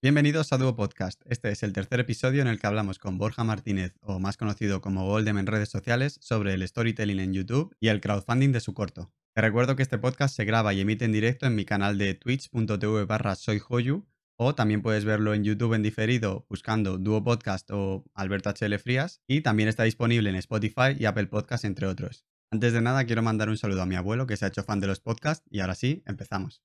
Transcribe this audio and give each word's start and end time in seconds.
Bienvenidos 0.00 0.52
a 0.52 0.58
Duo 0.58 0.76
Podcast. 0.76 1.20
Este 1.26 1.50
es 1.50 1.64
el 1.64 1.72
tercer 1.72 1.98
episodio 1.98 2.40
en 2.40 2.46
el 2.46 2.60
que 2.60 2.68
hablamos 2.68 3.00
con 3.00 3.18
Borja 3.18 3.42
Martínez, 3.42 3.96
o 4.00 4.20
más 4.20 4.36
conocido 4.36 4.80
como 4.80 5.04
Goldem 5.04 5.38
en 5.38 5.48
redes 5.48 5.70
sociales, 5.70 6.20
sobre 6.22 6.54
el 6.54 6.66
storytelling 6.68 7.18
en 7.18 7.34
YouTube 7.34 7.74
y 7.80 7.88
el 7.88 8.00
crowdfunding 8.00 8.52
de 8.52 8.60
su 8.60 8.74
corto. 8.74 9.12
Te 9.34 9.42
recuerdo 9.42 9.74
que 9.74 9.82
este 9.82 9.98
podcast 9.98 10.36
se 10.36 10.44
graba 10.44 10.72
y 10.72 10.82
emite 10.82 11.04
en 11.04 11.10
directo 11.10 11.46
en 11.46 11.56
mi 11.56 11.64
canal 11.64 11.98
de 11.98 12.14
twitch.tv 12.14 13.06
barra 13.06 13.34
soyhoyu, 13.34 14.06
o 14.36 14.54
también 14.54 14.82
puedes 14.82 15.04
verlo 15.04 15.34
en 15.34 15.42
YouTube 15.42 15.74
en 15.74 15.82
diferido 15.82 16.46
buscando 16.48 16.96
Duo 16.98 17.24
Podcast 17.24 17.68
o 17.72 18.04
Alberto 18.14 18.50
HL 18.50 18.78
Frías, 18.78 19.20
y 19.26 19.40
también 19.40 19.68
está 19.68 19.82
disponible 19.82 20.30
en 20.30 20.36
Spotify 20.36 20.94
y 20.96 21.06
Apple 21.06 21.26
Podcast, 21.26 21.64
entre 21.64 21.88
otros. 21.88 22.24
Antes 22.52 22.72
de 22.72 22.82
nada, 22.82 23.04
quiero 23.04 23.24
mandar 23.24 23.48
un 23.48 23.58
saludo 23.58 23.82
a 23.82 23.86
mi 23.86 23.96
abuelo 23.96 24.28
que 24.28 24.36
se 24.36 24.44
ha 24.44 24.48
hecho 24.48 24.62
fan 24.62 24.78
de 24.78 24.86
los 24.86 25.00
podcasts, 25.00 25.44
y 25.50 25.58
ahora 25.58 25.74
sí, 25.74 26.04
empezamos. 26.06 26.62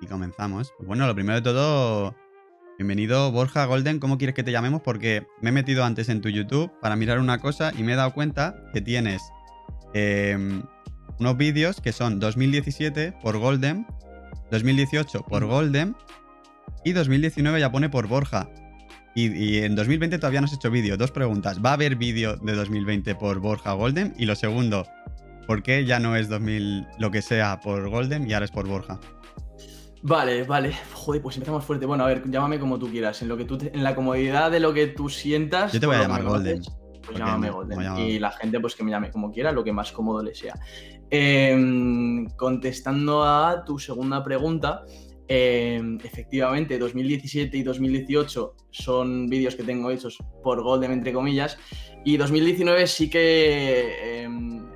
Y 0.00 0.06
comenzamos. 0.06 0.72
Pues 0.76 0.86
bueno, 0.86 1.06
lo 1.06 1.14
primero 1.14 1.36
de 1.36 1.42
todo, 1.42 2.14
bienvenido 2.78 3.30
Borja 3.32 3.64
Golden, 3.64 3.98
¿cómo 3.98 4.18
quieres 4.18 4.34
que 4.34 4.42
te 4.42 4.52
llamemos? 4.52 4.82
Porque 4.82 5.26
me 5.40 5.50
he 5.50 5.52
metido 5.52 5.84
antes 5.84 6.08
en 6.08 6.20
tu 6.20 6.28
YouTube 6.28 6.72
para 6.80 6.96
mirar 6.96 7.18
una 7.18 7.38
cosa 7.38 7.72
y 7.76 7.82
me 7.82 7.92
he 7.92 7.96
dado 7.96 8.12
cuenta 8.12 8.56
que 8.72 8.80
tienes 8.80 9.22
em, 9.94 10.62
unos 11.18 11.36
vídeos 11.36 11.80
que 11.80 11.92
son 11.92 12.20
2017 12.20 13.12
por 13.22 13.38
Golden, 13.38 13.86
2018 14.50 15.22
por 15.22 15.44
Golden 15.46 15.96
y 16.84 16.92
2019 16.92 17.60
ya 17.60 17.72
pone 17.72 17.88
por 17.88 18.06
Borja. 18.06 18.48
Y, 19.16 19.28
y, 19.32 19.58
en 19.58 19.76
2020 19.76 20.18
todavía 20.18 20.40
no 20.40 20.46
has 20.46 20.52
hecho 20.52 20.72
vídeo. 20.72 20.96
Dos 20.96 21.12
preguntas. 21.12 21.64
¿Va 21.64 21.70
a 21.70 21.74
haber 21.74 21.94
vídeo 21.94 22.36
de 22.36 22.52
2020 22.52 23.14
por 23.14 23.38
Borja 23.38 23.72
Golden? 23.72 24.12
Y 24.18 24.26
lo 24.26 24.34
segundo, 24.34 24.88
¿por 25.46 25.62
qué 25.62 25.84
ya 25.84 26.00
no 26.00 26.16
es 26.16 26.28
2000 26.28 26.84
lo 26.98 27.12
que 27.12 27.22
sea 27.22 27.60
por 27.60 27.88
Golden 27.88 28.28
y 28.28 28.32
ahora 28.32 28.46
es 28.46 28.50
por 28.50 28.66
Borja? 28.66 28.98
Vale, 30.06 30.44
vale. 30.44 30.76
Joder, 30.92 31.22
pues 31.22 31.36
empezamos 31.36 31.64
fuerte. 31.64 31.86
Bueno, 31.86 32.04
a 32.04 32.08
ver, 32.08 32.30
llámame 32.30 32.60
como 32.60 32.78
tú 32.78 32.90
quieras. 32.90 33.22
En 33.22 33.28
lo 33.28 33.38
que 33.38 33.46
tú 33.46 33.58
en 33.60 33.82
la 33.82 33.94
comodidad 33.94 34.50
de 34.50 34.60
lo 34.60 34.74
que 34.74 34.88
tú 34.88 35.08
sientas. 35.08 35.72
Yo 35.72 35.80
te 35.80 35.86
voy 35.86 35.96
a 35.96 36.02
llamar 36.02 36.22
Golden. 36.24 36.62
pues 37.06 37.18
llámame 37.18 37.48
Golden. 37.48 37.98
Y 37.98 38.18
la 38.18 38.30
gente, 38.32 38.60
pues 38.60 38.74
que 38.74 38.84
me 38.84 38.90
llame 38.90 39.10
como 39.10 39.32
quiera, 39.32 39.50
lo 39.50 39.64
que 39.64 39.72
más 39.72 39.92
cómodo 39.92 40.22
le 40.22 40.34
sea. 40.34 40.60
Em, 41.08 42.26
contestando 42.36 43.24
a 43.24 43.64
tu 43.64 43.78
segunda 43.78 44.22
pregunta. 44.22 44.84
Em, 45.26 45.98
efectivamente, 46.04 46.78
2017 46.78 47.56
y 47.56 47.62
2018 47.62 48.56
son 48.70 49.26
vídeos 49.30 49.56
que 49.56 49.62
tengo 49.62 49.90
hechos 49.90 50.18
por 50.42 50.62
Golden, 50.62 50.92
entre 50.92 51.14
comillas. 51.14 51.56
Y 52.04 52.18
2019 52.18 52.86
sí 52.88 53.08
que 53.08 54.22
em, 54.22 54.66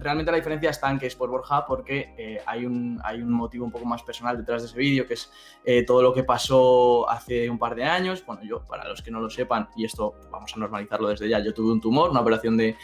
realmente 0.00 0.30
la 0.30 0.36
diferencia 0.36 0.70
está 0.70 0.90
en 0.90 0.98
que 0.98 1.06
es 1.06 1.16
por 1.16 1.30
Borja 1.30 1.66
porque 1.66 2.14
eh, 2.16 2.40
hay, 2.46 2.64
un, 2.64 3.00
hay 3.04 3.20
un 3.20 3.32
motivo 3.32 3.64
un 3.64 3.72
poco 3.72 3.84
más 3.84 4.02
personal 4.02 4.36
detrás 4.36 4.62
de 4.62 4.68
ese 4.68 4.78
vídeo, 4.78 5.06
que 5.06 5.14
es 5.14 5.30
eh, 5.64 5.84
todo 5.84 6.02
lo 6.02 6.12
que 6.12 6.24
pasó 6.24 7.08
hace 7.08 7.48
un 7.50 7.58
par 7.58 7.74
de 7.74 7.84
años. 7.84 8.24
Bueno, 8.24 8.42
yo, 8.42 8.64
para 8.64 8.88
los 8.88 9.02
que 9.02 9.10
no 9.10 9.20
lo 9.20 9.30
sepan, 9.30 9.68
y 9.76 9.84
esto 9.84 10.14
vamos 10.30 10.52
a 10.54 10.58
normalizarlo 10.58 11.08
desde 11.08 11.28
ya, 11.28 11.40
yo 11.40 11.52
tuve 11.52 11.72
un 11.72 11.80
tumor, 11.80 12.10
una 12.10 12.20
operación 12.20 12.56
de, 12.56 12.76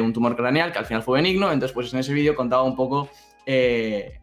un 0.00 0.12
tumor 0.12 0.36
craneal 0.36 0.72
que 0.72 0.78
al 0.78 0.86
final 0.86 1.02
fue 1.02 1.18
benigno, 1.18 1.50
entonces 1.52 1.74
pues 1.74 1.92
en 1.92 2.00
ese 2.00 2.12
vídeo 2.12 2.34
contaba 2.34 2.62
un 2.62 2.76
poco... 2.76 3.08
Eh, 3.46 4.18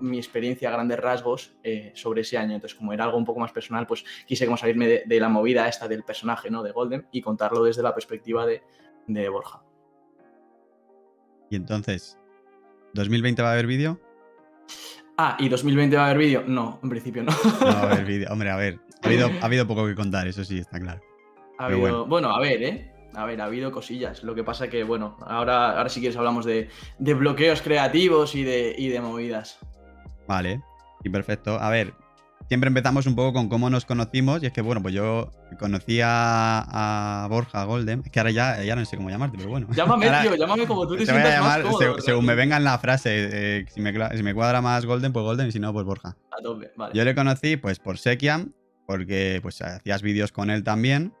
mi 0.00 0.16
experiencia 0.16 0.68
a 0.68 0.72
grandes 0.72 0.96
rasgos 1.00 1.56
sobre 1.94 2.20
ese 2.20 2.38
año. 2.38 2.54
Entonces, 2.54 2.78
como 2.78 2.92
era 2.92 3.02
algo 3.02 3.18
un 3.18 3.24
poco 3.24 3.40
más 3.40 3.50
personal, 3.50 3.84
pues 3.84 4.04
quise 4.28 4.44
como 4.44 4.56
salirme 4.56 5.02
de, 5.04 5.20
la 5.20 5.28
movida 5.28 5.66
esta 5.66 5.88
del 5.88 6.04
personaje, 6.04 6.50
¿no? 6.50 6.62
De 6.62 6.70
Golden 6.70 7.08
y 7.10 7.20
contarlo 7.20 7.64
desde 7.64 7.82
la 7.82 7.92
perspectiva 7.92 8.46
de, 8.46 8.62
de 9.08 9.28
Borja. 9.28 9.60
Y 11.50 11.56
entonces, 11.56 12.18
¿2020 12.94 13.42
va 13.42 13.50
a 13.50 13.52
haber 13.52 13.66
vídeo? 13.66 14.00
Ah, 15.16 15.36
¿y 15.40 15.48
2020 15.48 15.96
va 15.96 16.02
a 16.02 16.06
haber 16.06 16.18
vídeo? 16.18 16.44
No, 16.46 16.78
en 16.82 16.90
principio 16.90 17.22
no. 17.24 17.32
No 17.60 17.66
va 17.66 17.72
a 17.72 17.92
haber 17.92 18.04
vídeo. 18.06 18.28
Hombre, 18.30 18.50
a 18.50 18.56
ver, 18.56 18.78
ha 19.02 19.44
habido, 19.44 19.66
poco 19.66 19.86
que 19.86 19.94
contar, 19.94 20.28
eso 20.28 20.44
sí, 20.44 20.58
está 20.58 20.78
claro. 20.78 21.00
bueno. 22.06 22.30
a 22.30 22.40
ver, 22.40 22.62
¿eh? 22.62 22.92
A 23.14 23.24
ver, 23.24 23.40
ha 23.40 23.46
habido 23.46 23.72
cosillas. 23.72 24.22
Lo 24.22 24.34
que 24.34 24.44
pasa 24.44 24.68
que, 24.68 24.84
bueno, 24.84 25.16
ahora, 25.22 25.76
ahora 25.76 25.88
si 25.88 26.00
quieres 26.00 26.16
hablamos 26.16 26.44
de, 26.44 26.68
bloqueos 26.98 27.62
creativos 27.62 28.34
y 28.34 28.44
de, 28.44 28.74
y 28.78 28.88
de 28.88 29.00
movidas. 29.00 29.58
Vale, 30.28 30.62
y 31.02 31.08
perfecto. 31.08 31.58
A 31.58 31.70
ver, 31.70 31.94
siempre 32.48 32.68
empezamos 32.68 33.06
un 33.06 33.14
poco 33.14 33.34
con 33.34 33.48
cómo 33.48 33.70
nos 33.70 33.84
conocimos. 33.84 34.42
Y 34.42 34.46
es 34.46 34.52
que, 34.52 34.62
bueno, 34.62 34.82
pues 34.82 34.94
yo 34.94 35.30
conocí 35.58 36.00
a, 36.02 37.26
Borja 37.30 37.64
Golden. 37.64 38.02
Es 38.04 38.10
que 38.10 38.18
ahora 38.18 38.30
ya, 38.30 38.62
ya 38.64 38.74
no 38.74 38.84
sé 38.84 38.96
cómo 38.96 39.10
llamarte, 39.10 39.36
pero 39.36 39.50
bueno. 39.50 39.68
Llámame, 39.70 40.10
tío, 40.22 40.34
llámame 40.34 40.66
como 40.66 40.86
tú 40.86 40.94
te, 40.94 41.00
te 41.00 41.06
sientas 41.06 41.34
llamar, 41.34 41.64
más 41.64 42.04
según 42.04 42.24
me 42.24 42.34
venga 42.34 42.56
en 42.56 42.64
la 42.64 42.78
frase. 42.78 43.28
Eh, 43.30 43.66
si, 43.72 43.80
me, 43.80 44.34
cuadra 44.34 44.60
más 44.60 44.86
Golden, 44.86 45.12
pues 45.12 45.22
Golden. 45.24 45.48
Y 45.48 45.52
si 45.52 45.60
no, 45.60 45.72
pues 45.72 45.84
Borja. 45.84 46.16
A 46.30 46.42
tope, 46.42 46.72
vale. 46.76 46.94
Yo 46.94 47.04
le 47.04 47.14
conocí, 47.14 47.56
pues, 47.56 47.78
por 47.78 47.98
Sekiam. 47.98 48.52
Porque, 48.86 49.40
pues, 49.42 49.60
hacías 49.60 50.00
vídeos 50.00 50.32
con 50.32 50.48
él 50.48 50.64
también. 50.64 51.12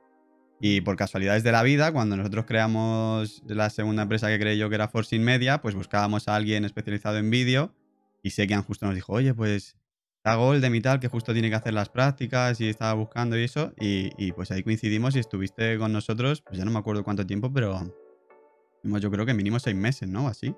Y 0.60 0.80
por 0.80 0.96
casualidades 0.96 1.44
de 1.44 1.52
la 1.52 1.62
vida, 1.62 1.92
cuando 1.92 2.16
nosotros 2.16 2.44
creamos 2.46 3.42
la 3.46 3.70
segunda 3.70 4.02
empresa 4.02 4.26
que 4.28 4.40
creé 4.40 4.58
yo, 4.58 4.68
que 4.68 4.74
era 4.74 4.88
Forcing 4.88 5.22
Media, 5.22 5.60
pues 5.60 5.76
buscábamos 5.76 6.26
a 6.26 6.34
alguien 6.34 6.64
especializado 6.64 7.18
en 7.18 7.30
vídeo. 7.30 7.74
Y 8.22 8.30
Sekiam 8.30 8.64
justo 8.64 8.86
nos 8.86 8.96
dijo, 8.96 9.12
oye, 9.12 9.34
pues 9.34 9.76
Golden 10.24 10.74
y 10.74 10.80
tal, 10.80 11.00
que 11.00 11.08
justo 11.08 11.32
tiene 11.32 11.48
que 11.48 11.56
hacer 11.56 11.72
las 11.72 11.88
prácticas 11.88 12.60
y 12.60 12.68
estaba 12.68 12.92
buscando 12.94 13.38
y 13.38 13.44
eso. 13.44 13.72
Y, 13.78 14.32
pues 14.32 14.50
ahí 14.50 14.62
coincidimos 14.62 15.16
y 15.16 15.20
estuviste 15.20 15.78
con 15.78 15.92
nosotros, 15.92 16.42
pues 16.42 16.58
ya 16.58 16.64
no 16.64 16.70
me 16.70 16.78
acuerdo 16.78 17.04
cuánto 17.04 17.26
tiempo, 17.26 17.52
pero 17.52 17.80
yo 18.82 19.10
creo 19.10 19.26
que 19.26 19.34
mínimo 19.34 19.58
seis 19.58 19.76
meses, 19.76 20.08
¿no? 20.08 20.28
Así. 20.28 20.54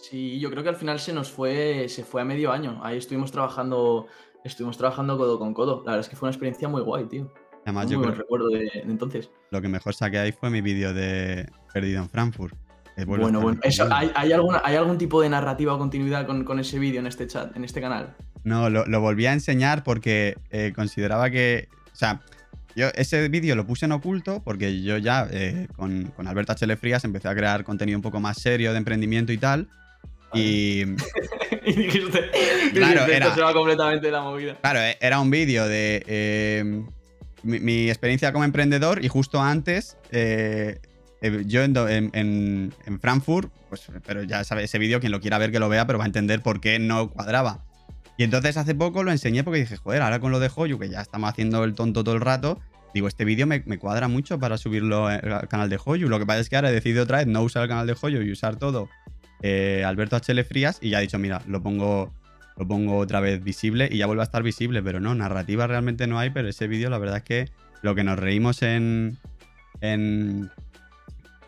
Sí, 0.00 0.40
yo 0.40 0.50
creo 0.50 0.62
que 0.62 0.68
al 0.68 0.76
final 0.76 0.98
se 0.98 1.12
nos 1.12 1.30
fue, 1.30 1.88
se 1.88 2.04
fue 2.04 2.22
a 2.22 2.24
medio 2.24 2.50
año. 2.50 2.80
Ahí 2.82 2.98
estuvimos 2.98 3.30
trabajando, 3.30 4.08
estuvimos 4.44 4.76
trabajando 4.76 5.16
codo 5.16 5.38
con 5.38 5.54
codo. 5.54 5.82
La 5.84 5.92
verdad 5.92 6.00
es 6.00 6.08
que 6.08 6.16
fue 6.16 6.26
una 6.26 6.32
experiencia 6.32 6.68
muy 6.68 6.82
guay, 6.82 7.06
tío. 7.06 7.32
Además, 7.64 7.90
yo 7.90 8.00
recuerdo 8.02 8.48
de, 8.48 8.70
entonces. 8.84 9.30
Lo 9.50 9.60
que 9.60 9.68
mejor 9.68 9.94
saqué 9.94 10.18
ahí 10.18 10.32
fue 10.32 10.50
mi 10.50 10.60
vídeo 10.60 10.92
de 10.92 11.48
Perdido 11.72 12.02
en 12.02 12.08
Frankfurt. 12.08 12.56
Bueno, 13.06 13.40
bueno. 13.40 13.60
¿hay, 13.90 14.32
alguna, 14.32 14.62
¿Hay 14.64 14.76
algún 14.76 14.96
tipo 14.96 15.20
de 15.20 15.28
narrativa 15.28 15.74
o 15.74 15.78
continuidad 15.78 16.26
con, 16.26 16.44
con 16.44 16.58
ese 16.58 16.78
vídeo 16.78 17.00
en 17.00 17.06
este 17.06 17.26
chat, 17.26 17.54
en 17.54 17.64
este 17.64 17.80
canal? 17.80 18.16
No, 18.46 18.70
lo, 18.70 19.00
volví 19.00 19.26
a 19.26 19.32
enseñar 19.32 19.82
porque 19.82 20.36
eh, 20.52 20.72
consideraba 20.72 21.30
que. 21.30 21.66
O 21.92 21.96
sea, 21.96 22.20
yo 22.76 22.86
ese 22.94 23.28
vídeo 23.28 23.56
lo 23.56 23.66
puse 23.66 23.86
en 23.86 23.92
oculto 23.92 24.40
porque 24.44 24.82
yo 24.82 24.98
ya 24.98 25.26
eh, 25.32 25.66
con, 25.74 26.12
con, 26.14 26.28
Alberto 26.28 26.52
H. 26.52 26.76
Frías 26.76 27.04
empecé 27.04 27.26
a 27.26 27.34
crear 27.34 27.64
contenido 27.64 27.98
un 27.98 28.02
poco 28.02 28.20
más 28.20 28.40
serio 28.40 28.70
de 28.70 28.78
emprendimiento 28.78 29.32
y 29.32 29.38
tal. 29.38 29.68
Y. 30.32 30.82
y 31.66 31.72
dijiste. 31.72 32.30
Claro, 32.72 33.06
era, 33.06 33.34
se 33.34 33.40
va 33.40 33.52
completamente 33.52 34.12
la 34.12 34.22
movida. 34.22 34.56
Claro, 34.60 34.78
eh, 34.78 34.96
era 35.00 35.18
un 35.18 35.28
vídeo 35.28 35.66
de. 35.66 36.84
Mi, 37.42 37.88
experiencia 37.88 38.32
como 38.32 38.44
emprendedor 38.44 39.04
y 39.04 39.08
justo 39.08 39.42
antes. 39.42 39.96
yo 40.12 41.64
en, 41.64 41.76
en, 42.12 42.72
en, 42.86 43.00
Frankfurt, 43.00 43.50
pues, 43.70 43.88
pero 44.06 44.22
ya 44.22 44.44
sabes, 44.44 44.66
ese 44.66 44.78
vídeo, 44.78 45.00
quien 45.00 45.10
lo 45.10 45.20
quiera 45.20 45.36
ver 45.38 45.50
que 45.50 45.58
lo 45.58 45.68
vea, 45.68 45.84
pero 45.84 45.98
va 45.98 46.04
a 46.04 46.06
entender 46.06 46.42
por 46.42 46.60
qué 46.60 46.78
no 46.78 47.10
cuadraba. 47.10 47.65
Y 48.16 48.24
entonces 48.24 48.56
hace 48.56 48.74
poco 48.74 49.02
lo 49.02 49.12
enseñé 49.12 49.44
porque 49.44 49.60
dije, 49.60 49.76
joder, 49.76 50.02
ahora 50.02 50.20
con 50.20 50.32
lo 50.32 50.40
de 50.40 50.50
Hoyu, 50.54 50.78
que 50.78 50.88
ya 50.88 51.00
estamos 51.00 51.28
haciendo 51.28 51.64
el 51.64 51.74
tonto 51.74 52.02
todo 52.02 52.14
el 52.14 52.20
rato, 52.20 52.58
digo, 52.94 53.08
este 53.08 53.24
vídeo 53.24 53.46
me, 53.46 53.62
cuadra 53.78 54.08
mucho 54.08 54.38
para 54.38 54.56
subirlo 54.56 55.06
al 55.06 55.48
canal 55.48 55.68
de 55.68 55.78
Hoyu. 55.82 56.08
Lo 56.08 56.18
que 56.18 56.26
pasa 56.26 56.40
es 56.40 56.48
que 56.48 56.56
ahora 56.56 56.70
he 56.70 56.72
decidido 56.72 57.02
otra 57.02 57.18
vez 57.18 57.26
no 57.26 57.42
usar 57.42 57.62
el 57.62 57.68
canal 57.68 57.86
de 57.86 57.94
Hoyu 58.00 58.22
y 58.22 58.32
usar 58.32 58.56
todo 58.56 58.88
eh, 59.42 59.84
Alberto 59.84 60.16
HL 60.16 60.42
Frías 60.44 60.78
y 60.80 60.90
ya 60.90 60.98
he 60.98 61.02
dicho, 61.02 61.18
mira, 61.18 61.42
lo 61.46 61.62
pongo, 61.62 62.12
lo 62.56 62.66
pongo 62.66 62.96
otra 62.96 63.20
vez 63.20 63.42
visible 63.44 63.88
y 63.90 63.98
ya 63.98 64.06
vuelve 64.06 64.22
a 64.22 64.24
estar 64.24 64.42
visible, 64.42 64.82
pero 64.82 64.98
no, 64.98 65.14
narrativa 65.14 65.66
realmente 65.66 66.06
no 66.06 66.18
hay, 66.18 66.30
pero 66.30 66.48
ese 66.48 66.68
vídeo 66.68 66.88
la 66.88 66.98
verdad 66.98 67.18
es 67.18 67.22
que 67.22 67.50
lo 67.82 67.94
que 67.94 68.02
nos 68.02 68.18
reímos 68.18 68.62
en, 68.62 69.18
en, 69.82 70.50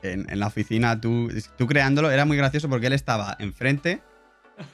en, 0.02 0.38
la 0.38 0.46
oficina, 0.46 1.00
tú, 1.00 1.32
tú 1.56 1.66
creándolo, 1.66 2.10
era 2.10 2.26
muy 2.26 2.36
gracioso 2.36 2.68
porque 2.68 2.88
él 2.88 2.92
estaba 2.92 3.36
enfrente 3.38 4.02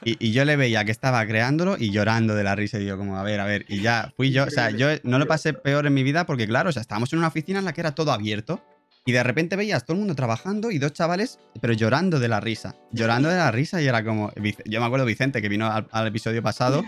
y, 0.03 0.31
yo 0.31 0.45
le 0.45 0.55
veía 0.55 0.85
que 0.85 0.91
estaba 0.91 1.25
creándolo 1.25 1.75
y 1.77 1.91
llorando 1.91 2.35
de 2.35 2.43
la 2.43 2.55
risa. 2.55 2.77
Y 2.77 2.83
digo, 2.83 2.97
como, 2.97 3.17
a 3.17 3.23
ver, 3.23 3.39
a 3.39 3.45
ver. 3.45 3.65
Y 3.67 3.81
ya 3.81 4.13
fui 4.15 4.31
yo. 4.31 4.45
O 4.45 4.49
sea, 4.49 4.69
yo 4.71 4.87
no 5.03 5.19
lo 5.19 5.27
pasé 5.27 5.53
peor 5.53 5.85
en 5.87 5.93
mi 5.93 6.03
vida 6.03 6.25
porque, 6.25 6.47
claro, 6.47 6.69
o 6.69 6.71
sea, 6.71 6.81
estábamos 6.81 7.11
en 7.13 7.19
una 7.19 7.27
oficina 7.27 7.59
en 7.59 7.65
la 7.65 7.73
que 7.73 7.81
era 7.81 7.93
todo 7.93 8.11
abierto. 8.11 8.63
Y 9.07 9.11
de 9.11 9.21
repente 9.21 9.55
veías 9.55 9.85
todo 9.85 9.93
el 9.93 9.99
mundo 9.99 10.15
trabajando 10.15 10.71
y 10.71 10.79
dos 10.79 10.93
chavales, 10.93 11.37
pero 11.61 11.73
llorando 11.73 12.19
de 12.19 12.27
la 12.27 12.39
risa. 12.39 12.75
Llorando 12.91 13.29
de 13.29 13.37
la 13.37 13.51
risa 13.51 13.81
y 13.81 13.87
era 13.87 14.03
como. 14.03 14.31
Yo 14.65 14.79
me 14.79 14.85
acuerdo 14.85 15.05
Vicente, 15.05 15.41
que 15.41 15.49
vino 15.49 15.71
al, 15.71 16.07
episodio 16.07 16.41
pasado. 16.41 16.83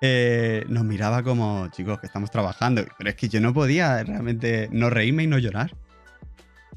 Eh, 0.00 0.64
nos 0.68 0.84
miraba 0.84 1.22
como, 1.22 1.68
chicos, 1.68 2.00
que 2.00 2.06
estamos 2.06 2.30
trabajando. 2.30 2.84
Pero 2.98 3.10
es 3.10 3.16
que 3.16 3.28
yo 3.28 3.40
no 3.40 3.54
podía 3.54 4.02
realmente 4.02 4.68
no 4.72 4.90
reírme 4.90 5.22
y 5.22 5.26
no 5.28 5.38
llorar. 5.38 5.76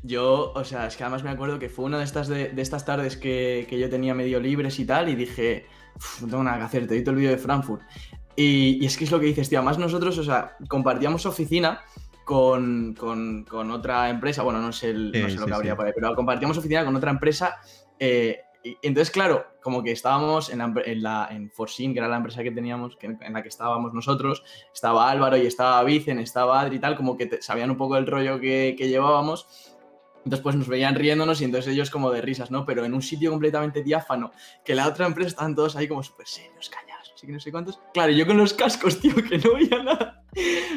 Yo, 0.03 0.53
o 0.53 0.63
sea, 0.63 0.87
es 0.87 0.95
que 0.95 1.03
además 1.03 1.23
me 1.23 1.29
acuerdo 1.29 1.59
que 1.59 1.69
fue 1.69 1.85
una 1.85 1.97
de 1.97 2.03
estas, 2.03 2.27
de, 2.27 2.51
estas 2.57 2.85
tardes 2.85 3.17
que, 3.17 3.67
yo 3.69 3.89
tenía 3.89 4.13
medio 4.13 4.39
libres 4.39 4.79
y 4.79 4.85
tal, 4.85 5.09
y 5.09 5.15
dije, 5.15 5.65
no 6.21 6.27
tengo 6.27 6.43
nada 6.43 6.57
que 6.57 6.63
hacer, 6.63 6.87
te 6.87 6.95
edito 6.95 7.11
el 7.11 7.17
vídeo 7.17 7.31
de 7.31 7.37
Frankfurt. 7.37 7.81
Y, 8.35 8.85
es 8.85 8.97
que 8.97 9.05
es 9.05 9.11
lo 9.11 9.19
que 9.19 9.25
dices, 9.25 9.49
tío, 9.49 9.59
además 9.59 9.79
nosotros, 9.79 10.17
o 10.17 10.23
sea, 10.23 10.55
compartíamos 10.67 11.25
oficina 11.25 11.81
con, 12.23 12.95
otra 13.71 14.09
empresa, 14.09 14.43
bueno, 14.43 14.61
no 14.61 14.71
sé, 14.71 14.93
no 14.93 15.29
sé 15.29 15.35
lo 15.35 15.45
que 15.45 15.53
habría 15.53 15.75
por 15.75 15.85
ahí, 15.85 15.93
pero 15.95 16.13
compartíamos 16.15 16.57
oficina 16.57 16.85
con 16.85 16.95
otra 16.95 17.11
empresa 17.11 17.57
eh, 17.99 18.41
entonces, 18.81 19.11
claro, 19.11 19.45
como 19.61 19.83
que 19.83 19.91
estábamos 19.91 20.49
en, 20.49 20.59
la, 20.59 20.73
en, 20.85 21.03
la, 21.03 21.27
en 21.31 21.49
Forsin, 21.49 21.93
que 21.93 21.99
era 21.99 22.07
la 22.07 22.17
empresa 22.17 22.43
que 22.43 22.51
teníamos, 22.51 22.97
que, 22.97 23.07
en 23.07 23.33
la 23.33 23.41
que 23.41 23.49
estábamos 23.49 23.93
nosotros, 23.93 24.43
estaba 24.73 25.09
Álvaro 25.09 25.37
y 25.37 25.45
estaba 25.45 25.83
Vicen, 25.83 26.19
estaba 26.19 26.59
Adri 26.59 26.77
y 26.77 26.79
tal, 26.79 26.95
como 26.95 27.17
que 27.17 27.41
sabían 27.41 27.71
un 27.71 27.77
poco 27.77 27.97
el 27.97 28.07
rollo 28.07 28.39
que, 28.39 28.75
que 28.77 28.89
llevábamos. 28.89 29.76
Entonces, 30.27 30.43
pues 30.43 30.57
nos 30.57 30.67
veían 30.67 30.93
riéndonos 30.93 31.39
y 31.39 31.45
entonces 31.45 31.71
ellos 31.71 31.89
como 31.89 32.11
de 32.11 32.21
risas, 32.21 32.51
¿no? 32.51 32.65
Pero 32.65 32.83
en 32.83 32.93
un 32.93 33.01
sitio 33.01 33.31
completamente 33.31 33.81
diáfano, 33.81 34.31
que 34.65 34.75
la 34.75 34.85
otra 34.85 35.07
empresa 35.07 35.29
estaban 35.29 35.55
todos 35.55 35.77
ahí 35.77 35.87
como 35.87 36.03
súper 36.03 36.27
serios, 36.27 36.69
callados, 36.69 37.13
así 37.15 37.25
que 37.25 37.31
no 37.31 37.39
sé 37.39 37.49
cuántos. 37.49 37.79
Claro, 37.93 38.11
yo 38.11 38.27
con 38.27 38.35
los 38.35 38.53
cascos, 38.53 38.99
tío, 38.99 39.15
que 39.15 39.37
no 39.37 39.53
veía 39.53 39.81
nada. 39.81 40.25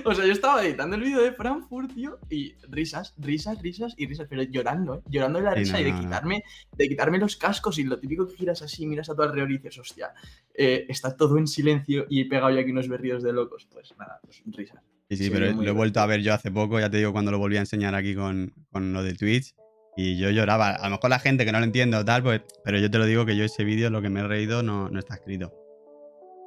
O 0.05 0.15
sea, 0.15 0.25
yo 0.25 0.33
estaba 0.33 0.65
editando 0.65 0.95
el 0.95 1.03
vídeo 1.03 1.21
de 1.21 1.33
Frankfurt, 1.33 1.93
tío, 1.93 2.21
y 2.31 2.55
risas, 2.69 3.13
risas, 3.19 3.61
risas 3.61 3.93
y 3.97 4.07
risas, 4.07 4.29
pero 4.31 4.45
llorando, 4.45 4.95
¿eh? 4.95 5.03
Llorando 5.07 5.41
de 5.41 5.45
la 5.47 5.55
risa 5.55 5.81
y 5.81 5.85
de 5.85 5.95
quitarme, 5.99 6.45
de 6.71 6.89
quitarme 6.89 7.19
los 7.19 7.35
cascos 7.35 7.77
y 7.79 7.83
lo 7.83 7.99
típico 7.99 8.29
que 8.29 8.37
giras 8.37 8.63
así, 8.63 8.87
miras 8.87 9.11
a 9.11 9.17
tu 9.17 9.23
alrededor 9.23 9.51
y 9.51 9.59
dices, 9.59 9.81
hostia, 9.81 10.15
eh, 10.55 10.87
está 10.89 11.17
todo 11.17 11.39
en 11.39 11.49
silencio 11.49 12.07
y 12.09 12.21
he 12.21 12.27
pegado 12.27 12.53
yo 12.53 12.61
aquí 12.61 12.71
unos 12.71 12.87
berridos 12.87 13.25
de 13.25 13.33
locos. 13.33 13.67
Pues 13.69 13.93
nada, 13.99 14.21
pues 14.23 14.45
risas. 14.47 14.81
Sí, 15.11 15.17
sí, 15.17 15.31
pero 15.31 15.53
lo 15.53 15.69
he 15.69 15.73
vuelto 15.73 15.99
a 16.01 16.07
ver 16.07 16.23
yo 16.23 16.33
hace 16.33 16.53
poco, 16.53 16.79
ya 16.79 16.89
te 16.89 16.99
digo, 16.99 17.13
cuando 17.13 17.33
lo 17.33 17.39
volví 17.39 17.57
a 17.57 17.61
enseñar 17.61 17.97
aquí 17.97 18.15
con, 18.15 18.55
con 18.71 18.93
lo 18.93 19.03
de 19.03 19.15
Twitch. 19.15 19.55
Y 19.97 20.17
yo 20.17 20.31
lloraba. 20.31 20.71
A 20.71 20.85
lo 20.85 20.97
mejor 20.97 21.11
la 21.11 21.19
gente 21.19 21.45
que 21.45 21.51
no 21.51 21.59
lo 21.59 21.65
entiende 21.65 21.97
o 21.97 22.05
tal, 22.05 22.23
pues, 22.23 22.43
pero 22.65 22.79
yo 22.79 22.89
te 22.91 22.99
lo 22.99 23.07
digo 23.07 23.27
que 23.27 23.37
yo 23.37 23.45
ese 23.45 23.65
vídeo, 23.65 23.91
lo 23.91 24.01
que 24.01 24.09
me 24.09 24.21
he 24.21 24.23
reído, 24.23 24.63
no, 24.63 24.89
no 24.89 24.99
está 25.01 25.15
escrito. 25.15 25.53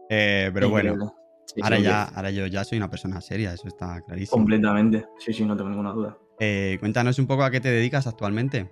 Eh, 0.09 0.49
pero 0.53 0.69
bueno, 0.69 1.13
ahora, 1.61 1.79
ya, 1.79 2.03
ahora 2.03 2.31
yo 2.31 2.47
ya 2.47 2.63
soy 2.63 2.77
una 2.77 2.89
persona 2.89 3.19
seria, 3.19 3.53
eso 3.53 3.67
está 3.67 4.01
clarísimo. 4.01 4.37
Completamente, 4.37 5.07
sí, 5.17 5.33
sí, 5.33 5.43
no 5.43 5.57
tengo 5.57 5.69
ninguna 5.69 5.91
duda. 5.91 6.17
Eh, 6.39 6.77
cuéntanos 6.79 7.19
un 7.19 7.27
poco 7.27 7.43
a 7.43 7.51
qué 7.51 7.59
te 7.59 7.69
dedicas 7.69 8.07
actualmente. 8.07 8.71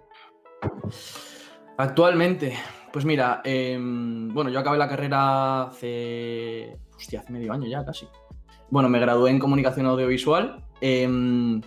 Actualmente, 1.78 2.54
pues 2.94 3.06
mira, 3.06 3.42
em, 3.44 4.34
bueno, 4.34 4.50
yo 4.50 4.60
acabé 4.60 4.78
la 4.78 4.88
carrera 4.88 5.64
hace, 5.64 6.78
hostia, 6.96 7.20
hace 7.20 7.34
medio 7.34 7.52
año 7.52 7.68
ya 7.68 7.84
casi. 7.84 8.08
Bueno, 8.72 8.88
me 8.88 9.02
gradué 9.02 9.32
en 9.32 9.38
comunicación 9.38 9.86
audiovisual. 9.86 10.64
Em, 10.80 11.62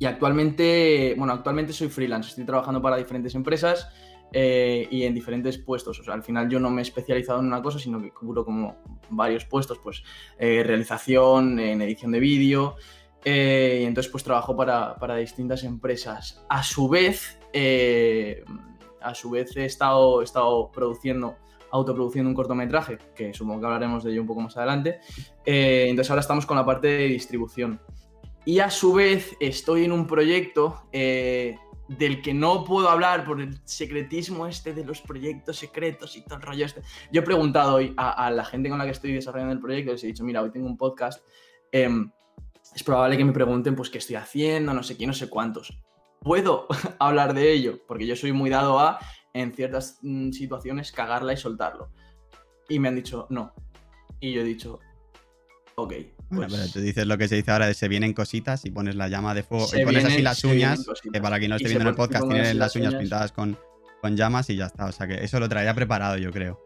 y 0.00 0.04
actualmente, 0.04 1.14
bueno, 1.16 1.32
actualmente 1.32 1.72
soy 1.72 1.88
freelance, 1.88 2.30
estoy 2.30 2.44
trabajando 2.44 2.82
para 2.82 2.96
diferentes 2.96 3.36
empresas 3.36 3.88
eh, 4.32 4.88
y 4.90 5.04
en 5.04 5.14
diferentes 5.14 5.58
puestos. 5.58 6.00
O 6.00 6.02
sea, 6.02 6.12
al 6.12 6.24
final 6.24 6.48
yo 6.50 6.58
no 6.58 6.70
me 6.70 6.80
he 6.80 6.82
especializado 6.82 7.38
en 7.38 7.46
una 7.46 7.62
cosa, 7.62 7.78
sino 7.78 8.02
que 8.02 8.10
cubro 8.10 8.44
como 8.44 8.76
varios 9.10 9.44
puestos, 9.44 9.78
pues 9.78 10.02
eh, 10.36 10.64
realización, 10.64 11.60
en 11.60 11.80
edición 11.80 12.10
de 12.10 12.18
vídeo. 12.18 12.74
Eh, 13.24 13.78
y 13.82 13.84
entonces 13.84 14.10
pues 14.10 14.24
trabajo 14.24 14.56
para, 14.56 14.96
para, 14.96 15.14
distintas 15.14 15.62
empresas. 15.62 16.44
A 16.48 16.64
su 16.64 16.88
vez, 16.88 17.38
a 19.00 19.14
su 19.14 19.30
vez 19.30 19.56
he 19.56 19.66
estado, 19.66 20.20
he 20.20 20.24
estado 20.24 20.72
produciendo 20.72 21.36
autoproduciendo 21.74 22.28
un 22.28 22.36
cortometraje, 22.36 22.98
que 23.16 23.34
supongo 23.34 23.60
que 23.60 23.66
hablaremos 23.66 24.04
de 24.04 24.12
ello 24.12 24.20
un 24.20 24.28
poco 24.28 24.40
más 24.40 24.56
adelante. 24.56 25.00
entonces 25.44 26.08
ahora 26.08 26.20
estamos 26.20 26.46
con 26.46 26.56
la 26.56 26.64
parte 26.64 26.86
de 26.86 27.08
distribución. 27.08 27.80
Y 28.44 28.60
a 28.60 28.70
su 28.70 28.92
vez 28.92 29.36
estoy 29.40 29.84
en 29.84 29.90
un 29.90 30.06
proyecto 30.06 30.84
eh, 30.92 31.56
del 31.88 32.22
que 32.22 32.32
no 32.32 32.64
puedo 32.64 32.88
hablar 32.88 33.24
por 33.24 33.40
el 33.40 33.58
secretismo 33.64 34.46
este 34.46 34.72
de 34.72 34.84
los 34.84 35.00
proyectos 35.00 35.56
secretos 35.56 36.16
y 36.16 36.22
todo 36.22 36.36
el 36.36 36.42
rollo 36.42 36.64
este. 36.64 36.82
Yo 37.10 37.22
he 37.22 37.24
preguntado 37.24 37.76
hoy 37.76 37.92
a, 37.96 38.30
la 38.30 38.44
gente 38.44 38.68
con 38.68 38.78
la 38.78 38.84
que 38.84 38.92
estoy 38.92 39.12
desarrollando 39.12 39.54
el 39.54 39.60
proyecto, 39.60 39.90
les 39.90 40.04
he 40.04 40.08
dicho, 40.08 40.22
mira, 40.22 40.42
hoy 40.42 40.52
tengo 40.52 40.66
un 40.66 40.76
podcast, 40.76 41.26
em, 41.72 42.08
es 42.72 42.84
probable 42.84 43.16
que 43.16 43.24
me 43.24 43.32
pregunten 43.32 43.74
pues 43.74 43.90
qué 43.90 43.98
estoy 43.98 44.16
haciendo, 44.16 44.72
no 44.72 44.84
sé 44.84 44.96
qué, 44.96 45.06
no 45.08 45.12
sé 45.12 45.28
cuántos. 45.28 45.76
¿Puedo 46.20 46.68
hablar 47.00 47.34
de 47.34 47.52
ello? 47.52 47.80
Porque 47.88 48.06
yo 48.06 48.14
soy 48.14 48.32
muy 48.32 48.50
dado 48.50 48.78
a, 48.78 49.00
en 49.34 49.52
ciertas 49.52 49.98
mm, 50.02 50.30
situaciones, 50.30 50.92
cagarla 50.92 51.32
y 51.32 51.36
soltarlo. 51.36 51.90
Y 52.68 52.78
me 52.78 52.88
han 52.88 52.96
dicho, 52.96 53.26
no. 53.28 53.52
Y 54.20 54.32
yo 54.32 54.40
he 54.40 54.44
dicho, 54.44 54.80
ok. 55.74 55.92
Bueno, 56.30 56.48
pero 56.50 56.62
pues 56.62 56.72
tú 56.72 56.80
dices 56.80 57.06
lo 57.06 57.16
que 57.18 57.28
se 57.28 57.36
dice 57.36 57.52
ahora 57.52 57.66
de 57.66 57.74
se 57.74 57.86
vienen 57.86 58.12
cositas 58.12 58.64
y 58.64 58.70
pones 58.70 58.96
la 58.96 59.08
llama 59.08 59.34
de 59.34 59.44
fuego 59.44 59.68
y 59.72 59.84
pones 59.84 60.04
así 60.04 60.22
las 60.22 60.42
uñas, 60.42 60.84
que 61.12 61.20
para 61.20 61.38
quien 61.38 61.50
no 61.50 61.56
esté 61.56 61.68
viendo 61.68 61.82
en 61.82 61.88
el 61.88 61.94
podcast 61.94 62.26
tienen 62.26 62.58
las 62.58 62.74
uñas, 62.74 62.94
pintadas 62.94 63.30
con, 63.30 63.56
con 64.00 64.16
llamas 64.16 64.50
y 64.50 64.56
ya 64.56 64.66
está. 64.66 64.86
O 64.86 64.92
sea 64.92 65.06
que 65.06 65.22
eso 65.22 65.38
lo 65.38 65.48
traía 65.48 65.74
preparado, 65.74 66.16
yo 66.16 66.32
creo. 66.32 66.64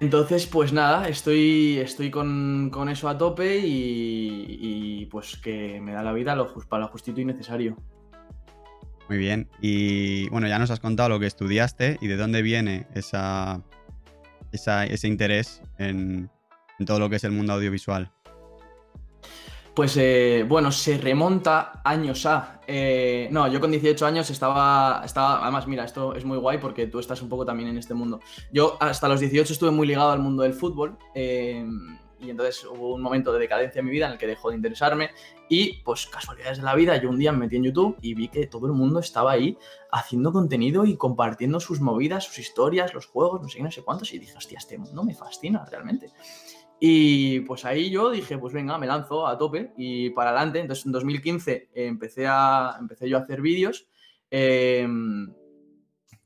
Entonces, 0.00 0.46
pues 0.46 0.72
nada, 0.72 1.08
estoy, 1.08 1.78
estoy 1.78 2.10
con, 2.10 2.70
con 2.70 2.88
eso 2.88 3.08
a 3.08 3.18
tope 3.18 3.58
y, 3.58 4.46
y, 4.48 5.06
pues 5.06 5.36
que 5.36 5.80
me 5.80 5.92
da 5.92 6.02
la 6.02 6.12
vida 6.12 6.34
lo, 6.34 6.54
para 6.68 6.84
lo 6.84 6.88
justito 6.88 7.20
y 7.20 7.24
necesario. 7.24 7.76
Muy 9.12 9.18
bien. 9.18 9.46
Y 9.60 10.26
bueno, 10.30 10.48
ya 10.48 10.58
nos 10.58 10.70
has 10.70 10.80
contado 10.80 11.10
lo 11.10 11.20
que 11.20 11.26
estudiaste 11.26 11.98
y 12.00 12.06
de 12.06 12.16
dónde 12.16 12.40
viene 12.40 12.86
esa, 12.94 13.60
esa 14.52 14.86
ese 14.86 15.06
interés 15.06 15.60
en, 15.76 16.30
todo 16.86 16.98
lo 16.98 17.10
que 17.10 17.16
es 17.16 17.24
el 17.24 17.32
mundo 17.32 17.52
audiovisual. 17.52 18.10
Pues 19.74 19.98
eh, 19.98 20.46
bueno, 20.48 20.72
se 20.72 20.96
remonta 20.96 21.82
años 21.84 22.24
a. 22.24 22.62
Eh, 22.66 23.28
no, 23.30 23.48
yo 23.48 23.60
con 23.60 23.70
18 23.70 24.06
años 24.06 24.30
estaba, 24.30 25.02
estaba. 25.04 25.42
Además, 25.42 25.66
mira, 25.66 25.84
esto 25.84 26.14
es 26.14 26.24
muy 26.24 26.38
guay 26.38 26.56
porque 26.56 26.86
tú 26.86 26.98
estás 26.98 27.20
un 27.20 27.28
poco 27.28 27.44
también 27.44 27.68
en 27.68 27.76
este 27.76 27.92
mundo. 27.92 28.18
Yo 28.50 28.78
hasta 28.80 29.08
los 29.08 29.20
18 29.20 29.52
estuve 29.52 29.72
muy 29.72 29.86
ligado 29.86 30.10
al 30.10 30.20
mundo 30.20 30.42
del 30.42 30.54
fútbol. 30.54 30.96
Eh, 31.14 31.66
y 32.22 32.30
entonces 32.30 32.64
hubo 32.64 32.94
un 32.94 33.02
momento 33.02 33.32
de 33.32 33.40
decadencia 33.40 33.80
en 33.80 33.86
mi 33.86 33.90
vida 33.90 34.06
en 34.06 34.12
el 34.12 34.18
que 34.18 34.26
dejó 34.26 34.50
de 34.50 34.56
interesarme. 34.56 35.10
Y 35.48 35.82
pues 35.82 36.06
casualidades 36.06 36.58
de 36.58 36.64
la 36.64 36.74
vida, 36.74 36.96
yo 36.96 37.10
un 37.10 37.18
día 37.18 37.32
me 37.32 37.38
metí 37.38 37.56
en 37.56 37.64
YouTube 37.64 37.96
y 38.00 38.14
vi 38.14 38.28
que 38.28 38.46
todo 38.46 38.66
el 38.66 38.72
mundo 38.72 39.00
estaba 39.00 39.32
ahí 39.32 39.58
haciendo 39.90 40.32
contenido 40.32 40.86
y 40.86 40.96
compartiendo 40.96 41.60
sus 41.60 41.80
movidas, 41.80 42.24
sus 42.24 42.38
historias, 42.38 42.94
los 42.94 43.06
juegos, 43.06 43.42
no 43.42 43.48
sé 43.48 43.58
qué, 43.58 43.64
no 43.64 43.70
sé 43.70 43.82
cuántos. 43.82 44.12
Y 44.14 44.18
dije, 44.18 44.36
hostia, 44.36 44.58
este 44.58 44.78
mundo 44.78 45.04
me 45.04 45.14
fascina 45.14 45.64
realmente. 45.64 46.10
Y 46.80 47.40
pues 47.40 47.64
ahí 47.64 47.90
yo 47.90 48.10
dije, 48.10 48.38
pues 48.38 48.52
venga, 48.54 48.78
me 48.78 48.86
lanzo 48.86 49.26
a 49.26 49.36
tope 49.36 49.72
y 49.76 50.10
para 50.10 50.30
adelante. 50.30 50.60
Entonces 50.60 50.86
en 50.86 50.92
2015 50.92 51.70
empecé, 51.74 52.26
a, 52.26 52.76
empecé 52.80 53.08
yo 53.08 53.18
a 53.18 53.20
hacer 53.20 53.40
vídeos. 53.40 53.86
Em, 54.30 55.32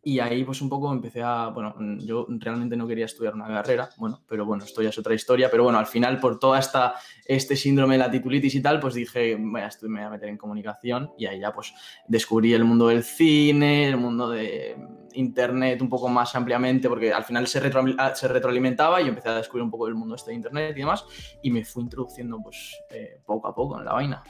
y 0.06 0.20
ahí 0.20 0.44
pues 0.44 0.62
un 0.62 0.68
poco 0.68 0.92
empecé 0.92 1.20
a, 1.20 1.48
bueno, 1.48 1.74
yo 1.98 2.28
realmente 2.28 2.76
no 2.76 2.86
quería 2.86 3.06
estudiar 3.06 3.34
una 3.34 3.48
carrera, 3.48 3.90
bueno, 3.96 4.22
pero 4.28 4.46
bueno, 4.46 4.62
esto 4.62 4.80
ya 4.80 4.90
es 4.90 4.98
otra 4.98 5.14
historia, 5.14 5.50
pero 5.50 5.64
bueno, 5.64 5.80
al 5.80 5.86
final 5.86 6.20
por 6.20 6.38
toda 6.38 6.60
esta, 6.60 6.94
este 7.24 7.56
síndrome 7.56 7.96
de 7.96 7.98
la 7.98 8.08
titulitis 8.08 8.54
y 8.54 8.62
tal, 8.62 8.78
pues 8.78 8.94
dije, 8.94 9.36
me 9.36 9.66
voy 9.66 10.00
a 10.00 10.10
meter 10.10 10.28
en 10.28 10.36
comunicación 10.36 11.10
y 11.18 11.26
ahí 11.26 11.40
ya 11.40 11.52
pues 11.52 11.74
descubrí 12.06 12.54
el 12.54 12.62
mundo 12.62 12.86
del 12.86 13.02
cine, 13.02 13.88
el 13.88 13.96
mundo 13.96 14.30
de 14.30 14.76
internet 15.14 15.82
un 15.82 15.88
poco 15.88 16.08
más 16.08 16.36
ampliamente, 16.36 16.88
porque 16.88 17.12
al 17.12 17.24
final 17.24 17.48
se, 17.48 17.60
ah, 17.98 18.14
se 18.14 18.28
retroalimentaba 18.28 19.02
y 19.02 19.08
empecé 19.08 19.30
a 19.30 19.34
descubrir 19.34 19.64
un 19.64 19.72
poco 19.72 19.88
el 19.88 19.96
mundo 19.96 20.14
este 20.14 20.30
de 20.30 20.36
internet 20.36 20.76
y 20.76 20.80
demás, 20.82 21.04
y 21.42 21.50
me 21.50 21.64
fui 21.64 21.82
introduciendo 21.82 22.38
pues 22.40 22.76
eh, 22.90 23.20
poco 23.26 23.48
a 23.48 23.54
poco 23.56 23.76
en 23.80 23.84
la 23.84 23.92
vaina. 23.92 24.22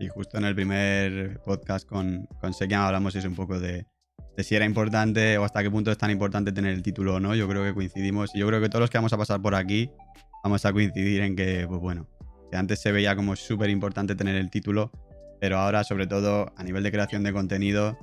Y 0.00 0.08
justo 0.08 0.38
en 0.38 0.44
el 0.44 0.54
primer 0.54 1.40
podcast 1.44 1.86
con, 1.86 2.26
con 2.40 2.54
hablamos 2.72 3.14
eso 3.14 3.28
un 3.28 3.36
poco 3.36 3.60
de 3.60 3.86
de 4.36 4.44
si 4.44 4.54
era 4.54 4.64
importante 4.64 5.38
o 5.38 5.44
hasta 5.44 5.62
qué 5.62 5.70
punto 5.70 5.90
es 5.90 5.98
tan 5.98 6.10
importante 6.10 6.52
tener 6.52 6.72
el 6.72 6.82
título 6.82 7.14
o 7.14 7.20
no. 7.20 7.34
Yo 7.34 7.48
creo 7.48 7.62
que 7.64 7.74
coincidimos 7.74 8.34
y 8.34 8.40
yo 8.40 8.46
creo 8.46 8.60
que 8.60 8.68
todos 8.68 8.80
los 8.80 8.90
que 8.90 8.98
vamos 8.98 9.12
a 9.12 9.18
pasar 9.18 9.40
por 9.40 9.54
aquí 9.54 9.90
vamos 10.42 10.64
a 10.64 10.72
coincidir 10.72 11.22
en 11.22 11.36
que, 11.36 11.66
pues 11.68 11.80
bueno, 11.80 12.06
que 12.50 12.56
antes 12.56 12.80
se 12.80 12.92
veía 12.92 13.16
como 13.16 13.36
súper 13.36 13.70
importante 13.70 14.14
tener 14.14 14.36
el 14.36 14.50
título, 14.50 14.90
pero 15.40 15.58
ahora 15.58 15.84
sobre 15.84 16.06
todo 16.06 16.52
a 16.56 16.62
nivel 16.64 16.82
de 16.82 16.92
creación 16.92 17.22
de 17.22 17.32
contenido, 17.32 17.98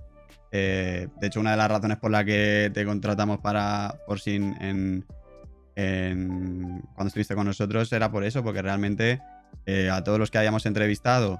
eh, 0.52 1.08
de 1.20 1.28
hecho 1.28 1.40
una 1.40 1.52
de 1.52 1.58
las 1.58 1.70
razones 1.70 1.98
por 1.98 2.12
la 2.12 2.26
que 2.26 2.72
te 2.74 2.86
contratamos 2.86 3.40
para 3.40 3.96
Forsin 4.06 4.56
en, 4.60 5.06
cuando 5.76 7.08
estuviste 7.08 7.34
con 7.34 7.48
nosotros 7.48 7.92
era 7.94 8.12
por 8.12 8.24
eso, 8.24 8.44
porque 8.44 8.62
realmente 8.62 9.20
eh, 9.66 9.90
a 9.90 10.04
todos 10.04 10.20
los 10.20 10.30
que 10.30 10.38
hayamos 10.38 10.66
entrevistado 10.66 11.40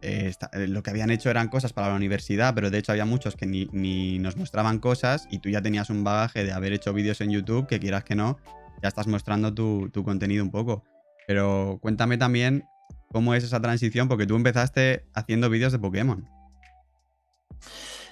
eh, 0.00 0.32
eh, 0.52 0.66
lo 0.68 0.82
que 0.82 0.90
habían 0.90 1.10
hecho 1.10 1.30
eran 1.30 1.48
cosas 1.48 1.72
para 1.72 1.88
la 1.88 1.94
universidad, 1.94 2.54
pero 2.54 2.70
de 2.70 2.78
hecho 2.78 2.92
había 2.92 3.04
muchos 3.04 3.36
que 3.36 3.46
ni, 3.46 4.18
nos 4.18 4.36
mostraban 4.36 4.78
cosas 4.78 5.26
y 5.30 5.38
tú 5.38 5.48
ya 5.48 5.60
tenías 5.62 5.90
un 5.90 6.04
bagaje 6.04 6.44
de 6.44 6.52
haber 6.52 6.72
hecho 6.72 6.92
vídeos 6.92 7.20
en 7.20 7.30
YouTube, 7.30 7.66
que 7.66 7.80
quieras 7.80 8.04
que 8.04 8.14
no, 8.14 8.38
ya 8.82 8.88
estás 8.88 9.06
mostrando 9.06 9.52
tu, 9.54 9.90
contenido 10.04 10.44
un 10.44 10.50
poco. 10.50 10.84
Pero 11.26 11.78
cuéntame 11.82 12.16
también 12.16 12.64
cómo 13.12 13.34
es 13.34 13.44
esa 13.44 13.60
transición, 13.60 14.08
porque 14.08 14.26
tú 14.26 14.36
empezaste 14.36 15.04
haciendo 15.14 15.50
vídeos 15.50 15.72
de 15.72 15.78
Pokémon. 15.78 16.28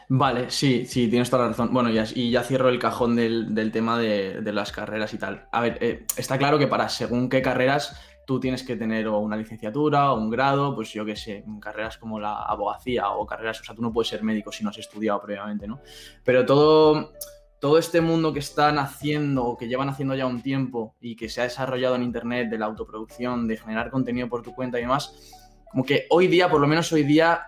Vale, 0.09 0.51
sí, 0.51 0.87
sí, 0.87 1.09
tienes 1.09 1.31
toda 1.31 1.45
la 1.45 1.49
razón. 1.49 1.73
Bueno, 1.73 1.91
ya, 1.91 2.05
y 2.15 2.31
ya 2.31 2.43
cierro 2.43 2.69
el 2.69 2.79
cajón 2.79 3.17
del, 3.17 3.71
tema 3.73 3.99
de, 3.99 4.41
las 4.53 4.71
carreras 4.71 5.15
y 5.15 5.19
tal. 5.19 5.49
A 5.53 5.61
ver, 5.61 5.79
eh, 5.81 6.07
está 6.17 6.39
claro 6.39 6.59
que 6.59 6.69
para 6.69 6.89
según 6.89 7.29
qué 7.29 7.43
carreras 7.43 7.97
tú 8.27 8.41
tienes 8.41 8.65
que 8.65 8.77
tener 8.77 9.09
una 9.09 9.37
licenciatura 9.37 10.13
o 10.13 10.19
un 10.19 10.29
grado, 10.29 10.75
pues 10.75 10.93
yo 10.93 11.05
qué 11.05 11.15
sé, 11.15 11.45
carreras 11.61 11.97
como 11.97 12.19
la 12.19 12.43
abogacía 12.43 13.09
o 13.11 13.25
carreras, 13.25 13.61
o 13.61 13.65
sea, 13.65 13.75
tú 13.75 13.83
no 13.83 13.93
puedes 13.93 14.09
ser 14.09 14.23
médico 14.25 14.51
si 14.51 14.65
no 14.65 14.71
has 14.71 14.79
estudiado 14.79 15.23
previamente, 15.23 15.69
¿no? 15.69 15.81
Pero 16.25 16.45
todo, 16.45 17.13
todo 17.61 17.79
este 17.79 18.01
mundo 18.01 18.33
que 18.33 18.41
están 18.41 18.79
haciendo 18.79 19.45
o 19.45 19.57
que 19.57 19.69
llevan 19.69 19.89
haciendo 19.89 20.17
ya 20.17 20.27
un 20.27 20.43
tiempo 20.43 20.97
y 21.01 21.15
que 21.15 21.29
se 21.29 21.41
ha 21.41 21.45
desarrollado 21.45 21.95
en 21.95 22.03
Internet 22.03 22.51
de 22.51 22.59
la 22.59 22.67
autoproducción, 22.67 23.47
de 23.47 23.57
generar 23.57 23.91
contenido 23.91 24.29
por 24.29 24.43
tu 24.43 24.53
cuenta 24.55 24.79
y 24.79 24.83
demás, 24.83 25.33
como 25.71 25.85
que 25.85 26.07
hoy 26.11 26.27
día, 26.27 26.51
por 26.51 26.61
lo 26.61 26.67
menos 26.67 26.93
hoy 26.93 27.05
día, 27.05 27.47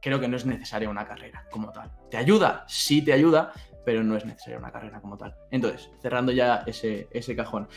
creo 0.00 0.18
que 0.18 0.28
no 0.28 0.36
es 0.36 0.46
necesaria 0.46 0.88
una 0.88 1.06
carrera 1.06 1.46
como 1.50 1.70
tal. 1.72 1.92
¿Te 2.10 2.16
ayuda? 2.16 2.64
Sí 2.68 3.02
te 3.02 3.12
ayuda, 3.12 3.52
pero 3.84 4.02
no 4.02 4.16
es 4.16 4.24
necesaria 4.24 4.58
una 4.58 4.72
carrera 4.72 5.00
como 5.00 5.18
tal. 5.18 5.34
Entonces, 5.50 5.90
cerrando 6.00 6.32
ya 6.32 6.62
ese, 6.66 7.08
ese 7.10 7.36
cajón. 7.36 7.68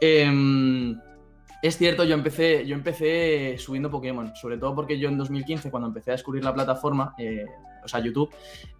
Em, 0.00 1.00
es 1.64 1.78
cierto, 1.78 2.04
yo 2.04 2.12
empecé, 2.12 2.66
yo 2.66 2.74
empecé 2.74 3.56
subiendo 3.56 3.90
Pokémon, 3.90 4.36
sobre 4.36 4.58
todo 4.58 4.74
porque 4.74 4.98
yo 4.98 5.08
en 5.08 5.16
2015, 5.16 5.70
cuando 5.70 5.86
empecé 5.86 6.10
a 6.10 6.12
descubrir 6.12 6.44
la 6.44 6.52
plataforma, 6.52 7.14
eh, 7.16 7.46
o 7.82 7.88
sea, 7.88 8.00
YouTube, 8.00 8.28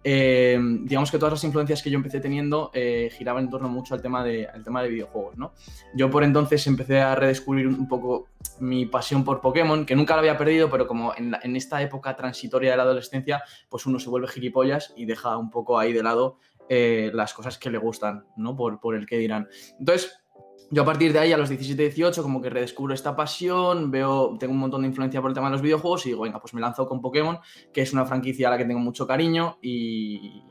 eh, 0.03 0.59
digamos 0.83 1.09
que 1.09 1.17
todas 1.17 1.33
las 1.33 1.43
influencias 1.43 1.81
que 1.81 1.89
yo 1.89 1.95
empecé 1.95 2.19
teniendo 2.19 2.69
eh, 2.75 3.09
giraban 3.17 3.45
en 3.45 3.49
torno 3.49 3.69
mucho 3.69 3.95
al 3.95 4.03
tema, 4.03 4.23
de, 4.23 4.47
tema 4.63 4.83
de 4.83 4.89
videojuegos, 4.89 5.35
¿no? 5.35 5.53
Yo 5.95 6.11
por 6.11 6.23
entonces 6.23 6.67
empecé 6.67 7.01
a 7.01 7.15
redescubrir 7.15 7.65
un 7.67 7.87
poco 7.87 8.27
mi 8.59 8.85
pasión 8.85 9.23
por 9.23 9.41
Pokémon, 9.41 9.83
que 9.83 9.95
nunca 9.95 10.13
la 10.13 10.19
había 10.19 10.37
perdido, 10.37 10.69
pero 10.69 10.85
como 10.85 11.11
en, 11.17 11.55
esta 11.55 11.81
época 11.81 12.15
transitoria 12.15 12.69
de 12.69 12.77
la 12.77 12.83
adolescencia, 12.83 13.41
pues 13.67 13.87
uno 13.87 13.97
se 13.97 14.11
vuelve 14.11 14.27
gilipollas 14.27 14.93
y 14.95 15.07
deja 15.07 15.37
un 15.37 15.49
poco 15.49 15.79
ahí 15.79 15.91
de 15.91 16.03
lado 16.03 16.37
las 16.69 17.33
cosas 17.33 17.57
que 17.57 17.71
le 17.71 17.79
gustan, 17.79 18.25
¿no? 18.37 18.55
Por, 18.55 18.79
por 18.79 18.95
el 18.95 19.07
que 19.07 19.17
dirán. 19.17 19.47
Entonces, 19.79 20.24
yo 20.71 20.81
a 20.81 20.85
partir 20.85 21.13
de 21.13 21.19
ahí, 21.19 21.31
a 21.31 21.37
los 21.37 21.49
17, 21.49 21.81
18, 21.83 22.23
como 22.23 22.41
que 22.41 22.49
redescubro 22.49 22.93
esta 22.93 23.15
pasión, 23.15 23.91
veo, 23.91 24.35
tengo 24.39 24.53
un 24.53 24.59
montón 24.59 24.81
de 24.81 24.87
influencia 24.87 25.21
por 25.21 25.29
el 25.29 25.35
tema 25.35 25.47
de 25.47 25.53
los 25.53 25.61
videojuegos 25.61 26.05
y 26.05 26.09
digo, 26.09 26.23
venga, 26.23 26.39
pues 26.39 26.53
me 26.53 26.61
lanzo 26.61 26.87
con 26.87 27.01
Pokémon, 27.01 27.37
que 27.71 27.81
es 27.81 27.93
una 27.93 28.05
franquicia 28.05 28.47
a 28.47 28.51
la 28.51 28.57
que 28.57 28.65
tengo 28.65 28.79
mucho 28.79 29.05
cariño 29.05 29.57
y, 29.61 30.43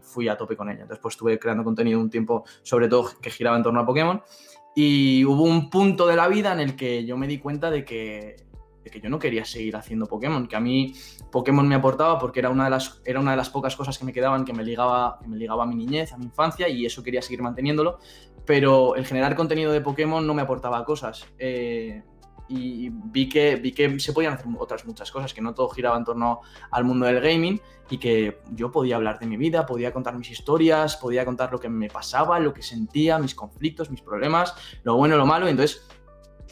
fui 0.00 0.26
a 0.26 0.38
tope 0.38 0.56
con 0.56 0.70
ella. 0.70 0.82
Entonces, 0.82 1.02
pues 1.02 1.14
estuve 1.14 1.38
creando 1.38 1.62
contenido 1.62 2.00
un 2.00 2.08
tiempo, 2.08 2.44
sobre 2.62 2.88
todo 2.88 3.10
que 3.20 3.28
giraba 3.28 3.58
en 3.58 3.62
torno 3.62 3.80
a 3.80 3.84
Pokémon. 3.84 4.22
Y 4.74 5.22
hubo 5.26 5.42
un 5.42 5.68
punto 5.68 6.06
de 6.06 6.16
la 6.16 6.28
vida 6.28 6.50
en 6.54 6.60
el 6.60 6.76
que 6.76 7.04
yo 7.04 7.18
me 7.18 7.26
di 7.26 7.38
cuenta 7.38 7.70
de 7.70 7.84
que 7.84 8.36
que 8.90 9.00
yo 9.00 9.08
no 9.08 9.18
quería 9.18 9.44
seguir 9.44 9.76
haciendo 9.76 10.06
Pokémon, 10.06 10.46
que 10.46 10.56
a 10.56 10.60
mí 10.60 10.94
Pokémon 11.30 11.66
me 11.66 11.74
aportaba 11.74 12.18
porque 12.18 12.40
era 12.40 12.50
una 12.50 12.64
de 12.64 12.70
las, 12.70 13.00
era 13.04 13.20
una 13.20 13.32
de 13.32 13.36
las 13.36 13.50
pocas 13.50 13.76
cosas 13.76 13.98
que 13.98 14.04
me 14.04 14.12
quedaban 14.12 14.44
que 14.44 14.52
me, 14.52 14.64
ligaba, 14.64 15.18
que 15.20 15.28
me 15.28 15.36
ligaba 15.36 15.64
a 15.64 15.66
mi 15.66 15.76
niñez, 15.76 16.12
a 16.12 16.18
mi 16.18 16.24
infancia, 16.24 16.68
y 16.68 16.86
eso 16.86 17.02
quería 17.02 17.22
seguir 17.22 17.42
manteniéndolo, 17.42 17.98
pero 18.44 18.94
el 18.96 19.06
generar 19.06 19.34
contenido 19.34 19.72
de 19.72 19.80
Pokémon 19.80 20.26
no 20.26 20.34
me 20.34 20.42
aportaba 20.42 20.84
cosas. 20.84 21.26
Eh, 21.38 22.02
y 22.48 22.90
vi 22.90 23.28
que, 23.28 23.56
vi 23.56 23.72
que 23.72 23.98
se 23.98 24.12
podían 24.12 24.34
hacer 24.34 24.46
otras 24.58 24.84
muchas 24.86 25.10
cosas, 25.10 25.34
que 25.34 25.40
no 25.40 25.54
todo 25.54 25.68
giraba 25.68 25.96
en 25.96 26.04
torno 26.04 26.40
al 26.70 26.84
mundo 26.84 27.06
del 27.06 27.20
gaming 27.20 27.60
y 27.90 27.98
que 27.98 28.40
yo 28.52 28.70
podía 28.70 28.96
hablar 28.96 29.18
de 29.18 29.26
mi 29.26 29.36
vida, 29.36 29.66
podía 29.66 29.92
contar 29.92 30.16
mis 30.16 30.30
historias, 30.30 30.96
podía 30.96 31.24
contar 31.24 31.50
lo 31.52 31.58
que 31.58 31.68
me 31.68 31.88
pasaba, 31.88 32.38
lo 32.38 32.52
que 32.52 32.62
sentía, 32.62 33.18
mis 33.18 33.34
conflictos, 33.34 33.90
mis 33.90 34.00
problemas, 34.00 34.54
lo 34.84 34.96
bueno, 34.96 35.16
lo 35.16 35.26
malo. 35.26 35.46
Y 35.46 35.50
entonces 35.50 35.86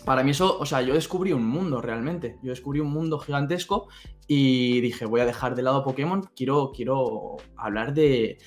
para 0.04 0.22
mí 0.22 0.32
eso, 0.32 0.58
o 0.58 0.66
sea, 0.66 0.82
yo 0.82 0.94
descubrí 0.94 1.32
un 1.32 1.46
mundo 1.46 1.80
realmente. 1.80 2.38
Yo 2.42 2.50
descubrí 2.50 2.80
un 2.80 2.90
mundo 2.90 3.18
gigantesco 3.18 3.88
y 4.26 4.80
dije, 4.80 5.06
voy 5.06 5.20
a 5.20 5.26
dejar 5.26 5.54
de 5.54 5.62
lado 5.62 5.82
Pokémon, 5.82 6.28
quiero, 6.36 6.72
quiero 6.74 7.36
hablar 7.56 7.94
de, 7.94 8.38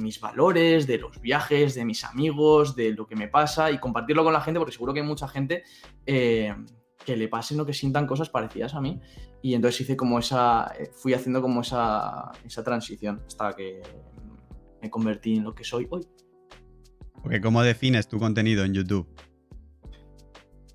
mis 0.00 0.20
valores, 0.20 0.86
de 0.86 0.98
los 0.98 1.20
viajes, 1.20 1.74
de 1.74 1.84
mis 1.84 2.04
amigos, 2.04 2.76
de 2.76 2.92
lo 2.92 3.06
que 3.06 3.16
me 3.16 3.28
pasa 3.28 3.70
y 3.70 3.78
compartirlo 3.78 4.24
con 4.24 4.32
la 4.32 4.40
gente, 4.40 4.58
porque 4.58 4.72
seguro 4.72 4.94
que 4.94 5.00
hay 5.00 5.06
mucha 5.06 5.28
gente 5.28 5.64
eh, 6.06 6.54
que 7.04 7.16
le 7.16 7.28
pasen 7.28 7.60
o 7.60 7.66
que 7.66 7.74
sientan 7.74 8.06
cosas 8.06 8.30
parecidas 8.30 8.74
a 8.74 8.80
mí. 8.80 9.00
Y 9.42 9.54
entonces 9.54 9.82
hice 9.82 9.96
como 9.96 10.18
esa, 10.18 10.72
eh, 10.78 10.90
fui 10.92 11.12
haciendo 11.12 11.42
como 11.42 11.60
esa, 11.60 12.32
esa 12.44 12.64
transición 12.64 13.22
hasta 13.26 13.54
que 13.54 13.82
me 14.80 14.90
convertí 14.90 15.36
en 15.36 15.44
lo 15.44 15.54
que 15.54 15.64
soy 15.64 15.86
hoy. 15.90 16.06
Porque 17.22 17.40
¿cómo 17.40 17.62
defines 17.62 18.08
tu 18.08 18.18
contenido 18.18 18.64
en 18.64 18.74
YouTube? 18.74 19.08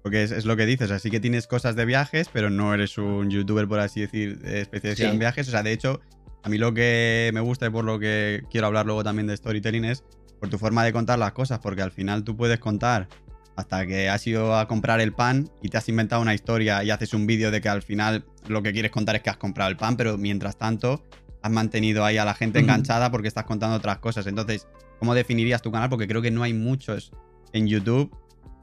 Porque 0.03 0.23
es, 0.23 0.45
lo 0.45 0.57
que 0.57 0.65
dices, 0.65 0.91
así 0.91 1.09
que 1.09 1.21
tienes 1.21 1.47
cosas 1.47 1.77
de 1.77 1.85
viajes, 1.85 2.29
pero 2.31 2.49
no 2.49 2.73
eres 2.73 2.97
un 2.97 3.29
youtuber, 3.29 3.67
por 3.69 3.79
así 3.79 4.01
decir, 4.01 4.39
especializado 4.43 5.13
en 5.13 5.19
viajes. 5.19 5.47
O 5.47 5.51
sea, 5.51 5.63
de 5.63 5.71
hecho, 5.71 6.01
a 6.43 6.49
mí 6.49 6.57
lo 6.57 6.73
que 6.73 7.31
me 7.33 7.39
gusta 7.39 7.67
y 7.67 7.69
por 7.69 7.85
lo 7.85 7.99
que 7.99 8.43
quiero 8.51 8.67
hablar 8.67 8.85
luego 8.85 9.03
también 9.03 9.27
de 9.27 9.37
storytelling 9.37 9.85
es 9.85 10.03
por 10.41 10.49
tu 10.49 10.57
forma 10.57 10.83
de 10.83 10.91
contar 10.91 11.17
las 11.17 11.31
cosas, 11.31 11.59
porque 11.59 11.81
al 11.81 11.91
final 11.91 12.25
tú 12.25 12.35
puedes 12.35 12.59
contar 12.59 13.07
hasta 13.55 13.85
que 13.87 14.09
has 14.09 14.27
ido 14.27 14.57
a 14.57 14.67
comprar 14.67 14.99
el 14.99 15.13
pan 15.13 15.49
y 15.61 15.69
te 15.69 15.77
has 15.77 15.87
inventado 15.87 16.21
una 16.21 16.33
historia 16.33 16.83
y 16.83 16.91
haces 16.91 17.13
un 17.13 17.25
vídeo 17.25 17.49
de 17.49 17.61
que 17.61 17.69
al 17.69 17.81
final 17.81 18.25
lo 18.47 18.61
que 18.61 18.73
quieres 18.73 18.91
contar 18.91 19.15
es 19.15 19.21
que 19.21 19.29
has 19.29 19.37
comprado 19.37 19.69
el 19.69 19.77
pan, 19.77 19.95
pero 19.95 20.17
mientras 20.17 20.57
tanto 20.57 21.01
has 21.41 21.51
mantenido 21.51 22.03
ahí 22.03 22.17
a 22.17 22.25
la 22.25 22.33
gente 22.33 22.59
enganchada 22.59 23.09
porque 23.09 23.29
estás 23.29 23.45
contando 23.45 23.77
otras 23.77 23.99
cosas. 23.99 24.27
Entonces, 24.27 24.67
¿cómo 24.99 25.13
definirías 25.13 25.61
tu 25.61 25.71
canal? 25.71 25.89
Porque 25.89 26.07
creo 26.07 26.21
que 26.21 26.31
no 26.31 26.43
hay 26.43 26.53
muchos 26.53 27.11
en 27.53 27.67
YouTube 27.67 28.13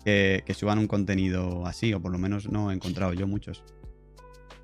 que, 0.05 0.55
suban 0.55 0.79
un 0.79 0.87
contenido 0.87 1.67
así, 1.67 1.93
o 1.93 2.01
por 2.01 2.13
lo 2.13 2.19
menos 2.19 2.49
no 2.49 2.71
he 2.71 2.75
encontrado 2.75 3.13
yo 3.13 3.27
muchos. 3.27 3.65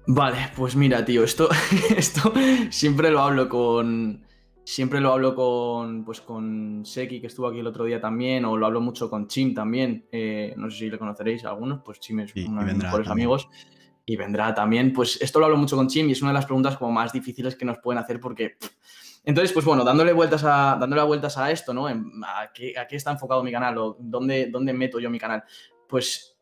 Vale, 0.07 0.50
pues 0.55 0.76
mira, 0.76 1.05
tío, 1.05 1.25
esto, 1.25 1.49
esto 1.97 2.33
siempre 2.71 3.11
lo 3.11 3.21
hablo 3.21 3.49
con. 3.49 4.25
Siempre 4.64 5.00
lo 5.00 5.12
hablo 5.12 5.35
con. 5.35 6.05
Pues 6.05 6.21
con 6.21 6.83
Seki, 6.85 7.21
que 7.21 7.26
estuvo 7.26 7.49
aquí 7.49 7.59
el 7.59 7.66
otro 7.66 7.85
día 7.85 8.00
también, 8.00 8.45
o 8.45 8.57
lo 8.57 8.66
hablo 8.66 8.81
mucho 8.81 9.11
con 9.11 9.26
Chim 9.26 9.55
también. 9.55 10.07
Eh, 10.12 10.55
no 10.57 10.71
sé 10.71 10.78
si 10.78 10.90
le 10.90 10.99
conoceréis 10.99 11.45
a 11.45 11.50
algunos, 11.50 11.81
pues 11.85 12.00
Chim 12.00 12.21
es 12.21 12.33
uno 12.35 12.64
de 12.64 12.73
mis 12.73 12.83
mejores 12.83 13.09
amigos. 13.09 13.49
Y 14.05 14.16
vendrá 14.16 14.55
también. 14.55 14.93
Pues 14.93 15.21
esto 15.21 15.40
lo 15.40 15.47
hablo 15.47 15.57
mucho 15.57 15.76
con 15.76 15.88
Chim 15.88 16.09
y 16.09 16.12
es 16.12 16.23
una 16.23 16.31
de 16.31 16.35
las 16.35 16.47
preguntas 16.47 16.76
como 16.76 16.93
más 16.93 17.12
difíciles 17.12 17.57
que 17.57 17.64
nos 17.64 17.78
pueden 17.78 18.02
hacer 18.02 18.21
porque. 18.21 18.57
Entonces, 19.26 19.52
pues 19.52 19.66
bueno, 19.66 19.85
dándole 19.85 20.12
vueltas 20.12 20.45
a, 20.45 20.76
dándole 20.78 21.02
vueltas 21.02 21.37
a 21.37 21.50
esto, 21.50 21.75
¿no? 21.75 21.88
¿A 21.88 22.52
qué, 22.54 22.73
está 22.90 23.11
enfocado 23.11 23.42
mi 23.42 23.50
canal 23.50 23.76
o 23.76 23.97
dónde, 23.99 24.47
dónde 24.47 24.73
meto 24.73 25.00
yo 25.00 25.11
mi 25.11 25.18
canal? 25.18 25.42
Pues 25.88 26.37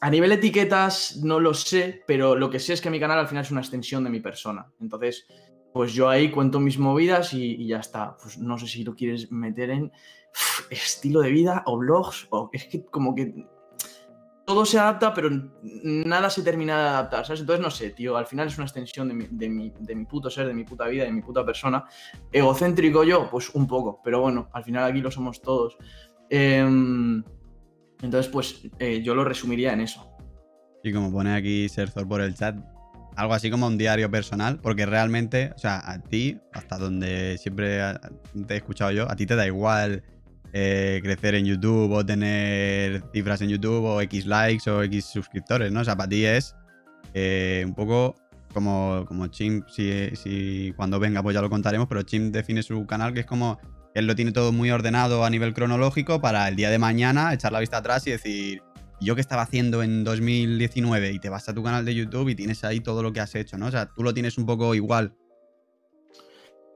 a 0.00 0.10
nivel 0.10 0.32
etiquetas 0.32 1.16
no 1.24 1.40
lo 1.40 1.54
sé, 1.54 2.02
pero 2.06 2.36
lo 2.36 2.50
que 2.50 2.60
sé 2.60 2.74
es 2.74 2.82
que 2.82 2.90
mi 2.90 3.00
canal 3.00 3.18
al 3.18 3.28
final 3.28 3.44
es 3.44 3.50
una 3.50 3.62
extensión 3.62 4.04
de 4.04 4.10
mi 4.10 4.20
persona. 4.20 4.70
Entonces, 4.78 5.26
pues 5.72 5.94
yo 5.94 6.10
ahí 6.10 6.30
cuento 6.30 6.60
mis 6.60 6.78
movidas 6.78 7.32
y, 7.32 7.66
ya 7.66 7.78
está. 7.78 8.14
Pues 8.22 8.36
no 8.36 8.58
sé 8.58 8.66
si 8.66 8.84
lo 8.84 8.94
quieres 8.94 9.32
meter 9.32 9.70
en 9.70 9.90
estilo 10.70 11.20
de 11.20 11.30
vida 11.30 11.62
o 11.64 11.78
blogs 11.78 12.26
o 12.28 12.50
es 12.52 12.66
que 12.66 12.84
como 12.84 13.14
que 13.14 13.46
todo 14.48 14.64
se 14.64 14.78
adapta, 14.78 15.12
pero 15.12 15.28
nada 15.62 16.30
se 16.30 16.42
termina 16.42 16.80
de 16.80 16.88
adaptar, 16.88 17.26
¿sabes? 17.26 17.40
Entonces, 17.42 17.62
no 17.62 17.70
sé, 17.70 17.90
tío, 17.90 18.16
al 18.16 18.24
final 18.24 18.48
es 18.48 18.56
una 18.56 18.64
extensión 18.64 19.06
de 19.06 19.14
mi, 19.14 19.72
de 19.78 19.94
mi, 19.94 20.04
puto 20.06 20.30
ser, 20.30 20.46
de 20.46 20.54
mi 20.54 20.64
puta 20.64 20.86
vida, 20.88 21.04
de 21.04 21.12
mi 21.12 21.20
puta 21.20 21.44
persona. 21.44 21.84
Egocéntrico 22.32 23.04
yo, 23.04 23.28
pues 23.30 23.50
un 23.50 23.66
poco, 23.66 24.00
pero 24.02 24.22
bueno, 24.22 24.48
al 24.54 24.64
final 24.64 24.90
aquí 24.90 25.02
lo 25.02 25.10
somos 25.10 25.42
todos. 25.42 25.76
Em, 26.30 27.22
entonces, 28.00 28.32
pues 28.32 28.62
eh, 28.78 29.02
yo 29.02 29.14
lo 29.14 29.22
resumiría 29.22 29.74
en 29.74 29.82
eso. 29.82 30.16
Y 30.82 30.94
como 30.94 31.12
pone 31.12 31.34
aquí 31.34 31.68
Serzor 31.68 32.08
por 32.08 32.22
el 32.22 32.34
chat, 32.34 32.56
algo 33.16 33.34
así 33.34 33.50
como 33.50 33.66
un 33.66 33.76
diario 33.76 34.10
personal, 34.10 34.60
porque 34.60 34.86
realmente, 34.86 35.52
o 35.54 35.58
sea, 35.58 35.82
a 35.84 36.00
ti, 36.00 36.40
hasta 36.54 36.78
donde 36.78 37.36
siempre 37.36 37.80
te 38.46 38.54
he 38.54 38.56
escuchado 38.56 38.92
yo, 38.92 39.10
a 39.10 39.14
ti 39.14 39.26
te 39.26 39.36
da 39.36 39.46
igual 39.46 40.02
eh, 40.52 41.00
crecer 41.02 41.34
en 41.34 41.44
YouTube 41.44 41.92
o 41.92 42.04
tener 42.04 43.02
cifras 43.12 43.42
en 43.42 43.50
YouTube 43.50 43.84
o 43.84 44.00
X 44.00 44.26
likes 44.26 44.70
o 44.70 44.82
X 44.82 45.04
suscriptores, 45.06 45.70
¿no? 45.70 45.80
O 45.80 45.84
sea, 45.84 45.96
para 45.96 46.08
ti 46.08 46.24
es 46.24 46.54
eh, 47.14 47.64
un 47.66 47.74
poco 47.74 48.14
como, 48.54 49.04
como 49.06 49.26
Chim, 49.26 49.62
si, 49.68 50.72
cuando 50.76 50.98
venga 50.98 51.22
pues 51.22 51.34
ya 51.34 51.42
lo 51.42 51.50
contaremos, 51.50 51.86
pero 51.88 52.02
Chim 52.02 52.32
define 52.32 52.62
su 52.62 52.86
canal 52.86 53.12
que 53.12 53.20
es 53.20 53.26
como, 53.26 53.60
él 53.94 54.06
lo 54.06 54.14
tiene 54.14 54.32
todo 54.32 54.52
muy 54.52 54.70
ordenado 54.70 55.24
a 55.24 55.30
nivel 55.30 55.52
cronológico 55.52 56.20
para 56.20 56.48
el 56.48 56.56
día 56.56 56.70
de 56.70 56.78
mañana 56.78 57.34
echar 57.34 57.52
la 57.52 57.60
vista 57.60 57.78
atrás 57.78 58.06
y 58.06 58.12
decir, 58.12 58.62
yo 59.00 59.14
qué 59.14 59.20
estaba 59.20 59.42
haciendo 59.42 59.82
en 59.82 60.02
2019 60.02 61.12
y 61.12 61.18
te 61.18 61.28
vas 61.28 61.48
a 61.48 61.54
tu 61.54 61.62
canal 61.62 61.84
de 61.84 61.94
YouTube 61.94 62.30
y 62.30 62.34
tienes 62.34 62.64
ahí 62.64 62.80
todo 62.80 63.02
lo 63.02 63.12
que 63.12 63.20
has 63.20 63.34
hecho, 63.34 63.58
¿no? 63.58 63.66
O 63.66 63.70
sea, 63.70 63.86
tú 63.86 64.02
lo 64.02 64.14
tienes 64.14 64.38
un 64.38 64.46
poco 64.46 64.74
igual 64.74 65.14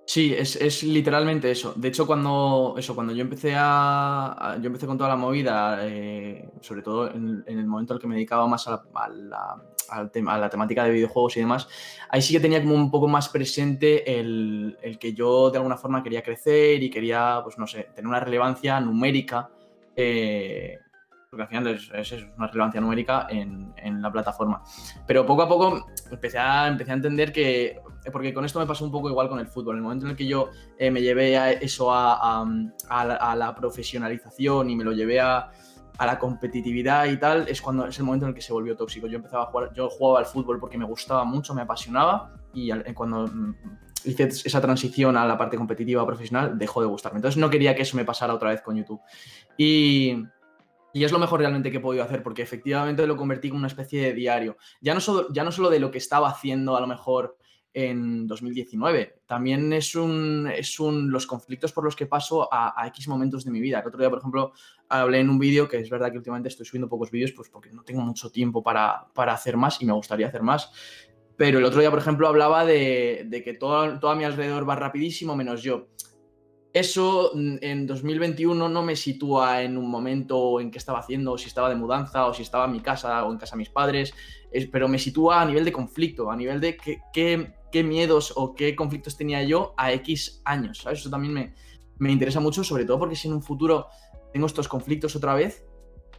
Sí, 0.04 0.34
es, 0.34 0.82
literalmente 0.82 1.50
eso. 1.50 1.72
De 1.76 1.88
hecho, 1.88 2.06
cuando, 2.06 2.74
eso, 2.76 2.94
cuando 2.94 3.14
yo 3.14 3.22
empecé 3.22 3.54
a, 3.56 4.58
yo 4.60 4.66
empecé 4.66 4.86
con 4.86 4.98
toda 4.98 5.10
la 5.10 5.16
movida, 5.16 5.78
eh, 5.82 6.50
sobre 6.60 6.82
todo 6.82 7.10
en, 7.10 7.44
el 7.46 7.66
momento 7.66 7.94
en 7.94 7.96
el 7.96 8.00
que 8.00 8.08
me 8.08 8.16
dedicaba 8.16 8.46
más 8.46 8.66
a 8.66 8.82
la, 8.92 9.62
a 9.88 10.38
la 10.38 10.50
temática 10.50 10.84
de 10.84 10.90
videojuegos 10.90 11.36
y 11.36 11.40
demás, 11.40 11.68
ahí 12.08 12.20
sí 12.20 12.34
que 12.34 12.40
tenía 12.40 12.60
como 12.60 12.74
un 12.74 12.90
poco 12.90 13.06
más 13.08 13.28
presente 13.28 14.18
el, 14.18 14.76
que 15.00 15.14
yo 15.14 15.50
de 15.50 15.58
alguna 15.58 15.76
forma 15.76 16.02
quería 16.02 16.22
crecer 16.22 16.82
y 16.82 16.90
quería, 16.90 17.40
pues 17.44 17.56
no 17.56 17.66
sé, 17.66 17.88
tener 17.94 18.08
una 18.08 18.20
relevancia 18.20 18.80
numérica 18.80 19.50
eh, 19.94 20.78
porque 21.30 21.44
al 21.44 21.48
final 21.48 21.80
es, 21.94 22.12
una 22.36 22.46
relevancia 22.48 22.78
numérica 22.78 23.26
en, 23.30 24.02
la 24.02 24.12
plataforma. 24.12 24.62
Pero 25.06 25.24
poco 25.24 25.40
a 25.40 25.48
poco 25.48 25.86
empecé 26.10 26.38
a, 26.38 26.68
empecé 26.68 26.90
a 26.90 26.94
entender 26.94 27.32
que, 27.32 27.80
porque 28.10 28.34
con 28.34 28.44
esto 28.44 28.58
me 28.58 28.66
pasó 28.66 28.84
un 28.84 28.90
poco 28.90 29.08
igual 29.08 29.28
con 29.28 29.38
el 29.38 29.46
fútbol, 29.46 29.76
el 29.76 29.82
momento 29.82 30.06
en 30.06 30.12
el 30.12 30.16
que 30.16 30.26
yo 30.26 30.50
eh, 30.78 30.90
me 30.90 31.02
llevé 31.02 31.36
a 31.36 31.52
eso 31.52 31.92
a, 31.92 32.44
la, 32.90 33.54
profesionalización 33.54 34.70
y 34.70 34.76
me 34.76 34.84
lo 34.84 34.92
llevé 34.92 35.20
a, 35.20 35.50
la 35.98 36.18
competitividad 36.18 37.06
y 37.06 37.16
tal, 37.16 37.46
es 37.46 37.62
cuando 37.62 37.86
es 37.86 37.96
el 37.96 38.04
momento 38.04 38.26
en 38.26 38.30
el 38.30 38.34
que 38.34 38.40
se 38.40 38.52
volvió 38.52 38.76
tóxico. 38.76 39.06
Yo 39.06 39.18
empezaba 39.18 39.44
a 39.44 39.46
jugar, 39.46 39.72
yo 39.72 39.88
jugaba 39.88 40.18
al 40.18 40.26
fútbol 40.26 40.58
porque 40.58 40.76
me 40.76 40.84
gustaba 40.84 41.24
mucho, 41.24 41.54
me 41.54 41.62
apasionaba 41.62 42.34
y 42.52 42.72
cuando 42.92 43.28
mm, 43.28 43.54
hice 44.04 44.24
esa 44.24 44.60
transición 44.60 45.16
a 45.16 45.24
la 45.24 45.38
parte 45.38 45.56
competitiva 45.56 46.04
profesional 46.04 46.58
dejó 46.58 46.80
de 46.80 46.88
gustarme. 46.88 47.18
Entonces 47.18 47.38
no 47.38 47.50
quería 47.50 47.74
que 47.76 47.82
eso 47.82 47.96
me 47.96 48.04
pasara 48.04 48.34
otra 48.34 48.50
vez 48.50 48.62
con 48.62 48.76
YouTube. 48.76 49.00
Y, 49.56 50.24
y 50.92 51.04
es 51.04 51.12
lo 51.12 51.18
mejor 51.18 51.40
realmente 51.40 51.70
que 51.70 51.78
he 51.78 51.80
podido 51.80 52.04
hacer, 52.04 52.22
porque 52.22 52.42
efectivamente 52.42 53.06
lo 53.06 53.16
convertí 53.16 53.48
en 53.48 53.56
una 53.56 53.66
especie 53.66 54.02
de 54.02 54.12
diario. 54.12 54.56
Ya 54.80 54.94
no, 54.94 55.00
solo, 55.00 55.28
ya 55.32 55.44
no 55.44 55.52
solo 55.52 55.70
de 55.70 55.80
lo 55.80 55.90
que 55.90 55.98
estaba 55.98 56.28
haciendo, 56.28 56.76
a 56.76 56.80
lo 56.80 56.86
mejor 56.86 57.36
en 57.74 58.26
2019. 58.26 59.22
También 59.26 59.72
es 59.72 59.94
un, 59.94 60.48
es 60.54 60.78
un 60.78 61.10
los 61.10 61.26
conflictos 61.26 61.72
por 61.72 61.84
los 61.84 61.96
que 61.96 62.06
paso 62.06 62.48
a, 62.50 62.86
X 62.88 63.08
momentos 63.08 63.44
de 63.44 63.50
mi 63.50 63.60
vida. 63.60 63.80
El 63.80 63.86
otro 63.86 64.00
día, 64.00 64.10
por 64.10 64.18
ejemplo, 64.18 64.52
hablé 64.88 65.20
en 65.20 65.30
un 65.30 65.38
vídeo 65.38 65.68
que 65.68 65.78
es 65.78 65.90
verdad 65.90 66.10
que 66.10 66.18
últimamente 66.18 66.48
estoy 66.48 66.66
subiendo 66.66 66.88
pocos 66.88 67.10
vídeos 67.10 67.32
pues 67.32 67.48
porque 67.48 67.70
no 67.72 67.82
tengo 67.82 68.02
mucho 68.02 68.30
tiempo 68.30 68.62
para, 68.62 69.08
para 69.14 69.32
hacer 69.32 69.56
más 69.56 69.80
y 69.80 69.86
me 69.86 69.92
gustaría 69.92 70.28
hacer 70.28 70.42
más. 70.42 70.70
Pero 71.36 71.58
el 71.58 71.64
otro 71.64 71.80
día, 71.80 71.90
por 71.90 71.98
ejemplo, 71.98 72.28
hablaba 72.28 72.64
de, 72.64 73.24
de 73.26 73.42
que 73.42 73.54
todo, 73.54 73.98
todo 73.98 74.10
a 74.10 74.16
mi 74.16 74.24
alrededor 74.24 74.68
va 74.68 74.76
rapidísimo 74.76 75.34
menos 75.34 75.62
yo. 75.62 75.88
Eso 76.72 77.32
mm, 77.34 77.56
en 77.60 77.86
2021 77.86 78.68
no 78.68 78.82
me 78.82 78.96
sitúa 78.96 79.62
en 79.62 79.76
un 79.76 79.90
momento 79.90 80.58
en 80.60 80.70
que 80.70 80.78
estaba 80.78 81.00
haciendo, 81.00 81.32
o 81.32 81.38
si 81.38 81.48
estaba 81.48 81.68
de 81.68 81.74
mudanza, 81.74 82.26
o 82.26 82.34
si 82.34 82.42
estaba 82.42 82.64
en 82.64 82.72
mi 82.72 82.80
casa, 82.80 83.24
o 83.24 83.32
en 83.32 83.38
casa 83.38 83.56
de 83.56 83.58
mis 83.58 83.68
padres, 83.68 84.14
pero 84.70 84.88
me 84.88 84.98
sitúa 84.98 85.42
a 85.42 85.44
nivel 85.44 85.64
de 85.64 85.72
conflicto, 85.72 86.30
a 86.30 86.36
nivel 86.36 86.60
de 86.60 86.76
qué, 86.76 87.54
miedos 87.82 88.32
o 88.36 88.54
qué 88.54 88.76
conflictos 88.76 89.16
tenía 89.16 89.42
yo 89.42 89.74
a 89.76 89.92
X 89.92 90.42
años. 90.44 90.84
Eso 90.90 91.08
también 91.08 91.32
me, 91.32 91.54
me 91.98 92.12
interesa 92.12 92.40
mucho, 92.40 92.62
sobre 92.64 92.84
todo 92.84 92.98
porque 92.98 93.16
si 93.16 93.28
en 93.28 93.34
un 93.34 93.42
futuro 93.42 93.86
tengo 94.32 94.46
estos 94.46 94.68
conflictos 94.68 95.16
otra 95.16 95.34
vez, 95.34 95.64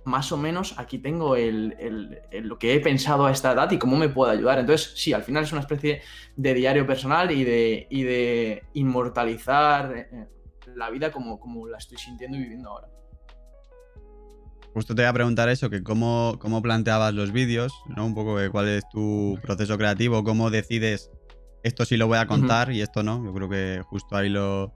más 0.06 0.32
o 0.32 0.38
menos 0.38 0.76
aquí 0.78 0.98
tengo 0.98 1.36
lo 1.36 2.60
que 2.60 2.74
he 2.74 2.80
pensado 2.80 3.26
a 3.26 3.32
esta 3.32 3.54
edad 3.54 3.72
y 3.72 3.78
cómo 3.78 3.98
me 3.98 4.10
puedo 4.10 4.32
ayudar. 4.32 4.60
Entonces, 4.60 4.94
sí, 4.96 5.14
al 5.14 5.24
final 5.24 5.44
es 5.44 5.52
una 5.52 5.62
especie 5.62 6.02
de 6.36 6.54
diario 6.54 6.86
personal 6.86 7.32
y 7.32 7.44
de, 7.44 7.88
y 7.90 8.04
de 8.04 8.64
inmortalizar 8.74 9.94
eh, 9.96 10.28
la 10.76 10.90
vida 10.90 11.12
como, 11.12 11.40
como 11.40 11.68
la 11.68 11.78
estoy 11.78 11.98
sintiendo 11.98 12.38
y 12.38 12.42
viviendo 12.42 12.70
ahora. 12.70 12.88
Justo 14.74 14.96
te 14.96 15.04
voy 15.04 15.10
a 15.10 15.14
preguntar 15.14 15.50
eso, 15.50 15.70
que 15.70 15.84
cómo, 15.84 16.38
cómo 16.40 16.62
planteabas 16.62 17.14
los 17.14 17.32
vídeos, 17.32 17.74
¿no? 17.96 18.06
Un 18.06 18.16
poco 18.16 18.40
de 18.40 18.50
cuál 18.50 18.68
es 18.70 18.84
tu 18.90 19.38
proceso 19.42 19.78
creativo, 19.78 20.24
cómo 20.24 20.50
decides 20.50 21.12
esto 21.64 21.86
sí 21.86 21.98
lo 21.98 22.08
voy 22.08 22.18
a 22.18 22.28
contar 22.28 22.72
y 22.72 22.82
esto 22.82 23.04
no. 23.04 23.24
Yo 23.24 23.34
creo 23.34 23.50
que 23.50 23.82
justo 23.86 24.16
ahí 24.16 24.30
lo, 24.30 24.74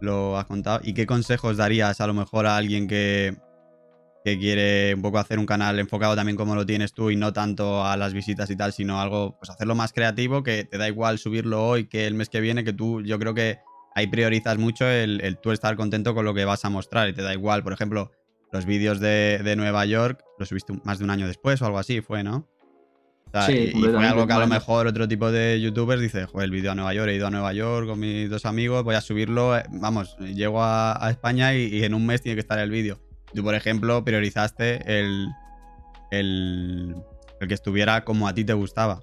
lo 0.00 0.38
has 0.38 0.46
contado. 0.46 0.80
¿Y 0.82 0.94
qué 0.94 1.06
consejos 1.06 1.56
darías 1.56 2.00
a 2.00 2.06
lo 2.06 2.14
mejor 2.14 2.46
a 2.46 2.56
alguien 2.56 2.88
que, 2.88 3.36
que 4.24 4.38
quiere 4.38 4.94
un 4.94 5.02
poco 5.02 5.18
hacer 5.18 5.38
un 5.38 5.44
canal 5.44 5.78
enfocado 5.78 6.16
también 6.16 6.36
como 6.36 6.54
lo 6.54 6.64
tienes 6.64 6.94
tú 6.94 7.10
y 7.10 7.16
no 7.16 7.34
tanto 7.34 7.84
a 7.84 7.96
las 7.98 8.14
visitas 8.14 8.48
y 8.48 8.56
tal, 8.56 8.72
sino 8.72 9.00
algo, 9.00 9.36
pues 9.38 9.50
hacerlo 9.50 9.74
más 9.74 9.92
creativo, 9.92 10.42
que 10.42 10.64
te 10.64 10.78
da 10.78 10.88
igual 10.88 11.18
subirlo 11.18 11.66
hoy 11.66 11.88
que 11.88 12.06
el 12.06 12.14
mes 12.14 12.30
que 12.30 12.40
viene, 12.40 12.64
que 12.64 12.72
tú, 12.72 13.02
yo 13.02 13.18
creo 13.18 13.34
que 13.34 13.58
ahí 13.94 14.06
priorizas 14.06 14.56
mucho 14.56 14.86
el, 14.88 15.38
tú 15.42 15.52
estar 15.52 15.76
contento 15.76 16.14
con 16.14 16.24
lo 16.24 16.32
que 16.32 16.46
vas 16.46 16.64
a 16.64 16.70
mostrar 16.70 17.08
y 17.10 17.12
te 17.12 17.22
da 17.22 17.34
igual. 17.34 17.62
Por 17.62 17.74
ejemplo, 17.74 18.12
los 18.50 18.64
vídeos 18.64 18.98
de, 18.98 19.54
Nueva 19.58 19.84
York 19.84 20.24
los 20.38 20.48
subiste 20.48 20.72
más 20.84 20.98
de 20.98 21.04
un 21.04 21.10
año 21.10 21.26
después 21.26 21.60
o 21.60 21.66
algo 21.66 21.78
así, 21.78 22.00
fue, 22.00 22.24
¿no? 22.24 22.48
Sí, 23.42 23.72
y, 23.74 23.82
fue 23.82 24.06
algo 24.06 24.26
que 24.26 24.32
a 24.32 24.38
lo 24.38 24.46
mejor 24.46 24.86
otro 24.86 25.08
tipo 25.08 25.30
de 25.30 25.60
youtubers 25.60 26.00
dice, 26.00 26.26
joder, 26.26 26.46
el 26.46 26.50
vídeo 26.50 26.72
a 26.72 26.74
Nueva 26.74 26.94
York, 26.94 27.08
he 27.10 27.16
ido 27.16 27.26
a 27.26 27.30
Nueva 27.30 27.52
York 27.52 27.88
con 27.88 27.98
mis 27.98 28.30
dos 28.30 28.46
amigos, 28.46 28.84
voy 28.84 28.94
a 28.94 29.00
subirlo, 29.00 29.56
eh, 29.56 29.64
vamos, 29.70 30.16
llego 30.18 30.62
a, 30.62 31.08
España 31.10 31.54
y, 31.54 31.84
en 31.84 31.94
un 31.94 32.06
mes 32.06 32.22
tiene 32.22 32.36
que 32.36 32.40
estar 32.40 32.58
el 32.58 32.70
vídeo. 32.70 33.00
Tú, 33.34 33.42
por 33.42 33.54
ejemplo, 33.54 34.04
priorizaste 34.04 35.00
el, 35.00 35.28
el, 36.10 36.94
el 37.40 37.48
que 37.48 37.54
estuviera 37.54 38.04
como 38.04 38.28
a 38.28 38.34
ti 38.34 38.44
te 38.44 38.52
gustaba. 38.52 39.00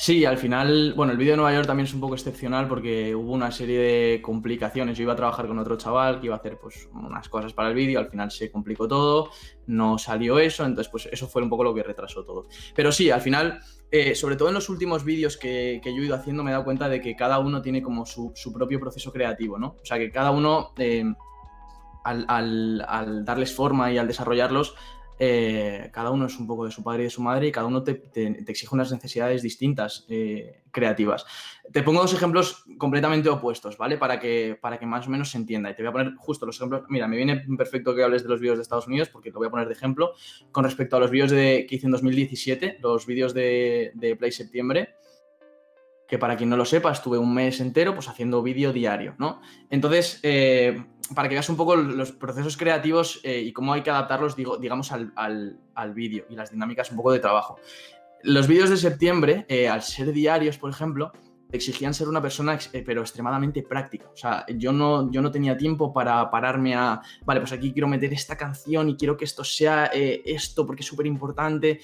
Sí, 0.00 0.24
al 0.24 0.38
final, 0.38 0.94
bueno, 0.96 1.12
el 1.12 1.18
vídeo 1.18 1.32
de 1.32 1.36
Nueva 1.36 1.54
York 1.54 1.66
también 1.66 1.84
es 1.84 1.92
un 1.92 2.00
poco 2.00 2.14
excepcional 2.14 2.66
porque 2.66 3.14
hubo 3.14 3.32
una 3.34 3.50
serie 3.50 3.78
de 3.78 4.22
complicaciones. 4.22 4.96
Yo 4.96 5.02
iba 5.02 5.12
a 5.12 5.16
trabajar 5.16 5.46
con 5.46 5.58
otro 5.58 5.76
chaval 5.76 6.20
que 6.20 6.24
iba 6.24 6.36
a 6.36 6.38
hacer 6.38 6.56
pues 6.58 6.88
unas 6.94 7.28
cosas 7.28 7.52
para 7.52 7.68
el 7.68 7.74
vídeo, 7.74 8.00
al 8.00 8.08
final 8.08 8.30
se 8.30 8.50
complicó 8.50 8.88
todo, 8.88 9.28
no 9.66 9.98
salió 9.98 10.38
eso, 10.38 10.64
entonces 10.64 10.90
pues 10.90 11.06
eso 11.12 11.28
fue 11.28 11.42
un 11.42 11.50
poco 11.50 11.64
lo 11.64 11.74
que 11.74 11.82
retrasó 11.82 12.24
todo. 12.24 12.46
Pero 12.74 12.92
sí, 12.92 13.10
al 13.10 13.20
final, 13.20 13.60
eh, 13.90 14.14
sobre 14.14 14.36
todo 14.36 14.48
en 14.48 14.54
los 14.54 14.70
últimos 14.70 15.04
vídeos 15.04 15.36
que, 15.36 15.82
yo 15.84 15.90
he 15.90 16.06
ido 16.06 16.14
haciendo, 16.14 16.42
me 16.42 16.50
he 16.50 16.52
dado 16.52 16.64
cuenta 16.64 16.88
de 16.88 17.02
que 17.02 17.14
cada 17.14 17.38
uno 17.38 17.60
tiene 17.60 17.82
como 17.82 18.06
su, 18.06 18.32
propio 18.54 18.80
proceso 18.80 19.12
creativo, 19.12 19.58
¿no? 19.58 19.76
O 19.82 19.84
sea, 19.84 19.98
que 19.98 20.10
cada 20.10 20.30
uno, 20.30 20.72
eh, 20.78 21.04
al, 22.04 22.24
al 22.88 23.22
darles 23.26 23.54
forma 23.54 23.92
y 23.92 23.98
al 23.98 24.08
desarrollarlos, 24.08 24.74
eh, 25.22 25.90
cada 25.92 26.10
uno 26.10 26.24
es 26.24 26.38
un 26.38 26.46
poco 26.46 26.64
de 26.64 26.70
su 26.70 26.82
padre 26.82 27.02
y 27.02 27.04
de 27.04 27.10
su 27.10 27.20
madre 27.20 27.46
y 27.46 27.52
cada 27.52 27.66
uno 27.66 27.82
te, 27.82 28.02
exige 28.48 28.74
unas 28.74 28.90
necesidades 28.90 29.42
distintas 29.42 30.06
eh, 30.08 30.62
creativas. 30.70 31.26
Te 31.70 31.82
pongo 31.82 32.00
dos 32.00 32.14
ejemplos 32.14 32.64
completamente 32.78 33.28
opuestos, 33.28 33.76
¿vale? 33.76 33.98
Para 33.98 34.18
que, 34.18 34.58
para 34.58 34.78
que 34.78 34.86
más 34.86 35.06
o 35.06 35.10
menos 35.10 35.30
se 35.30 35.36
entienda. 35.36 35.68
Y 35.68 35.76
te 35.76 35.82
voy 35.82 35.90
a 35.90 35.92
poner 35.92 36.14
justo 36.16 36.46
los 36.46 36.56
ejemplos. 36.56 36.84
Mira, 36.88 37.06
me 37.06 37.18
viene 37.18 37.44
perfecto 37.58 37.94
que 37.94 38.02
hables 38.02 38.22
de 38.22 38.30
los 38.30 38.40
vídeos 38.40 38.56
de 38.56 38.62
Estados 38.62 38.86
Unidos 38.86 39.10
porque 39.10 39.30
te 39.30 39.36
voy 39.36 39.48
a 39.48 39.50
poner 39.50 39.66
de 39.66 39.74
ejemplo 39.74 40.14
con 40.52 40.64
respecto 40.64 40.96
a 40.96 41.00
los 41.00 41.10
vídeos 41.10 41.30
de, 41.30 41.66
que 41.68 41.76
hice 41.76 41.84
en 41.84 41.92
2017, 41.92 42.78
los 42.80 43.04
vídeos 43.04 43.34
de, 43.34 43.92
de 43.96 44.16
Play 44.16 44.32
Septiembre 44.32 44.94
que 46.08 46.18
para 46.18 46.36
quien 46.36 46.50
no 46.50 46.56
lo 46.56 46.64
sepa, 46.64 46.90
estuve 46.90 47.18
un 47.18 47.32
mes 47.32 47.60
entero 47.60 47.94
pues 47.94 48.08
haciendo 48.08 48.42
vídeo 48.42 48.72
diario, 48.72 49.14
¿no? 49.18 49.40
Entonces, 49.70 50.18
eh, 50.24 50.82
para 51.14 51.28
que 51.28 51.34
veas 51.34 51.48
un 51.48 51.56
poco 51.56 51.76
los 51.76 52.12
procesos 52.12 52.56
creativos 52.56 53.20
eh, 53.24 53.40
y 53.40 53.52
cómo 53.52 53.72
hay 53.72 53.82
que 53.82 53.90
adaptarlos, 53.90 54.36
digo, 54.36 54.56
digamos, 54.58 54.92
al, 54.92 55.12
al, 55.16 55.94
vídeo 55.94 56.24
y 56.28 56.36
las 56.36 56.50
dinámicas 56.50 56.90
un 56.90 56.96
poco 56.96 57.12
de 57.12 57.18
trabajo. 57.18 57.58
Los 58.22 58.46
vídeos 58.46 58.70
de 58.70 58.76
septiembre, 58.76 59.46
eh, 59.48 59.68
al 59.68 59.82
ser 59.82 60.12
diarios, 60.12 60.58
por 60.58 60.70
ejemplo, 60.70 61.10
exigían 61.52 61.94
ser 61.94 62.06
una 62.06 62.22
persona, 62.22 62.56
eh, 62.72 62.82
pero 62.86 63.00
extremadamente 63.00 63.64
práctica. 63.64 64.08
O 64.12 64.16
sea, 64.16 64.44
yo 64.56 64.72
no, 64.72 65.10
yo 65.10 65.20
no 65.20 65.32
tenía 65.32 65.56
tiempo 65.56 65.92
para 65.92 66.30
pararme 66.30 66.76
a, 66.76 67.00
vale, 67.24 67.40
pues 67.40 67.50
aquí 67.50 67.72
quiero 67.72 67.88
meter 67.88 68.12
esta 68.12 68.36
canción 68.36 68.88
y 68.88 68.96
quiero 68.96 69.16
que 69.16 69.24
esto 69.24 69.42
sea 69.42 69.86
esto 69.86 70.64
porque 70.64 70.82
es 70.82 70.86
súper 70.86 71.06
importante. 71.06 71.80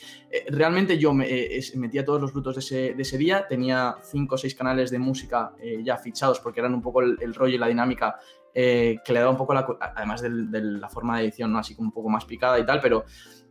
realmente 0.50 0.98
yo 0.98 1.12
me, 1.12 1.48
metía 1.74 2.04
todos 2.04 2.20
los 2.20 2.32
brutos 2.32 2.54
de 2.54 2.60
ese, 2.60 2.94
de 2.94 3.02
ese, 3.02 3.18
día, 3.18 3.48
tenía 3.48 3.96
cinco 4.02 4.36
o 4.36 4.38
seis 4.38 4.54
canales 4.54 4.90
de 4.90 5.00
música 5.00 5.52
ya 5.82 5.96
fichados 5.96 6.38
porque 6.38 6.60
eran 6.60 6.72
un 6.72 6.82
poco 6.82 7.00
el, 7.00 7.16
el 7.20 7.34
rollo 7.34 7.56
y 7.56 7.58
la 7.58 7.66
dinámica 7.66 8.20
eh, 8.58 9.00
que 9.04 9.12
le 9.12 9.20
da 9.20 9.28
un 9.28 9.36
poco, 9.36 9.52
la, 9.52 9.66
además 9.94 10.22
de, 10.22 10.30
la 10.30 10.88
forma 10.88 11.18
de 11.18 11.24
edición, 11.24 11.52
¿no? 11.52 11.58
así 11.58 11.74
como 11.74 11.88
un 11.88 11.92
poco 11.92 12.08
más 12.08 12.24
picada 12.24 12.58
y 12.58 12.64
tal, 12.64 12.80
pero 12.80 13.04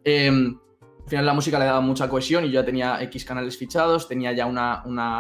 em, 0.03 0.57
al 1.03 1.07
final 1.07 1.25
la 1.27 1.33
música 1.35 1.59
le 1.59 1.65
daba 1.65 1.79
mucha 1.79 2.09
cohesión 2.09 2.43
y 2.43 2.47
yo 2.47 2.61
ya 2.61 2.65
tenía 2.65 2.99
X 3.03 3.23
canales 3.23 3.55
fichados, 3.55 4.07
tenía 4.07 4.31
ya 4.31 4.47
un 4.47 4.55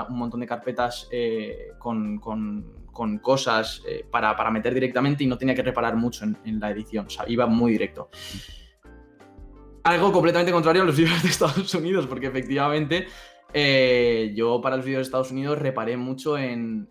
montón 0.09 0.39
de 0.39 0.47
carpetas 0.47 1.07
eh, 1.11 1.67
con, 1.77 2.19
cosas 3.21 3.83
eh, 3.87 4.07
para, 4.09 4.49
meter 4.49 4.73
directamente 4.73 5.23
y 5.23 5.27
no 5.27 5.37
tenía 5.37 5.53
que 5.53 5.61
reparar 5.61 5.95
mucho 5.95 6.25
en, 6.25 6.59
la 6.59 6.71
edición, 6.71 7.05
o 7.05 7.09
sea, 7.11 7.25
iba 7.27 7.45
muy 7.45 7.71
directo. 7.73 8.09
Algo 9.83 10.11
completamente 10.11 10.51
contrario 10.51 10.81
a 10.81 10.85
los 10.85 10.97
vídeos 10.97 11.21
de 11.21 11.29
Estados 11.29 11.75
Unidos, 11.75 12.07
porque 12.07 12.25
efectivamente 12.25 13.05
yo 14.33 14.59
para 14.61 14.77
los 14.77 14.85
vídeos 14.85 15.01
de 15.01 15.03
Estados 15.03 15.29
Unidos 15.29 15.59
reparé 15.59 15.95
mucho 15.95 16.39
en 16.39 16.89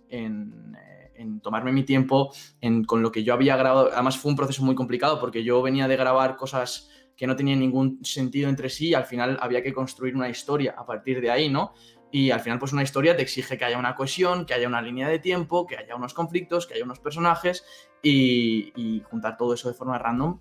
tomarme 1.43 1.73
mi 1.73 1.85
tiempo 1.85 2.33
en, 2.61 2.85
con 2.85 3.03
lo 3.03 3.13
que 3.13 3.25
yo 3.25 3.35
había 3.35 3.57
grabado. 3.57 3.91
Además 3.93 4.19
fue 4.19 4.31
un 4.31 4.37
proceso 4.37 4.63
muy 4.63 4.75
complicado 4.75 5.21
porque 5.21 5.45
yo 5.45 5.63
venía 5.63 5.89
de 5.89 5.97
grabar 5.97 6.37
cosas 6.37 6.91
que 7.17 7.27
no 7.27 7.37
tenían 7.37 7.61
ningún 7.61 8.05
sentido 8.05 8.49
entre 8.49 8.69
sí 8.69 8.89
y 8.89 8.95
al 8.95 9.05
final 9.05 9.39
había 9.41 9.63
que 9.63 9.73
construir 9.73 10.17
una 10.17 10.29
historia 10.29 10.75
a 10.77 10.85
partir 10.85 11.21
de 11.21 11.31
ahí, 11.31 11.49
¿no? 11.49 11.73
Y 12.11 12.31
al 12.31 12.41
final 12.41 12.59
pues 12.59 12.73
una 12.73 12.83
historia 12.83 13.17
te 13.17 13.23
exige 13.23 13.59
que 13.59 13.65
haya 13.65 13.79
una 13.79 13.95
cohesión, 13.95 14.47
que 14.47 14.55
haya 14.55 14.69
una 14.69 14.83
línea 14.83 15.09
de 15.09 15.19
tiempo, 15.19 15.67
que 15.67 15.77
haya 15.77 15.97
unos 15.97 16.15
conflictos, 16.15 16.67
que 16.67 16.75
haya 16.75 16.85
unos 16.85 17.01
personajes 17.01 17.65
y, 18.03 19.03
juntar 19.11 19.37
todo 19.37 19.55
eso 19.55 19.69
de 19.69 19.75
forma 19.75 19.99
random, 19.99 20.39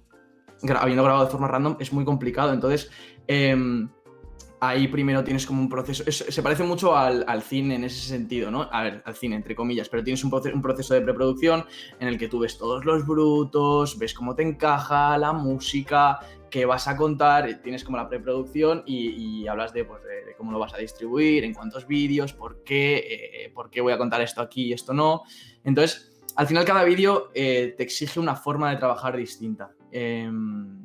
habiendo 0.79 1.03
grabado 1.03 1.25
de 1.25 1.31
forma 1.31 1.47
random, 1.47 1.77
es 1.79 1.91
muy 1.91 2.05
complicado. 2.05 2.53
Entonces, 2.53 2.91
em, 3.27 3.89
ahí 4.67 4.87
primero 4.87 5.23
tienes 5.23 5.45
como 5.45 5.61
un 5.61 5.69
proceso, 5.69 6.03
se 6.09 6.43
parece 6.43 6.63
mucho 6.63 6.95
al, 6.95 7.41
cine 7.41 7.75
en 7.75 7.83
ese 7.83 8.07
sentido, 8.07 8.51
¿no? 8.51 8.67
A 8.71 8.83
ver, 8.83 9.01
al 9.05 9.15
cine, 9.15 9.35
entre 9.35 9.55
comillas, 9.55 9.89
pero 9.89 10.03
tienes 10.03 10.23
un, 10.23 10.29
proceso, 10.29 10.93
de 10.93 11.01
preproducción 11.01 11.65
en 11.99 12.07
el 12.07 12.17
que 12.17 12.27
tú 12.27 12.39
ves 12.39 12.57
todos 12.57 12.85
los 12.85 13.05
brutos, 13.05 13.97
ves 13.97 14.13
cómo 14.13 14.35
te 14.35 14.43
encaja 14.43 15.17
la 15.17 15.33
música, 15.33 16.19
qué 16.49 16.65
vas 16.65 16.87
a 16.87 16.95
contar, 16.95 17.61
tienes 17.61 17.83
como 17.83 17.97
la 17.97 18.07
preproducción 18.07 18.83
y, 18.85 19.47
hablas 19.47 19.73
de, 19.73 19.85
pues, 19.85 20.01
de, 20.03 20.35
cómo 20.37 20.51
lo 20.51 20.59
vas 20.59 20.73
a 20.73 20.77
distribuir, 20.77 21.43
en 21.43 21.53
cuántos 21.53 21.87
vídeos, 21.87 22.33
por 22.33 22.63
qué, 22.63 22.97
eh, 23.45 23.51
por 23.53 23.69
qué 23.69 23.81
voy 23.81 23.93
a 23.93 23.97
contar 23.97 24.21
esto 24.21 24.41
aquí 24.41 24.65
y 24.65 24.73
esto 24.73 24.93
no. 24.93 25.23
Entonces, 25.63 26.11
al 26.35 26.47
final 26.47 26.65
cada 26.65 26.83
vídeo 26.83 27.31
eh, 27.33 27.73
te 27.77 27.83
exige 27.83 28.19
una 28.19 28.35
forma 28.35 28.69
de 28.69 28.77
trabajar 28.77 29.17
distinta. 29.17 29.71
Em, 29.91 30.82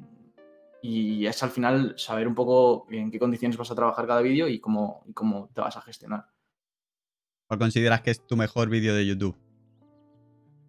y 0.83 1.27
es 1.27 1.43
al 1.43 1.51
final 1.51 1.95
saber 1.97 2.29
un 2.29 2.35
poco 2.35 2.87
en 2.91 3.11
qué 3.11 3.19
condiciones 3.19 3.57
vas 3.57 3.71
a 3.71 3.75
trabajar 3.75 4.07
cada 4.07 4.21
vídeo 4.21 4.49
y 4.49 4.61
cómo, 4.61 5.05
cómo 5.14 5.51
te 5.55 5.61
vas 5.61 5.77
a 5.77 5.83
gestionar. 5.83 6.27
¿Cuál 7.47 7.59
consideras 7.61 8.03
que 8.03 8.11
es 8.11 8.27
tu 8.27 8.37
mejor 8.37 8.69
vídeo 8.69 8.95
de 8.95 9.07
YouTube? 9.07 9.37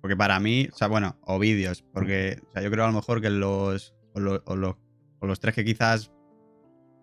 Porque 0.02 0.16
para 0.16 0.40
mí, 0.40 0.68
o 0.72 0.76
sea, 0.76 0.88
bueno, 0.88 1.18
o 1.22 1.40
vídeos, 1.40 1.84
porque 1.94 2.42
o 2.48 2.52
sea, 2.52 2.62
yo 2.62 2.72
creo 2.72 2.86
a 2.86 2.88
lo 2.88 2.94
mejor 2.94 3.22
que 3.22 3.30
los 3.30 3.94
o, 4.14 5.28
los 5.28 5.40
tres 5.40 5.56
que 5.56 5.66
quizás 5.66 6.12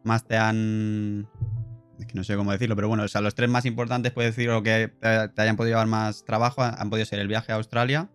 más 0.05 0.27
te 0.27 0.37
han... 0.37 1.29
Es 1.99 2.07
que 2.07 2.15
no 2.15 2.25
sé 2.25 2.37
cómo 2.37 2.53
decirlo, 2.53 2.77
pero 2.77 2.89
bueno, 2.89 3.05
o 3.05 3.09
sea, 3.09 3.21
los 3.21 3.35
tres 3.35 3.49
más 3.49 3.65
importantes, 3.65 4.13
puedes 4.13 4.37
decir, 4.37 4.51
o 4.51 4.63
que 4.63 4.93
te 5.01 5.43
hayan 5.43 5.57
podido 5.57 5.75
llevar 5.75 5.87
más 5.87 6.25
trabajo, 6.25 6.63
han 6.63 6.91
podido 6.91 7.07
ser 7.07 7.21
el 7.21 7.29
viaje 7.29 7.53
a 7.53 7.57
Australia, 7.57 8.11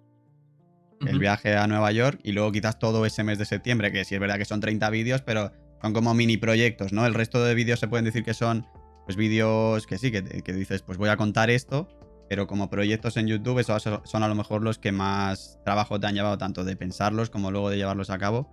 el 1.07 1.19
viaje 1.19 1.55
a 1.55 1.67
Nueva 1.67 1.91
York 1.91 2.19
y 2.23 2.31
luego 2.31 2.51
quizás 2.51 2.79
todo 2.79 3.05
ese 3.05 3.23
mes 3.23 3.37
de 3.37 3.45
septiembre, 3.45 3.91
que 3.91 4.05
sí 4.05 4.15
es 4.15 4.21
verdad 4.21 4.37
que 4.37 4.45
son 4.45 4.59
30 4.59 4.89
vídeos, 4.89 5.21
pero 5.21 5.51
son 5.81 5.93
como 5.93 6.13
mini 6.13 6.37
proyectos, 6.37 6.93
¿no? 6.93 7.05
El 7.05 7.13
resto 7.13 7.43
de 7.43 7.55
vídeos 7.55 7.79
se 7.79 7.87
pueden 7.87 8.05
decir 8.05 8.23
que 8.23 8.33
son 8.33 8.67
pues 9.05 9.15
vídeos 9.15 9.87
que 9.87 9.97
sí, 9.97 10.11
que, 10.11 10.23
que 10.23 10.53
dices, 10.53 10.81
pues 10.83 10.97
voy 10.97 11.09
a 11.09 11.17
contar 11.17 11.49
esto, 11.49 11.87
pero 12.29 12.47
como 12.47 12.69
proyectos 12.69 13.17
en 13.17 13.27
YouTube, 13.27 13.59
esos 13.59 13.83
son 14.03 14.23
a 14.23 14.27
lo 14.29 14.35
mejor 14.35 14.61
los 14.61 14.77
que 14.77 14.91
más 14.91 15.59
trabajo 15.65 15.99
te 15.99 16.07
han 16.07 16.15
llevado, 16.15 16.37
tanto 16.37 16.63
de 16.63 16.77
pensarlos 16.77 17.29
como 17.29 17.51
luego 17.51 17.69
de 17.69 17.75
llevarlos 17.77 18.09
a 18.09 18.17
cabo. 18.17 18.49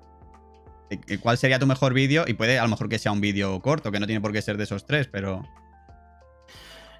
¿Cuál 1.20 1.38
sería 1.38 1.58
tu 1.58 1.66
mejor 1.66 1.94
vídeo? 1.94 2.24
Y 2.26 2.34
puede 2.34 2.58
a 2.58 2.64
lo 2.64 2.70
mejor 2.70 2.88
que 2.88 2.98
sea 2.98 3.12
un 3.12 3.20
vídeo 3.20 3.60
corto, 3.60 3.92
que 3.92 4.00
no 4.00 4.06
tiene 4.06 4.20
por 4.20 4.32
qué 4.32 4.42
ser 4.42 4.56
de 4.56 4.64
esos 4.64 4.84
tres, 4.84 5.06
pero... 5.06 5.44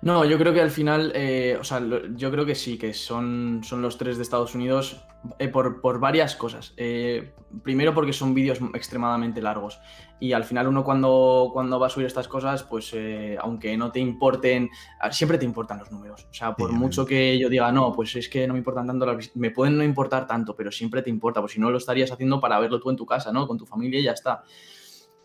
No, 0.01 0.25
yo 0.25 0.39
creo 0.39 0.55
que 0.55 0.61
al 0.61 0.71
final, 0.71 1.13
eh, 1.15 1.57
o 1.61 1.65
sea, 1.65 1.83
yo 2.15 2.31
creo 2.31 2.47
que 2.47 2.55
sí, 2.55 2.79
que 2.79 2.95
son, 2.95 3.63
son 3.65 3.83
los 3.83 3.99
tres 3.99 4.17
de 4.17 4.23
Estados 4.23 4.55
Unidos 4.55 5.05
eh, 5.41 5.49
por, 5.49 5.81
por, 5.81 5.99
varias 5.99 6.37
cosas. 6.37 6.73
Eh, 6.77 7.33
primero 7.65 7.93
porque 7.95 8.13
son 8.13 8.33
vídeos 8.33 8.61
extremadamente 8.75 9.43
largos 9.43 9.81
y 10.21 10.33
al 10.33 10.45
final 10.45 10.69
uno 10.69 10.85
cuando, 10.85 11.51
cuando 11.53 11.81
va 11.81 11.89
a 11.89 11.91
subir 11.91 12.07
estas 12.07 12.29
cosas, 12.29 12.63
pues 12.63 12.95
aunque 13.41 13.77
no 13.77 13.91
te 13.91 13.99
importen, 13.99 14.71
siempre 15.11 15.39
te 15.39 15.45
importan 15.45 15.79
los 15.79 15.91
números. 15.91 16.29
O 16.31 16.35
sea, 16.35 16.55
por 16.55 16.73
mucho 16.73 17.05
que 17.05 17.37
yo 17.39 17.49
diga, 17.49 17.73
no, 17.73 17.93
pues 17.93 18.15
es 18.15 18.29
que 18.29 18.47
no 18.47 18.55
me 18.55 18.59
importan 18.59 18.87
tanto 18.87 19.07
las 19.07 19.35
me 19.35 19.51
pueden 19.51 19.77
no 19.77 19.85
importar 19.85 20.27
tanto, 20.27 20.55
pero 20.55 20.71
siempre 20.71 21.03
te 21.03 21.11
importa, 21.11 21.41
pues 21.41 21.53
si 21.53 21.61
no 21.61 21.71
lo 21.71 21.79
estarías 21.79 22.13
haciendo 22.13 22.41
para 22.41 22.59
verlo 22.61 22.79
tú 22.79 22.91
en 22.91 22.97
tu 22.97 23.07
casa, 23.07 23.33
¿no? 23.33 23.47
Con 23.49 23.59
tu 23.59 23.67
familia 23.67 23.99
y 23.99 24.05
ya 24.05 24.13
está. 24.13 24.43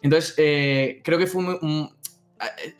Entonces, 0.01 0.33
creo 0.35 1.17
que 1.17 1.27
fue 1.27 1.43
un, 1.43 1.89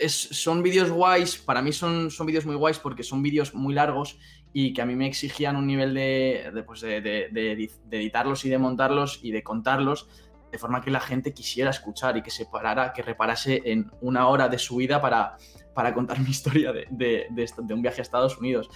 son 0.07 0.63
vídeos 0.63 0.89
guays, 0.89 1.37
para 1.37 1.61
mí 1.61 1.71
son, 1.71 2.11
son 2.11 2.27
vídeos 2.27 2.45
muy 2.45 2.55
guays 2.55 2.79
porque 2.79 3.03
son 3.03 3.21
vídeos 3.21 3.53
muy 3.53 3.73
largos 3.73 4.17
y 4.53 4.73
que 4.73 4.81
a 4.81 4.85
mí 4.85 4.95
me 4.95 5.07
exigían 5.07 5.55
un 5.55 5.67
nivel 5.67 5.93
de, 5.93 6.63
pues 6.65 6.81
de, 6.81 7.69
editarlos 7.91 8.45
y 8.45 8.49
de 8.49 8.57
montarlos 8.57 9.19
y 9.23 9.31
de 9.31 9.43
contarlos 9.43 10.07
de 10.51 10.59
forma 10.59 10.81
que 10.81 10.91
la 10.91 10.99
gente 10.99 11.33
quisiera 11.33 11.71
escuchar 11.71 12.15
y 12.15 12.21
que 12.21 12.29
se 12.29 12.45
parara, 12.45 12.93
que 12.93 13.01
reparase 13.01 13.63
en 13.65 13.91
una 14.01 14.27
hora 14.27 14.47
de 14.49 14.59
su 14.59 14.75
vida 14.75 15.01
para, 15.01 15.35
para 15.73 15.93
contar 15.93 16.19
mi 16.21 16.29
historia 16.29 16.71
de, 16.71 17.27
un 17.69 17.81
viaje 17.81 18.01
a 18.01 18.03
Estados 18.03 18.37
Unidos. 18.37 18.69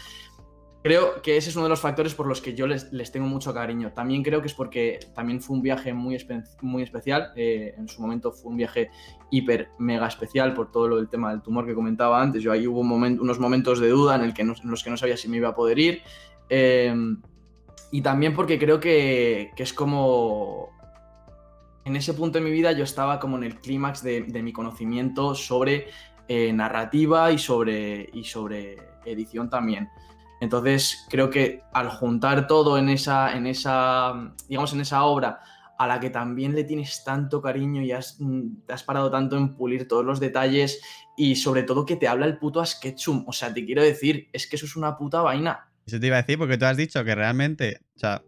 Creo 0.87 1.21
que 1.21 1.35
ese 1.35 1.49
es 1.49 1.55
uno 1.57 1.65
de 1.65 1.69
los 1.69 1.81
factores 1.81 2.15
por 2.15 2.27
los 2.27 2.39
que 2.39 2.55
yo 2.55 2.65
les, 2.65 3.11
tengo 3.11 3.27
mucho 3.27 3.53
cariño. 3.53 3.91
También 3.91 4.23
creo 4.23 4.39
que 4.39 4.47
es 4.47 4.53
porque 4.53 5.01
también 5.13 5.41
fue 5.41 5.57
un 5.57 5.61
viaje 5.61 5.93
muy, 5.93 6.17
muy 6.61 6.81
especial. 6.81 7.33
Eh, 7.35 7.75
en 7.77 7.89
su 7.89 8.01
momento 8.01 8.31
fue 8.31 8.51
un 8.51 8.55
viaje 8.55 8.89
hiper, 9.29 9.67
mega 9.79 10.07
especial 10.07 10.53
por 10.53 10.71
todo 10.71 10.87
lo 10.87 10.95
del 10.95 11.09
tema 11.09 11.31
del 11.31 11.41
tumor 11.41 11.65
que 11.65 11.75
comentaba 11.75 12.21
antes. 12.21 12.41
Yo 12.41 12.53
ahí 12.53 12.67
hubo 12.67 12.79
unos 12.79 13.37
momentos 13.37 13.81
de 13.81 13.89
duda 13.89 14.15
en, 14.15 14.21
el 14.21 14.33
que 14.33 14.45
los 14.45 14.81
que 14.81 14.89
no 14.89 14.95
sabía 14.95 15.17
si 15.17 15.27
me 15.27 15.35
iba 15.35 15.49
a 15.49 15.55
poder 15.55 15.77
ir. 15.77 16.03
Em, 16.47 17.21
y 17.91 17.99
también 17.99 18.33
porque 18.33 18.57
creo 18.57 18.79
que, 18.79 19.51
es 19.57 19.73
como... 19.73 20.69
En 21.83 21.97
ese 21.97 22.13
punto 22.13 22.39
de 22.39 22.45
mi 22.45 22.51
vida 22.51 22.71
yo 22.71 22.85
estaba 22.85 23.19
como 23.19 23.35
en 23.35 23.43
el 23.43 23.55
clímax 23.55 24.03
de, 24.03 24.41
mi 24.41 24.53
conocimiento 24.53 25.35
sobre 25.35 25.87
eh, 26.29 26.53
narrativa 26.53 27.29
y 27.33 27.37
sobre, 27.37 28.09
y 28.13 28.23
sobre 28.23 28.77
edición 29.03 29.49
también. 29.49 29.89
Entonces, 30.39 31.05
creo 31.09 31.29
que 31.29 31.63
al 31.73 31.89
juntar 31.89 32.47
todo 32.47 32.77
en 32.77 32.89
esa, 32.89 33.35
en 33.35 33.47
esa, 33.47 34.33
digamos, 34.47 34.73
en 34.73 34.81
esa 34.81 35.03
obra 35.03 35.39
a 35.77 35.87
la 35.87 35.99
que 35.99 36.09
también 36.09 36.55
le 36.55 36.63
tienes 36.63 37.03
tanto 37.03 37.41
cariño 37.41 37.81
y 37.81 37.91
has, 37.91 38.17
mm, 38.19 38.65
te 38.65 38.73
has 38.73 38.83
parado 38.83 39.11
tanto 39.11 39.37
en 39.37 39.55
pulir 39.55 39.87
todos 39.87 40.03
los 40.03 40.19
detalles 40.19 40.81
y 41.15 41.35
sobre 41.35 41.63
todo 41.63 41.85
que 41.85 41.95
te 41.95 42.07
habla 42.07 42.25
el 42.25 42.37
puto 42.37 42.65
Sketchum. 42.65 43.25
O 43.27 43.33
sea, 43.33 43.53
te 43.53 43.65
quiero 43.65 43.83
decir, 43.83 44.27
es 44.33 44.47
que 44.47 44.55
eso 44.55 44.65
es 44.65 44.75
una 44.75 44.97
puta 44.97 45.21
vaina. 45.21 45.69
Eso 45.85 45.99
te 45.99 46.07
iba 46.07 46.17
a 46.17 46.21
decir 46.21 46.37
porque 46.37 46.57
tú 46.57 46.65
has 46.65 46.77
dicho 46.77 47.03
que 47.03 47.15
realmente, 47.15 47.79
o 47.95 47.99
sea, 47.99 48.23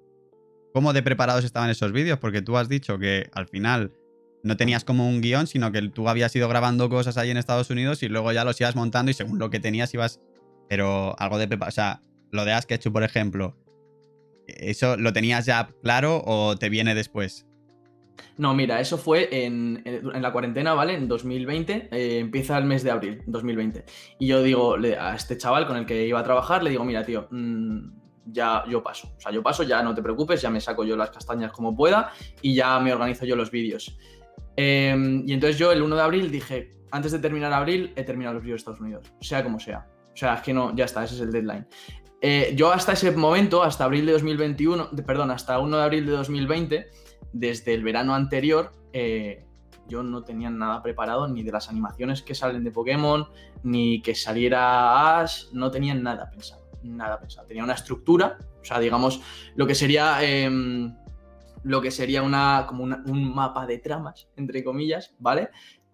¿cómo 0.74 0.94
de 0.94 1.04
preparados 1.04 1.44
estaban 1.44 1.70
esos 1.70 1.92
vídeos? 1.92 2.20
Porque 2.20 2.42
tú 2.42 2.58
has 2.58 2.70
dicho 2.70 3.00
que 3.00 3.30
al 3.34 3.48
final 3.48 3.92
no 4.44 4.56
tenías 4.56 4.84
como 4.86 5.10
un 5.10 5.22
guion, 5.22 5.48
sino 5.48 5.72
que 5.72 5.82
tú 5.90 6.08
habías 6.08 6.36
ido 6.36 6.48
grabando 6.48 6.90
cosas 6.90 7.18
ahí 7.18 7.32
en 7.32 7.38
Estados 7.38 7.70
Unidos 7.70 8.04
y 8.04 8.10
luego 8.10 8.32
ya 8.32 8.46
los 8.46 8.60
ibas 8.62 8.76
montando 8.76 9.12
y 9.12 9.14
según 9.14 9.40
lo 9.40 9.50
que 9.50 9.60
tenías 9.60 9.94
ibas 9.94 10.22
pero 10.70 11.20
algo 11.20 11.38
de 11.38 11.48
preparación. 11.48 11.86
O 11.86 11.88
sea, 11.88 12.02
lo 12.32 12.46
de 12.46 12.54
Asketchu, 12.54 12.94
por 12.94 13.04
ejemplo, 13.04 13.58
¿eso 14.48 14.96
lo 14.96 15.12
tenías 15.12 15.46
ya 15.46 15.70
claro 15.82 16.22
o 16.26 16.56
te 16.56 16.70
viene 16.70 16.96
después? 16.96 17.46
No, 18.38 18.54
mira, 18.54 18.80
eso 18.80 18.98
fue 18.98 19.30
en, 19.46 19.84
la 20.04 20.32
cuarentena, 20.32 20.74
¿vale? 20.74 20.94
En 20.94 21.08
2020, 21.08 21.90
eh, 21.92 22.20
empieza 22.20 22.58
el 22.58 22.66
mes 22.66 22.84
de 22.84 22.92
abril, 22.92 23.22
2020. 23.26 23.86
Y 24.20 24.28
yo 24.28 24.42
digo 24.44 24.76
a 25.00 25.16
este 25.16 25.38
chaval 25.38 25.68
con 25.68 25.78
el 25.78 25.86
que 25.86 26.06
iba 26.06 26.20
a 26.20 26.24
trabajar, 26.24 26.64
le 26.64 26.70
digo, 26.70 26.86
mira, 26.86 27.04
tío, 27.06 27.28
mm, 27.32 27.80
ya 28.26 28.64
yo 28.70 28.84
paso. 28.84 29.14
O 29.18 29.20
sea, 29.20 29.32
yo 29.32 29.42
paso, 29.42 29.64
ya 29.64 29.82
no 29.82 29.94
te 29.94 30.02
preocupes, 30.02 30.42
ya 30.42 30.50
me 30.50 30.62
saco 30.62 30.84
yo 30.84 30.96
las 30.96 31.10
castañas 31.12 31.52
como 31.52 31.76
pueda 31.76 32.12
y 32.42 32.56
ya 32.56 32.80
me 32.80 32.94
organizo 32.94 33.26
yo 33.26 33.36
los 33.36 33.52
vídeos. 33.52 33.98
Em, 34.56 35.24
y 35.26 35.34
entonces 35.34 35.58
yo 35.58 35.72
el 35.72 35.82
1 35.82 35.96
de 35.96 36.02
abril 36.02 36.32
dije, 36.32 36.76
antes 36.92 37.12
de 37.12 37.20
terminar 37.20 37.54
abril, 37.54 37.94
he 37.96 38.04
terminado 38.04 38.36
los 38.36 38.44
vídeos 38.44 38.58
de 38.58 38.62
Estados 38.62 38.82
Unidos, 38.82 39.14
sea 39.22 39.44
como 39.44 39.60
sea. 39.60 39.88
O 40.20 40.26
sea, 40.28 40.34
es 40.34 40.42
que 40.42 40.54
no, 40.54 40.76
ya 40.76 40.84
está, 40.84 41.06
ese 41.06 41.16
es 41.16 41.22
el 41.22 41.32
deadline. 41.32 41.66
Eh, 42.20 42.52
yo 42.54 42.74
hasta 42.74 42.92
ese 42.92 43.10
momento, 43.12 43.64
hasta 43.64 43.86
abril 43.86 44.06
de 44.06 44.12
2021, 44.12 44.90
perdón, 45.08 45.32
hasta 45.32 45.58
1 45.60 45.78
de 45.78 45.82
abril 45.82 46.06
de 46.08 46.12
2020, 46.12 46.88
desde 47.32 47.74
el 47.74 47.86
verano 47.86 48.14
anterior, 48.14 48.74
eh, 48.92 49.46
yo 49.88 50.04
no 50.04 50.22
tenía 50.26 50.50
nada 50.50 50.84
preparado 50.84 51.30
ni 51.30 51.42
de 51.42 51.54
las 51.54 51.70
animaciones 51.70 52.22
que 52.22 52.36
salen 52.36 52.66
de 52.66 52.72
Pokémon, 52.72 53.30
ni 53.64 54.02
que 54.02 54.14
saliera 54.14 55.22
Ash, 55.22 55.46
no 55.54 55.72
tenía 55.72 55.96
nada 55.96 56.30
pensado, 56.30 56.68
nada 56.84 57.18
pensado. 57.18 57.48
Tenía 57.48 57.64
una 57.64 57.76
estructura, 57.76 58.40
o 58.62 58.66
sea, 58.66 58.78
digamos, 58.78 59.22
lo 59.56 59.66
que 59.66 59.74
sería, 59.74 60.22
em, 60.22 60.98
lo 61.64 61.80
que 61.80 61.92
sería 61.92 62.24
una, 62.24 62.66
como 62.68 62.84
un 62.84 63.34
mapa 63.34 63.66
de 63.66 63.78
tramas, 63.78 64.28
entre 64.36 64.66
comillas, 64.66 65.16
¿vale? 65.18 65.48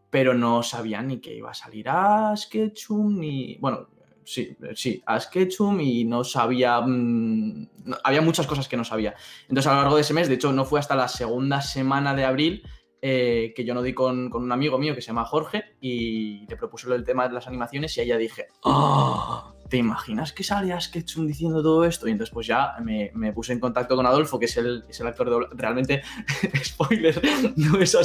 Pero 0.10 0.34
no 0.34 0.64
sabía 0.64 1.04
ni 1.04 1.20
que 1.22 1.36
iba 1.36 1.52
a 1.52 1.54
salir 1.54 1.88
Ash, 1.90 2.50
Ketchum, 2.50 3.20
ni, 3.20 3.60
bueno, 3.60 3.90
sí, 4.26 4.58
sí, 4.76 5.02
a 5.06 5.20
Sketchum 5.20 5.80
y 5.80 6.04
no 6.04 6.24
sabía. 6.24 6.82
Mm, 6.82 7.68
había 8.04 8.22
muchas 8.22 8.48
cosas 8.48 8.68
que 8.68 8.78
no 8.78 8.84
sabía. 8.84 9.16
Entonces, 9.44 9.68
a 9.68 9.76
lo 9.76 9.82
largo 9.82 9.96
de 9.96 10.02
ese 10.02 10.14
mes, 10.14 10.28
de 10.28 10.36
hecho, 10.36 10.52
no 10.52 10.66
fue 10.66 10.80
hasta 10.80 10.96
la 10.96 11.08
segunda 11.08 11.62
semana 11.62 12.14
de 12.14 12.26
abril 12.26 12.64
eh, 13.02 13.54
que 13.56 13.64
yo 13.64 13.74
no 13.74 13.84
di 13.84 13.94
con, 13.94 14.36
un 14.36 14.52
amigo 14.52 14.78
mío 14.78 14.96
que 14.96 15.02
se 15.02 15.08
llama 15.08 15.26
Jorge 15.26 15.76
y 15.80 16.48
le 16.48 16.58
propuse 16.58 16.92
el 16.94 17.04
tema 17.04 17.28
de 17.28 17.36
las 17.36 17.48
animaciones 17.48 17.96
y 17.96 18.02
ahí 18.02 18.08
ya 18.08 18.18
dije, 18.18 18.48
¡Oh! 18.64 19.55
¿Te 19.70 19.78
imaginas 19.78 20.32
que 20.32 20.44
salía 20.44 20.80
Sketchum 20.80 21.26
diciendo 21.26 21.62
todo 21.64 21.86
esto? 21.86 22.08
Y 22.08 22.12
entonces 22.12 22.34
pues 22.34 22.48
ya 22.48 22.76
me, 22.82 23.12
puse 23.34 23.54
en 23.54 23.60
contacto 23.60 23.96
con 23.96 24.06
Adolfo, 24.06 24.38
que 24.40 24.46
es 24.46 24.58
el, 24.58 24.84
es 24.88 25.00
el 25.00 25.08
actor 25.08 25.30
de... 25.30 25.48
Realmente, 25.56 26.04
spoiler, 26.64 27.22
no 27.56 27.80
es 27.80 27.96
a 27.96 28.02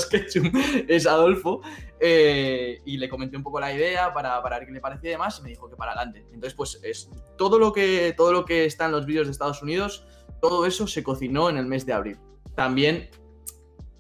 es 0.89 1.07
Adolfo. 1.07 1.61
Eh, 1.99 2.81
y 2.85 2.97
le 2.97 3.09
comenté 3.09 3.37
un 3.37 3.43
poco 3.43 3.61
la 3.61 3.73
idea 3.73 4.13
para, 4.13 4.43
para 4.43 4.59
ver 4.59 4.67
qué 4.67 4.73
le 4.73 4.81
parecía 4.81 5.11
y 5.11 5.13
demás 5.13 5.39
y 5.41 5.43
me 5.43 5.51
dijo 5.51 5.69
que 5.69 5.77
para 5.77 5.93
adelante. 5.93 6.27
Entonces 6.33 6.55
pues 6.55 6.81
es 6.83 7.11
todo 7.37 7.59
lo 7.59 7.73
que, 7.73 8.15
todo 8.17 8.33
lo 8.33 8.45
que 8.45 8.65
está 8.65 8.87
en 8.87 8.93
los 8.93 9.05
vídeos 9.07 9.27
de 9.27 9.33
Estados 9.33 9.63
Unidos, 9.63 10.05
todo 10.41 10.67
eso 10.67 10.87
se 10.87 11.03
cocinó 11.03 11.51
en 11.51 11.59
el 11.59 11.67
mes 11.67 11.85
de 11.85 11.93
abril. 11.93 12.19
También 12.55 13.11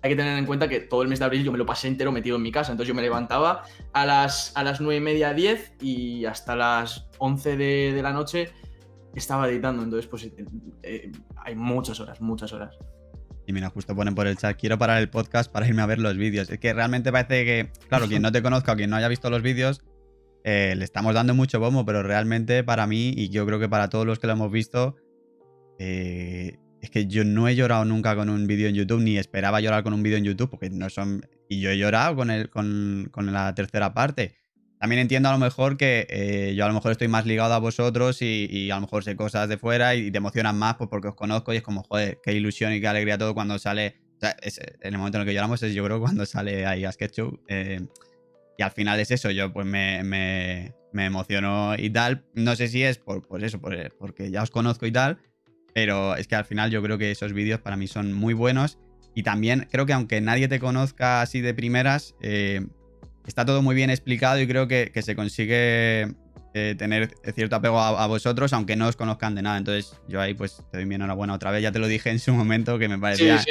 hay 0.03 0.11
que 0.11 0.17
tener 0.17 0.39
en 0.39 0.47
cuenta 0.47 0.69
que 0.69 0.81
todo 0.81 1.03
el 1.03 1.09
mes 1.09 1.19
de 1.19 1.25
abril 1.27 1.45
yo 1.45 1.53
me 1.53 1.59
lo 1.59 1.67
pasé 1.67 1.89
entero 1.89 2.13
metido 2.13 2.37
en 2.37 2.43
mi 2.43 2.53
casa. 2.53 2.73
Entonces 2.73 2.89
yo 2.89 2.95
me 2.95 3.03
levantaba 3.03 3.65
a 3.93 4.07
las, 4.07 4.57
a 4.57 4.65
las 4.65 4.81
9 4.81 4.97
y 4.97 5.01
media, 5.01 5.35
10 5.35 5.75
y 5.81 6.25
hasta 6.25 6.57
las 6.57 7.09
11 7.19 7.57
de, 7.57 8.01
la 8.03 8.13
noche 8.13 8.51
estaba 9.15 9.49
editando. 9.49 9.83
Entonces, 9.83 10.09
pues 10.09 10.25
eh, 10.25 10.47
eh, 10.83 11.13
hay 11.37 11.55
muchas 11.55 12.01
horas, 12.01 12.21
muchas 12.21 12.53
horas. 12.53 12.79
Y 13.47 13.53
mira, 13.53 13.69
justo 13.69 13.95
ponen 13.95 14.15
por 14.15 14.27
el 14.27 14.37
chat, 14.37 14.57
quiero 14.57 14.79
parar 14.79 14.99
el 14.99 15.11
podcast 15.11 15.51
para 15.51 15.67
irme 15.67 15.83
a 15.83 15.87
ver 15.87 15.99
los 15.99 16.17
vídeos. 16.17 16.49
Es 16.51 16.59
que 16.59 16.73
realmente 16.73 17.11
parece 17.11 17.45
que, 17.45 17.73
claro, 17.89 18.07
quien 18.07 18.23
no 18.23 18.33
te 18.33 18.43
conozca 18.43 18.73
o 18.73 18.77
quien 18.77 18.91
no 18.91 18.97
haya 18.97 19.09
visto 19.09 19.29
los 19.29 19.43
vídeos, 19.43 19.83
eh, 20.45 20.75
le 20.77 20.85
estamos 20.85 21.15
dando 21.15 21.35
mucho 21.35 21.61
bombo, 21.61 21.85
pero 21.85 22.03
realmente 22.03 22.65
para 22.65 22.87
mí, 22.87 23.13
y 23.15 23.29
yo 23.29 23.45
creo 23.47 23.59
que 23.59 23.69
para 23.69 23.91
todos 23.91 24.07
los 24.07 24.19
que 24.19 24.27
lo 24.27 24.35
hemos 24.35 24.51
visto, 24.51 24.97
eh, 25.79 26.59
es 26.81 26.91
que 26.91 27.07
yo 27.07 27.25
no 27.25 27.47
he 27.49 27.55
llorado 27.55 27.85
nunca 27.85 28.17
con 28.17 28.31
un 28.31 28.47
vídeo 28.47 28.69
en 28.69 28.75
YouTube, 28.75 29.01
ni 29.01 29.19
esperaba 29.19 29.61
llorar 29.61 29.83
con 29.83 29.93
un 29.93 30.03
vídeo 30.03 30.17
en 30.19 30.25
YouTube, 30.25 30.51
porque 30.51 30.71
no 30.71 30.89
son. 30.89 31.27
Y 31.49 31.61
yo 31.61 31.71
he 31.71 31.79
llorado 31.79 32.17
con, 32.17 32.31
el, 32.31 32.49
con, 32.49 33.11
la 33.33 33.55
tercera 33.55 33.93
parte. 33.93 34.37
También 34.79 35.01
entiendo 35.01 35.29
a 35.29 35.33
lo 35.33 35.39
mejor 35.39 35.77
que 35.77 36.07
eh, 36.09 36.55
yo 36.57 36.65
a 36.65 36.69
lo 36.69 36.75
mejor 36.75 36.93
estoy 36.93 37.09
más 37.09 37.27
ligado 37.27 37.53
a 37.53 37.59
vosotros 37.59 38.23
y, 38.23 38.71
a 38.71 38.77
lo 38.77 38.83
mejor 38.83 39.05
sé 39.05 39.15
cosas 39.15 39.47
de 39.49 39.59
fuera 39.59 39.95
y, 39.95 40.11
te 40.11 40.19
emocionan 40.19 40.59
más 40.59 40.77
pues 40.77 40.89
porque 40.89 41.09
os 41.09 41.15
conozco 41.15 41.53
y 41.53 41.59
es 41.59 41.63
como, 41.63 41.83
joder, 41.83 42.19
qué 42.23 42.33
ilusión 42.33 42.73
y 42.73 42.81
qué 42.81 42.89
alegría 42.89 43.19
todo 43.19 43.35
cuando 43.35 43.59
sale. 43.59 43.97
O 44.17 44.21
sea, 44.21 44.37
en 44.41 44.95
el 44.95 44.99
momento 44.99 45.19
en 45.19 45.23
el 45.23 45.29
que 45.29 45.35
lloramos 45.35 45.63
es 45.63 45.75
yo 45.75 45.85
creo 45.85 46.01
cuando 46.01 46.25
sale 46.25 46.65
ahí 46.65 46.87
a 46.87 46.93
Sketchup. 46.93 47.43
Eh, 47.49 47.81
y 48.57 48.63
al 48.63 48.71
final 48.71 49.01
es 49.01 49.11
eso, 49.11 49.31
yo 49.31 49.53
pues 49.53 49.67
me, 49.67 50.03
me, 50.03 50.75
me 50.93 51.05
emociono 51.05 51.75
y 51.77 51.91
tal. 51.91 52.25
No 52.33 52.57
sé 52.57 52.69
si 52.69 52.83
es 52.83 52.97
por, 52.97 53.27
pues 53.27 53.43
eso, 53.43 53.61
porque 53.61 54.31
ya 54.31 54.43
os 54.43 54.51
conozco 54.51 54.87
y 54.87 54.93
tal 54.93 55.19
pero 55.75 56.17
es 56.17 56.27
que 56.27 56.37
al 56.37 56.45
final 56.45 56.71
yo 56.71 56.83
creo 56.83 56.99
que 56.99 57.11
esos 57.11 57.33
vídeos 57.33 57.61
para 57.61 57.77
mí 57.77 57.87
son 57.87 58.13
muy 58.13 58.35
buenos. 58.35 58.79
Y 59.15 59.23
también 59.23 59.67
creo 59.71 59.87
que 59.87 59.93
aunque 59.93 60.21
nadie 60.21 60.49
te 60.49 60.61
conozca 60.61 61.21
así 61.21 61.41
de 61.41 61.53
primeras, 61.53 62.15
eh, 62.21 62.65
está 63.27 63.45
todo 63.45 63.63
muy 63.63 63.75
bien 63.75 63.91
explicado 63.91 64.41
y 64.41 64.47
creo 64.47 64.69
que, 64.69 64.93
se 65.03 65.17
consigue 65.17 66.15
eh, 66.55 66.75
tener 66.79 67.11
cierto 67.35 67.57
apego 67.57 67.81
a, 67.81 68.07
vosotros, 68.07 68.53
aunque 68.53 68.77
no 68.77 68.89
os 68.89 68.97
conozcan 68.97 69.35
de 69.35 69.43
nada. 69.43 69.59
Entonces 69.59 69.99
yo 70.09 70.21
ahí 70.21 70.35
pues 70.35 70.63
te 70.71 70.79
doy 70.79 70.87
mi 70.87 70.95
enhorabuena 70.95 71.35
otra 71.35 71.51
vez. 71.51 71.63
Ya 71.63 71.73
te 71.73 71.79
lo 71.79 71.89
dije 71.89 72.11
en 72.11 72.19
su 72.19 72.33
momento 72.33 72.79
que 72.79 72.89
me 72.89 72.99
parecía 72.99 73.43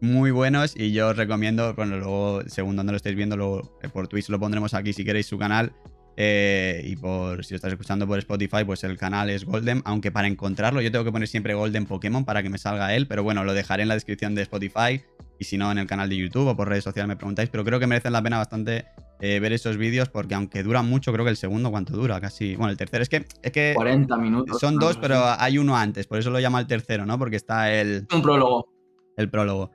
muy 0.00 0.32
buenos 0.32 0.74
y 0.76 0.92
yo 0.92 1.08
os 1.08 1.16
recomiendo, 1.16 1.74
bueno, 1.74 1.96
luego 1.96 2.42
según 2.48 2.74
donde 2.74 2.92
lo 2.92 2.96
estéis 2.96 3.14
viendo, 3.14 3.36
luego 3.36 3.78
eh, 3.82 3.88
por 3.88 4.08
Twitch 4.08 4.28
lo 4.28 4.40
pondremos 4.40 4.74
aquí 4.74 4.92
si 4.92 5.04
queréis 5.04 5.26
su 5.26 5.38
canal. 5.38 5.72
Eh, 6.16 6.82
y 6.84 6.96
por 6.96 7.44
si 7.44 7.54
lo 7.54 7.56
estás 7.56 7.72
escuchando 7.72 8.06
por 8.06 8.18
Spotify, 8.18 8.64
pues 8.64 8.84
el 8.84 8.98
canal 8.98 9.30
es 9.30 9.44
Golden. 9.44 9.82
Aunque 9.84 10.10
para 10.10 10.28
encontrarlo, 10.28 10.80
yo 10.80 10.90
tengo 10.90 11.04
que 11.04 11.12
poner 11.12 11.28
siempre 11.28 11.54
Golden 11.54 11.86
Pokémon 11.86 12.24
para 12.24 12.42
que 12.42 12.50
me 12.50 12.58
salga 12.58 12.94
él. 12.94 13.06
Pero 13.06 13.22
bueno, 13.22 13.44
lo 13.44 13.54
dejaré 13.54 13.82
en 13.82 13.88
la 13.88 13.94
descripción 13.94 14.34
de 14.34 14.42
Spotify. 14.42 15.02
Y 15.38 15.44
si 15.44 15.58
no, 15.58 15.72
en 15.72 15.78
el 15.78 15.86
canal 15.86 16.08
de 16.08 16.16
YouTube 16.16 16.46
o 16.48 16.56
por 16.56 16.68
redes 16.68 16.84
sociales 16.84 17.08
me 17.08 17.16
preguntáis. 17.16 17.48
Pero 17.48 17.64
creo 17.64 17.80
que 17.80 17.86
merecen 17.86 18.12
la 18.12 18.22
pena 18.22 18.38
bastante 18.38 18.84
eh, 19.20 19.40
ver 19.40 19.52
esos 19.52 19.76
vídeos 19.76 20.08
porque 20.08 20.34
aunque 20.34 20.62
duran 20.62 20.88
mucho, 20.88 21.12
creo 21.12 21.24
que 21.24 21.30
el 21.30 21.36
segundo, 21.36 21.70
¿cuánto 21.70 21.94
dura? 21.94 22.20
Casi. 22.20 22.56
Bueno, 22.56 22.70
el 22.70 22.76
tercero 22.76 23.02
es 23.02 23.08
que. 23.08 23.26
Es 23.42 23.52
que 23.52 23.72
40 23.74 24.16
minutos. 24.18 24.58
Son 24.60 24.78
dos, 24.78 24.98
pero 24.98 25.22
hay 25.38 25.58
uno 25.58 25.76
antes. 25.76 26.06
Por 26.06 26.18
eso 26.18 26.30
lo 26.30 26.40
llama 26.40 26.60
el 26.60 26.66
tercero, 26.66 27.06
¿no? 27.06 27.18
Porque 27.18 27.36
está 27.36 27.72
el. 27.72 28.06
Un 28.12 28.22
prólogo. 28.22 28.68
El 29.16 29.28
prólogo. 29.30 29.70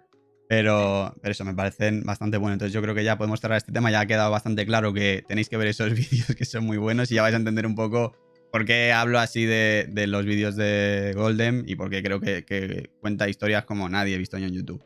Pero, 0.49 1.13
pero 1.21 1.31
eso 1.31 1.43
me 1.43 1.53
parecen 1.53 2.03
bastante 2.03 2.37
buenos. 2.37 2.55
Entonces 2.55 2.73
yo 2.73 2.81
creo 2.81 2.95
que 2.95 3.03
ya 3.03 3.17
podemos 3.17 3.39
cerrar 3.39 3.57
este 3.57 3.71
tema. 3.71 3.91
Ya 3.91 4.01
ha 4.01 4.05
quedado 4.05 4.31
bastante 4.31 4.65
claro 4.65 4.93
que 4.93 5.23
tenéis 5.27 5.49
que 5.49 5.57
ver 5.57 5.67
esos 5.67 5.93
vídeos 5.93 6.35
que 6.37 6.45
son 6.45 6.65
muy 6.65 6.77
buenos 6.77 7.11
y 7.11 7.15
ya 7.15 7.21
vais 7.21 7.33
a 7.33 7.37
entender 7.37 7.65
un 7.65 7.75
poco 7.75 8.15
por 8.51 8.65
qué 8.65 8.91
hablo 8.91 9.19
así 9.19 9.45
de, 9.45 10.05
los 10.07 10.25
vídeos 10.25 10.55
de 10.55 11.13
Golden 11.15 11.63
y 11.67 11.75
por 11.75 11.89
qué 11.89 12.01
creo 12.01 12.19
que, 12.19 12.89
cuenta 13.01 13.29
historias 13.29 13.65
como 13.65 13.89
nadie 13.89 14.15
he 14.15 14.17
visto 14.17 14.37
en 14.37 14.49
YouTube. 14.49 14.83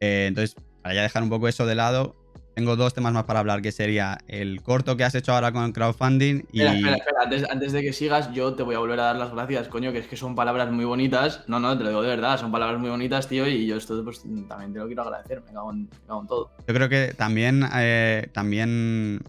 Eh, 0.00 0.26
entonces, 0.26 0.56
para 0.82 0.94
ya 0.94 1.02
dejar 1.02 1.22
un 1.22 1.28
poco 1.28 1.46
eso 1.48 1.66
de 1.66 1.74
lado, 1.74 2.16
tengo 2.60 2.76
dos 2.76 2.92
temas 2.92 3.14
más 3.14 3.24
para 3.24 3.40
hablar, 3.40 3.62
que 3.62 3.72
sería 3.72 4.18
el 4.28 4.60
corto 4.60 4.94
que 4.94 5.04
has 5.04 5.14
hecho 5.14 5.32
ahora 5.32 5.50
con 5.50 5.64
el 5.64 5.72
crowdfunding 5.72 6.42
y... 6.52 6.60
Espera, 6.60 6.96
espera, 6.96 7.48
Antes, 7.50 7.72
de 7.72 7.80
que 7.80 7.94
sigas, 7.94 8.30
yo 8.34 8.52
te 8.52 8.62
voy 8.62 8.74
a 8.74 8.78
volver 8.78 9.00
a 9.00 9.04
dar 9.04 9.16
las 9.16 9.32
gracias, 9.32 9.68
coño, 9.68 9.92
que 9.92 10.00
es 10.00 10.06
que 10.06 10.16
son 10.16 10.34
palabras 10.34 10.70
muy 10.70 10.84
bonitas. 10.84 11.42
No, 11.46 11.58
no, 11.58 11.76
te 11.78 11.84
lo 11.84 11.88
digo 11.88 12.02
de 12.02 12.08
verdad, 12.08 12.38
son 12.38 12.52
palabras 12.52 12.78
muy 12.78 12.90
bonitas, 12.90 13.28
tío, 13.28 13.48
y 13.48 13.66
yo 13.66 13.76
esto 13.76 14.04
pues, 14.04 14.22
también 14.46 14.74
te 14.74 14.78
lo 14.78 14.86
quiero 14.86 15.02
agradecer, 15.02 15.42
me 15.46 15.54
cago 15.54 15.72
en, 15.72 15.88
todo. 16.28 16.50
Yo 16.68 16.74
creo 16.74 16.90
que 16.90 17.14
también, 17.16 17.66
eh, 17.74 18.28
también 18.34 19.22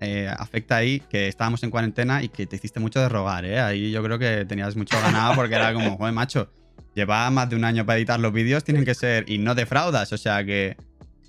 eh, 0.00 0.28
afecta 0.36 0.74
ahí 0.74 0.98
que 1.08 1.28
estábamos 1.28 1.62
en 1.62 1.70
cuarentena 1.70 2.20
y 2.20 2.30
que 2.30 2.48
te 2.48 2.56
hiciste 2.56 2.80
mucho 2.80 2.98
de 2.98 3.08
rogar, 3.08 3.44
¿eh? 3.44 3.60
Ahí 3.60 3.92
yo 3.92 4.02
creo 4.02 4.18
que 4.18 4.44
tenías 4.44 4.74
mucho 4.74 5.00
ganado 5.00 5.36
porque 5.36 5.54
era 5.54 5.72
como, 5.72 5.96
joder, 5.96 6.12
macho, 6.12 6.48
lleva 6.96 7.30
más 7.30 7.48
de 7.48 7.54
un 7.54 7.64
año 7.64 7.86
para 7.86 7.98
editar 7.98 8.18
los 8.18 8.32
vídeos, 8.32 8.64
tienen 8.64 8.84
que 8.84 8.96
ser, 8.96 9.30
y 9.30 9.38
no 9.38 9.54
defraudas, 9.54 10.12
o 10.12 10.18
sea 10.18 10.44
que 10.44 10.76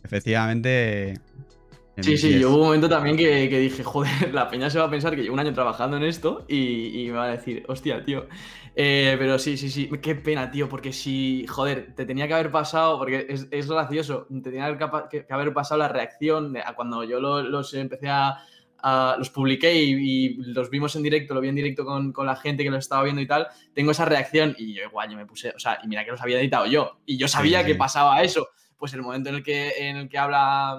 efectivamente. 0.05 1.19
Sí, 2.01 2.17
sí, 2.17 2.39
yo 2.39 2.49
hubo 2.49 2.57
un 2.57 2.63
momento 2.65 2.89
también 2.89 3.15
que, 3.15 3.47
dije, 3.47 3.83
joder, 3.83 4.33
la 4.33 4.49
peña 4.49 4.69
se 4.69 4.79
va 4.79 4.85
a 4.85 4.89
pensar 4.89 5.15
que 5.15 5.23
llevo 5.23 5.33
un 5.33 5.39
año 5.39 5.53
trabajando 5.53 5.95
en 5.97 6.03
esto 6.03 6.45
y, 6.47 7.05
me 7.07 7.13
va 7.13 7.25
a 7.25 7.29
decir, 7.29 7.63
hostia, 7.67 8.03
tío. 8.03 8.27
Eh, 8.75 9.15
pero 9.17 9.39
sí, 9.39 9.55
sí, 9.55 9.69
sí, 9.69 9.89
qué 10.01 10.15
pena, 10.15 10.51
tío, 10.51 10.67
porque 10.67 10.91
si, 10.91 11.45
joder, 11.47 11.95
te 11.95 12.05
tenía 12.05 12.27
que 12.27 12.33
haber 12.33 12.51
pasado, 12.51 12.97
porque 12.97 13.25
es, 13.29 13.69
gracioso, 13.69 14.27
te 14.29 14.51
tenía 14.51 14.77
que, 14.77 15.25
haber 15.29 15.53
pasado 15.53 15.79
la 15.79 15.87
reacción 15.87 16.57
a 16.57 16.75
cuando 16.75 17.05
yo 17.05 17.21
los, 17.21 17.73
empecé 17.73 18.09
a, 18.09 18.43
los 19.17 19.29
publiqué 19.29 19.73
y, 19.73 20.35
los 20.35 20.69
vimos 20.69 20.97
en 20.97 21.03
directo, 21.03 21.33
lo 21.33 21.39
vi 21.39 21.47
en 21.47 21.55
directo 21.55 21.85
con, 21.85 22.13
la 22.25 22.35
gente 22.35 22.65
que 22.65 22.69
lo 22.69 22.77
estaba 22.77 23.03
viendo 23.03 23.21
y 23.21 23.27
tal, 23.27 23.47
tengo 23.73 23.91
esa 23.91 24.03
reacción 24.03 24.53
y 24.57 24.73
yo 24.73 24.83
igual, 24.83 25.09
yo 25.09 25.15
me 25.15 25.25
puse, 25.25 25.51
o 25.51 25.59
sea, 25.59 25.79
y 25.81 25.87
mira 25.87 26.03
que 26.03 26.11
los 26.11 26.21
había 26.21 26.41
editado 26.41 26.65
yo, 26.65 26.99
y 27.05 27.15
yo 27.15 27.29
sabía 27.29 27.65
que 27.65 27.75
pasaba 27.75 28.21
eso 28.21 28.49
pues 28.77 28.93
el 28.93 29.01
momento 29.01 29.29
en 29.29 29.35
el 29.35 29.43
que, 29.43 29.89
en 29.89 29.97
el 29.97 30.09
que 30.09 30.17
habla 30.17 30.77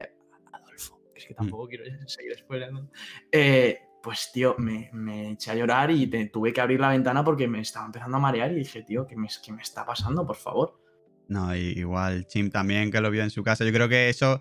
eh, 0.00 0.12
Adolfo, 0.52 1.00
es 1.14 1.26
que 1.26 1.34
mm. 1.34 1.36
tampoco 1.36 1.68
quiero 1.68 1.84
seguir 2.06 2.36
spoilando, 2.38 2.90
eh, 3.32 3.78
pues 4.02 4.30
tío, 4.32 4.54
me, 4.58 4.90
eché 5.32 5.50
a 5.50 5.54
llorar 5.54 5.90
y 5.90 6.06
tuve 6.30 6.52
que 6.52 6.60
abrir 6.60 6.80
la 6.80 6.90
ventana 6.90 7.24
porque 7.24 7.48
me 7.48 7.60
estaba 7.60 7.86
empezando 7.86 8.16
a 8.16 8.20
marear 8.20 8.52
y 8.52 8.56
dije, 8.56 8.82
tío, 8.82 9.06
¿qué 9.06 9.16
me, 9.16 9.28
qué 9.44 9.52
me 9.52 9.62
está 9.62 9.84
pasando, 9.84 10.26
por 10.26 10.36
favor? 10.36 10.80
No, 11.28 11.54
igual 11.54 12.26
Chim 12.26 12.50
también 12.50 12.90
que 12.90 13.00
lo 13.00 13.10
vio 13.10 13.22
en 13.22 13.30
su 13.30 13.42
casa. 13.42 13.64
Yo 13.64 13.72
creo 13.72 13.88
que 13.88 14.08
eso 14.08 14.40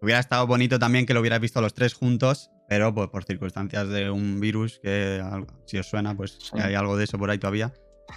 hubiera 0.00 0.20
estado 0.20 0.46
bonito 0.46 0.78
también 0.78 1.06
que 1.06 1.14
lo 1.14 1.20
hubieras 1.20 1.40
visto 1.40 1.60
los 1.60 1.74
tres 1.74 1.94
juntos, 1.94 2.50
pero 2.68 2.94
pues 2.94 3.08
por 3.08 3.24
circunstancias 3.24 3.88
de 3.88 4.10
un 4.10 4.38
virus 4.38 4.78
que 4.80 5.20
si 5.66 5.78
os 5.78 5.86
suena, 5.88 6.16
pues 6.16 6.38
hay 6.52 6.74
algo 6.74 6.96
de 6.96 7.04
eso 7.04 7.18
por 7.18 7.30
ahí 7.30 7.38
todavía. 7.38 7.72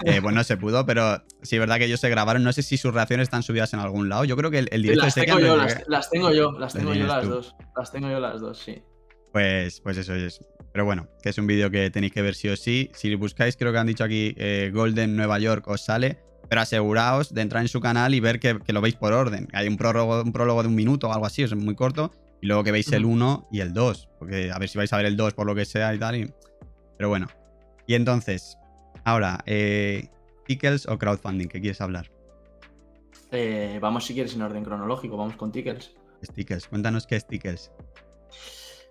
Eh, 0.05 0.21
pues 0.21 0.33
no 0.33 0.43
se 0.43 0.57
pudo, 0.57 0.85
pero 0.85 1.23
sí 1.41 1.55
es 1.55 1.59
verdad 1.59 1.77
que 1.77 1.85
ellos 1.85 1.99
se 1.99 2.09
grabaron. 2.09 2.43
No 2.43 2.53
sé 2.53 2.63
si 2.63 2.77
sus 2.77 2.93
reacciones 2.93 3.25
están 3.25 3.43
subidas 3.43 3.73
en 3.73 3.79
algún 3.79 4.09
lado. 4.09 4.25
Yo 4.25 4.35
creo 4.35 4.51
que 4.51 4.59
el, 4.59 4.81
directo 4.81 5.05
las, 5.05 5.15
tengo 5.15 5.39
yo, 5.39 5.55
las, 5.55 6.09
tengo 6.09 6.31
yo, 6.31 6.51
las 6.53 6.73
tengo 6.73 6.93
yo 6.93 7.05
las 7.05 7.27
dos. 7.27 7.55
Las 7.75 7.91
tengo 7.91 8.09
yo 8.09 8.19
las 8.19 8.41
dos, 8.41 8.59
sí. 8.59 8.81
Pues, 9.31 9.81
pues 9.81 9.97
eso 9.97 10.13
es. 10.13 10.39
Pero 10.71 10.85
bueno, 10.85 11.07
que 11.21 11.29
es 11.29 11.37
un 11.37 11.47
vídeo 11.47 11.69
que 11.69 11.89
tenéis 11.89 12.13
que 12.13 12.21
ver 12.21 12.35
sí 12.35 12.49
o 12.49 12.55
sí. 12.55 12.91
Si 12.93 13.13
buscáis, 13.15 13.55
creo 13.57 13.71
que 13.71 13.77
han 13.77 13.87
dicho 13.87 14.03
aquí 14.03 14.33
eh, 14.37 14.71
Golden 14.73 15.15
Nueva 15.15 15.39
York 15.39 15.67
os 15.67 15.83
sale. 15.85 16.19
Pero 16.49 16.61
aseguraos 16.61 17.33
de 17.33 17.41
entrar 17.41 17.61
en 17.61 17.67
su 17.67 17.79
canal 17.79 18.13
y 18.13 18.19
ver 18.19 18.39
que, 18.39 18.59
lo 18.67 18.81
veis 18.81 18.95
por 18.95 19.13
orden. 19.13 19.47
Hay 19.53 19.67
un 19.67 19.77
prólogo, 19.77 20.21
un 20.21 20.33
prólogo 20.33 20.61
de 20.61 20.67
un 20.67 20.75
minuto 20.75 21.07
o 21.07 21.13
algo 21.13 21.25
así, 21.25 21.41
es 21.41 21.55
muy 21.55 21.75
corto. 21.75 22.11
Y 22.41 22.47
luego 22.47 22.63
que 22.63 22.71
veis 22.71 22.91
el 22.91 23.05
1 23.05 23.47
y 23.51 23.61
el 23.61 23.73
2. 23.73 24.09
Porque 24.19 24.51
a 24.51 24.59
ver 24.59 24.67
si 24.69 24.77
vais 24.77 24.91
a 24.91 24.97
ver 24.97 25.05
el 25.05 25.15
2 25.15 25.33
por 25.33 25.47
lo 25.47 25.55
que 25.55 25.65
sea 25.65 25.93
y 25.95 25.99
tal. 25.99 26.33
Pero 26.97 27.09
bueno. 27.09 27.27
Y 27.87 27.95
entonces, 27.95 28.57
Ahora, 29.05 29.43
eh, 29.45 30.09
Tickles 30.45 30.87
o 30.87 30.97
crowdfunding, 30.97 31.47
¿qué 31.47 31.59
quieres 31.59 31.81
hablar? 31.81 32.11
Eh, 33.31 33.79
vamos, 33.81 34.05
si 34.05 34.13
quieres, 34.13 34.35
en 34.35 34.41
orden 34.43 34.63
cronológico, 34.63 35.17
vamos 35.17 35.35
con 35.35 35.51
Tickles. 35.51 35.95
Tickles, 36.33 36.67
cuéntanos 36.67 37.07
qué 37.07 37.15
es 37.15 37.27
Tickles. 37.27 37.71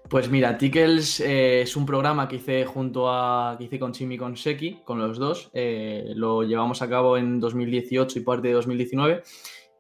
Pues 0.09 0.29
mira, 0.29 0.59
Tickles 0.59 1.20
eh, 1.20 1.62
es 1.62 1.77
un 1.77 1.87
programa 1.87 2.29
que 2.29 2.37
hice 2.37 2.66
junto 2.66 3.11
a. 3.11 3.57
que 3.57 3.64
hice 3.64 3.79
con 3.79 3.92
Chimi 3.92 4.16
y 4.16 4.18
con 4.18 4.37
Seki, 4.37 4.81
con 4.85 4.98
los 4.98 5.18
dos. 5.18 5.51
Eh, 5.55 6.12
lo 6.14 6.42
llevamos 6.42 6.83
a 6.83 6.88
cabo 6.88 7.16
en 7.16 7.40
2018 7.40 8.18
y 8.18 8.22
parte 8.22 8.48
de 8.48 8.55
2019. 8.55 9.22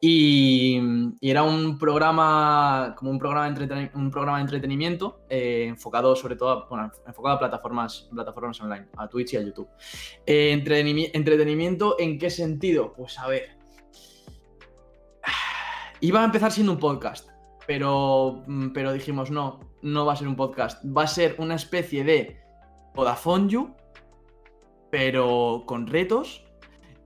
Y, 0.04 0.80
era 1.20 1.44
un 1.44 1.78
programa, 1.78 2.92
como 2.98 3.12
un 3.12 3.20
programa 3.20 3.44
de, 3.46 4.40
entretenimiento 4.40 5.20
eh, 5.28 5.66
enfocado 5.68 6.16
sobre 6.16 6.34
todo 6.34 6.50
a, 6.74 6.90
enfocado 7.06 7.36
a 7.36 7.38
plataformas, 7.38 8.08
plataformas 8.12 8.60
online, 8.60 8.88
a 8.96 9.06
Twitch 9.06 9.34
y 9.34 9.36
a 9.36 9.42
YouTube. 9.42 9.68
Eh, 10.26 10.50
entretenimiento, 10.50 11.94
¿en 12.00 12.18
qué 12.18 12.30
sentido? 12.30 12.92
Pues 12.94 13.16
a 13.16 13.28
ver. 13.28 13.56
Iba 16.00 16.22
a 16.22 16.24
empezar 16.24 16.50
siendo 16.50 16.72
un 16.72 16.80
podcast, 16.80 17.30
pero, 17.68 18.42
pero 18.74 18.92
dijimos 18.92 19.30
no, 19.30 19.60
no 19.82 20.04
va 20.04 20.14
a 20.14 20.16
ser 20.16 20.26
un 20.26 20.34
podcast, 20.34 20.84
va 20.84 21.04
a 21.04 21.06
ser 21.06 21.36
una 21.38 21.54
especie 21.54 22.02
de 22.02 22.40
Vodafone 22.96 23.48
You, 23.48 23.76
pero 24.90 25.62
con 25.64 25.86
retos 25.86 26.41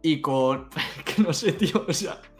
y 0.06 0.20
con. 0.20 0.68
que 1.04 1.22
no 1.22 1.32
sé, 1.32 1.52
tío, 1.52 1.84
o 1.86 1.92
sea. 1.92 2.20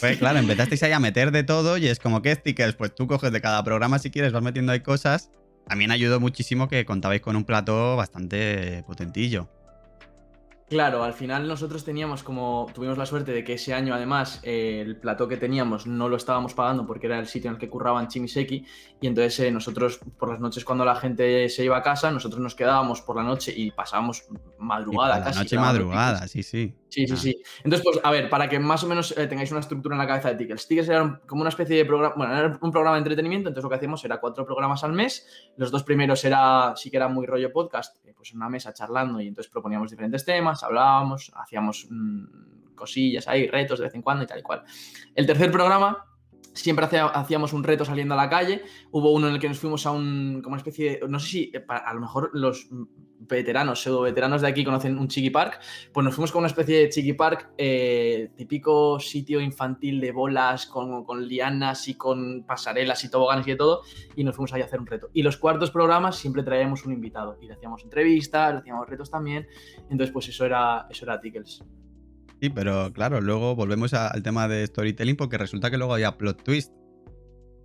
Pues 0.00 0.18
claro, 0.18 0.38
empezasteis 0.38 0.82
ahí 0.82 0.92
a 0.92 1.00
meter 1.00 1.30
de 1.30 1.42
todo 1.42 1.78
y 1.78 1.86
es 1.86 1.98
como 1.98 2.20
que 2.20 2.34
stickers, 2.34 2.74
pues 2.74 2.94
tú 2.94 3.06
coges 3.06 3.32
de 3.32 3.40
cada 3.40 3.64
programa 3.64 3.98
si 3.98 4.10
quieres, 4.10 4.32
vas 4.32 4.42
metiendo 4.42 4.72
ahí 4.72 4.80
cosas. 4.80 5.30
También 5.66 5.90
ayudó 5.90 6.20
muchísimo 6.20 6.68
que 6.68 6.84
contabais 6.84 7.22
con 7.22 7.34
un 7.34 7.44
plato 7.44 7.96
bastante 7.96 8.84
potentillo. 8.86 9.48
Claro, 10.68 11.04
al 11.04 11.14
final 11.14 11.46
nosotros 11.46 11.84
teníamos 11.84 12.24
como, 12.24 12.66
tuvimos 12.74 12.98
la 12.98 13.06
suerte 13.06 13.30
de 13.30 13.44
que 13.44 13.52
ese 13.52 13.72
año 13.72 13.94
además 13.94 14.40
eh, 14.42 14.82
el 14.84 14.96
plató 14.96 15.28
que 15.28 15.36
teníamos 15.36 15.86
no 15.86 16.08
lo 16.08 16.16
estábamos 16.16 16.54
pagando 16.54 16.84
porque 16.84 17.06
era 17.06 17.20
el 17.20 17.28
sitio 17.28 17.50
en 17.50 17.54
el 17.54 17.60
que 17.60 17.68
curraban 17.68 18.08
Chimiseki 18.08 18.66
y 19.00 19.06
entonces 19.06 19.38
eh, 19.38 19.50
nosotros 19.52 20.00
por 20.18 20.30
las 20.30 20.40
noches 20.40 20.64
cuando 20.64 20.84
la 20.84 20.96
gente 20.96 21.48
se 21.50 21.64
iba 21.64 21.76
a 21.76 21.82
casa, 21.82 22.10
nosotros 22.10 22.40
nos 22.40 22.56
quedábamos 22.56 23.00
por 23.00 23.14
la 23.14 23.22
noche 23.22 23.54
y 23.56 23.70
pasábamos 23.70 24.24
madrugada. 24.58 25.20
la 25.20 25.30
noche 25.30 25.56
madrugada, 25.56 26.26
sí, 26.26 26.42
sí. 26.42 26.74
Sí, 26.88 27.06
sí, 27.06 27.12
ah. 27.12 27.16
sí. 27.16 27.42
Entonces, 27.64 27.82
pues 27.82 28.00
a 28.02 28.10
ver, 28.10 28.28
para 28.28 28.48
que 28.48 28.58
más 28.58 28.84
o 28.84 28.86
menos 28.86 29.16
eh, 29.16 29.26
tengáis 29.26 29.50
una 29.50 29.60
estructura 29.60 29.94
en 29.94 29.98
la 29.98 30.06
cabeza 30.06 30.30
de 30.30 30.36
Tickets. 30.36 30.68
Tickets 30.68 30.88
era 30.88 31.20
como 31.26 31.42
una 31.42 31.50
especie 31.50 31.76
de 31.76 31.84
programa, 31.84 32.14
bueno, 32.16 32.36
era 32.36 32.58
un 32.60 32.70
programa 32.70 32.96
de 32.96 32.98
entretenimiento, 32.98 33.48
entonces 33.48 33.64
lo 33.64 33.70
que 33.70 33.76
hacíamos 33.76 34.04
era 34.04 34.18
cuatro 34.20 34.44
programas 34.44 34.84
al 34.84 34.92
mes. 34.92 35.26
Los 35.56 35.70
dos 35.70 35.82
primeros 35.82 36.24
era, 36.24 36.74
sí 36.76 36.90
que 36.90 36.96
era 36.96 37.08
muy 37.08 37.26
rollo 37.26 37.52
podcast, 37.52 37.96
pues 38.16 38.32
una 38.32 38.48
mesa 38.48 38.72
charlando 38.72 39.20
y 39.20 39.28
entonces 39.28 39.50
proponíamos 39.50 39.90
diferentes 39.90 40.24
temas, 40.24 40.62
hablábamos, 40.62 41.32
hacíamos 41.36 41.86
mm, 41.90 42.74
cosillas 42.74 43.28
ahí, 43.28 43.48
retos 43.48 43.78
de 43.78 43.86
vez 43.86 43.94
en 43.94 44.02
cuando 44.02 44.24
y 44.24 44.26
tal 44.26 44.38
y 44.38 44.42
cual. 44.42 44.62
El 45.14 45.26
tercer 45.26 45.50
programa 45.50 46.04
siempre 46.52 46.86
hacíamos 46.86 47.52
un 47.52 47.62
reto 47.62 47.84
saliendo 47.84 48.14
a 48.14 48.16
la 48.16 48.28
calle. 48.28 48.62
Hubo 48.90 49.12
uno 49.12 49.28
en 49.28 49.34
el 49.34 49.40
que 49.40 49.48
nos 49.48 49.58
fuimos 49.58 49.86
a 49.86 49.90
un, 49.90 50.40
como 50.42 50.54
una 50.54 50.60
especie 50.60 51.00
de, 51.00 51.08
no 51.08 51.20
sé 51.20 51.28
si, 51.28 51.52
eh, 51.54 51.64
a 51.68 51.92
lo 51.94 52.00
mejor 52.00 52.30
los 52.32 52.68
veteranos, 53.28 53.82
pseudo 53.82 54.02
veteranos 54.02 54.42
de 54.42 54.48
aquí 54.48 54.64
conocen 54.64 54.98
un 54.98 55.08
chiqui 55.08 55.30
park, 55.30 55.60
pues 55.92 56.04
nos 56.04 56.14
fuimos 56.14 56.32
con 56.32 56.40
una 56.40 56.48
especie 56.48 56.78
de 56.78 56.88
chiqui 56.88 57.12
park, 57.12 57.50
eh, 57.58 58.30
típico 58.36 59.00
sitio 59.00 59.40
infantil 59.40 60.00
de 60.00 60.12
bolas, 60.12 60.66
con, 60.66 61.04
lianas 61.26 61.88
y 61.88 61.94
con 61.94 62.44
pasarelas 62.46 63.02
y 63.04 63.10
toboganes 63.10 63.46
y 63.46 63.50
de 63.50 63.56
todo, 63.56 63.82
y 64.14 64.24
nos 64.24 64.36
fuimos 64.36 64.52
ahí 64.52 64.62
a 64.62 64.66
hacer 64.66 64.80
un 64.80 64.86
reto. 64.86 65.08
Y 65.12 65.22
los 65.22 65.36
cuartos 65.36 65.70
programas 65.70 66.16
siempre 66.16 66.42
traíamos 66.42 66.84
un 66.84 66.92
invitado, 66.92 67.38
y 67.40 67.46
le 67.46 67.54
hacíamos 67.54 67.82
entrevistas, 67.84 68.52
le 68.52 68.58
hacíamos 68.60 68.88
retos 68.88 69.10
también, 69.10 69.46
entonces 69.90 70.10
pues 70.10 70.28
eso 70.28 70.44
era, 70.44 70.86
eso 70.90 71.04
era 71.04 71.20
Tickles. 71.20 71.62
Sí, 72.40 72.50
pero 72.50 72.92
claro, 72.92 73.20
luego 73.20 73.56
volvemos 73.56 73.94
al 73.94 74.22
tema 74.22 74.46
de 74.46 74.66
storytelling 74.66 75.16
porque 75.16 75.38
resulta 75.38 75.70
que 75.70 75.78
luego 75.78 75.94
había 75.94 76.18
plot 76.18 76.42
twist. 76.42 76.72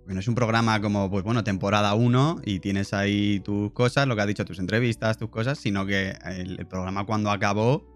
Porque 0.02 0.14
no 0.14 0.20
es 0.20 0.28
un 0.28 0.34
programa 0.34 0.80
como, 0.80 1.08
pues 1.10 1.22
bueno, 1.22 1.44
temporada 1.44 1.94
1 1.94 2.42
y 2.44 2.58
tienes 2.58 2.92
ahí 2.92 3.40
tus 3.40 3.72
cosas, 3.72 4.08
lo 4.08 4.16
que 4.16 4.22
has 4.22 4.26
dicho, 4.26 4.44
tus 4.44 4.58
entrevistas, 4.58 5.16
tus 5.16 5.30
cosas, 5.30 5.58
sino 5.58 5.86
que 5.86 6.16
el, 6.24 6.66
programa 6.66 7.06
cuando 7.06 7.30
acabó 7.30 7.88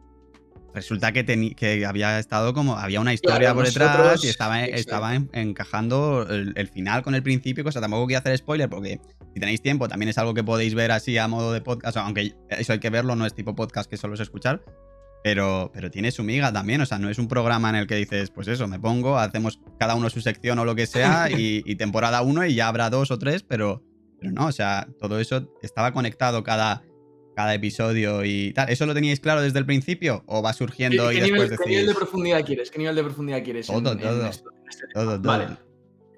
resulta 0.72 1.10
que, 1.10 1.24
que 1.56 1.84
había 1.84 2.18
estado 2.20 2.54
como, 2.54 2.76
había 2.76 3.00
una 3.00 3.12
historia 3.12 3.54
por 3.54 3.64
detrás 3.64 4.22
y 4.22 4.28
estaba, 4.28 4.64
estaba 4.64 5.14
encajando 5.14 6.26
el, 6.28 6.68
final 6.68 7.02
con 7.02 7.14
el 7.14 7.22
principio, 7.22 7.64
cosa 7.64 7.80
tampoco 7.80 8.06
quiero 8.06 8.20
hacer 8.20 8.36
spoiler 8.38 8.68
porque 8.68 9.00
si 9.34 9.40
tenéis 9.40 9.62
tiempo 9.62 9.88
también 9.88 10.10
es 10.10 10.18
algo 10.18 10.34
que 10.34 10.44
podéis 10.44 10.74
ver 10.74 10.92
así 10.92 11.18
a 11.18 11.26
modo 11.28 11.52
de 11.52 11.60
podcast, 11.60 11.96
aunque 11.96 12.34
eso 12.50 12.72
hay 12.72 12.78
que 12.78 12.90
verlo, 12.90 13.16
no 13.16 13.26
es 13.26 13.34
tipo 13.34 13.56
podcast 13.56 13.90
que 13.90 13.96
solo 13.96 14.14
es 14.14 14.20
escuchar, 14.20 14.62
pero, 15.26 15.72
pero 15.74 15.90
tiene 15.90 16.12
su 16.12 16.22
miga 16.22 16.52
también, 16.52 16.80
o 16.82 16.86
sea, 16.86 17.00
no 17.00 17.10
es 17.10 17.18
un 17.18 17.26
programa 17.26 17.68
en 17.70 17.74
el 17.74 17.88
que 17.88 17.96
dices, 17.96 18.30
pues 18.30 18.46
eso, 18.46 18.68
me 18.68 18.78
pongo, 18.78 19.18
hacemos 19.18 19.58
cada 19.76 19.96
uno 19.96 20.08
su 20.08 20.20
sección 20.20 20.56
o 20.60 20.64
lo 20.64 20.76
que 20.76 20.86
sea 20.86 21.28
y, 21.36 21.74
temporada 21.74 22.22
uno 22.22 22.46
y 22.46 22.54
ya 22.54 22.68
habrá 22.68 22.90
dos 22.90 23.10
o 23.10 23.18
tres, 23.18 23.42
pero, 23.42 23.82
pero 24.20 24.30
no, 24.30 24.46
o 24.46 24.52
sea, 24.52 24.86
todo 25.00 25.18
eso 25.18 25.52
estaba 25.62 25.90
conectado 25.90 26.44
cada 26.44 26.84
cada 27.34 27.54
episodio 27.54 28.24
y 28.24 28.52
tal. 28.52 28.70
¿Eso 28.70 28.86
lo 28.86 28.94
teníais 28.94 29.18
claro 29.18 29.42
desde 29.42 29.58
el 29.58 29.66
principio 29.66 30.22
o 30.26 30.42
va 30.42 30.52
surgiendo 30.52 31.10
y 31.10 31.18
después 31.18 31.50
decís... 31.50 31.64
¿Qué 31.64 31.70
nivel 31.70 31.86
de 31.86 31.94
profundidad 31.94 32.44
quieres? 32.44 32.70
¿Qué 32.70 32.78
nivel 32.78 32.94
de 32.94 33.02
profundidad 33.02 33.42
quieres? 33.42 33.66
Todo, 33.66 33.96
todo. 33.96 34.26
Este 34.26 34.86
todo, 34.94 35.20
Vale. 35.20 35.48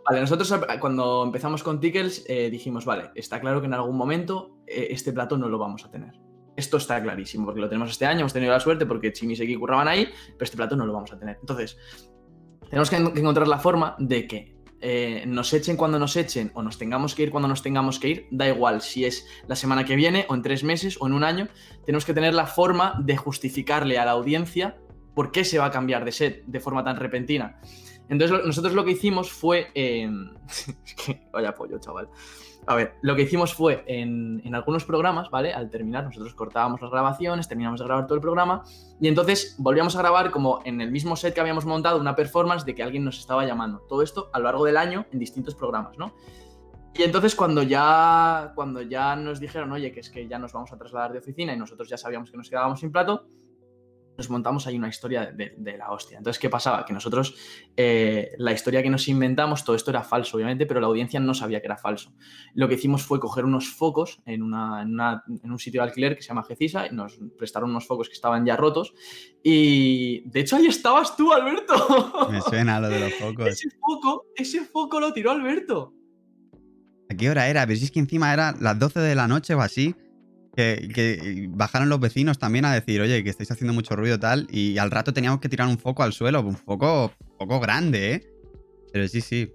Vale, 0.06 0.20
nosotros 0.20 0.54
cuando 0.80 1.24
empezamos 1.24 1.62
con 1.62 1.80
Tickles 1.80 2.26
eh, 2.28 2.50
dijimos, 2.50 2.84
vale, 2.84 3.10
está 3.14 3.40
claro 3.40 3.60
que 3.60 3.68
en 3.68 3.74
algún 3.74 3.96
momento 3.96 4.58
eh, 4.66 4.88
este 4.90 5.14
plato 5.14 5.38
no 5.38 5.48
lo 5.48 5.56
vamos 5.56 5.86
a 5.86 5.90
tener. 5.90 6.27
Esto 6.58 6.78
está 6.78 7.00
clarísimo, 7.00 7.44
porque 7.44 7.60
lo 7.60 7.68
tenemos 7.68 7.88
este 7.88 8.04
año, 8.04 8.20
hemos 8.22 8.32
tenido 8.32 8.50
la 8.50 8.58
suerte 8.58 8.84
porque 8.84 9.12
Chimi 9.12 9.34
y 9.34 9.36
Seki 9.36 9.54
curraban 9.54 9.86
ahí, 9.86 10.06
pero 10.32 10.42
este 10.44 10.56
plato 10.56 10.74
no 10.74 10.86
lo 10.86 10.92
vamos 10.92 11.12
a 11.12 11.16
tener. 11.16 11.38
Entonces, 11.40 11.78
tenemos 12.68 12.90
que 12.90 12.96
encontrar 12.96 13.46
la 13.46 13.60
forma 13.60 13.94
de 14.00 14.26
que 14.26 14.56
eh, 14.80 15.22
nos 15.28 15.52
echen 15.52 15.76
cuando 15.76 16.00
nos 16.00 16.16
echen 16.16 16.50
o 16.54 16.62
nos 16.64 16.76
tengamos 16.76 17.14
que 17.14 17.22
ir 17.22 17.30
cuando 17.30 17.46
nos 17.46 17.62
tengamos 17.62 18.00
que 18.00 18.08
ir, 18.08 18.26
da 18.32 18.48
igual 18.48 18.82
si 18.82 19.04
es 19.04 19.24
la 19.46 19.54
semana 19.54 19.84
que 19.84 19.94
viene 19.94 20.26
o 20.28 20.34
en 20.34 20.42
tres 20.42 20.64
meses 20.64 20.96
o 21.00 21.06
en 21.06 21.12
un 21.12 21.22
año, 21.22 21.46
tenemos 21.86 22.04
que 22.04 22.12
tener 22.12 22.34
la 22.34 22.48
forma 22.48 23.00
de 23.04 23.16
justificarle 23.16 23.96
a 23.96 24.04
la 24.04 24.10
audiencia 24.10 24.78
por 25.14 25.30
qué 25.30 25.44
se 25.44 25.60
va 25.60 25.66
a 25.66 25.70
cambiar 25.70 26.04
de 26.04 26.10
set 26.10 26.44
de 26.44 26.58
forma 26.58 26.82
tan 26.82 26.96
repentina. 26.96 27.60
Entonces 28.08 28.44
nosotros 28.44 28.74
lo 28.74 28.84
que 28.84 28.90
hicimos 28.90 29.30
fue... 29.30 29.68
Eh... 29.76 30.10
vaya 31.32 31.54
pollo, 31.54 31.78
chaval. 31.78 32.08
A 32.68 32.74
ver, 32.74 32.96
lo 33.00 33.16
que 33.16 33.22
hicimos 33.22 33.54
fue 33.54 33.82
en, 33.86 34.54
algunos 34.54 34.84
programas, 34.84 35.30
¿vale? 35.30 35.54
Al 35.54 35.70
terminar, 35.70 36.04
nosotros 36.04 36.34
cortábamos 36.34 36.82
las 36.82 36.90
grabaciones, 36.90 37.48
terminamos 37.48 37.80
de 37.80 37.86
grabar 37.86 38.06
todo 38.06 38.16
el 38.16 38.20
programa 38.20 38.62
y 39.00 39.08
entonces 39.08 39.56
volvíamos 39.58 39.96
a 39.96 40.00
grabar 40.00 40.30
como 40.30 40.60
en 40.66 40.82
el 40.82 40.90
mismo 40.90 41.16
set 41.16 41.32
que 41.32 41.40
habíamos 41.40 41.64
montado 41.64 41.98
una 41.98 42.14
performance 42.14 42.66
de 42.66 42.74
que 42.74 42.82
alguien 42.82 43.04
nos 43.04 43.18
estaba 43.20 43.46
llamando. 43.46 43.78
Todo 43.88 44.02
esto 44.02 44.28
a 44.34 44.38
lo 44.38 44.44
largo 44.44 44.66
del 44.66 44.76
año 44.76 45.06
en 45.12 45.18
distintos 45.18 45.54
programas, 45.54 45.96
¿no? 45.96 46.12
Y 46.94 47.04
entonces 47.04 47.34
cuando 47.34 47.62
ya, 47.62 48.52
cuando 48.54 48.82
ya 48.82 49.16
nos 49.16 49.40
dijeron, 49.40 49.72
oye, 49.72 49.90
que 49.90 50.00
es 50.00 50.10
que 50.10 50.28
ya 50.28 50.38
nos 50.38 50.52
vamos 50.52 50.70
a 50.70 50.76
trasladar 50.76 51.12
de 51.12 51.20
oficina 51.20 51.54
y 51.54 51.56
nosotros 51.56 51.88
ya 51.88 51.96
sabíamos 51.96 52.30
que 52.30 52.36
nos 52.36 52.50
quedábamos 52.50 52.80
sin 52.80 52.92
plato, 52.92 53.28
nos 54.18 54.30
montamos 54.30 54.66
ahí 54.66 54.76
una 54.76 54.88
historia 54.88 55.26
de, 55.26 55.78
la 55.78 55.92
hostia. 55.92 56.18
Entonces, 56.18 56.40
¿qué 56.40 56.50
pasaba? 56.50 56.84
Que 56.84 56.92
nosotros, 56.92 57.36
eh, 57.76 58.32
la 58.38 58.52
historia 58.52 58.82
que 58.82 58.90
nos 58.90 59.06
inventamos, 59.06 59.64
todo 59.64 59.76
esto 59.76 59.92
era 59.92 60.02
falso, 60.02 60.36
obviamente, 60.36 60.66
pero 60.66 60.80
la 60.80 60.88
audiencia 60.88 61.20
no 61.20 61.34
sabía 61.34 61.60
que 61.60 61.66
era 61.66 61.76
falso. 61.76 62.12
Lo 62.52 62.68
que 62.68 62.74
hicimos 62.74 63.04
fue 63.04 63.20
coger 63.20 63.44
unos 63.44 63.68
focos 63.68 64.20
en, 64.26 64.42
un 64.42 65.58
sitio 65.58 65.82
de 65.82 65.88
alquiler 65.88 66.16
que 66.16 66.22
se 66.22 66.28
llama 66.28 66.42
Gecisa 66.42 66.88
y 66.88 66.94
nos 66.94 67.16
prestaron 67.38 67.70
unos 67.70 67.86
focos 67.86 68.08
que 68.08 68.14
estaban 68.14 68.44
ya 68.44 68.56
rotos. 68.56 68.92
Y 69.40 70.28
de 70.28 70.40
hecho, 70.40 70.56
ahí 70.56 70.66
estabas 70.66 71.16
tú, 71.16 71.32
Alberto. 71.32 72.28
Me 72.32 72.40
suena 72.40 72.80
lo 72.80 72.88
de 72.88 72.98
los 72.98 73.14
focos. 73.14 73.46
ese 73.46 73.70
foco, 73.70 74.26
ese 74.34 74.64
foco 74.64 74.98
lo 74.98 75.12
tiró 75.12 75.30
Alberto. 75.30 75.94
¿A 77.08 77.14
qué 77.14 77.30
hora 77.30 77.48
era? 77.48 77.64
Pero 77.64 77.78
si 77.78 77.84
es 77.84 77.92
que 77.92 78.00
encima 78.00 78.32
era 78.32 78.52
las 78.58 78.76
12 78.80 78.98
de 78.98 79.14
la 79.14 79.28
noche 79.28 79.54
o 79.54 79.60
así 79.60 79.94
que, 80.58 81.48
bajaron 81.50 81.88
los 81.88 82.00
vecinos 82.00 82.38
también 82.38 82.64
a 82.64 82.72
decir, 82.72 83.00
oye, 83.00 83.22
que 83.22 83.30
estáis 83.30 83.50
haciendo 83.50 83.72
mucho 83.72 83.94
ruido 83.94 84.18
tal, 84.18 84.48
y 84.50 84.78
al 84.78 84.90
rato 84.90 85.12
teníamos 85.12 85.40
que 85.40 85.48
tirar 85.48 85.68
un 85.68 85.78
foco 85.78 86.02
al 86.02 86.12
suelo, 86.12 86.40
un 86.40 86.56
foco, 86.56 87.12
poco 87.38 87.60
grande, 87.60 88.14
¿eh? 88.14 88.32
Pero 88.92 89.06
sí, 89.06 89.20
sí. 89.20 89.52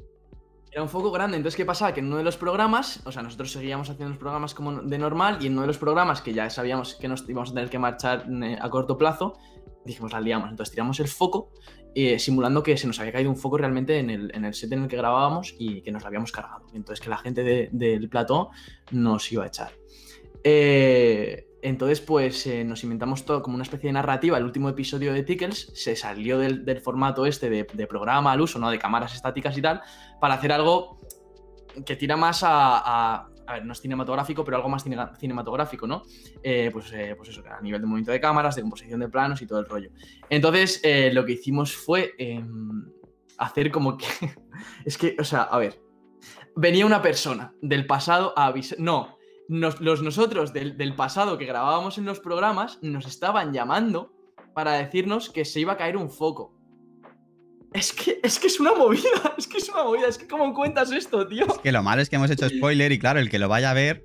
Era 0.72 0.82
un 0.82 0.90
foco 0.90 1.12
grande, 1.12 1.38
entonces 1.38 1.58
¿qué 1.58 1.66
pasaba? 1.66 1.94
Que 1.94 2.00
en 2.00 2.08
uno 2.08 2.18
de 2.18 2.24
los 2.24 2.38
programas, 2.38 3.02
o 3.06 3.12
sea, 3.12 3.22
nosotros 3.22 3.52
seguíamos 3.52 3.90
haciendo 3.90 4.10
los 4.10 4.18
programas 4.18 4.54
como 4.54 4.82
de 4.82 4.98
normal, 4.98 5.40
y 5.42 5.48
en 5.48 5.54
uno 5.54 5.62
de 5.62 5.68
los 5.68 5.78
programas 5.78 6.22
que 6.22 6.34
ya 6.34 6.50
sabíamos 6.50 6.96
que 6.96 7.08
nos 7.08 7.28
íbamos 7.28 7.52
a 7.52 7.54
tener 7.54 7.70
que 7.70 7.80
marchar 7.80 8.26
eh, 8.42 8.58
a 8.60 8.70
corto 8.70 8.98
plazo, 8.98 9.38
dijimos, 9.86 10.14
la 10.14 10.22
liamos. 10.22 10.50
Entonces 10.50 10.72
tiramos 10.72 11.00
el 11.00 11.10
foco, 11.10 11.52
eh, 11.96 12.18
simulando 12.18 12.64
que 12.64 12.78
se 12.78 12.88
nos 12.88 13.00
había 13.00 13.12
caído 13.12 13.30
un 13.30 13.38
foco 13.38 13.58
realmente 13.58 14.00
en 14.00 14.10
el, 14.10 14.32
en 14.34 14.46
el, 14.46 14.54
set 14.54 14.72
en 14.72 14.84
el 14.84 14.88
que 14.88 14.96
grabábamos 14.96 15.54
y 15.60 15.82
que 15.82 15.92
nos 15.92 16.02
lo 16.02 16.08
habíamos 16.08 16.32
cargado. 16.32 16.66
Entonces 16.74 17.04
que 17.04 17.10
la 17.10 17.18
gente 17.18 17.70
del 17.72 18.10
plató 18.10 18.50
nos 18.92 19.30
iba 19.32 19.44
a 19.44 19.48
echar. 19.48 19.74
Eh, 20.44 21.48
entonces, 21.62 22.02
pues 22.02 22.46
eh, 22.46 22.64
nos 22.66 22.84
inventamos 22.84 23.24
todo 23.24 23.42
como 23.42 23.56
una 23.56 23.64
especie 23.64 23.88
de 23.88 23.94
narrativa. 23.94 24.38
El 24.38 24.44
último 24.44 24.68
episodio 24.68 25.14
de 25.14 25.24
Tickles 25.24 25.72
se 25.74 25.96
salió 25.96 26.38
del, 26.38 26.82
formato 26.82 27.26
este 27.26 27.50
de, 27.50 27.88
programa 27.88 28.34
al 28.34 28.42
uso, 28.42 28.60
¿no? 28.60 28.70
De 28.70 28.78
cámaras 28.78 29.16
estáticas 29.16 29.58
y 29.58 29.62
tal, 29.62 29.82
para 30.20 30.34
hacer 30.34 30.52
algo 30.52 31.00
que 31.86 31.96
tira 31.96 32.18
más 32.18 32.42
a, 32.44 33.30
a 33.48 33.54
ver, 33.54 33.66
no 33.66 33.72
es 33.72 33.80
cinematográfico, 33.80 34.44
pero 34.44 34.58
algo 34.58 34.70
más 34.70 34.84
cinematográfico, 35.18 35.88
¿no? 35.88 36.04
Eh, 36.44 36.70
pues, 36.72 36.94
pues 37.16 37.30
eso, 37.30 37.42
a 37.50 37.62
nivel 37.62 37.80
de 37.80 37.88
movimiento 37.88 38.12
de 38.12 38.20
cámaras, 38.20 38.56
de 38.56 38.62
composición 38.62 39.00
de 39.00 39.08
planos 39.08 39.42
y 39.42 39.48
todo 39.48 39.60
el 39.60 39.66
rollo. 39.66 39.90
Entonces, 40.30 40.82
lo 41.14 41.26
que 41.26 41.34
hicimos 41.34 41.74
fue 41.74 42.14
em, 42.18 42.92
hacer 43.38 43.72
como 43.72 43.98
que. 43.98 44.06
es 44.86 44.98
que, 44.98 45.16
o 45.18 45.24
sea, 45.24 45.44
a 45.44 45.58
ver. 45.58 45.82
Venía 46.56 46.86
una 46.86 47.02
persona 47.02 47.52
del 47.62 47.88
pasado 47.88 48.34
a 48.38 48.46
avisar. 48.46 48.80
No, 48.80 49.18
los 49.50 50.02
nosotros 50.02 50.54
del, 50.54 50.96
pasado 50.96 51.38
que 51.38 51.46
grabábamos 51.46 51.98
en 51.98 52.06
los 52.06 52.20
programas 52.20 52.80
nos 52.82 53.06
estaban 53.06 53.54
llamando 53.54 54.14
para 54.54 54.74
decirnos 54.74 55.30
que 55.30 55.46
se 55.46 55.60
iba 55.60 55.74
a 55.74 55.78
caer 55.78 55.98
un 55.98 56.10
foco. 56.10 56.56
Es 57.74 57.92
que, 57.92 58.20
es 58.22 58.38
que 58.38 58.48
es 58.48 58.60
una 58.60 58.74
movida, 58.74 59.04
es 59.38 59.48
que 59.48 59.58
es 59.58 59.70
una 59.70 59.84
movida, 59.84 60.08
es 60.08 60.18
que 60.18 60.28
¿cómo 60.28 60.54
cuentas 60.54 60.92
esto, 60.92 61.28
tío? 61.28 61.48
Es 61.48 61.58
que 61.58 61.72
lo 61.72 61.82
malo 61.82 62.02
es 62.02 62.10
que 62.10 62.18
hemos 62.18 62.30
hecho 62.30 62.48
spoiler 62.48 62.92
y 62.92 63.00
claro, 63.00 63.20
el 63.20 63.30
que 63.30 63.40
lo 63.40 63.50
vaya 63.50 63.72
a 63.72 63.74
ver, 63.74 64.04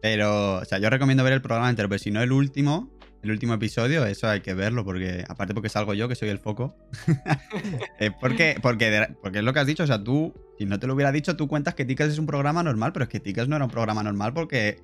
pero, 0.00 0.56
o 0.56 0.64
sea, 0.64 0.78
yo 0.78 0.88
recomiendo 0.88 1.24
ver 1.24 1.32
el 1.32 1.42
programa 1.42 1.68
entero, 1.68 1.88
pero 1.88 1.98
si 1.98 2.10
no 2.10 2.22
el 2.22 2.32
último, 2.32 2.90
el 3.22 3.30
último 3.30 3.54
episodio, 3.54 4.04
eso 4.04 4.28
hay 4.28 4.40
que 4.40 4.54
verlo, 4.54 4.84
porque 4.84 5.24
aparte 5.28 5.54
porque 5.54 5.68
salgo 5.68 5.94
yo, 5.94 6.08
que 6.08 6.16
soy 6.16 6.28
el 6.28 6.38
foco. 6.38 6.74
porque, 8.20 8.56
porque, 8.60 9.08
porque 9.20 9.38
es 9.38 9.44
lo 9.44 9.52
que 9.52 9.60
has 9.60 9.66
dicho, 9.66 9.84
o 9.84 9.86
sea, 9.86 10.02
tú, 10.02 10.34
si 10.62 10.66
no 10.66 10.78
te 10.78 10.86
lo 10.86 10.94
hubiera 10.94 11.10
dicho, 11.10 11.36
tú 11.36 11.48
cuentas 11.48 11.74
que 11.74 11.84
Ticas 11.84 12.08
es 12.08 12.18
un 12.20 12.26
programa 12.26 12.62
normal, 12.62 12.92
pero 12.92 13.02
es 13.02 13.08
que 13.08 13.18
Ticas 13.18 13.48
no 13.48 13.56
era 13.56 13.64
un 13.64 13.70
programa 13.70 14.04
normal 14.04 14.32
porque 14.32 14.78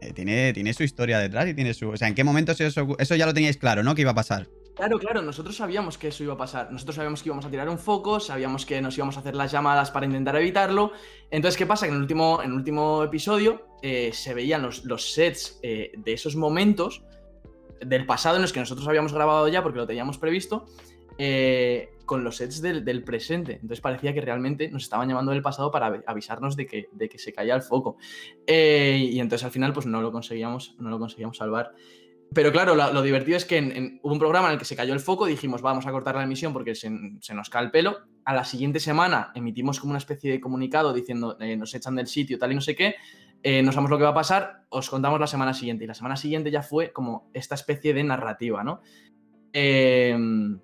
eh, 0.00 0.12
tiene, 0.12 0.52
tiene 0.52 0.72
su 0.74 0.84
historia 0.84 1.18
detrás 1.18 1.48
y 1.48 1.54
tiene 1.54 1.74
su... 1.74 1.88
O 1.88 1.96
sea, 1.96 2.06
¿en 2.06 2.14
qué 2.14 2.22
momento 2.22 2.52
eso, 2.52 2.96
eso 2.98 3.16
ya 3.16 3.26
lo 3.26 3.34
teníais 3.34 3.56
claro, 3.56 3.82
¿no? 3.82 3.96
Que 3.96 4.02
iba 4.02 4.12
a 4.12 4.14
pasar. 4.14 4.48
Claro, 4.76 5.00
claro, 5.00 5.20
nosotros 5.20 5.56
sabíamos 5.56 5.98
que 5.98 6.08
eso 6.08 6.22
iba 6.22 6.34
a 6.34 6.36
pasar. 6.36 6.70
Nosotros 6.70 6.94
sabíamos 6.94 7.20
que 7.20 7.30
íbamos 7.30 7.44
a 7.44 7.50
tirar 7.50 7.68
un 7.68 7.78
foco, 7.78 8.20
sabíamos 8.20 8.64
que 8.64 8.80
nos 8.80 8.96
íbamos 8.96 9.16
a 9.16 9.20
hacer 9.20 9.34
las 9.34 9.50
llamadas 9.50 9.90
para 9.90 10.06
intentar 10.06 10.36
evitarlo. 10.36 10.92
Entonces, 11.32 11.58
¿qué 11.58 11.66
pasa? 11.66 11.86
Que 11.86 11.90
en 11.90 11.96
el 11.96 12.02
último, 12.02 12.40
en 12.40 12.50
el 12.50 12.56
último 12.56 13.02
episodio 13.02 13.66
eh, 13.82 14.10
se 14.12 14.34
veían 14.34 14.62
los, 14.62 14.84
los 14.84 15.12
sets 15.12 15.58
eh, 15.64 15.90
de 15.96 16.12
esos 16.12 16.36
momentos 16.36 17.02
del 17.84 18.06
pasado 18.06 18.36
en 18.36 18.42
los 18.42 18.52
que 18.52 18.60
nosotros 18.60 18.86
habíamos 18.86 19.12
grabado 19.12 19.48
ya 19.48 19.64
porque 19.64 19.80
lo 19.80 19.86
teníamos 19.88 20.16
previsto, 20.16 20.66
eh, 21.18 21.90
con 22.04 22.24
los 22.24 22.36
sets 22.36 22.60
del, 22.60 23.04
presente. 23.04 23.54
Entonces 23.54 23.80
parecía 23.80 24.12
que 24.12 24.20
realmente 24.20 24.70
nos 24.70 24.82
estaban 24.82 25.08
llamando 25.08 25.32
del 25.32 25.42
pasado 25.42 25.70
para 25.70 26.02
avisarnos 26.06 26.56
de 26.56 26.66
que, 26.66 26.88
de 26.92 27.08
que 27.08 27.18
se 27.18 27.32
caía 27.32 27.54
el 27.54 27.62
foco. 27.62 27.96
Eh, 28.46 29.08
y 29.12 29.20
entonces 29.20 29.44
al 29.44 29.50
final 29.50 29.72
pues 29.72 29.86
no 29.86 30.02
lo 30.02 30.12
conseguíamos, 30.12 30.76
no 30.78 30.90
lo 30.90 30.98
conseguíamos 30.98 31.36
salvar. 31.36 31.72
Pero 32.34 32.50
claro, 32.50 32.74
lo, 32.74 33.02
divertido 33.02 33.36
es 33.36 33.44
que 33.44 33.98
hubo 34.02 34.12
un 34.12 34.18
programa 34.18 34.48
en 34.48 34.54
el 34.54 34.58
que 34.58 34.64
se 34.64 34.76
cayó 34.76 34.94
el 34.94 35.00
foco, 35.00 35.26
dijimos, 35.26 35.60
vamos 35.60 35.86
a 35.86 35.92
cortar 35.92 36.14
la 36.14 36.22
emisión 36.22 36.52
porque 36.52 36.74
se, 36.74 36.88
nos 36.90 37.50
cae 37.50 37.64
el 37.64 37.70
pelo. 37.70 37.98
A 38.24 38.34
la 38.34 38.44
siguiente 38.44 38.80
semana 38.80 39.32
emitimos 39.34 39.80
como 39.80 39.90
una 39.90 39.98
especie 39.98 40.30
de 40.30 40.40
comunicado 40.40 40.92
diciendo, 40.92 41.36
eh, 41.40 41.56
nos 41.56 41.74
echan 41.74 41.94
del 41.94 42.06
sitio, 42.06 42.38
tal 42.38 42.52
y 42.52 42.54
no 42.54 42.60
sé 42.60 42.74
qué. 42.74 42.94
Eh, 43.42 43.62
no 43.62 43.72
sabemos 43.72 43.90
lo 43.90 43.98
que 43.98 44.04
va 44.04 44.10
a 44.10 44.14
pasar, 44.14 44.64
os 44.70 44.88
contamos 44.88 45.20
la 45.20 45.26
semana 45.26 45.52
siguiente. 45.52 45.84
Y 45.84 45.86
la 45.86 45.94
semana 45.94 46.16
siguiente 46.16 46.50
ya 46.50 46.62
fue 46.62 46.92
como 46.92 47.30
esta 47.34 47.54
especie 47.54 47.92
de 47.92 48.04
narrativa, 48.04 48.64
¿no? 48.64 48.80
Em, 49.52 50.58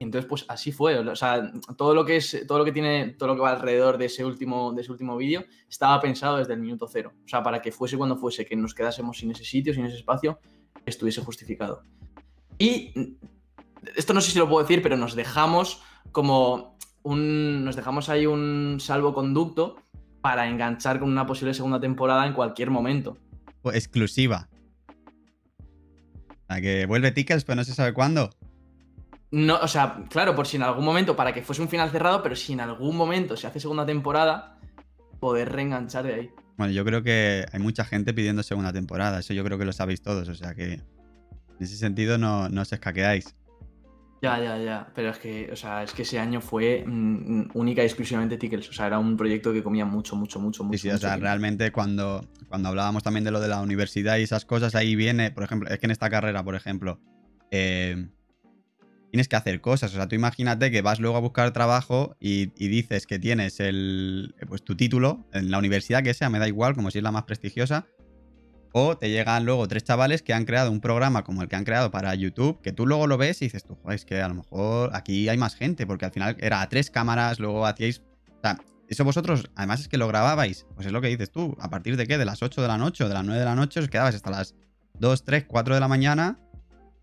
entonces, 0.00 0.28
pues 0.28 0.44
así 0.48 0.70
fue. 0.70 0.96
O 0.98 1.16
sea, 1.16 1.50
todo 1.76 1.92
lo 1.94 2.04
que 2.04 2.16
es, 2.16 2.44
todo 2.46 2.58
lo 2.58 2.64
que 2.64 2.72
tiene, 2.72 3.16
todo 3.18 3.30
lo 3.30 3.34
que 3.34 3.42
va 3.42 3.50
alrededor 3.50 3.98
de 3.98 4.06
ese 4.06 4.24
último, 4.24 4.72
de 4.72 4.82
ese 4.82 4.92
último 4.92 5.16
vídeo, 5.16 5.44
estaba 5.68 6.00
pensado 6.00 6.36
desde 6.36 6.54
el 6.54 6.60
minuto 6.60 6.86
cero. 6.86 7.12
O 7.24 7.28
sea, 7.28 7.42
para 7.42 7.60
que 7.60 7.72
fuese 7.72 7.96
cuando 7.96 8.16
fuese, 8.16 8.46
que 8.46 8.54
nos 8.54 8.74
quedásemos 8.74 9.18
sin 9.18 9.32
ese 9.32 9.44
sitio, 9.44 9.74
sin 9.74 9.84
ese 9.84 9.96
espacio, 9.96 10.38
estuviese 10.86 11.20
justificado. 11.20 11.82
Y 12.58 13.16
esto 13.96 14.14
no 14.14 14.20
sé 14.20 14.30
si 14.30 14.38
lo 14.38 14.48
puedo 14.48 14.62
decir, 14.62 14.82
pero 14.82 14.96
nos 14.96 15.16
dejamos 15.16 15.82
como 16.12 16.78
un. 17.02 17.64
Nos 17.64 17.74
dejamos 17.74 18.08
ahí 18.08 18.26
un 18.26 18.78
salvoconducto 18.78 19.76
para 20.20 20.48
enganchar 20.48 21.00
con 21.00 21.10
una 21.10 21.26
posible 21.26 21.54
segunda 21.54 21.80
temporada 21.80 22.24
en 22.24 22.34
cualquier 22.34 22.70
momento. 22.70 23.18
Exclusiva. 23.64 24.48
La 26.48 26.60
que 26.60 26.86
vuelve 26.86 27.10
Tickets, 27.10 27.44
pero 27.44 27.56
no 27.56 27.64
se 27.64 27.74
sabe 27.74 27.92
cuándo. 27.92 28.30
No, 29.30 29.58
o 29.60 29.68
sea, 29.68 30.04
claro, 30.08 30.34
por 30.34 30.46
si 30.46 30.56
en 30.56 30.62
algún 30.62 30.84
momento, 30.84 31.14
para 31.14 31.34
que 31.34 31.42
fuese 31.42 31.60
un 31.60 31.68
final 31.68 31.90
cerrado, 31.90 32.22
pero 32.22 32.34
si 32.34 32.54
en 32.54 32.60
algún 32.60 32.96
momento 32.96 33.36
se 33.36 33.46
hace 33.46 33.60
segunda 33.60 33.84
temporada, 33.84 34.58
poder 35.20 35.52
reenganchar 35.52 36.04
de 36.04 36.14
ahí. 36.14 36.30
Bueno, 36.56 36.72
yo 36.72 36.84
creo 36.84 37.02
que 37.02 37.44
hay 37.52 37.60
mucha 37.60 37.84
gente 37.84 38.14
pidiendo 38.14 38.42
segunda 38.42 38.72
temporada, 38.72 39.20
eso 39.20 39.34
yo 39.34 39.44
creo 39.44 39.58
que 39.58 39.64
lo 39.64 39.72
sabéis 39.72 40.02
todos, 40.02 40.28
o 40.28 40.34
sea 40.34 40.54
que. 40.54 40.72
En 40.72 41.64
ese 41.64 41.76
sentido 41.76 42.18
no, 42.18 42.48
no 42.48 42.62
os 42.62 42.72
escaqueáis. 42.72 43.34
Ya, 44.22 44.40
ya, 44.40 44.58
ya. 44.58 44.88
Pero 44.94 45.10
es 45.10 45.18
que, 45.18 45.50
o 45.52 45.56
sea, 45.56 45.82
es 45.82 45.92
que 45.92 46.02
ese 46.02 46.18
año 46.18 46.40
fue 46.40 46.84
mm, 46.86 47.50
única 47.54 47.82
y 47.82 47.86
exclusivamente 47.86 48.36
Tickles. 48.36 48.68
O 48.68 48.72
sea, 48.72 48.86
era 48.86 48.98
un 48.98 49.16
proyecto 49.16 49.52
que 49.52 49.62
comía 49.62 49.84
mucho, 49.84 50.16
mucho, 50.16 50.40
mucho, 50.40 50.64
mucho. 50.64 50.78
Sí, 50.78 50.88
sí, 50.88 50.90
o 50.90 50.98
sea, 50.98 51.16
realmente 51.16 51.70
cuando, 51.70 52.24
cuando 52.48 52.68
hablábamos 52.68 53.02
también 53.02 53.24
de 53.24 53.30
lo 53.30 53.40
de 53.40 53.48
la 53.48 53.60
universidad 53.60 54.16
y 54.18 54.22
esas 54.22 54.44
cosas, 54.44 54.74
ahí 54.74 54.96
viene, 54.96 55.30
por 55.30 55.44
ejemplo, 55.44 55.68
es 55.68 55.78
que 55.78 55.86
en 55.86 55.92
esta 55.92 56.10
carrera, 56.10 56.42
por 56.42 56.56
ejemplo, 56.56 57.00
eh, 57.50 58.08
tienes 59.10 59.28
que 59.28 59.36
hacer 59.36 59.60
cosas. 59.60 59.92
O 59.92 59.96
sea, 59.96 60.08
tú 60.08 60.14
imagínate 60.14 60.70
que 60.70 60.82
vas 60.82 61.00
luego 61.00 61.16
a 61.16 61.20
buscar 61.20 61.52
trabajo 61.52 62.16
y, 62.20 62.46
dices 62.46 63.06
que 63.06 63.18
tienes 63.18 63.60
el, 63.60 64.34
pues, 64.48 64.62
tu 64.62 64.76
título 64.76 65.26
en 65.32 65.50
la 65.50 65.58
universidad 65.58 66.02
que 66.02 66.14
sea, 66.14 66.28
me 66.30 66.38
da 66.38 66.48
igual, 66.48 66.74
como 66.74 66.90
si 66.90 66.98
es 66.98 67.04
la 67.04 67.12
más 67.12 67.24
prestigiosa. 67.24 67.86
O 68.72 68.98
te 68.98 69.08
llegan 69.08 69.46
luego 69.46 69.66
tres 69.66 69.82
chavales 69.82 70.22
que 70.22 70.34
han 70.34 70.44
creado 70.44 70.70
un 70.70 70.80
programa 70.80 71.24
como 71.24 71.42
el 71.42 71.48
que 71.48 71.56
han 71.56 71.64
creado 71.64 71.90
para 71.90 72.14
YouTube, 72.14 72.60
que 72.60 72.72
tú 72.72 72.86
luego 72.86 73.06
lo 73.06 73.16
ves 73.16 73.40
y 73.40 73.46
dices, 73.46 73.64
tú, 73.64 73.78
es 73.88 74.04
que 74.04 74.20
a 74.20 74.28
lo 74.28 74.34
mejor 74.34 74.90
aquí 74.92 75.28
hay 75.28 75.38
más 75.38 75.54
gente, 75.54 75.86
porque 75.86 76.04
al 76.04 76.12
final 76.12 76.36
era 76.38 76.60
a 76.60 76.68
tres 76.68 76.90
cámaras, 76.90 77.40
luego 77.40 77.66
hacíais... 77.66 78.02
O 78.28 78.40
sea, 78.42 78.58
eso 78.88 79.04
vosotros, 79.04 79.50
además 79.54 79.80
es 79.80 79.88
que 79.88 79.98
lo 79.98 80.06
grababais, 80.06 80.66
pues 80.74 80.86
es 80.86 80.92
lo 80.92 81.00
que 81.00 81.08
dices 81.08 81.30
tú, 81.30 81.56
a 81.60 81.68
partir 81.70 81.96
de 81.96 82.06
qué, 82.06 82.18
de 82.18 82.24
las 82.24 82.42
8 82.42 82.62
de 82.62 82.68
la 82.68 82.78
noche 82.78 83.04
o 83.04 83.08
de 83.08 83.14
las 83.14 83.24
9 83.24 83.38
de 83.38 83.44
la 83.44 83.54
noche, 83.54 83.80
os 83.80 83.88
quedabais 83.88 84.14
hasta 84.14 84.30
las 84.30 84.54
2, 84.98 85.24
3, 85.24 85.44
4 85.46 85.74
de 85.74 85.80
la 85.80 85.88
mañana 85.88 86.38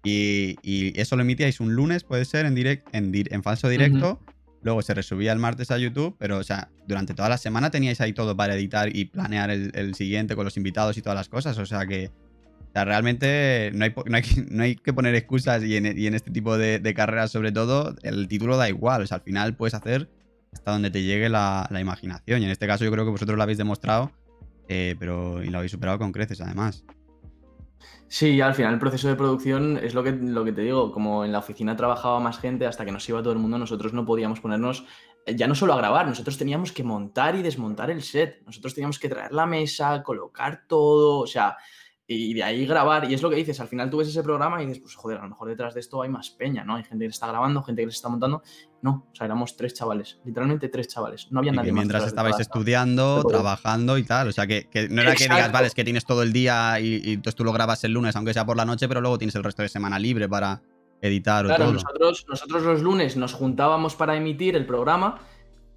y, 0.05 0.99
eso 0.99 1.15
lo 1.15 1.23
emitíais 1.23 1.59
un 1.59 1.73
lunes, 1.73 2.03
puede 2.03 2.25
ser, 2.25 2.45
en, 2.45 2.55
en, 2.93 3.43
falso 3.43 3.67
directo. 3.67 4.21
Luego 4.61 4.81
se 4.81 4.93
resubía 4.93 5.31
el 5.31 5.39
martes 5.39 5.69
a 5.69 5.77
YouTube, 5.77 6.15
pero, 6.17 6.37
o 6.37 6.43
sea, 6.43 6.69
durante 6.87 7.13
toda 7.13 7.29
la 7.29 7.37
semana 7.37 7.69
teníais 7.69 8.01
ahí 8.01 8.13
todo 8.13 8.35
para 8.35 8.55
editar 8.55 8.95
y 8.95 9.05
planear 9.05 9.51
el, 9.51 9.93
siguiente 9.95 10.35
con 10.35 10.43
los 10.43 10.57
invitados 10.57 10.97
y 10.97 11.01
todas 11.01 11.15
las 11.15 11.29
cosas. 11.29 11.57
O 11.59 11.65
sea 11.65 11.85
que, 11.85 12.09
realmente 12.73 13.71
no 13.73 13.85
hay, 13.85 13.93
no 14.49 14.63
hay, 14.63 14.75
que 14.75 14.91
poner 14.91 15.13
excusas 15.15 15.63
y 15.63 15.77
en, 15.77 15.85
este 15.85 16.31
tipo 16.31 16.57
de, 16.57 16.93
carreras, 16.95 17.31
sobre 17.31 17.51
todo, 17.51 17.95
el 18.01 18.27
título 18.27 18.57
da 18.57 18.67
igual. 18.67 19.03
O 19.03 19.07
sea, 19.07 19.17
al 19.17 19.23
final 19.23 19.55
puedes 19.55 19.75
hacer 19.75 20.09
hasta 20.51 20.71
donde 20.71 20.89
te 20.89 21.03
llegue 21.03 21.29
la, 21.29 21.67
imaginación. 21.79 22.41
Y 22.41 22.45
en 22.45 22.51
este 22.51 22.65
caso, 22.65 22.83
yo 22.85 22.91
creo 22.91 23.05
que 23.05 23.11
vosotros 23.11 23.37
lo 23.37 23.43
habéis 23.43 23.59
demostrado, 23.59 24.11
eh, 24.67 24.95
pero 24.97 25.43
y 25.43 25.49
lo 25.49 25.59
habéis 25.59 25.73
superado 25.73 25.99
con 25.99 26.11
creces, 26.11 26.41
además. 26.41 26.83
Sí, 28.07 28.39
al 28.39 28.53
final 28.53 28.73
el 28.73 28.79
proceso 28.79 29.07
de 29.07 29.15
producción 29.15 29.77
es 29.81 29.93
lo 29.93 30.03
que, 30.03 30.11
lo 30.11 30.45
que 30.45 30.51
te 30.51 30.61
digo, 30.61 30.91
como 30.91 31.25
en 31.25 31.31
la 31.31 31.39
oficina 31.39 31.75
trabajaba 31.75 32.19
más 32.19 32.39
gente 32.39 32.65
hasta 32.65 32.85
que 32.85 32.91
nos 32.91 33.07
iba 33.09 33.21
todo 33.21 33.33
el 33.33 33.39
mundo, 33.39 33.57
nosotros 33.57 33.93
no 33.93 34.05
podíamos 34.05 34.39
ponernos 34.39 34.85
eh, 35.25 35.35
ya 35.35 35.47
no 35.47 35.55
solo 35.55 35.73
a 35.73 35.77
grabar, 35.77 36.07
nosotros 36.07 36.37
teníamos 36.37 36.71
que 36.71 36.83
montar 36.83 37.35
y 37.35 37.41
desmontar 37.41 37.89
el 37.89 38.03
set, 38.03 38.43
nosotros 38.45 38.75
teníamos 38.75 38.99
que 38.99 39.09
traer 39.09 39.33
la 39.33 39.45
mesa, 39.47 40.03
colocar 40.03 40.65
todo, 40.67 41.19
o 41.19 41.27
sea, 41.27 41.57
y 42.07 42.33
de 42.33 42.43
ahí 42.43 42.65
grabar. 42.65 43.09
Y 43.09 43.13
es 43.13 43.21
lo 43.21 43.29
que 43.29 43.35
dices, 43.35 43.59
al 43.59 43.67
final 43.67 43.89
tú 43.89 43.97
ves 43.97 44.07
ese 44.07 44.21
programa 44.21 44.61
y 44.61 44.65
dices, 44.67 44.81
pues 44.81 44.95
joder, 44.95 45.17
a 45.17 45.23
lo 45.23 45.29
mejor 45.29 45.49
detrás 45.49 45.73
de 45.73 45.79
esto 45.79 46.01
hay 46.01 46.09
más 46.09 46.29
peña, 46.29 46.63
¿no? 46.63 46.75
Hay 46.75 46.83
gente 46.83 47.05
que 47.05 47.09
está 47.09 47.27
grabando, 47.27 47.63
gente 47.63 47.81
que 47.81 47.87
les 47.87 47.95
está 47.95 48.09
montando. 48.09 48.43
No, 48.81 49.07
o 49.11 49.15
sea, 49.15 49.25
éramos 49.25 49.57
tres 49.57 49.73
chavales, 49.73 50.19
literalmente 50.23 50.69
tres 50.69 50.87
chavales. 50.87 51.27
No 51.31 51.39
había 51.39 51.51
nadie 51.51 51.71
más. 51.71 51.79
Mientras 51.79 52.05
estabais 52.05 52.39
estudiando, 52.39 53.23
trabajando 53.23 53.97
y 53.97 54.03
tal. 54.03 54.27
O 54.27 54.31
sea, 54.31 54.45
que, 54.45 54.67
no 54.89 55.01
era 55.01 55.15
que 55.15 55.23
digas, 55.23 55.51
vale, 55.51 55.67
es 55.67 55.73
que 55.73 55.83
tienes 55.83 56.05
todo 56.05 56.21
el 56.21 56.31
día 56.31 56.79
y, 56.79 57.13
entonces 57.13 57.35
tú 57.35 57.43
lo 57.43 57.51
grabas 57.51 57.83
el 57.83 57.93
lunes, 57.93 58.15
aunque 58.15 58.33
sea 58.33 58.45
por 58.45 58.57
la 58.57 58.65
noche, 58.65 58.87
pero 58.87 59.01
luego 59.01 59.17
tienes 59.17 59.35
el 59.35 59.43
resto 59.43 59.63
de 59.63 59.69
semana 59.69 59.97
libre 59.97 60.29
para 60.29 60.61
editar 61.01 61.45
o 61.45 61.55
todo. 61.55 61.73
Nosotros, 61.73 62.25
nosotros 62.29 62.63
los 62.63 62.81
lunes 62.81 63.17
nos 63.17 63.33
juntábamos 63.33 63.95
para 63.95 64.15
emitir 64.15 64.55
el 64.55 64.67
programa 64.67 65.21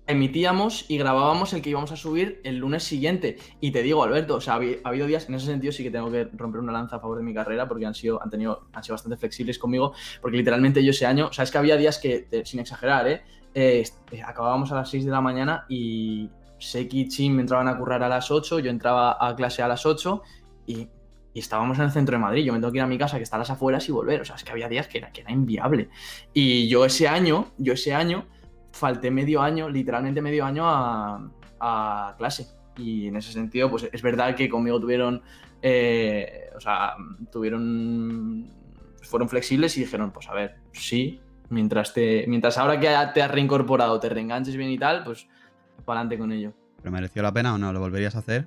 emitíamos 0.08 0.86
y 0.88 0.96
grabábamos 0.96 1.52
el 1.52 1.60
que 1.60 1.70
íbamos 1.70 1.92
a 1.92 1.96
subir 1.96 2.40
el 2.42 2.56
lunes 2.56 2.82
siguiente. 2.82 3.36
Y 3.60 3.70
te 3.70 3.82
digo, 3.82 4.02
Alberto, 4.02 4.36
o 4.36 4.40
sea, 4.40 4.54
ha 4.54 4.88
habido 4.88 5.06
días, 5.06 5.28
en 5.28 5.34
ese 5.34 5.46
sentido 5.46 5.70
sí 5.70 5.84
que 5.84 5.90
tengo 5.90 6.10
que 6.10 6.24
romper 6.32 6.62
una 6.62 6.72
lanza 6.72 6.96
a 6.96 7.00
favor 7.00 7.18
de 7.18 7.22
mi 7.22 7.34
carrera 7.34 7.68
porque 7.68 7.84
han 7.84 7.94
sido, 7.94 8.20
han 8.22 8.30
tenido, 8.30 8.68
han 8.72 8.82
sido 8.82 8.94
bastante 8.94 9.18
flexibles 9.18 9.58
conmigo, 9.58 9.92
porque 10.22 10.38
literalmente 10.38 10.82
yo 10.82 10.90
ese 10.90 11.04
año, 11.04 11.28
o 11.28 11.32
sea, 11.32 11.44
es 11.44 11.50
que 11.50 11.58
había 11.58 11.76
días 11.76 11.98
que, 11.98 12.42
sin 12.44 12.58
exagerar, 12.58 13.06
¿eh? 13.06 13.22
eh, 13.54 13.84
eh 14.10 14.22
acabábamos 14.22 14.72
a 14.72 14.76
las 14.76 14.88
6 14.88 15.04
de 15.04 15.10
la 15.10 15.20
mañana 15.20 15.66
y 15.68 16.30
Seki 16.58 17.02
y 17.02 17.08
Chim 17.08 17.38
entraban 17.38 17.68
a 17.68 17.76
currar 17.76 18.02
a 18.02 18.08
las 18.08 18.30
8, 18.30 18.60
yo 18.60 18.70
entraba 18.70 19.18
a 19.20 19.36
clase 19.36 19.62
a 19.62 19.68
las 19.68 19.84
8 19.84 20.22
y, 20.66 20.88
y, 21.34 21.38
estábamos 21.38 21.78
en 21.78 21.84
el 21.84 21.90
centro 21.90 22.16
de 22.16 22.22
Madrid. 22.22 22.44
Yo 22.44 22.54
me 22.54 22.60
tengo 22.60 22.72
que 22.72 22.78
ir 22.78 22.82
a 22.82 22.86
mi 22.86 22.96
casa 22.96 23.18
que 23.18 23.24
está 23.24 23.36
a 23.36 23.40
las 23.40 23.50
afueras 23.50 23.86
y 23.88 23.92
volver. 23.92 24.22
O 24.22 24.24
sea, 24.24 24.36
es 24.36 24.44
que 24.44 24.52
había 24.52 24.68
días 24.68 24.88
que 24.88 24.98
era, 24.98 25.12
que 25.12 25.20
era 25.20 25.30
inviable. 25.30 25.90
Y 26.32 26.66
yo 26.68 26.84
ese 26.84 27.08
año, 27.08 27.52
yo 27.58 27.74
ese 27.74 27.94
año 27.94 28.26
falté 28.72 29.10
medio 29.10 29.42
año, 29.42 29.68
literalmente 29.68 30.22
medio 30.22 30.44
año 30.44 30.64
a, 30.66 32.14
clase. 32.16 32.48
Y 32.76 33.08
en 33.08 33.16
ese 33.16 33.32
sentido, 33.32 33.70
pues 33.70 33.88
es 33.92 34.02
verdad 34.02 34.36
que 34.36 34.48
conmigo 34.48 34.80
tuvieron, 34.80 35.22
eh, 35.60 36.50
o 36.56 36.60
sea, 36.60 36.94
tuvieron, 37.32 38.48
fueron 39.02 39.28
flexibles 39.28 39.76
y 39.76 39.80
dijeron, 39.80 40.12
pues 40.12 40.28
a 40.28 40.34
ver, 40.34 40.56
sí, 40.72 41.20
mientras, 41.50 41.92
te, 41.92 42.24
mientras 42.28 42.56
ahora 42.58 42.78
que 42.78 42.88
te 43.12 43.22
has 43.22 43.30
reincorporado, 43.30 43.98
te 43.98 44.08
reenganches 44.08 44.56
bien 44.56 44.70
y 44.70 44.78
tal, 44.78 45.02
pues 45.02 45.26
para 45.84 46.00
adelante 46.00 46.18
con 46.18 46.30
ello. 46.30 46.52
¿Pero 46.76 46.92
mereció 46.92 47.22
la 47.22 47.32
pena 47.32 47.54
o 47.54 47.58
no? 47.58 47.72
¿Lo 47.72 47.80
volverías 47.80 48.14
a 48.14 48.20
hacer? 48.20 48.46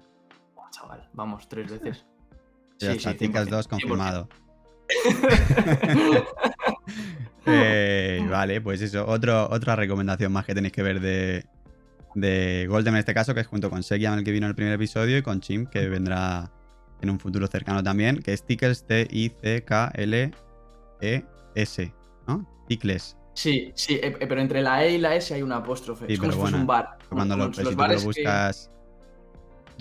chaval, 0.71 1.07
vamos, 1.13 1.47
tres 1.47 1.69
veces. 1.69 2.05
Ya 2.79 2.93
sí, 2.93 2.99
sí, 2.99 3.27
2 3.27 3.67
confirmado. 3.67 4.27
Eh, 7.45 8.25
vale, 8.29 8.61
pues 8.61 8.81
eso. 8.81 9.05
Otro, 9.07 9.49
otra 9.49 9.75
recomendación 9.75 10.31
más 10.31 10.45
que 10.45 10.53
tenéis 10.53 10.73
que 10.73 10.83
ver 10.83 10.99
de, 10.99 11.45
de 12.15 12.67
Golden 12.69 12.93
en 12.95 12.99
este 12.99 13.13
caso, 13.13 13.33
que 13.33 13.41
es 13.41 13.47
junto 13.47 13.69
con 13.69 13.83
Sekiam, 13.83 14.17
el 14.17 14.23
que 14.23 14.31
vino 14.31 14.45
en 14.45 14.51
el 14.51 14.55
primer 14.55 14.73
episodio, 14.73 15.17
y 15.17 15.21
con 15.21 15.41
Chim, 15.41 15.65
que 15.65 15.87
vendrá 15.89 16.51
en 17.01 17.09
un 17.09 17.19
futuro 17.19 17.47
cercano 17.47 17.83
también, 17.83 18.19
que 18.19 18.33
es 18.33 18.45
Tickles, 18.45 18.85
T-I-C-K-L-E-S, 18.85 19.13
¿no? 22.27 22.47
Tickles. 22.67 23.17
Sí, 23.33 23.71
sí, 23.75 23.99
eh, 24.03 24.15
pero 24.19 24.41
entre 24.41 24.61
la 24.61 24.85
E 24.85 24.95
y 24.95 24.97
la 24.97 25.15
S 25.15 25.33
hay 25.33 25.41
una 25.41 25.55
apóstrofe. 25.57 26.05
es 26.11 26.19
como 26.19 26.31
si 26.31 26.37
fuese 26.37 26.55
un 26.55 26.67
bar. 26.67 26.97
Cuando 27.09 27.37
lo, 27.37 27.53
si 27.53 27.63
lo 27.63 28.01
buscas 28.01 28.69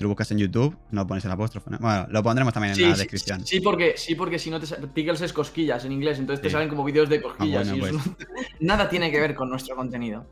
tú 0.00 0.04
lo 0.04 0.08
buscas 0.08 0.30
en 0.30 0.38
YouTube, 0.38 0.74
no 0.92 1.06
pones 1.06 1.22
el 1.26 1.30
apóstrofe. 1.30 1.72
Bueno, 1.78 2.06
lo 2.08 2.22
pondremos 2.22 2.54
también 2.54 2.72
en 2.74 2.90
la 2.90 2.96
descripción. 2.96 3.44
Sí, 3.44 3.60
porque, 3.60 3.98
sí, 3.98 4.14
porque 4.14 4.38
si 4.38 4.48
no 4.48 4.58
te 4.58 4.66
Tickles 4.66 5.20
es 5.20 5.34
cosquillas 5.34 5.84
en 5.84 5.92
inglés, 5.92 6.18
entonces 6.18 6.42
te 6.42 6.48
salen 6.48 6.70
como 6.70 6.84
vídeos 6.84 7.10
de 7.10 7.18
ah, 7.18 7.22
cosquillas. 7.22 7.70
y 7.70 7.78
pues. 7.78 7.92
nada 8.60 8.88
tiene 8.88 9.10
que 9.10 9.20
ver 9.20 9.34
con 9.34 9.50
nuestro 9.50 9.76
contenido. 9.76 10.24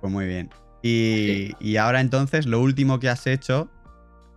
Pues 0.00 0.10
muy 0.10 0.26
bien. 0.26 0.48
Y, 0.80 1.76
ahora 1.76 2.00
entonces, 2.00 2.46
lo 2.46 2.62
último 2.62 3.00
que 3.00 3.10
has 3.10 3.26
hecho 3.26 3.68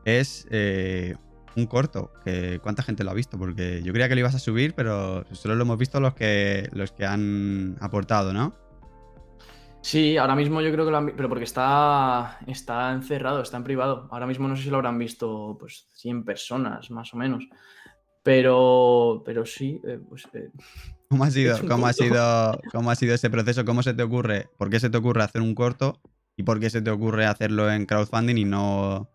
es 0.03 0.45
eh, 0.49 1.15
un 1.55 1.65
corto. 1.65 2.11
Que, 2.25 2.59
¿Cuánta 2.61 2.83
gente 2.83 3.05
lo 3.05 3.11
ha 3.11 3.13
visto? 3.13 3.37
Porque 3.37 3.81
yo 3.81 3.93
creía 3.93 4.09
que 4.09 4.15
lo 4.15 4.19
ibas 4.19 4.35
a 4.35 4.39
subir, 4.39 4.73
pero 4.73 5.25
solo 5.31 5.55
lo 5.55 5.61
hemos 5.61 5.77
visto 5.77 6.01
los 6.01 6.15
que, 6.15 6.67
los 6.73 6.91
que 6.91 7.05
han 7.05 7.77
aportado, 7.79 8.33
¿no? 8.33 8.53
Sí, 9.81 10.17
ahora 10.17 10.35
mismo 10.35 10.61
yo 10.61 10.71
creo 10.71 10.85
que 10.85 10.91
lo 10.91 10.97
han 10.97 11.05
visto, 11.05 11.17
pero 11.17 11.29
porque 11.29 11.45
está, 11.45 12.39
está 12.47 12.91
encerrado, 12.91 13.41
está 13.41 13.57
en 13.57 13.63
privado. 13.63 14.07
Ahora 14.11 14.27
mismo 14.27 14.47
no 14.47 14.55
sé 14.55 14.63
si 14.63 14.69
lo 14.69 14.77
habrán 14.77 14.97
visto 14.97 15.55
pues 15.59 15.87
100 15.95 16.25
personas, 16.25 16.91
más 16.91 17.13
o 17.13 17.17
menos. 17.17 17.47
Pero, 18.23 19.23
pero 19.25 19.45
sí, 19.45 19.79
eh, 19.87 19.99
pues... 20.09 20.27
Eh, 20.33 20.49
¿Cómo 21.09 21.23
ha, 21.23 21.31
sido, 21.31 21.57
cómo, 21.65 21.87
ha 21.87 21.93
sido, 21.93 22.59
¿Cómo 22.73 22.91
ha 22.91 22.95
sido 22.95 23.15
ese 23.15 23.29
proceso? 23.29 23.63
¿Cómo 23.63 23.81
se 23.81 23.93
te 23.93 24.03
ocurre? 24.03 24.49
¿Por 24.57 24.69
qué 24.69 24.81
se 24.81 24.89
te 24.89 24.97
ocurre 24.97 25.23
hacer 25.23 25.41
un 25.41 25.55
corto? 25.55 26.01
¿Y 26.35 26.43
por 26.43 26.59
qué 26.59 26.69
se 26.69 26.81
te 26.81 26.91
ocurre 26.91 27.25
hacerlo 27.25 27.71
en 27.71 27.85
crowdfunding 27.85 28.35
y 28.35 28.43
no... 28.43 29.09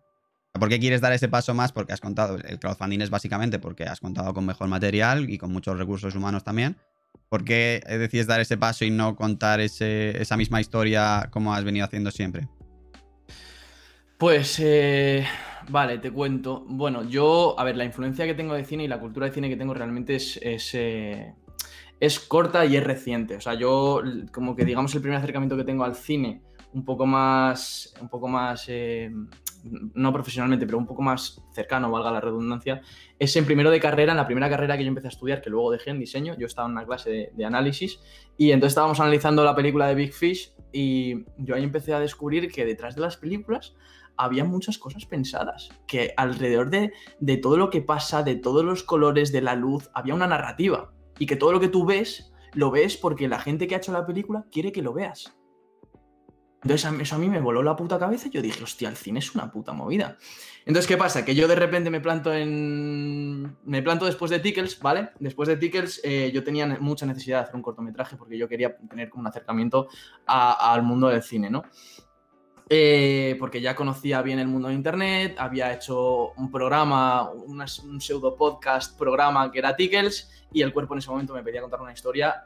¿Por 0.53 0.69
qué 0.69 0.79
quieres 0.79 1.01
dar 1.01 1.13
ese 1.13 1.27
paso 1.27 1.53
más? 1.53 1.71
Porque 1.71 1.93
has 1.93 2.01
contado, 2.01 2.37
el 2.37 2.59
crowdfunding 2.59 3.01
es 3.01 3.11
básicamente 3.11 3.59
porque 3.59 3.83
has 3.83 3.99
contado 3.99 4.33
con 4.33 4.45
mejor 4.45 4.67
material 4.67 5.29
y 5.29 5.37
con 5.37 5.51
muchos 5.51 5.77
recursos 5.77 6.15
humanos 6.15 6.43
también. 6.43 6.77
¿Por 7.33 7.43
qué 7.43 7.81
decides 7.89 8.27
dar 8.27 8.41
ese 8.41 8.57
paso 8.57 8.85
y 8.85 8.91
no 8.91 9.15
contar 9.15 9.59
esa 9.59 10.37
misma 10.37 10.61
historia 10.61 11.29
como 11.31 11.51
has 11.51 11.63
venido 11.63 11.83
haciendo 11.83 12.11
siempre? 12.11 12.47
Pues, 14.19 14.59
eh, 14.59 15.25
vale, 15.67 15.97
te 15.97 16.11
cuento. 16.11 16.63
Bueno, 16.67 17.09
yo, 17.09 17.55
a 17.57 17.63
ver, 17.63 17.75
la 17.75 17.85
influencia 17.85 18.27
que 18.27 18.35
tengo 18.35 18.53
de 18.53 18.63
cine 18.63 18.83
y 18.83 18.87
la 18.87 18.99
cultura 18.99 19.25
de 19.25 19.31
cine 19.31 19.49
que 19.49 19.57
tengo 19.57 19.73
realmente 19.73 20.13
es, 20.13 20.39
es, 20.43 20.75
eh, 20.75 21.33
corta 22.27 22.67
y 22.67 22.75
es 22.75 22.83
reciente. 22.83 23.35
O 23.37 23.41
sea, 23.41 23.55
yo, 23.55 24.03
como 24.31 24.55
que 24.55 24.63
digamos, 24.63 24.93
el 24.93 25.01
primer 25.01 25.17
acercamiento 25.17 25.57
que 25.57 25.63
tengo 25.63 25.85
al 25.85 25.95
cine, 25.95 26.43
un 26.71 26.85
poco 26.85 27.07
más, 27.07 27.95
un 27.99 28.09
poco 28.09 28.27
más 28.27 28.65
eh, 28.67 29.09
no 29.63 30.11
profesionalmente, 30.11 30.65
pero 30.65 30.77
un 30.77 30.85
poco 30.85 31.01
más 31.01 31.41
cercano, 31.53 31.89
valga 31.89 32.11
la 32.11 32.21
redundancia, 32.21 32.81
es 33.17 33.35
en 33.35 33.45
primero 33.45 33.71
de 33.71 33.79
carrera, 33.79 34.11
en 34.11 34.17
la 34.17 34.25
primera 34.25 34.49
carrera 34.49 34.77
que 34.77 34.83
yo 34.83 34.89
empecé 34.89 35.07
a 35.07 35.09
estudiar, 35.09 35.41
que 35.41 35.49
luego 35.49 35.71
dejé 35.71 35.91
en 35.91 35.99
diseño, 35.99 36.35
yo 36.37 36.45
estaba 36.45 36.67
en 36.67 36.73
una 36.73 36.85
clase 36.85 37.31
de, 37.33 37.45
análisis. 37.45 37.99
Y 38.37 38.51
entonces 38.51 38.71
estábamos 38.71 38.99
analizando 38.99 39.43
la 39.43 39.55
película 39.55 39.87
de 39.87 39.95
Big 39.95 40.13
Fish 40.13 40.53
y 40.71 41.25
yo 41.37 41.55
ahí 41.55 41.63
empecé 41.63 41.93
a 41.93 41.99
descubrir 41.99 42.51
que 42.51 42.65
detrás 42.65 42.95
de 42.95 43.01
las 43.01 43.17
películas 43.17 43.75
había 44.17 44.43
muchas 44.43 44.77
cosas 44.77 45.05
pensadas, 45.05 45.69
que 45.87 46.13
alrededor 46.17 46.69
de, 46.69 46.93
de 47.19 47.37
todo 47.37 47.57
lo 47.57 47.69
que 47.69 47.81
pasa, 47.81 48.23
de 48.23 48.35
todos 48.35 48.63
los 48.63 48.83
colores, 48.83 49.31
de 49.31 49.41
la 49.41 49.55
luz, 49.55 49.89
había 49.93 50.13
una 50.13 50.27
narrativa. 50.27 50.93
Y 51.19 51.25
que 51.25 51.35
todo 51.35 51.51
lo 51.51 51.59
que 51.59 51.67
tú 51.67 51.85
ves, 51.85 52.33
lo 52.53 52.71
ves 52.71 52.97
porque 52.97 53.27
la 53.27 53.39
gente 53.39 53.67
que 53.67 53.75
ha 53.75 53.77
hecho 53.77 53.91
la 53.91 54.05
película 54.05 54.45
quiere 54.51 54.71
que 54.71 54.81
lo 54.81 54.93
veas. 54.93 55.35
Entonces 56.63 56.89
eso 57.01 57.15
a 57.15 57.19
mí 57.19 57.29
me 57.29 57.41
voló 57.41 57.61
la 57.61 57.75
puta 57.75 57.99
cabeza 57.99 58.27
y 58.27 58.31
yo 58.31 58.41
dije, 58.41 58.63
hostia, 58.63 58.89
el 58.89 58.95
cine 58.95 59.19
es 59.19 59.35
una 59.35 59.51
puta 59.51 59.73
movida. 59.73 60.17
Entonces, 60.65 60.87
¿qué 60.87 60.95
pasa? 60.95 61.25
Que 61.25 61.35
yo 61.35 61.47
de 61.47 61.55
repente 61.55 61.89
me 61.89 61.99
planto 61.99 62.33
en. 62.33 63.57
Me 63.65 63.81
planto 63.81 64.05
después 64.05 64.31
de 64.31 64.39
Tickles, 64.39 64.79
¿vale? 64.79 65.09
Después 65.19 65.49
de 65.49 65.57
Tickles, 65.57 65.99
eh, 66.05 66.31
yo 66.33 66.41
tenía 66.43 66.65
mucha 66.79 67.05
necesidad 67.05 67.39
de 67.39 67.43
hacer 67.43 67.55
un 67.55 67.61
cortometraje 67.61 68.15
porque 68.15 68.37
yo 68.37 68.47
quería 68.47 68.77
tener 68.77 69.09
como 69.09 69.21
un 69.21 69.27
acercamiento 69.27 69.89
al 70.25 70.83
mundo 70.83 71.09
del 71.09 71.21
cine, 71.21 71.49
¿no? 71.49 71.63
Eh, 72.69 73.35
porque 73.39 73.59
ya 73.59 73.75
conocía 73.75 74.21
bien 74.21 74.39
el 74.39 74.47
mundo 74.47 74.69
de 74.69 74.73
Internet, 74.73 75.35
había 75.37 75.73
hecho 75.73 76.31
un 76.31 76.49
programa, 76.49 77.29
un 77.29 77.99
pseudo 77.99 78.37
podcast 78.37 78.97
programa 78.97 79.51
que 79.51 79.59
era 79.59 79.75
Tickles, 79.75 80.31
y 80.53 80.61
el 80.61 80.71
cuerpo 80.71 80.93
en 80.93 80.99
ese 80.99 81.09
momento 81.09 81.33
me 81.33 81.43
pedía 81.43 81.59
contar 81.59 81.81
una 81.81 81.91
historia 81.91 82.45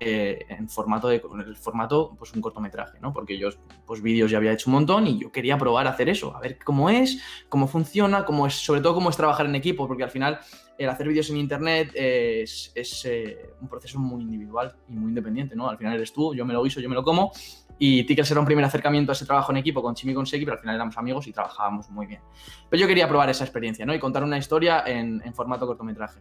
eh, 0.00 0.46
en 0.48 0.68
formato 0.68 1.08
de 1.08 1.22
el 1.46 1.56
formato 1.56 2.14
pues 2.18 2.32
un 2.32 2.40
cortometraje, 2.40 2.98
¿no? 3.00 3.12
Porque 3.12 3.38
yo 3.38 3.48
pues 3.84 4.00
vídeos 4.00 4.30
ya 4.30 4.38
había 4.38 4.52
hecho 4.52 4.70
un 4.70 4.74
montón 4.74 5.06
y 5.06 5.18
yo 5.18 5.32
quería 5.32 5.58
probar 5.58 5.86
a 5.86 5.90
hacer 5.90 6.08
eso, 6.08 6.36
a 6.36 6.40
ver 6.40 6.58
cómo 6.64 6.88
es, 6.88 7.22
cómo 7.48 7.66
funciona, 7.66 8.24
cómo 8.24 8.46
es, 8.46 8.54
sobre 8.54 8.80
todo 8.80 8.94
cómo 8.94 9.10
es 9.10 9.16
trabajar 9.16 9.46
en 9.46 9.54
equipo, 9.54 9.88
porque 9.88 10.04
al 10.04 10.10
final 10.10 10.38
el 10.78 10.88
hacer 10.88 11.08
vídeos 11.08 11.28
en 11.30 11.38
internet 11.38 11.90
es, 11.94 12.72
eh, 13.04 13.50
un 13.60 13.68
proceso 13.68 13.98
muy 13.98 14.22
individual 14.22 14.76
y 14.88 14.92
muy 14.92 15.08
independiente, 15.08 15.56
¿no? 15.56 15.68
Al 15.68 15.78
final 15.78 15.94
eres 15.94 16.12
tú, 16.12 16.34
yo 16.34 16.44
me 16.44 16.54
lo 16.54 16.62
guiso, 16.62 16.80
yo 16.80 16.88
me 16.88 16.94
lo 16.94 17.02
como 17.02 17.32
y 17.78 18.04
Tickets 18.04 18.30
era 18.30 18.40
un 18.40 18.46
primer 18.46 18.64
acercamiento 18.64 19.12
a 19.12 19.14
ese 19.14 19.24
trabajo 19.24 19.52
en 19.52 19.58
equipo 19.58 19.82
con 19.82 19.94
Chimi 19.94 20.12
y 20.12 20.14
con 20.14 20.26
Seki, 20.26 20.44
pero 20.44 20.56
al 20.56 20.60
final 20.60 20.74
éramos 20.74 20.96
amigos 20.98 21.26
y 21.26 21.32
trabajábamos 21.32 21.88
muy 21.90 22.06
bien. 22.06 22.20
Pero 22.68 22.80
yo 22.80 22.86
quería 22.88 23.08
probar 23.08 23.30
esa 23.30 23.44
experiencia, 23.44 23.86
¿no? 23.86 23.94
Y 23.94 23.98
contar 23.98 24.24
una 24.24 24.38
historia 24.38 24.82
en, 24.86 25.22
en 25.24 25.34
formato 25.34 25.66
cortometraje. 25.66 26.20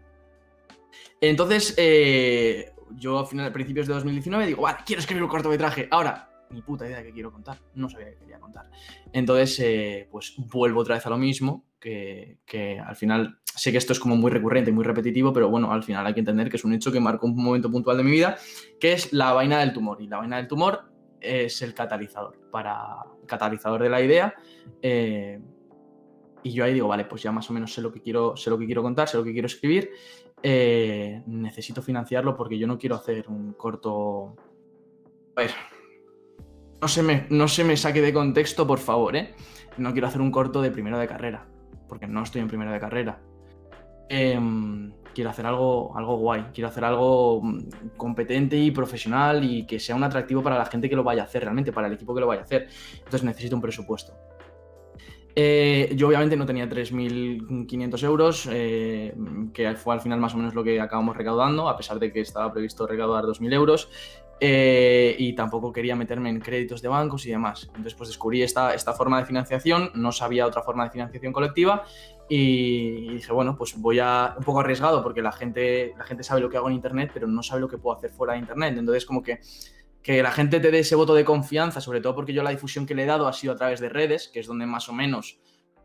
Entonces, 1.19 1.73
eh, 1.77 2.73
yo 2.95 3.19
a 3.19 3.25
finales, 3.25 3.51
principios 3.51 3.87
de 3.87 3.93
2019 3.93 4.47
digo, 4.47 4.61
vale, 4.63 4.79
quiero 4.85 4.99
escribir 4.99 5.23
un 5.23 5.29
cortometraje. 5.29 5.87
Ahora, 5.91 6.29
ni 6.49 6.61
puta 6.61 6.85
idea 6.85 6.97
de 6.97 7.05
qué 7.05 7.11
quiero 7.11 7.31
contar. 7.31 7.57
No 7.75 7.89
sabía 7.89 8.09
qué 8.11 8.17
quería 8.17 8.39
contar. 8.39 8.69
Entonces, 9.11 9.59
eh, 9.59 10.07
pues 10.11 10.35
vuelvo 10.37 10.81
otra 10.81 10.95
vez 10.95 11.05
a 11.05 11.09
lo 11.09 11.17
mismo, 11.17 11.65
que, 11.79 12.39
al 12.85 12.95
final 12.95 13.39
sé 13.43 13.71
que 13.71 13.77
esto 13.77 13.93
es 13.93 13.99
como 13.99 14.15
muy 14.15 14.31
recurrente, 14.31 14.71
muy 14.71 14.83
repetitivo, 14.83 15.33
pero 15.33 15.49
bueno, 15.49 15.71
al 15.71 15.83
final 15.83 16.05
hay 16.05 16.13
que 16.13 16.19
entender 16.19 16.49
que 16.49 16.57
es 16.57 16.65
un 16.65 16.73
hecho 16.73 16.91
que 16.91 16.99
marcó 16.99 17.27
un 17.27 17.35
momento 17.35 17.71
puntual 17.71 17.97
de 17.97 18.03
mi 18.03 18.11
vida, 18.11 18.37
que 18.79 18.93
es 18.93 19.13
la 19.13 19.33
vaina 19.33 19.59
del 19.59 19.73
tumor. 19.73 20.01
Y 20.01 20.07
la 20.07 20.17
vaina 20.17 20.37
del 20.37 20.47
tumor 20.47 20.91
es 21.19 21.61
el 21.61 21.73
catalizador, 21.73 22.37
para 22.51 22.97
catalizador 23.25 23.81
de 23.81 23.89
la 23.89 24.01
idea. 24.01 24.35
Eh, 24.81 25.39
y 26.43 26.51
yo 26.51 26.63
ahí 26.63 26.73
digo, 26.73 26.87
vale, 26.87 27.05
pues 27.05 27.23
ya 27.23 27.31
más 27.31 27.49
o 27.49 27.53
menos 27.53 27.73
sé 27.73 27.81
lo 27.81 27.91
que 27.91 28.01
quiero, 28.01 28.37
sé 28.37 28.49
lo 28.49 28.57
que 28.57 28.65
quiero 28.65 28.83
contar, 28.83 29.07
sé 29.07 29.17
lo 29.17 29.23
que 29.23 29.33
quiero 29.33 29.47
escribir. 29.47 29.91
Eh, 30.43 31.23
necesito 31.25 31.81
financiarlo 31.81 32.35
porque 32.35 32.57
yo 32.57 32.67
no 32.67 32.77
quiero 32.77 32.95
hacer 32.95 33.27
un 33.27 33.53
corto. 33.53 34.35
A 35.35 35.41
ver. 35.41 35.51
No 36.81 36.87
se, 36.87 37.01
me, 37.01 37.25
no 37.29 37.47
se 37.47 37.63
me 37.63 37.75
saque 37.75 38.01
de 38.01 38.13
contexto, 38.13 38.67
por 38.67 38.77
favor, 38.77 39.15
¿eh? 39.15 39.33
No 39.77 39.93
quiero 39.93 40.07
hacer 40.07 40.21
un 40.21 40.31
corto 40.31 40.61
de 40.61 40.69
primero 40.69 40.99
de 40.99 41.07
carrera. 41.07 41.47
Porque 41.87 42.07
no 42.07 42.21
estoy 42.21 42.41
en 42.41 42.47
primero 42.47 42.71
de 42.71 42.79
carrera. 42.79 43.19
Em, 44.09 44.93
quiero 45.13 45.31
hacer 45.31 45.45
algo, 45.47 45.97
algo 45.97 46.17
guay. 46.17 46.45
Quiero 46.53 46.69
hacer 46.69 46.85
algo 46.85 47.41
mm, 47.41 47.69
competente 47.97 48.57
y 48.57 48.69
profesional 48.69 49.43
y 49.43 49.65
que 49.65 49.79
sea 49.79 49.95
un 49.95 50.03
atractivo 50.03 50.43
para 50.43 50.57
la 50.57 50.65
gente 50.65 50.87
que 50.87 50.95
lo 50.95 51.03
vaya 51.03 51.23
a 51.23 51.25
hacer, 51.25 51.41
realmente, 51.43 51.71
para 51.71 51.87
el 51.87 51.93
equipo 51.93 52.13
que 52.13 52.21
lo 52.21 52.27
vaya 52.27 52.41
a 52.41 52.45
hacer. 52.45 52.67
Entonces 52.97 53.23
necesito 53.23 53.55
un 53.55 53.61
presupuesto. 53.61 54.13
Eh, 55.39 55.93
yo 55.95 56.07
obviamente 56.07 56.35
no 56.35 56.47
tenía 56.47 56.67
3.500 56.67 58.03
euros, 58.03 58.49
eh, 58.51 59.13
que 59.53 59.75
fue 59.75 59.93
al 59.93 60.01
final 60.01 60.19
más 60.19 60.33
o 60.33 60.37
menos 60.37 60.55
lo 60.55 60.63
que 60.63 60.81
acabamos 60.81 61.15
recaudando, 61.15 61.69
a 61.69 61.77
pesar 61.77 61.99
de 61.99 62.11
que 62.11 62.21
estaba 62.21 62.51
previsto 62.51 62.87
recaudar 62.87 63.23
2.000 63.25 63.53
euros. 63.53 63.87
Eh, 64.39 65.15
y 65.19 65.33
tampoco 65.33 65.71
quería 65.71 65.95
meterme 65.95 66.29
en 66.29 66.39
créditos 66.39 66.81
de 66.81 66.87
bancos 66.87 67.27
y 67.27 67.29
demás. 67.29 67.65
Entonces, 67.67 67.93
pues 67.93 68.09
descubrí 68.09 68.41
esta, 68.41 68.73
esta 68.73 68.93
forma 68.93 69.19
de 69.19 69.27
financiación, 69.27 69.91
no 69.93 70.11
sabía 70.11 70.47
otra 70.47 70.63
forma 70.63 70.85
de 70.85 70.89
financiación 70.89 71.33
colectiva 71.33 71.83
y 72.27 73.13
dije, 73.13 73.31
bueno, 73.31 73.55
pues 73.55 73.79
voy 73.79 73.99
a 73.99 74.33
un 74.37 74.43
poco 74.43 74.61
arriesgado 74.61 75.03
porque 75.03 75.21
la 75.21 75.31
gente, 75.31 75.93
la 75.97 76.03
gente 76.03 76.23
sabe 76.23 76.41
lo 76.41 76.49
que 76.49 76.57
hago 76.57 76.67
en 76.67 76.75
Internet, 76.75 77.11
pero 77.13 77.27
no 77.27 77.43
sabe 77.43 77.61
lo 77.61 77.67
que 77.67 77.77
puedo 77.77 77.95
hacer 77.95 78.09
fuera 78.09 78.33
de 78.33 78.39
Internet. 78.39 78.75
Entonces, 78.77 79.05
como 79.05 79.21
que 79.21 79.39
que 80.07 80.23
la 80.23 80.31
gente 80.31 80.61
te 80.61 80.71
dé 80.71 80.79
ese 80.79 80.95
voto 80.95 81.13
de 81.13 81.25
confianza, 81.25 81.81
sobre 81.81 81.99
todo 81.99 82.15
porque 82.15 82.31
yo 82.31 82.41
la 82.41 82.51
difusión 82.51 82.85
que 82.85 82.95
le 82.95 83.03
he 83.03 83.05
dado 83.05 83.27
ha 83.27 83.33
sido 83.33 83.51
a 83.51 83.57
través 83.57 83.81
de 83.81 83.89
redes, 83.89 84.29
que 84.29 84.39
es 84.39 84.47
donde 84.47 84.65
más 84.65 84.87
o 84.87 84.93
menos, 84.93 85.37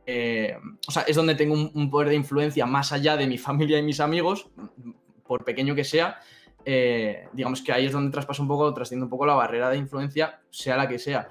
eh, 0.06 0.56
o 0.86 0.92
sea, 0.92 1.02
es 1.02 1.16
donde 1.16 1.34
tengo 1.34 1.54
un, 1.54 1.90
poder 1.90 2.10
de 2.10 2.14
influencia 2.14 2.64
más 2.64 2.92
allá 2.92 3.16
de 3.16 3.26
mi 3.26 3.36
familia 3.48 3.80
y 3.80 3.82
mis 3.82 3.98
amigos, 3.98 4.48
por 5.26 5.44
pequeño 5.44 5.74
que 5.74 5.82
sea. 5.82 6.20
Eh, 6.64 7.26
digamos 7.32 7.62
que 7.62 7.72
ahí 7.72 7.86
es 7.86 7.90
donde 7.90 8.12
traspaso 8.12 8.42
un 8.42 8.48
poco, 8.48 8.72
trasciendo 8.72 9.06
un 9.06 9.10
poco 9.10 9.26
la 9.26 9.34
barrera 9.34 9.68
de 9.70 9.78
influencia, 9.78 10.40
sea 10.50 10.76
la 10.76 10.86
que 10.86 11.00
sea. 11.00 11.28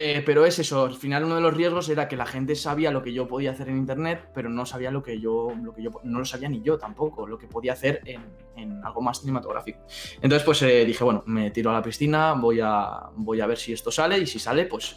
Eh, 0.00 0.22
pero 0.24 0.46
es 0.46 0.56
eso, 0.60 0.84
al 0.84 0.94
final 0.94 1.24
uno 1.24 1.34
de 1.34 1.40
los 1.40 1.52
riesgos 1.52 1.88
era 1.88 2.06
que 2.06 2.16
la 2.16 2.24
gente 2.24 2.54
sabía 2.54 2.92
lo 2.92 3.02
que 3.02 3.12
yo 3.12 3.26
podía 3.26 3.50
hacer 3.50 3.68
en 3.68 3.78
internet, 3.78 4.28
pero 4.32 4.48
no 4.48 4.64
sabía 4.64 4.92
lo 4.92 5.02
que 5.02 5.18
yo, 5.18 5.52
lo 5.60 5.74
que 5.74 5.82
yo 5.82 5.90
no 6.04 6.20
lo 6.20 6.24
sabía 6.24 6.48
ni 6.48 6.62
yo 6.62 6.78
tampoco, 6.78 7.26
lo 7.26 7.36
que 7.36 7.48
podía 7.48 7.72
hacer 7.72 8.02
en, 8.04 8.84
algo 8.84 9.00
más 9.00 9.20
cinematográfico. 9.20 9.80
Entonces, 10.20 10.44
pues 10.44 10.62
eh, 10.62 10.84
dije, 10.84 11.02
bueno, 11.02 11.24
me 11.26 11.50
tiro 11.50 11.70
a 11.70 11.72
la 11.72 11.82
piscina, 11.82 12.34
voy 12.34 12.60
a, 12.62 13.10
voy 13.16 13.40
a 13.40 13.46
ver 13.46 13.58
si 13.58 13.72
esto 13.72 13.90
sale, 13.90 14.18
y 14.18 14.26
si 14.26 14.38
sale, 14.38 14.66
pues 14.66 14.96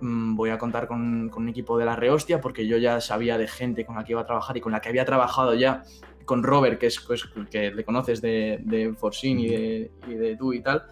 mm, 0.00 0.34
voy 0.34 0.50
a 0.50 0.58
contar 0.58 0.88
con, 0.88 1.30
un 1.32 1.48
equipo 1.48 1.78
de 1.78 1.84
la 1.84 1.94
rehostia, 1.94 2.40
porque 2.40 2.66
yo 2.66 2.76
ya 2.76 3.00
sabía 3.00 3.38
de 3.38 3.46
gente 3.46 3.86
con 3.86 3.94
la 3.94 4.04
que 4.04 4.12
iba 4.12 4.22
a 4.22 4.26
trabajar 4.26 4.56
y 4.56 4.60
con 4.60 4.72
la 4.72 4.80
que 4.80 4.88
había 4.88 5.04
trabajado 5.04 5.54
ya, 5.54 5.84
con 6.24 6.42
Robert, 6.42 6.80
que 6.80 6.86
es 6.86 6.98
pues, 7.00 7.24
que 7.50 7.70
le 7.70 7.84
conoces 7.84 8.20
de, 8.20 8.58
de 8.62 8.94
Forsin 8.94 9.38
y 9.38 9.48
de, 9.48 9.92
y 10.08 10.14
de 10.14 10.36
tú 10.36 10.52
y 10.52 10.60
tal 10.60 10.86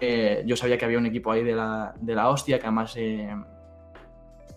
eh, 0.00 0.42
yo 0.46 0.56
sabía 0.56 0.78
que 0.78 0.84
había 0.84 0.98
un 0.98 1.06
equipo 1.06 1.32
ahí 1.32 1.42
de 1.42 1.54
la, 1.54 1.94
de 2.00 2.14
la 2.14 2.28
hostia, 2.28 2.58
que 2.58 2.66
además 2.66 2.94
eh, 2.96 3.34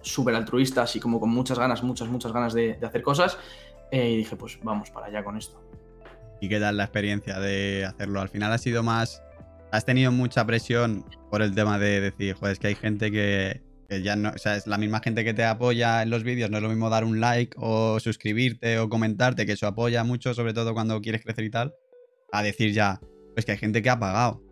súper 0.01 0.35
altruista, 0.35 0.83
así 0.83 0.99
como 0.99 1.19
con 1.19 1.29
muchas 1.29 1.57
ganas, 1.57 1.83
muchas, 1.83 2.07
muchas 2.07 2.31
ganas 2.31 2.53
de, 2.53 2.77
hacer 2.83 3.01
cosas. 3.01 3.37
Eh, 3.91 4.11
y 4.11 4.17
dije, 4.17 4.35
pues 4.35 4.59
vamos 4.63 4.89
para 4.91 5.07
allá 5.07 5.23
con 5.23 5.37
esto. 5.37 5.61
¿Y 6.39 6.49
qué 6.49 6.59
tal 6.59 6.77
la 6.77 6.83
experiencia 6.83 7.39
de 7.39 7.85
hacerlo? 7.85 8.21
Al 8.21 8.29
final 8.29 8.51
ha 8.51 8.57
sido 8.57 8.83
más... 8.83 9.21
¿Has 9.71 9.85
tenido 9.85 10.11
mucha 10.11 10.45
presión 10.45 11.05
por 11.29 11.41
el 11.41 11.55
tema 11.55 11.79
de 11.79 12.01
decir, 12.01 12.35
joder, 12.35 12.53
es 12.53 12.59
que 12.59 12.67
hay 12.67 12.75
gente 12.75 13.09
que, 13.09 13.61
que 13.87 14.01
ya 14.01 14.17
no, 14.17 14.31
o 14.35 14.37
sea, 14.37 14.57
es 14.57 14.67
la 14.67 14.77
misma 14.77 14.99
gente 14.99 15.23
que 15.23 15.33
te 15.33 15.45
apoya 15.45 16.01
en 16.01 16.09
los 16.09 16.23
vídeos, 16.23 16.49
no 16.49 16.57
es 16.57 16.63
lo 16.63 16.67
mismo 16.67 16.89
dar 16.89 17.05
un 17.05 17.21
like 17.21 17.55
o 17.57 17.97
suscribirte 18.01 18.79
o 18.79 18.89
comentarte, 18.89 19.45
que 19.45 19.53
eso 19.53 19.67
apoya 19.67 20.03
mucho, 20.03 20.33
sobre 20.33 20.53
todo 20.53 20.73
cuando 20.73 20.99
quieres 20.99 21.23
crecer 21.23 21.45
y 21.45 21.51
tal, 21.51 21.73
a 22.33 22.43
decir 22.43 22.73
ya, 22.73 22.99
pues 23.33 23.45
que 23.45 23.53
hay 23.53 23.57
gente 23.57 23.81
que 23.81 23.89
ha 23.89 23.97
pagado 23.97 24.43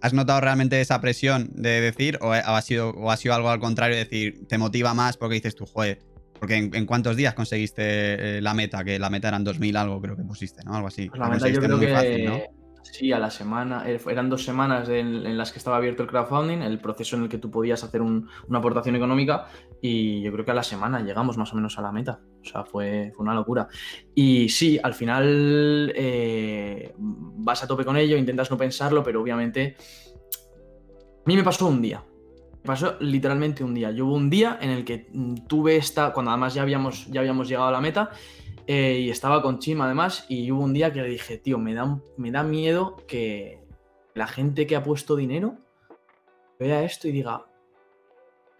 ¿Has 0.00 0.12
notado 0.12 0.40
realmente 0.40 0.80
esa 0.80 1.00
presión 1.00 1.50
de 1.54 1.80
decir 1.80 2.18
o 2.20 2.32
ha, 2.32 2.62
sido, 2.62 2.90
o 2.90 3.10
ha 3.10 3.16
sido 3.16 3.34
algo 3.34 3.50
al 3.50 3.60
contrario, 3.60 3.96
de 3.96 4.04
decir, 4.04 4.46
te 4.48 4.58
motiva 4.58 4.94
más 4.94 5.16
porque 5.16 5.34
dices 5.34 5.54
tú, 5.54 5.66
joder, 5.66 5.98
porque 6.38 6.56
en, 6.56 6.86
cuántos 6.86 7.16
días 7.16 7.34
conseguiste 7.34 8.38
eh, 8.38 8.40
la 8.40 8.54
meta, 8.54 8.82
que 8.84 8.98
la 8.98 9.10
meta 9.10 9.28
eran 9.28 9.44
2000 9.44 9.76
algo 9.76 10.00
creo 10.00 10.16
que 10.16 10.24
pusiste, 10.24 10.64
¿no? 10.64 10.74
Algo 10.74 10.88
así. 10.88 11.08
Pues 11.08 11.20
la 11.20 11.28
meta 11.28 11.48
yo 11.48 11.60
creo 11.60 11.78
que 11.78 12.48
sí, 12.82 13.12
a 13.12 13.18
la 13.18 13.30
semana, 13.30 13.88
eh, 13.88 14.00
eran 14.08 14.28
dos 14.28 14.44
semanas 14.44 14.88
en, 14.88 15.36
las 15.36 15.52
que 15.52 15.58
estaba 15.58 15.76
abierto 15.76 16.02
el 16.02 16.08
crowdfunding, 16.08 16.58
el 16.58 16.78
proceso 16.78 17.16
en 17.16 17.22
el 17.22 17.28
que 17.28 17.38
tú 17.38 17.50
podías 17.50 17.82
hacer 17.84 18.02
una 18.02 18.28
aportación 18.58 18.96
económica 18.96 19.46
y 19.80 20.22
yo 20.22 20.32
creo 20.32 20.44
que 20.44 20.50
a 20.50 20.54
la 20.54 20.62
semana 20.62 21.00
llegamos 21.00 21.36
más 21.38 21.52
o 21.52 21.56
menos 21.56 21.78
a 21.78 21.82
la 21.82 21.92
meta. 21.92 22.20
O 22.40 22.44
sea, 22.44 22.64
fue, 22.64 23.12
una 23.18 23.34
locura. 23.34 23.68
Y 24.14 24.48
sí, 24.48 24.78
al 24.82 24.94
final 24.94 25.92
eh, 25.94 26.94
vas 26.98 27.62
a 27.62 27.66
tope 27.66 27.84
con 27.84 27.96
ello, 27.96 28.16
intentas 28.16 28.50
no 28.50 28.56
pensarlo, 28.56 29.02
pero 29.02 29.22
obviamente 29.22 29.76
a 31.24 31.28
mí 31.28 31.36
me 31.36 31.44
pasó 31.44 31.68
un 31.68 31.80
día. 31.80 32.02
Me 32.62 32.66
pasó 32.66 32.96
literalmente 33.00 33.62
un 33.62 33.74
día. 33.74 33.90
Yo 33.92 34.06
hubo 34.06 34.14
un 34.14 34.28
día 34.28 34.58
en 34.60 34.70
el 34.70 34.84
que 34.84 35.08
tuve 35.48 35.76
esta, 35.76 36.12
cuando 36.12 36.30
además 36.30 36.54
ya 36.54 36.62
habíamos, 36.62 37.06
ya 37.08 37.20
habíamos 37.20 37.48
llegado 37.48 37.68
a 37.68 37.72
la 37.72 37.80
meta, 37.80 38.10
eh, 38.74 39.00
y 39.00 39.10
estaba 39.10 39.42
con 39.42 39.58
Chim 39.58 39.82
además, 39.82 40.24
y 40.30 40.50
hubo 40.50 40.62
un 40.62 40.72
día 40.72 40.90
que 40.90 41.02
le 41.02 41.08
dije, 41.10 41.36
tío, 41.36 41.58
me 41.58 41.74
da, 41.74 42.00
me 42.16 42.30
da 42.30 42.42
miedo 42.42 42.96
que 43.06 43.62
la 44.14 44.26
gente 44.26 44.66
que 44.66 44.76
ha 44.76 44.82
puesto 44.82 45.14
dinero 45.14 45.58
vea 46.58 46.82
esto 46.82 47.06
y 47.06 47.12
diga, 47.12 47.44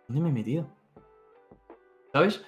¿dónde 0.07 0.21
me 0.21 0.29
he 0.29 0.33
metido? 0.33 0.69
¿Sabes? 2.13 2.43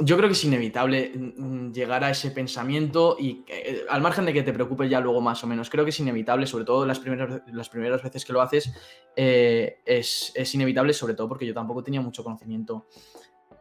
Yo 0.00 0.18
creo 0.18 0.28
que 0.28 0.34
es 0.34 0.44
inevitable 0.44 1.12
mm, 1.14 1.68
mm, 1.68 1.72
llegar 1.72 2.04
a 2.04 2.10
ese 2.10 2.30
pensamiento 2.30 3.16
y 3.18 3.42
eh, 3.48 3.86
al 3.88 4.02
margen 4.02 4.26
de 4.26 4.34
que 4.34 4.42
te 4.42 4.52
preocupe 4.52 4.86
ya 4.86 5.00
luego 5.00 5.22
más 5.22 5.42
o 5.44 5.46
menos, 5.46 5.70
creo 5.70 5.84
que 5.84 5.90
es 5.92 6.00
inevitable, 6.00 6.46
sobre 6.46 6.66
todo 6.66 6.84
las 6.84 7.00
primeras, 7.00 7.40
las 7.46 7.70
primeras 7.70 8.02
veces 8.02 8.22
que 8.22 8.34
lo 8.34 8.42
haces, 8.42 8.70
eh, 9.16 9.78
es, 9.86 10.30
es, 10.34 10.54
inevitable, 10.54 10.92
sobre 10.92 11.14
todo 11.14 11.26
porque 11.26 11.46
yo 11.46 11.54
tampoco 11.54 11.82
tenía 11.82 12.02
mucho 12.02 12.22
conocimiento 12.22 12.86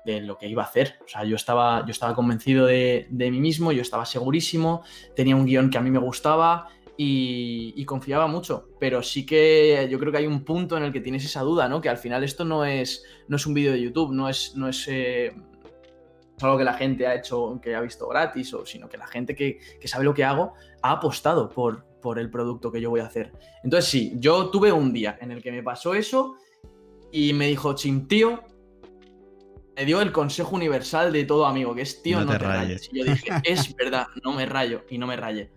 de 0.06 0.22
lo 0.22 0.38
que 0.38 0.47
iba 0.47 0.64
a 0.64 0.66
hacer. 0.66 0.95
O 1.06 1.08
sea, 1.08 1.24
yo 1.24 1.36
estaba, 1.36 1.86
yo 1.86 1.91
estaba 1.91 2.16
convencido 2.16 2.66
de, 2.66 3.08
mí 3.10 3.39
mismo, 3.39 3.72
yo 3.72 3.82
estaba 3.82 4.06
segurísimo, 4.06 4.84
tenía 5.16 5.36
un 5.36 5.45
guion 5.45 5.70
que 5.70 5.78
a 5.78 5.82
mí 5.82 5.91
me 5.91 5.99
gustaba 5.99 6.68
y, 6.97 7.84
confiaba 7.86 8.28
mucho. 8.28 8.70
Pero 8.80 9.04
sí 9.04 9.26
que 9.26 9.88
yo 9.89 9.99
creo 9.99 10.12
que 10.12 10.20
hay 10.20 10.28
un 10.28 10.43
punto 10.43 10.78
en 10.78 10.84
el 10.84 10.93
que 10.93 11.02
tienes 11.02 11.26
esa 11.26 11.41
duda, 11.41 11.68
¿no? 11.68 11.82
Que 11.82 11.89
al 11.89 11.97
final 11.97 12.24
esto 12.24 12.45
no 12.45 12.66
es, 12.66 13.04
no 13.28 13.36
es 13.36 13.45
un 13.45 13.54
vídeo 13.54 13.74
de 13.74 13.82
YouTube, 13.82 14.12
no 14.14 14.30
es, 14.30 14.56
no 14.56 14.68
es, 14.68 14.88
eh, 14.88 15.34
algo 16.41 16.58
que 16.58 16.64
la 16.64 16.74
gente 16.74 17.06
ha 17.06 17.14
hecho, 17.14 17.60
que 17.62 17.76
ha 17.76 17.82
visto 17.82 18.08
gratis, 18.08 18.52
o, 18.54 18.66
sino 18.66 18.89
que 18.89 18.97
la 18.97 19.06
gente 19.06 19.36
que, 19.36 19.60
sabe 19.86 20.06
lo 20.06 20.14
que 20.14 20.24
hago 20.24 20.54
ha 20.82 20.91
apostado 20.91 21.49
por, 21.49 21.86
por 22.02 22.18
el 22.18 22.32
producto 22.32 22.72
que 22.72 22.82
yo 22.82 22.89
voy 22.89 23.02
a 23.02 23.06
hacer. 23.06 23.32
Entonces 23.64 23.89
sí, 23.91 24.14
yo 24.16 24.49
tuve 24.49 24.72
un 24.72 24.91
día 24.91 25.18
en 25.22 25.32
el 25.32 25.43
que 25.43 25.52
me 25.52 25.62
pasó 25.62 25.93
eso 25.93 26.38
y 27.12 27.34
me 27.34 27.47
dijo, 27.47 27.76
Chim, 27.76 28.08
tío, 28.08 28.41
me 29.82 29.86
dio 29.88 29.99
el 29.99 30.11
consejo 30.11 30.55
universal 30.55 31.11
de 31.11 31.25
todo 31.25 31.47
amigo, 31.47 31.73
que 31.73 31.82
es, 31.82 32.03
tío, 32.03 32.23
no, 32.23 32.32
te, 32.32 32.38
rayes. 32.38 32.88
Y 32.91 32.99
yo 32.99 33.03
dije, 33.03 33.32
es 33.43 33.75
verdad, 33.75 34.05
no 34.23 34.32
me 34.32 34.45
rayo 34.45 34.86
y 34.91 34.99
no 34.99 35.07
me 35.07 35.15
raye. 35.15 35.49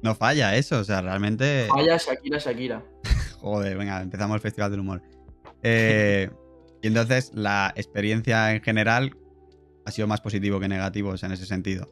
No 0.00 0.14
falla 0.14 0.54
eso, 0.54 0.78
o 0.78 0.84
sea, 0.84 1.00
realmente... 1.00 1.66
Falla 1.68 1.96
Shakira, 1.96 2.38
Shakira. 2.38 2.84
Joder, 3.40 3.76
venga, 3.76 4.00
empezamos 4.00 4.36
el 4.36 4.40
Festival 4.40 4.70
del 4.70 4.78
Humor. 4.78 5.02
Eh, 5.64 6.30
y 6.82 6.86
entonces, 6.86 7.32
la 7.34 7.72
experiencia 7.74 8.54
en 8.54 8.62
general 8.62 9.16
ha 9.84 9.90
sido 9.90 10.06
más 10.06 10.20
positivo 10.20 10.60
que 10.60 10.68
negativo 10.68 11.12
en 11.20 11.32
ese 11.32 11.46
sentido. 11.46 11.88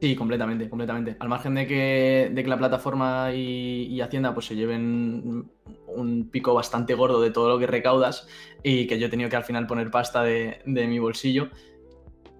Sí, 0.00 0.16
completamente, 0.16 0.68
completamente. 0.68 1.16
Al 1.18 1.28
margen 1.28 1.54
de 1.54 1.66
que, 1.66 2.30
de 2.32 2.42
que 2.42 2.48
la 2.48 2.58
plataforma 2.58 3.32
y, 3.32 4.00
Hacienda 4.00 4.34
pues 4.34 4.46
se 4.46 4.56
lleven 4.56 5.50
un 5.86 6.30
pico 6.30 6.52
bastante 6.52 6.94
gordo 6.94 7.20
de 7.20 7.30
todo 7.30 7.48
lo 7.48 7.58
que 7.58 7.66
recaudas 7.66 8.26
y 8.62 8.86
que 8.86 8.98
yo 8.98 9.06
he 9.06 9.10
tenido 9.10 9.30
que 9.30 9.36
al 9.36 9.44
final 9.44 9.66
poner 9.66 9.90
pasta 9.90 10.22
de, 10.22 10.60
mi 10.66 10.98
bolsillo, 10.98 11.48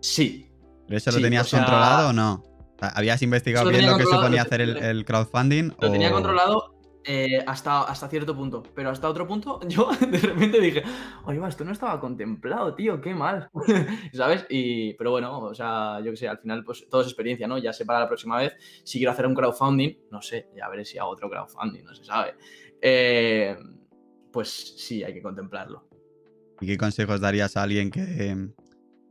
sí. 0.01 0.51
¿Pero 0.87 0.99
eso 0.99 1.13
lo 1.13 1.21
tenías 1.21 1.49
controlado 1.51 2.11
o 2.11 2.13
no? 2.13 2.43
¿Habías 2.81 3.23
investigado 3.23 3.71
bien 3.71 3.87
lo 3.87 3.97
que 3.97 4.05
suponía 4.05 4.43
hacer 4.43 4.61
el, 4.61 5.05
crowdfunding? 5.05 5.71
Lo 5.81 5.91
tenía 5.91 6.11
controlado 6.11 6.74
eh, 7.07 7.45
hasta, 7.47 7.83
hasta 7.83 8.09
cierto 8.09 8.35
punto. 8.35 8.63
Pero 8.75 8.91
hasta 8.91 9.09
otro 9.09 9.27
punto, 9.27 9.61
yo 9.69 9.91
de 10.01 10.19
repente 10.19 10.61
dije, 10.61 10.83
oye, 11.27 11.41
esto 11.47 11.65
no 11.65 11.73
estaba 11.73 12.01
contemplado, 12.01 12.75
tío, 12.75 13.01
qué 13.01 13.15
mal. 13.15 13.51
¿Sabes? 14.13 14.47
Y, 14.49 14.95
pero 14.95 15.11
bueno, 15.11 15.39
o 15.39 15.55
sea, 15.55 16.01
yo 16.01 16.11
que 16.11 16.17
sé, 16.17 16.29
al 16.29 16.39
final, 16.39 16.65
pues 16.65 16.87
todo 16.89 17.03
es 17.03 17.09
experiencia, 17.09 17.47
¿no? 17.47 17.59
Ya 17.59 17.73
sé 17.73 17.85
para 17.85 18.01
la 18.01 18.09
próxima 18.09 18.39
vez. 18.39 18.55
Si 18.85 18.99
quiero 18.99 19.13
hacer 19.13 19.27
un 19.27 19.35
crowdfunding, 19.35 19.97
no 20.11 20.23
sé, 20.23 20.49
ya 20.57 20.69
veré 20.69 20.85
si 20.85 20.99
hago 20.99 21.11
otro 21.11 21.29
crowdfunding, 21.29 21.85
no 21.85 21.95
se 21.95 22.05
sabe. 22.05 22.35
Eh, 22.81 23.57
pues 24.33 24.75
sí, 24.79 25.05
hay 25.05 25.13
que 25.13 25.23
contemplarlo. 25.23 25.87
¿Y 26.61 26.67
qué 26.67 26.79
consejos 26.79 27.21
darías 27.21 27.57
a 27.57 27.63
alguien 27.65 27.91
que, 27.91 28.49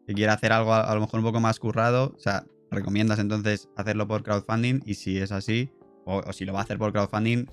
quiera 0.08 0.34
hacer 0.34 0.52
algo 0.52 0.74
a, 0.74 0.94
lo 0.96 1.02
mejor 1.02 1.20
un 1.20 1.26
poco 1.26 1.40
más 1.40 1.60
currado? 1.60 2.14
O 2.16 2.20
sea, 2.20 2.46
¿recomiendas 2.72 3.20
entonces 3.20 3.70
hacerlo 3.76 4.08
por 4.08 4.24
crowdfunding? 4.24 4.82
Y 4.86 4.96
si 4.96 5.20
es 5.20 5.32
así, 5.32 5.70
o 6.06 6.34
si 6.34 6.46
lo 6.46 6.54
va 6.54 6.60
a 6.60 6.64
hacer 6.64 6.78
por 6.78 6.92
crowdfunding, 6.92 7.46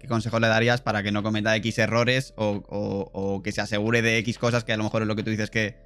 ¿Qué, 0.00 0.08
consejos 0.08 0.40
le 0.40 0.48
darías 0.48 0.80
para 0.80 1.02
que 1.02 1.12
no 1.12 1.22
cometa 1.22 1.54
X 1.56 1.78
errores 1.78 2.34
o, 2.36 3.40
que 3.42 3.52
se 3.52 3.60
asegure 3.60 4.02
de 4.02 4.18
X 4.18 4.38
cosas 4.38 4.64
que 4.64 4.72
a 4.72 4.76
lo 4.76 4.84
mejor 4.84 5.02
es 5.02 5.08
lo 5.08 5.16
que 5.16 5.22
tú 5.22 5.30
dices 5.30 5.50
que 5.50 5.76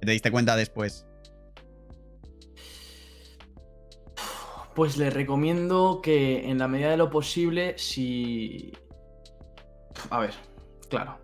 te 0.00 0.10
diste 0.10 0.30
cuenta 0.30 0.56
después? 0.56 1.06
Pues 4.74 4.96
le 4.96 5.10
recomiendo 5.10 6.00
que 6.02 6.50
en 6.50 6.58
la 6.58 6.68
medida 6.68 6.90
de 6.90 6.96
lo 6.96 7.08
posible, 7.10 7.74
si... 7.78 8.72
A 10.10 10.18
ver, 10.18 10.34
claro. 10.90 11.18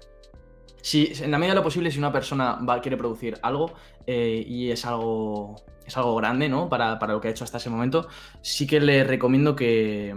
Si, 0.82 1.12
en 1.20 1.30
la 1.32 1.38
medida 1.38 1.54
de 1.54 1.60
lo 1.60 1.64
posible, 1.64 1.90
si 1.90 1.98
una 1.98 2.12
persona 2.12 2.54
va, 2.54 2.80
quiere 2.80 2.96
producir 2.96 3.38
algo 3.42 3.72
eh, 4.06 4.44
y 4.46 4.70
es 4.70 4.86
algo, 4.86 5.56
es 5.84 5.96
algo 5.96 6.14
grande, 6.14 6.48
¿no? 6.48 6.68
Para, 6.68 6.98
para, 6.98 7.12
lo 7.12 7.20
que 7.20 7.28
ha 7.28 7.30
hecho 7.32 7.44
hasta 7.44 7.58
ese 7.58 7.68
momento, 7.68 8.08
sí 8.40 8.66
que 8.66 8.80
le 8.80 9.02
recomiendo 9.04 9.56
que, 9.56 10.14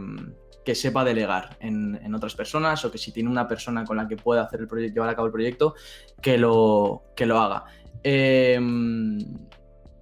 que 0.63 0.75
sepa 0.75 1.03
delegar 1.03 1.57
en, 1.59 2.13
otras 2.13 2.35
personas 2.35 2.83
o 2.85 2.91
que 2.91 2.97
si 2.97 3.11
tiene 3.11 3.29
una 3.29 3.47
persona 3.47 3.83
con 3.83 3.97
la 3.97 4.07
que 4.07 4.17
pueda 4.17 4.43
hacer 4.43 4.61
el 4.61 4.93
llevar 4.93 5.09
a 5.09 5.15
cabo 5.15 5.27
el 5.27 5.33
proyecto, 5.33 5.75
que 6.21 6.37
lo, 6.37 7.03
que 7.15 7.25
lo 7.25 7.39
haga. 7.39 7.65
Em, 8.03 9.19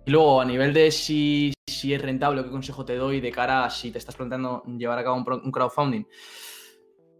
y 0.05 0.11
luego, 0.11 0.41
a 0.41 0.45
nivel 0.45 0.73
de 0.73 0.91
si, 0.91 1.53
si, 1.67 1.93
es 1.93 2.01
rentable, 2.01 2.43
qué 2.43 2.49
consejo 2.49 2.83
te 2.83 2.95
doy 2.95 3.21
de 3.21 3.31
cara 3.31 3.65
a 3.65 3.69
si 3.69 3.91
te 3.91 3.99
estás 3.99 4.15
planteando 4.15 4.63
llevar 4.77 4.99
a 4.99 5.03
cabo 5.03 5.17
un, 5.17 5.51
crowdfunding. 5.51 6.05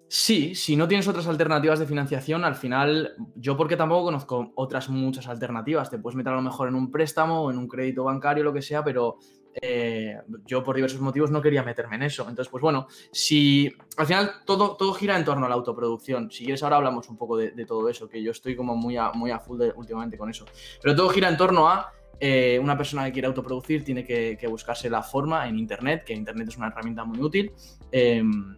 Sí, 0.10 0.56
si 0.56 0.76
no 0.76 0.90
tienes 0.90 1.08
otras 1.08 1.28
alternativas 1.28 1.80
de 1.80 1.86
financiación, 1.86 2.44
al 2.44 2.56
final, 2.56 3.16
yo 3.36 3.56
porque 3.56 3.78
tampoco 3.78 4.06
conozco 4.06 4.52
otras 4.56 4.90
muchas 4.90 5.28
alternativas, 5.28 5.90
te 5.90 6.00
puedes 6.00 6.18
meter 6.18 6.34
a 6.34 6.36
lo 6.36 6.42
mejor 6.42 6.68
en 6.68 6.76
un 6.76 6.92
préstamo 6.92 7.44
o 7.44 7.52
en 7.52 7.58
un 7.58 7.68
crédito 7.68 8.04
bancario, 8.04 8.44
lo 8.44 8.52
que 8.52 8.62
sea, 8.62 8.84
pero 8.84 9.20
eh, 9.62 10.18
yo 10.46 10.64
por 10.64 10.76
diversos 10.76 11.02
motivos 11.02 11.32
no 11.32 11.42
quería 11.42 11.64
meterme 11.64 11.96
en 11.96 12.04
eso. 12.04 12.24
Entonces, 12.24 12.50
pues 12.50 12.62
bueno, 12.62 12.88
si 13.12 13.74
al 13.98 14.06
final 14.06 14.32
todo, 14.46 14.76
todo 14.76 14.94
gira 14.94 15.18
en 15.18 15.26
torno 15.26 15.46
a 15.46 15.50
la 15.50 15.56
autoproducción, 15.56 16.32
si 16.32 16.44
quieres 16.44 16.64
ahora 16.64 16.78
hablamos 16.78 17.10
un 17.10 17.18
poco 17.18 17.38
de, 17.38 17.66
todo 17.66 17.88
eso, 17.90 18.08
que 18.08 18.22
yo 18.22 18.32
estoy 18.32 18.56
como 18.56 18.76
muy 18.76 18.98
a, 18.98 19.12
muy 19.12 19.32
a 19.32 19.40
full 19.40 19.62
últimamente 19.76 20.18
con 20.18 20.30
eso, 20.30 20.46
pero 20.82 20.96
todo 20.96 21.10
gira 21.10 21.30
en 21.30 21.38
torno 21.38 21.68
a 21.68 21.92
eh, 22.20 22.60
una 22.60 22.78
persona 22.78 23.06
que 23.06 23.14
quiere 23.14 23.28
autoproducir 23.28 23.84
tiene 23.84 24.06
que, 24.06 24.38
buscarse 24.48 24.90
la 24.90 25.02
forma 25.02 25.48
en 25.48 25.58
Internet, 25.58 26.04
que 26.06 26.14
Internet 26.14 26.50
es 26.50 26.58
una 26.58 26.68
herramienta 26.68 27.04
muy 27.04 27.20
útil. 27.20 27.52
Em, 27.92 28.56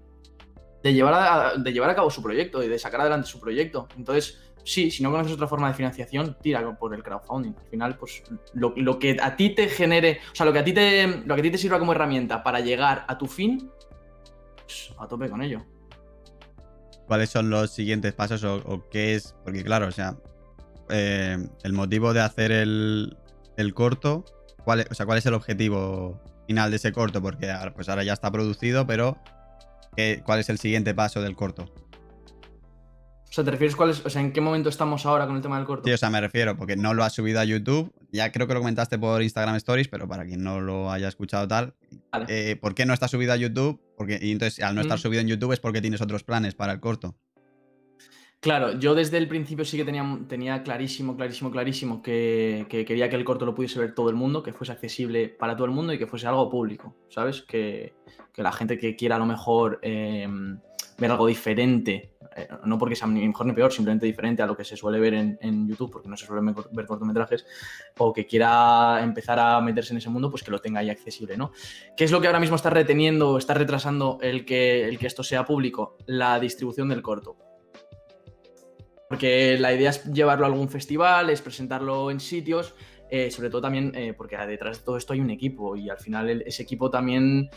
de 0.84 0.94
llevar, 0.94 1.14
a, 1.14 1.54
de 1.58 1.72
llevar 1.72 1.89
a 1.89 1.96
cabo 1.96 2.12
su 2.12 2.22
proyecto 2.22 2.62
y 2.62 2.68
de 2.68 2.78
sacar 2.78 3.00
adelante 3.00 3.26
su 3.26 3.39
proyecto. 3.39 3.88
Entonces, 3.98 4.43
sí, 4.64 4.91
si 4.91 5.03
no 5.03 5.11
conoces 5.11 5.34
otra 5.34 5.47
forma 5.47 5.68
de 5.68 5.74
financiación, 5.74 6.38
tira 6.41 6.78
por 6.78 6.93
el 6.93 7.03
crowdfunding. 7.03 7.53
Al 7.57 7.68
final, 7.68 7.97
pues 7.97 8.24
lo, 8.53 8.99
que 8.99 9.18
a 9.22 9.36
ti 9.36 9.51
te 9.51 9.68
genere, 9.68 10.20
o 10.32 10.36
sea, 10.36 10.45
lo 10.45 10.53
que 10.53 10.59
a 10.59 10.64
ti 10.64 10.74
te, 10.74 11.07
lo 11.07 11.36
que 11.36 11.41
a 11.41 11.43
ti 11.43 11.51
te 11.51 11.57
sirva 11.57 11.80
como 11.80 11.91
herramienta 11.91 12.43
para 12.43 12.59
llegar 12.59 13.05
a 13.07 13.18
tu 13.18 13.28
fin, 13.28 13.70
pues, 14.57 14.93
a 14.97 15.07
tope 15.07 15.30
con 15.30 15.41
ello. 15.41 15.64
¿Cuáles 17.07 17.30
son 17.30 17.49
los 17.49 17.72
siguientes 17.72 18.14
pasos 18.14 18.43
o, 18.43 18.88
qué 18.89 19.16
es? 19.16 19.36
Porque 19.43 19.64
claro, 19.64 19.88
o 19.88 19.91
sea, 19.91 20.16
eh, 20.89 21.38
el 21.64 21.74
motivo 21.74 22.14
de 22.14 22.22
hacer 22.22 22.51
el, 22.51 23.18
corto, 23.74 24.24
¿cuál 24.64 24.86
o 24.89 24.93
sea, 24.93 25.05
¿cuál 25.05 25.18
es 25.18 25.26
el 25.26 25.34
objetivo 25.34 26.22
final 26.47 26.70
de 26.70 26.78
ese 26.78 26.93
corto? 26.93 27.22
Porque 27.22 27.53
pues 27.76 27.89
ahora 27.89 28.03
ya 28.03 28.14
está 28.14 28.32
producido, 28.32 28.88
pero 28.88 29.18
¿cuál 30.26 30.39
es 30.39 30.49
el 30.49 30.59
siguiente 30.59 30.95
paso 30.95 31.22
del 31.22 31.36
corto? 31.36 31.82
O 33.34 33.36
sea, 33.36 33.43
¿te 33.43 33.49
refieres 33.49 33.75
cuál 33.75 33.89
es, 33.89 34.05
o 34.05 34.11
sea, 34.11 34.21
en 34.21 34.31
qué 34.31 34.41
momento 34.41 34.69
estamos 34.69 35.07
ahora 35.07 35.25
con 35.25 35.36
el 35.36 35.41
tema 35.41 35.57
del 35.57 35.65
corto? 35.65 35.86
Sí, 35.86 35.91
o 35.91 35.97
sea, 35.97 36.11
me 36.11 36.21
refiero, 36.21 36.55
porque 36.55 36.75
no 36.75 36.93
lo 36.93 37.03
has 37.03 37.13
subido 37.13 37.39
a 37.39 37.43
YouTube. 37.43 37.91
Ya 38.11 38.31
creo 38.31 38.45
que 38.45 38.53
lo 38.53 38.59
comentaste 38.59 38.99
por 38.99 39.23
Instagram 39.23 39.55
Stories, 39.55 39.88
pero 39.88 40.07
para 40.07 40.23
quien 40.23 40.43
no 40.43 40.61
lo 40.61 40.91
haya 40.91 41.07
escuchado 41.07 41.47
tal, 41.47 41.73
eh, 42.27 42.57
¿por 42.61 42.75
qué 42.75 42.86
no 42.86 42.93
está 42.93 43.07
subido 43.07 43.34
a 43.34 43.36
YouTube? 43.36 43.81
Porque, 43.97 44.19
y 44.21 44.34
entonces, 44.34 44.63
al 44.63 44.75
no 44.75 44.81
estar 44.81 44.99
mm. 44.99 45.01
subido 45.01 45.21
en 45.21 45.29
YouTube 45.29 45.51
es 45.51 45.59
porque 45.59 45.81
tienes 45.81 45.99
otros 45.99 46.23
planes 46.23 46.53
para 46.53 46.73
el 46.73 46.79
corto. 46.79 47.15
Claro, 48.39 48.77
yo 48.77 48.93
desde 48.93 49.17
el 49.17 49.27
principio 49.27 49.65
sí 49.65 49.77
que 49.77 49.86
tenía, 49.86 50.19
tenía 50.27 50.61
clarísimo, 50.61 51.17
clarísimo, 51.17 51.49
clarísimo 51.49 52.03
que, 52.03 52.67
quería 52.69 53.09
que 53.09 53.15
el 53.15 53.25
corto 53.25 53.47
lo 53.47 53.55
pudiese 53.55 53.79
ver 53.79 53.95
todo 53.95 54.11
el 54.11 54.15
mundo, 54.15 54.43
que 54.43 54.53
fuese 54.53 54.73
accesible 54.73 55.29
para 55.29 55.55
todo 55.55 55.65
el 55.65 55.71
mundo 55.71 55.91
y 55.91 55.97
que 55.97 56.05
fuese 56.05 56.27
algo 56.27 56.51
público, 56.51 56.95
¿sabes? 57.09 57.41
Que, 57.41 57.95
la 58.36 58.51
gente 58.51 58.77
que 58.77 58.95
quiera 58.95 59.15
a 59.15 59.19
lo 59.19 59.25
mejor 59.25 59.79
eh, 59.81 60.27
ver 60.99 61.11
algo 61.11 61.25
diferente 61.25 62.12
eh, 62.36 62.47
no 62.65 62.77
porque 62.77 62.95
sea 62.95 63.07
ni 63.07 63.27
mejor 63.27 63.45
ni 63.45 63.53
peor, 63.53 63.71
simplemente 63.71 64.05
diferente 64.05 64.41
a 64.41 64.45
lo 64.45 64.55
que 64.55 64.63
se 64.63 64.75
suele 64.75 64.99
ver 64.99 65.13
en, 65.13 65.67
YouTube, 65.67 65.91
porque 65.91 66.09
no 66.09 66.17
se 66.17 66.25
suele 66.25 66.53
ver 66.71 66.86
cortometrajes, 66.86 67.45
o 67.97 68.13
que 68.13 68.25
quiera 68.25 69.01
empezar 69.03 69.39
a 69.39 69.61
meterse 69.61 69.93
en 69.93 69.97
ese 69.97 70.09
mundo, 70.09 70.29
pues 70.29 70.43
que 70.43 70.51
lo 70.51 70.59
tenga 70.59 70.79
ahí 70.79 70.89
accesible, 70.89 71.38
¿no? 71.38 71.51
¿Qué 71.95 72.03
es 72.03 72.11
lo 72.11 72.21
que 72.21 72.27
ahora 72.27 72.39
mismo 72.39 72.55
está 72.55 72.69
reteniendo 72.69 73.31
o 73.31 73.38
está 73.38 73.53
retrasando 73.53 74.17
el 74.21 74.45
que, 74.45 74.88
el 74.88 74.97
que 74.97 75.07
esto 75.07 75.23
sea 75.23 75.45
público? 75.45 75.97
La 76.05 76.39
distribución 76.39 76.89
del 76.89 77.01
corto. 77.01 77.38
Porque 79.09 79.57
la 79.59 79.73
idea 79.73 79.91
es 79.91 80.03
llevarlo 80.05 80.45
a 80.45 80.49
algún 80.49 80.69
festival, 80.69 81.29
es 81.29 81.41
presentarlo 81.41 82.09
en 82.09 82.19
sitios, 82.19 82.73
eh, 83.11 83.29
sobre 83.29 83.51
todo 83.51 83.61
también 83.61 83.91
eh, 83.93 84.13
porque 84.13 84.36
detrás 84.38 84.79
de 84.79 84.86
todo 84.86 84.97
esto 84.97 85.13
hay 85.13 85.19
un 85.19 85.29
equipo 85.29 85.75
y 85.75 85.88
al 85.88 85.99
final 85.99 86.41
ese 86.47 86.63
equipo 86.63 86.89
también 86.89 87.47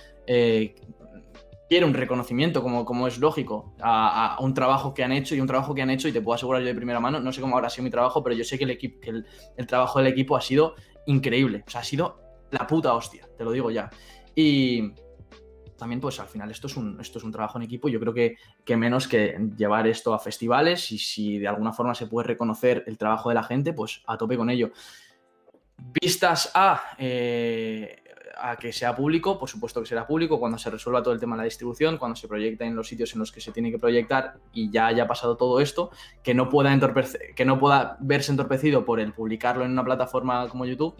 quiere 1.68 1.84
un 1.84 1.94
reconocimiento, 1.94 2.62
como, 2.62 2.84
como 2.84 3.06
es 3.06 3.18
lógico, 3.18 3.74
a, 3.80 4.38
un 4.40 4.54
trabajo 4.54 4.94
que 4.94 5.02
han 5.02 5.12
hecho 5.12 5.34
y 5.34 5.40
un 5.40 5.46
trabajo 5.46 5.74
que 5.74 5.82
han 5.82 5.90
hecho, 5.90 6.08
y 6.08 6.12
te 6.12 6.20
puedo 6.20 6.34
asegurar 6.34 6.62
yo 6.62 6.68
de 6.68 6.74
primera 6.74 7.00
mano, 7.00 7.20
no 7.20 7.32
sé 7.32 7.40
cómo 7.40 7.56
habrá 7.56 7.70
sido 7.70 7.84
mi 7.84 7.90
trabajo, 7.90 8.22
pero 8.22 8.36
yo 8.36 8.44
sé 8.44 8.58
que 8.58 8.64
el, 8.64 8.70
equipo, 8.70 8.98
el, 9.56 9.66
trabajo 9.66 9.98
del 9.98 10.08
equipo 10.08 10.36
ha 10.36 10.40
sido 10.40 10.74
increíble, 11.06 11.64
o 11.66 11.70
sea, 11.70 11.80
ha 11.80 11.84
sido 11.84 12.20
la 12.50 12.66
puta 12.66 12.94
hostia, 12.94 13.28
te 13.36 13.44
lo 13.44 13.50
digo 13.50 13.70
ya. 13.70 13.90
Y 14.34 14.92
también, 15.76 16.00
pues 16.00 16.20
al 16.20 16.28
final 16.28 16.50
esto 16.50 16.68
es 16.68 16.76
un, 16.76 17.00
esto 17.00 17.18
es 17.18 17.24
un 17.24 17.32
trabajo 17.32 17.58
en 17.58 17.64
equipo, 17.64 17.88
yo 17.88 17.98
creo 17.98 18.14
que, 18.14 18.36
que 18.64 18.76
menos 18.76 19.08
que 19.08 19.36
llevar 19.56 19.86
esto 19.86 20.14
a 20.14 20.18
festivales 20.18 20.92
y 20.92 20.98
si 20.98 21.38
de 21.38 21.48
alguna 21.48 21.72
forma 21.72 21.94
se 21.94 22.06
puede 22.06 22.28
reconocer 22.28 22.84
el 22.86 22.96
trabajo 22.96 23.28
de 23.28 23.34
la 23.34 23.42
gente, 23.42 23.72
pues 23.72 24.02
a 24.06 24.16
tope 24.16 24.36
con 24.36 24.50
ello. 24.50 24.70
Vistas 26.00 26.50
a... 26.54 26.80
Eh, 26.98 28.05
a 28.36 28.56
que 28.56 28.72
sea 28.72 28.94
público, 28.94 29.38
por 29.38 29.48
supuesto 29.48 29.80
que 29.80 29.86
será 29.86 30.06
público 30.06 30.38
cuando 30.38 30.58
se 30.58 30.70
resuelva 30.70 31.02
todo 31.02 31.14
el 31.14 31.20
tema 31.20 31.36
de 31.36 31.38
la 31.38 31.44
distribución, 31.44 31.98
cuando 31.98 32.16
se 32.16 32.28
proyecte 32.28 32.64
en 32.64 32.76
los 32.76 32.88
sitios 32.88 33.12
en 33.14 33.20
los 33.20 33.32
que 33.32 33.40
se 33.40 33.52
tiene 33.52 33.70
que 33.70 33.78
proyectar 33.78 34.34
y 34.52 34.70
ya 34.70 34.86
haya 34.86 35.06
pasado 35.06 35.36
todo 35.36 35.60
esto, 35.60 35.90
que 36.22 36.34
no 36.34 36.48
pueda, 36.48 36.72
entorpecer, 36.72 37.34
que 37.34 37.44
no 37.44 37.58
pueda 37.58 37.96
verse 38.00 38.30
entorpecido 38.30 38.84
por 38.84 39.00
el 39.00 39.12
publicarlo 39.12 39.64
en 39.64 39.72
una 39.72 39.84
plataforma 39.84 40.48
como 40.48 40.66
YouTube, 40.66 40.94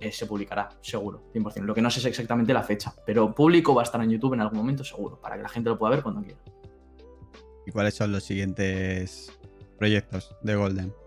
eh, 0.00 0.12
se 0.12 0.26
publicará, 0.26 0.68
seguro, 0.82 1.22
100%. 1.32 1.64
Lo 1.64 1.74
que 1.74 1.80
no 1.80 1.90
sé 1.90 2.00
es 2.00 2.06
exactamente 2.06 2.52
la 2.52 2.62
fecha, 2.62 2.94
pero 3.06 3.34
público 3.34 3.74
va 3.74 3.82
a 3.82 3.84
estar 3.84 4.02
en 4.02 4.10
YouTube 4.10 4.34
en 4.34 4.42
algún 4.42 4.58
momento, 4.58 4.84
seguro, 4.84 5.20
para 5.20 5.36
que 5.36 5.42
la 5.42 5.48
gente 5.48 5.70
lo 5.70 5.78
pueda 5.78 5.92
ver 5.92 6.02
cuando 6.02 6.22
quiera. 6.22 6.38
¿Y 7.66 7.70
cuáles 7.72 7.94
son 7.94 8.12
los 8.12 8.22
siguientes 8.22 9.32
proyectos 9.78 10.36
de 10.42 10.54
Golden? 10.54 11.05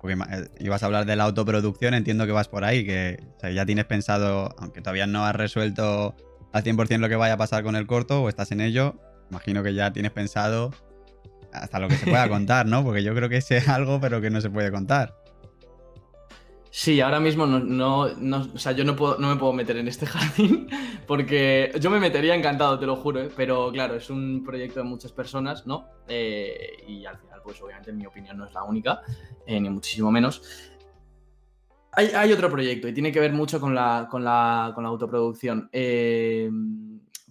Porque 0.00 0.14
eh, 0.14 0.48
ibas 0.60 0.82
a 0.82 0.86
hablar 0.86 1.06
de 1.06 1.16
la 1.16 1.24
autoproducción, 1.24 1.94
entiendo 1.94 2.26
que 2.26 2.32
vas 2.32 2.48
por 2.48 2.64
ahí, 2.64 2.84
que 2.84 3.22
ya 3.54 3.66
tienes 3.66 3.84
pensado, 3.84 4.54
aunque 4.58 4.80
todavía 4.80 5.06
no 5.06 5.24
has 5.24 5.34
resuelto 5.34 6.14
al 6.52 6.64
100% 6.64 6.98
lo 6.98 7.08
que 7.08 7.16
vaya 7.16 7.34
a 7.34 7.36
pasar 7.36 7.62
con 7.62 7.76
el 7.76 7.86
corto 7.86 8.22
o 8.22 8.28
estás 8.28 8.52
en 8.52 8.60
ello, 8.60 8.94
imagino 9.30 9.62
que 9.62 9.74
ya 9.74 9.92
tienes 9.92 10.12
pensado 10.12 10.72
hasta 11.52 11.78
lo 11.78 11.88
que 11.88 11.96
se 11.96 12.06
pueda 12.06 12.28
contar, 12.28 12.66
¿no? 12.66 12.84
Porque 12.84 13.02
yo 13.02 13.14
creo 13.14 13.28
que 13.28 13.40
sé 13.40 13.58
algo, 13.66 14.00
pero 14.00 14.20
que 14.20 14.30
no 14.30 14.40
se 14.40 14.50
puede 14.50 14.70
contar. 14.70 15.14
Sí, 16.70 17.00
ahora 17.00 17.18
mismo 17.18 17.46
no, 17.46 18.02
o 18.02 18.58
sea, 18.58 18.72
yo 18.72 18.84
no, 18.84 18.94
puedo, 18.94 19.18
no 19.18 19.28
me 19.28 19.36
puedo 19.36 19.52
meter 19.52 19.78
en 19.78 19.88
este 19.88 20.06
jardín 20.06 20.68
porque 21.06 21.72
yo 21.80 21.90
me 21.90 21.98
metería 21.98 22.34
encantado, 22.34 22.78
te 22.78 22.86
lo 22.86 22.96
juro, 22.96 23.22
¿eh? 23.22 23.30
pero 23.34 23.72
claro, 23.72 23.96
es 23.96 24.10
un 24.10 24.44
proyecto 24.44 24.80
de 24.80 24.84
muchas 24.84 25.10
personas, 25.10 25.66
¿no? 25.66 25.86
Eh, 26.06 26.84
y 26.86 27.06
al 27.06 27.16
final, 27.18 27.27
pues 27.42 27.60
obviamente 27.62 27.92
mi 27.92 28.06
opinión 28.06 28.36
no 28.36 28.46
es 28.46 28.52
la 28.52 28.64
única, 28.64 29.02
eh, 29.46 29.60
ni 29.60 29.70
muchísimo 29.70 30.10
menos. 30.10 30.42
Hay, 31.92 32.08
hay, 32.08 32.32
otro 32.32 32.50
proyecto 32.50 32.86
y 32.86 32.92
tiene 32.92 33.10
que 33.10 33.18
ver 33.18 33.32
mucho 33.32 33.60
con 33.60 33.74
la, 33.74 34.06
con 34.10 34.22
la, 34.22 34.72
con 34.74 34.84
la 34.84 34.90
autoproducción. 34.90 35.68
Eh, 35.72 36.48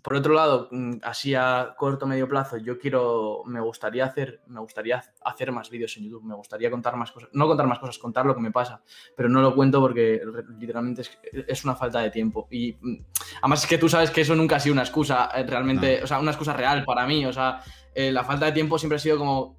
por 0.07 0.15
otro 0.15 0.33
lado, 0.33 0.69
mm, 0.71 0.99
así 1.03 1.35
a 1.35 1.75
corto 1.77 2.07
medio 2.07 2.29
plazo, 2.29 2.55
yo 2.55 2.79
quiero, 2.79 3.43
me 3.45 3.59
gustaría 3.59 4.05
hacer, 4.05 4.39
me 4.47 4.61
gustaría 4.61 5.03
hacer 5.25 5.51
más 5.51 5.69
vídeos 5.69 5.97
en 5.97 6.05
YouTube, 6.05 6.23
me 6.23 6.33
gustaría 6.33 6.71
contar 6.71 6.95
más 6.95 7.11
cosas, 7.11 7.27
no 7.33 7.45
contar 7.45 7.67
más 7.67 7.77
cosas, 7.77 7.97
contar 7.97 8.25
lo 8.25 8.33
que 8.33 8.39
me 8.39 8.49
pasa, 8.49 8.81
pero 9.17 9.27
no 9.27 9.41
lo 9.41 9.53
cuento 9.53 9.81
porque 9.81 10.21
literalmente 10.57 11.01
es, 11.45 11.65
una 11.65 11.75
falta 11.75 11.99
de 11.99 12.09
tiempo. 12.09 12.47
Y 12.49 12.77
mm, 12.79 12.95
además 13.41 13.63
es 13.63 13.69
que 13.69 13.77
tú 13.77 13.89
sabes 13.89 14.09
que 14.09 14.21
eso 14.21 14.33
nunca 14.33 14.55
ha 14.55 14.59
sido 14.61 14.71
una 14.71 14.83
excusa 14.83 15.29
eh, 15.35 15.43
realmente, 15.45 16.01
o 16.01 16.07
sea, 16.07 16.19
una 16.19 16.31
excusa 16.31 16.53
real 16.53 16.85
para 16.85 17.05
mí, 17.05 17.25
o 17.25 17.33
sea, 17.33 17.61
eh, 17.93 18.09
la 18.09 18.23
falta 18.23 18.45
de 18.45 18.53
tiempo 18.53 18.79
siempre 18.79 18.95
ha 18.95 18.99
sido 18.99 19.17
como, 19.17 19.56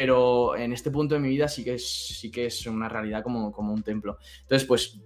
Pero 0.00 0.56
en 0.56 0.72
este 0.72 0.90
punto 0.90 1.14
de 1.14 1.20
mi 1.20 1.28
vida 1.28 1.46
sí 1.46 1.62
que 1.62 1.74
es, 1.74 1.86
sí 2.18 2.30
que 2.30 2.46
es 2.46 2.66
una 2.66 2.88
realidad 2.88 3.22
como, 3.22 3.52
como 3.52 3.74
un 3.74 3.82
templo. 3.82 4.16
Entonces, 4.40 4.66
pues 4.66 4.98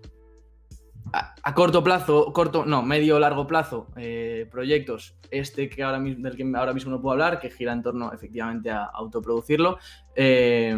a, 1.12 1.52
corto 1.52 1.82
plazo, 1.82 2.32
corto, 2.32 2.64
no, 2.64 2.80
medio 2.80 3.18
largo 3.18 3.44
plazo, 3.48 3.88
eh, 3.96 4.46
proyectos, 4.52 5.16
este 5.32 5.68
que 5.68 5.82
ahora 5.82 5.98
mismo, 5.98 6.22
del 6.22 6.36
que 6.36 6.44
ahora 6.56 6.72
mismo 6.72 6.92
no 6.92 7.02
puedo 7.02 7.14
hablar, 7.14 7.40
que 7.40 7.50
gira 7.50 7.72
en 7.72 7.82
torno 7.82 8.12
efectivamente 8.12 8.70
a 8.70 8.84
autoproducirlo. 8.84 9.80
Eh, 10.14 10.76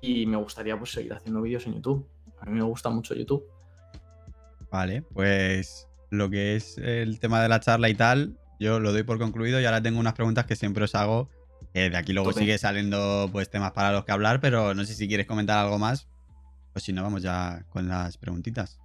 y 0.00 0.26
me 0.26 0.36
gustaría 0.38 0.76
pues 0.76 0.90
seguir 0.90 1.12
haciendo 1.12 1.40
vídeos 1.40 1.64
en 1.68 1.74
YouTube. 1.74 2.04
A 2.40 2.46
mí 2.46 2.58
me 2.58 2.64
gusta 2.64 2.90
mucho 2.90 3.14
YouTube. 3.14 3.44
Vale, 4.72 5.02
pues 5.02 5.88
lo 6.10 6.28
que 6.28 6.56
es 6.56 6.78
el 6.78 7.20
tema 7.20 7.40
de 7.40 7.48
la 7.48 7.60
charla 7.60 7.88
y 7.88 7.94
tal, 7.94 8.36
yo 8.58 8.80
lo 8.80 8.90
doy 8.90 9.04
por 9.04 9.20
concluido 9.20 9.60
y 9.60 9.66
ahora 9.66 9.80
tengo 9.80 10.00
unas 10.00 10.14
preguntas 10.14 10.46
que 10.46 10.56
siempre 10.56 10.82
os 10.82 10.96
hago. 10.96 11.30
De 11.72 11.96
aquí 11.96 12.12
luego 12.12 12.32
sigue 12.32 12.58
saliendo 12.58 13.28
pues 13.32 13.50
temas 13.50 13.72
para 13.72 13.92
los 13.92 14.04
que 14.04 14.12
hablar, 14.12 14.40
pero 14.40 14.74
no 14.74 14.84
sé 14.84 14.94
si 14.94 15.08
quieres 15.08 15.26
comentar 15.26 15.58
algo 15.58 15.78
más 15.78 16.06
pues 16.72 16.84
si 16.84 16.92
no, 16.92 17.02
vamos 17.02 17.22
ya 17.22 17.64
con 17.68 17.88
las 17.88 18.16
preguntitas. 18.16 18.78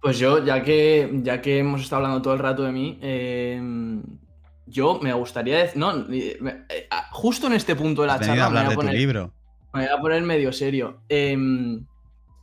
Pues 0.00 0.18
yo, 0.18 0.44
ya 0.44 0.62
que, 0.62 1.10
ya 1.22 1.40
que 1.40 1.58
hemos 1.58 1.82
estado 1.82 2.02
hablando 2.02 2.22
todo 2.22 2.34
el 2.34 2.40
rato 2.40 2.62
de 2.62 2.72
mí, 2.72 2.98
em, 3.02 4.02
yo 4.66 4.98
me 5.02 5.12
gustaría 5.12 5.58
decir. 5.58 5.78
No, 5.78 6.06
eh, 6.10 6.38
justo 7.10 7.46
en 7.46 7.52
este 7.52 7.76
punto 7.76 8.02
de 8.02 8.08
la 8.08 8.18
charla. 8.18 8.48
me 8.48 8.64
voy 8.64 8.72
a 8.72 8.76
poner, 8.76 8.94
libro. 8.94 9.32
Me 9.74 9.86
voy 9.86 9.98
a 9.98 10.00
poner 10.00 10.22
medio 10.22 10.52
serio. 10.52 11.02
Em, 11.08 11.84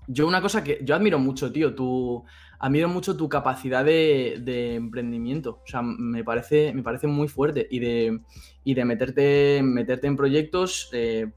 yo, 0.07 0.28
una 0.28 0.41
cosa 0.41 0.63
que. 0.63 0.80
Yo 0.84 0.95
admiro 0.95 1.17
mucho, 1.17 1.51
tío. 1.51 1.73
Tu, 1.73 2.23
admiro 2.60 2.89
mucho 2.89 3.16
tu 3.18 3.30
capacidad 3.30 3.86
de, 3.86 4.76
emprendimiento. 4.76 5.62
O 5.64 5.68
sea, 5.68 5.82
me 5.82 6.24
parece, 6.24 6.74
me 6.74 6.84
parece 6.84 7.08
muy 7.08 7.28
fuerte. 7.28 7.68
Y 7.70 7.80
de, 7.80 8.20
y 8.64 8.74
de 8.74 8.86
meterte, 8.86 9.62
meterte 9.64 10.08
en 10.08 10.18
proyectos. 10.18 10.89
Eh, 10.93 11.32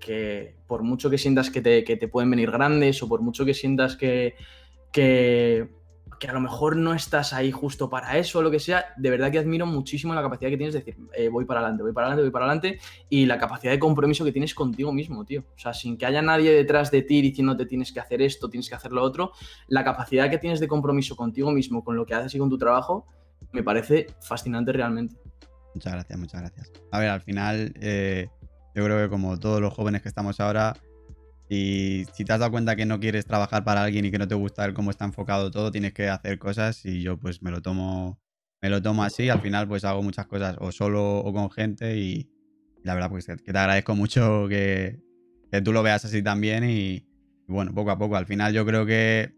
que 0.00 0.56
por 0.66 0.82
mucho 0.82 1.10
que 1.10 1.18
sientas 1.18 1.50
que 1.50 1.60
te, 1.60 2.08
pueden 2.08 2.30
venir 2.30 2.50
grandes 2.50 3.02
o 3.02 3.08
por 3.08 3.20
mucho 3.20 3.44
que 3.44 3.54
sientas 3.54 3.96
que, 3.96 4.34
que, 4.90 5.68
a 6.28 6.32
lo 6.32 6.40
mejor 6.40 6.76
no 6.76 6.94
estás 6.94 7.32
ahí 7.32 7.50
justo 7.50 7.88
para 7.88 8.18
eso 8.18 8.38
o 8.38 8.42
lo 8.42 8.50
que 8.50 8.60
sea, 8.60 8.86
de 8.96 9.10
verdad 9.10 9.30
que 9.30 9.38
admiro 9.38 9.66
muchísimo 9.66 10.14
la 10.14 10.22
capacidad 10.22 10.50
que 10.50 10.56
tienes 10.56 10.74
de 10.74 10.80
decir, 10.80 10.96
eh, 11.14 11.28
voy 11.28 11.44
para 11.44 11.60
adelante, 11.60 11.82
voy 11.82 11.92
para 11.92 12.08
adelante, 12.08 12.22
voy 12.22 12.30
para 12.30 12.44
adelante 12.46 12.78
y 13.08 13.26
la 13.26 13.38
capacidad 13.38 13.72
de 13.72 13.78
compromiso 13.78 14.24
que 14.24 14.32
tienes 14.32 14.54
contigo 14.54 14.92
mismo, 14.92 15.24
tío. 15.24 15.44
O 15.54 15.58
sea, 15.58 15.72
sin 15.72 15.96
que 15.96 16.06
haya 16.06 16.22
nadie 16.22 16.52
detrás 16.52 16.90
de 16.90 17.02
ti 17.02 17.22
diciéndote 17.22 17.66
tienes 17.66 17.92
que 17.92 18.00
hacer 18.00 18.22
esto, 18.22 18.50
tienes 18.50 18.68
que 18.68 18.74
hacer 18.74 18.92
lo 18.92 19.02
otro, 19.02 19.32
la 19.68 19.84
capacidad 19.84 20.30
que 20.30 20.38
tienes 20.38 20.60
de 20.60 20.68
compromiso 20.68 21.16
contigo 21.16 21.50
mismo, 21.50 21.84
con 21.84 21.96
lo 21.96 22.04
que 22.06 22.14
haces 22.14 22.34
y 22.34 22.38
con 22.38 22.50
tu 22.50 22.58
trabajo, 22.58 23.06
me 23.52 23.62
parece 23.62 24.06
fascinante 24.20 24.72
realmente. 24.72 25.16
Muchas 25.74 25.92
gracias, 25.92 26.18
muchas 26.18 26.40
gracias. 26.40 26.72
A 26.90 26.98
ver, 26.98 27.08
al 27.08 27.20
final... 27.20 27.72
Eh, 27.80 28.28
yo 28.74 28.84
creo 28.84 28.98
que 28.98 29.08
como 29.08 29.38
todos 29.38 29.60
los 29.60 29.74
jóvenes 29.74 30.02
que 30.02 30.08
estamos 30.08 30.38
ahora, 30.40 30.76
y 31.52 32.04
si 32.12 32.24
te 32.24 32.32
has 32.32 32.38
dado 32.38 32.52
cuenta 32.52 32.76
que 32.76 32.86
no 32.86 33.00
quieres 33.00 33.26
trabajar 33.26 33.64
para 33.64 33.82
alguien 33.82 34.04
y 34.04 34.12
que 34.12 34.18
no 34.18 34.28
te 34.28 34.36
gusta 34.36 34.64
el 34.64 34.72
cómo 34.72 34.92
está 34.92 35.04
enfocado 35.04 35.50
todo, 35.50 35.72
tienes 35.72 35.92
que 35.92 36.08
hacer 36.08 36.38
cosas 36.38 36.86
y 36.86 37.02
yo 37.02 37.18
pues 37.18 37.42
me 37.42 37.50
lo 37.50 37.60
tomo, 37.60 38.20
me 38.62 38.70
lo 38.70 38.80
tomo 38.80 39.02
así. 39.02 39.28
Al 39.28 39.40
final 39.40 39.66
pues 39.66 39.84
hago 39.84 40.00
muchas 40.00 40.28
cosas 40.28 40.56
o 40.60 40.70
solo 40.70 41.18
o 41.18 41.32
con 41.32 41.50
gente 41.50 41.96
y, 41.96 42.30
la 42.84 42.94
verdad 42.94 43.10
pues 43.10 43.26
que 43.26 43.34
te 43.34 43.58
agradezco 43.58 43.96
mucho 43.96 44.46
que, 44.48 45.00
tú 45.64 45.72
lo 45.72 45.82
veas 45.82 46.04
así 46.04 46.22
también 46.22 46.70
y, 46.70 47.04
bueno, 47.48 47.74
poco 47.74 47.90
a 47.90 47.98
poco. 47.98 48.14
Al 48.14 48.26
final 48.26 48.52
yo 48.52 48.64
creo 48.64 48.86
que 48.86 49.34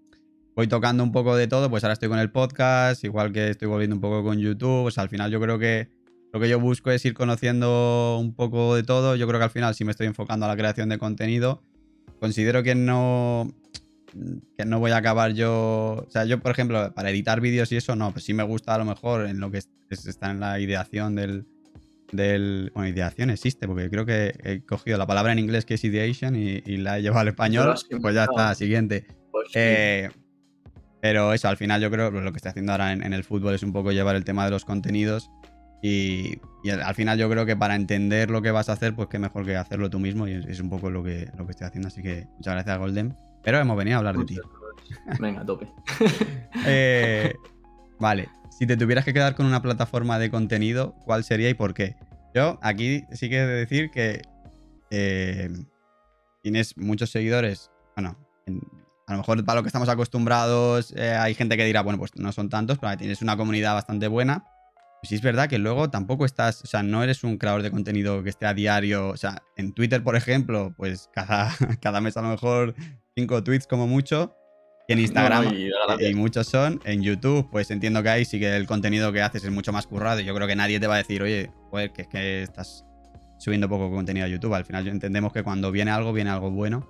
voy 0.55 0.67
tocando 0.67 1.03
un 1.03 1.13
poco 1.13 1.35
de 1.35 1.49
todo, 1.49 1.71
pues 1.71 1.83
ahora 1.83 1.95
estoy 1.95 2.11
con 2.11 2.19
el 2.19 2.31
podcast, 2.31 3.03
igual 3.05 3.33
que 3.33 3.49
estoy 3.49 3.69
volviendo 3.69 3.97
un 3.97 4.03
poco 4.03 4.23
con 4.23 4.39
YouTube, 4.39 4.83
pues 4.83 4.99
al 4.99 5.09
final 5.09 5.31
yo 5.31 5.41
creo 5.41 5.59
que 5.59 5.89
lo 6.35 6.41
que 6.41 6.51
yo 6.51 6.61
busco 6.61 6.91
es 6.91 7.03
ir 7.07 7.15
conociendo 7.15 8.19
un 8.21 8.35
poco 8.35 8.75
de 8.75 8.83
todo. 8.83 9.17
Yo 9.17 9.27
creo 9.27 9.41
que 9.41 9.45
al 9.45 9.51
final 9.51 9.75
si 9.75 9.87
me 9.87 9.93
estoy 9.93 10.09
enfocando 10.09 10.45
a 10.45 10.51
la 10.51 10.57
creación 10.59 10.91
de 10.91 10.99
contenido. 10.99 11.63
Considero 12.23 12.63
que 12.63 12.77
no 12.77 13.53
que 14.57 14.65
no 14.65 14.79
voy 14.79 14.93
a 14.93 14.99
acabar 14.99 15.33
yo, 15.33 16.05
o 16.07 16.09
sea, 16.09 16.25
yo 16.25 16.39
por 16.39 16.53
ejemplo, 16.53 16.95
para 16.95 17.11
editar 17.11 17.41
vídeos 17.41 17.73
y 17.73 17.77
eso 17.79 17.97
no, 17.97 18.13
pues 18.13 18.25
sí 18.25 18.33
me 18.33 18.45
gusta 18.45 18.77
a 18.77 18.79
lo 18.79 18.85
mejor 18.85 19.27
en 19.27 19.41
lo 19.41 19.51
que 19.51 19.59
está 19.91 20.31
en 20.31 20.39
la 20.39 20.61
ideación 20.61 21.17
del 21.17 21.47
del 22.13 22.71
bueno, 22.75 22.89
ideación 22.89 23.31
existe 23.31 23.67
porque 23.67 23.91
creo 23.91 24.07
que 24.07 24.37
he 24.45 24.65
cogido 24.65 24.99
la 24.99 25.07
palabra 25.09 25.33
en 25.33 25.41
inglés 25.41 25.65
que 25.65 25.75
es 25.75 25.83
ideation 25.83 26.37
y, 26.37 26.61
la 26.77 27.01
he 27.01 27.03
llevado 27.03 27.23
al 27.23 27.29
español, 27.29 27.75
pues 28.01 28.15
ya 28.15 28.23
está, 28.23 28.55
siguiente. 28.55 29.05
Pues 29.33 29.49
eh, 29.55 30.09
pero 31.01 31.33
eso, 31.33 31.49
al 31.49 31.57
final 31.57 31.83
yo 31.83 31.91
creo 31.91 32.13
que 32.13 32.21
lo 32.21 32.31
que 32.31 32.37
estoy 32.37 32.51
haciendo 32.51 32.71
ahora 32.71 32.93
en, 32.93 33.13
el 33.13 33.25
fútbol 33.25 33.57
es 33.57 33.65
un 33.65 33.73
poco 33.73 33.91
llevar 33.91 34.15
el 34.15 34.23
tema 34.23 34.45
de 34.45 34.53
los 34.53 34.65
contenidos 34.65 35.29
y, 35.83 36.41
al 36.71 36.95
final 36.95 37.19
yo 37.19 37.29
creo 37.29 37.45
que 37.45 37.57
para 37.57 37.75
entender 37.75 38.31
lo 38.31 38.41
que 38.41 38.53
vas 38.53 38.69
a 38.69 38.75
hacer, 38.75 38.95
pues 38.95 39.09
qué 39.09 39.19
mejor 39.19 39.45
que 39.45 39.57
hacerlo 39.57 39.91
tú 39.91 39.99
mismo 39.99 40.29
y 40.29 40.33
es, 40.33 40.61
un 40.61 40.71
poco 40.71 40.91
lo 40.91 41.03
que, 41.03 41.29
lo 41.37 41.45
que 41.45 41.51
estoy 41.51 41.67
haciendo. 41.67 41.89
Así 41.89 42.03
que 42.03 42.29
muchas 42.37 42.55
gracias, 42.55 42.79
Golden. 42.79 43.17
Pero 43.43 43.59
hemos 43.59 43.77
venido 43.77 43.97
a 43.97 43.99
hablar 43.99 44.17
de 44.17 44.25
ti. 44.25 44.39
Venga, 45.21 45.45
tope. 45.45 45.69
Eh, 46.67 47.35
vale, 47.99 48.29
si 48.51 48.67
te 48.67 48.77
tuvieras 48.77 49.05
que 49.05 49.13
quedar 49.13 49.35
con 49.35 49.47
una 49.47 49.63
plataforma 49.63 50.19
de 50.19 50.31
contenido, 50.31 50.95
¿cuál 51.05 51.25
sería 51.25 51.49
y 51.49 51.55
por 51.55 51.75
qué? 51.75 51.97
Yo 52.35 52.59
aquí 52.63 53.05
sí 53.11 53.29
que 53.29 53.39
he 53.39 53.47
de 53.47 53.55
decir 53.55 53.91
que 53.91 54.23
eh, 54.91 55.51
tienes 56.43 56.77
muchos 56.77 57.11
seguidores. 57.11 57.71
Bueno, 57.97 58.17
a 59.07 59.13
lo 59.13 59.19
mejor 59.19 59.45
para 59.45 59.61
lo 59.61 59.63
que 59.63 59.69
estamos 59.69 59.89
acostumbrados 59.89 60.95
eh, 60.97 61.15
hay 61.15 61.35
gente 61.35 61.57
que 61.57 61.65
dirá, 61.65 61.83
bueno, 61.83 61.99
pues 61.99 62.15
no 62.17 62.31
son 62.33 62.49
tantos, 62.49 62.79
pero 62.79 62.97
tienes 62.97 63.23
una 63.23 63.37
comunidad 63.37 63.75
bastante 63.75 64.07
buena. 64.09 64.45
Pues 65.03 65.09
sí 65.09 65.15
es 65.17 65.21
verdad 65.21 65.49
que 65.49 65.59
luego 65.59 65.91
tampoco 65.91 66.25
estás, 66.25 66.63
o 66.63 66.67
sea, 66.69 66.85
no 66.85 67.03
eres 67.03 67.25
un 67.25 67.37
creador 67.37 67.63
de 67.63 67.73
contenido 67.73 68.23
que 68.23 68.31
esté 68.31 68.47
a 68.47 68.55
diario, 68.55 69.09
o 69.09 69.17
sea, 69.17 69.43
en 69.57 69.73
Twitter, 69.73 70.05
por 70.05 70.15
ejemplo, 70.15 70.73
pues 70.77 71.11
cada, 71.13 71.53
cada 71.83 72.01
mes 72.01 72.17
a 72.17 72.23
lo 72.23 72.29
mejor 72.29 72.77
cinco 73.17 73.43
tweets 73.43 73.67
como 73.67 73.89
mucho, 73.89 74.37
y 74.87 74.93
en 74.93 75.01
Instagram, 75.01 75.53
y, 75.99 76.15
muchos 76.15 76.47
son, 76.47 76.81
en 76.85 77.03
YouTube, 77.03 77.49
pues 77.51 77.73
entiendo 77.73 78.01
que 78.05 78.11
ahí 78.11 78.25
sí 78.25 78.39
que 78.39 78.57
el 78.57 78.69
contenido 78.69 79.13
que 79.13 79.23
haces 79.23 79.43
es 79.43 79.51
mucho 79.51 79.73
más 79.73 79.89
currado, 79.89 80.21
y 80.21 80.25
yo 80.25 80.37
creo 80.37 80.47
que 80.47 80.55
nadie 80.55 80.79
te 80.79 80.87
va 80.87 80.95
a 80.95 80.99
decir, 80.99 81.21
oye, 81.21 81.51
joder, 81.73 81.93
que 81.93 82.03
es 82.03 82.09
que 82.09 82.43
estás 82.45 82.85
subiendo 83.41 83.69
poco 83.69 83.91
contenido 83.91 84.27
a 84.27 84.29
YouTube, 84.29 84.55
al 84.55 84.65
final 84.65 84.87
entendemos 84.87 85.33
que 85.33 85.43
cuando 85.43 85.73
viene 85.73 85.91
algo, 85.91 86.13
viene 86.13 86.31
algo 86.31 86.53
bueno, 86.53 86.89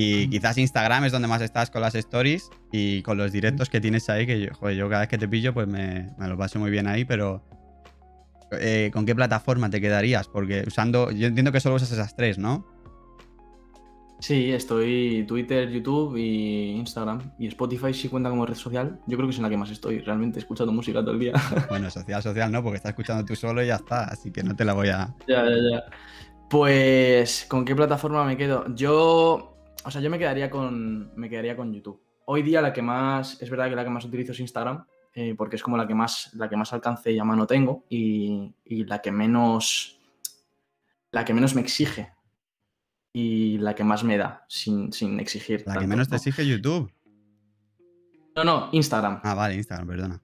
y 0.00 0.28
quizás 0.28 0.56
Instagram 0.56 1.06
es 1.06 1.12
donde 1.12 1.26
más 1.26 1.42
estás 1.42 1.70
con 1.70 1.82
las 1.82 1.96
stories 1.96 2.50
y 2.70 3.02
con 3.02 3.18
los 3.18 3.32
directos 3.32 3.68
que 3.68 3.80
tienes 3.80 4.08
ahí, 4.08 4.26
que 4.26 4.40
yo, 4.40 4.54
joder, 4.54 4.76
yo 4.76 4.88
cada 4.88 5.00
vez 5.00 5.08
que 5.08 5.18
te 5.18 5.26
pillo, 5.26 5.52
pues 5.52 5.66
me, 5.66 6.10
me 6.16 6.28
lo 6.28 6.38
paso 6.38 6.60
muy 6.60 6.70
bien 6.70 6.86
ahí, 6.86 7.04
pero 7.04 7.42
eh, 8.52 8.90
¿con 8.92 9.04
qué 9.04 9.16
plataforma 9.16 9.68
te 9.70 9.80
quedarías? 9.80 10.28
Porque 10.28 10.62
usando, 10.64 11.10
yo 11.10 11.26
entiendo 11.26 11.50
que 11.50 11.58
solo 11.58 11.74
usas 11.74 11.90
esas 11.90 12.14
tres, 12.14 12.38
¿no? 12.38 12.64
Sí, 14.20 14.52
estoy 14.52 15.24
Twitter, 15.26 15.68
YouTube 15.68 16.16
y 16.16 16.76
Instagram. 16.76 17.32
Y 17.36 17.48
Spotify 17.48 17.92
sí 17.92 18.08
cuenta 18.08 18.30
como 18.30 18.46
red 18.46 18.54
social. 18.54 19.00
Yo 19.08 19.16
creo 19.16 19.28
que 19.28 19.32
es 19.32 19.38
en 19.38 19.42
la 19.42 19.50
que 19.50 19.56
más 19.56 19.70
estoy, 19.70 19.98
realmente 19.98 20.38
escuchando 20.38 20.72
música 20.72 21.00
todo 21.00 21.10
el 21.10 21.18
día. 21.18 21.32
Bueno, 21.68 21.90
social, 21.90 22.22
social 22.22 22.52
no, 22.52 22.62
porque 22.62 22.76
estás 22.76 22.90
escuchando 22.90 23.24
tú 23.24 23.34
solo 23.34 23.64
y 23.64 23.66
ya 23.66 23.74
está, 23.74 24.04
así 24.04 24.30
que 24.30 24.44
no 24.44 24.54
te 24.54 24.64
la 24.64 24.74
voy 24.74 24.90
a... 24.90 25.12
Ya, 25.26 25.44
ya, 25.44 25.56
ya. 25.72 25.84
Pues, 26.48 27.46
¿con 27.48 27.64
qué 27.64 27.74
plataforma 27.74 28.24
me 28.24 28.36
quedo? 28.36 28.64
Yo 28.76 29.57
o 29.84 29.90
sea, 29.90 30.00
yo 30.00 30.10
me 30.10 30.18
quedaría 30.18 30.50
con, 30.50 31.14
me 31.16 31.28
quedaría 31.28 31.56
con 31.56 31.72
YouTube. 31.72 32.00
Hoy 32.26 32.42
día 32.42 32.60
la 32.60 32.72
que 32.72 32.82
más, 32.82 33.40
es 33.40 33.48
verdad 33.50 33.68
que 33.68 33.76
la 33.76 33.84
que 33.84 33.90
más 33.90 34.04
utilizo 34.04 34.32
es 34.32 34.40
Instagram, 34.40 34.84
eh, 35.14 35.34
porque 35.36 35.56
es 35.56 35.62
como 35.62 35.76
la 35.76 35.86
que 35.86 35.94
más, 35.94 36.30
la 36.34 36.48
que 36.48 36.56
más 36.56 36.72
alcance 36.72 37.10
y 37.10 37.18
a 37.18 37.24
mano 37.24 37.46
tengo 37.46 37.84
y, 37.88 38.54
la 38.84 39.00
que 39.00 39.10
menos, 39.10 39.98
la 41.10 41.24
que 41.24 41.34
menos 41.34 41.54
me 41.54 41.60
exige. 41.60 42.12
y 43.12 43.58
la 43.58 43.74
que 43.74 43.84
más 43.84 44.04
me 44.04 44.18
da, 44.18 44.44
sin, 44.48 44.92
sin 44.92 45.18
exigir. 45.18 45.64
La 45.66 45.78
que 45.78 45.86
menos 45.86 46.08
te 46.08 46.16
exige 46.16 46.46
YouTube. 46.46 46.92
No, 48.36 48.44
no, 48.44 48.68
Instagram. 48.72 49.20
Ah, 49.24 49.34
vale, 49.34 49.54
Instagram, 49.56 49.88
perdona. 49.88 50.22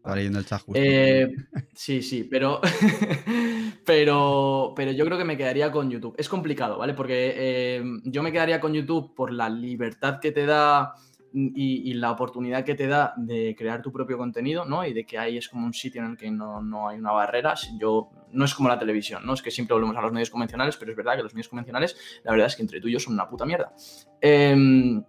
Estaba 0.00 0.16
leyendo 0.16 0.38
el 0.38 0.46
chat 0.46 0.62
justo. 0.62 0.80
Eh, 0.82 1.30
sí, 1.74 2.00
sí, 2.00 2.24
pero, 2.24 2.62
pero, 3.84 4.72
pero 4.74 4.92
yo 4.92 5.04
creo 5.04 5.18
que 5.18 5.26
me 5.26 5.36
quedaría 5.36 5.70
con 5.70 5.90
YouTube. 5.90 6.14
Es 6.16 6.26
complicado, 6.26 6.78
¿vale? 6.78 6.94
Porque 6.94 7.34
eh, 7.36 7.82
yo 8.04 8.22
me 8.22 8.32
quedaría 8.32 8.60
con 8.60 8.72
YouTube 8.72 9.14
por 9.14 9.30
la 9.30 9.50
libertad 9.50 10.18
que 10.18 10.32
te 10.32 10.46
da 10.46 10.94
y, 11.34 11.92
la 11.92 12.12
oportunidad 12.12 12.64
que 12.64 12.74
te 12.74 12.86
da 12.86 13.12
de 13.18 13.54
crear 13.56 13.82
tu 13.82 13.92
propio 13.92 14.16
contenido, 14.16 14.64
¿no? 14.64 14.86
Y 14.86 14.94
de 14.94 15.04
que 15.04 15.18
ahí 15.18 15.36
es 15.36 15.50
como 15.50 15.66
un 15.66 15.74
sitio 15.74 16.02
en 16.02 16.12
el 16.12 16.16
que 16.16 16.30
no, 16.30 16.62
no, 16.62 16.88
hay 16.88 16.98
una 16.98 17.12
barrera. 17.12 17.52
Yo, 17.78 18.08
no 18.32 18.46
es 18.46 18.54
como 18.54 18.70
la 18.70 18.78
televisión, 18.78 19.26
¿no? 19.26 19.34
Es 19.34 19.42
que 19.42 19.50
siempre 19.50 19.74
volvemos 19.74 19.98
a 19.98 20.00
los 20.00 20.12
medios 20.12 20.30
convencionales, 20.30 20.78
pero 20.78 20.92
es 20.92 20.96
verdad 20.96 21.16
que 21.16 21.24
los 21.24 21.34
medios 21.34 21.48
convencionales, 21.48 21.94
la 22.24 22.30
verdad 22.30 22.46
es 22.46 22.56
que 22.56 22.62
entre 22.62 22.80
tú 22.80 22.88
y 22.88 22.92
yo 22.92 23.00
son 23.00 23.12
una 23.12 23.28
puta 23.28 23.44
mierda. 23.44 23.70
Em, 24.18 25.04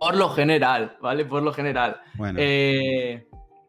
por 0.00 0.16
lo 0.16 0.30
general, 0.30 0.96
¿vale? 1.00 1.24
Por 1.24 1.44
lo 1.44 1.52
general. 1.52 2.00
Bueno. 2.16 2.40
Eh, 2.42 3.28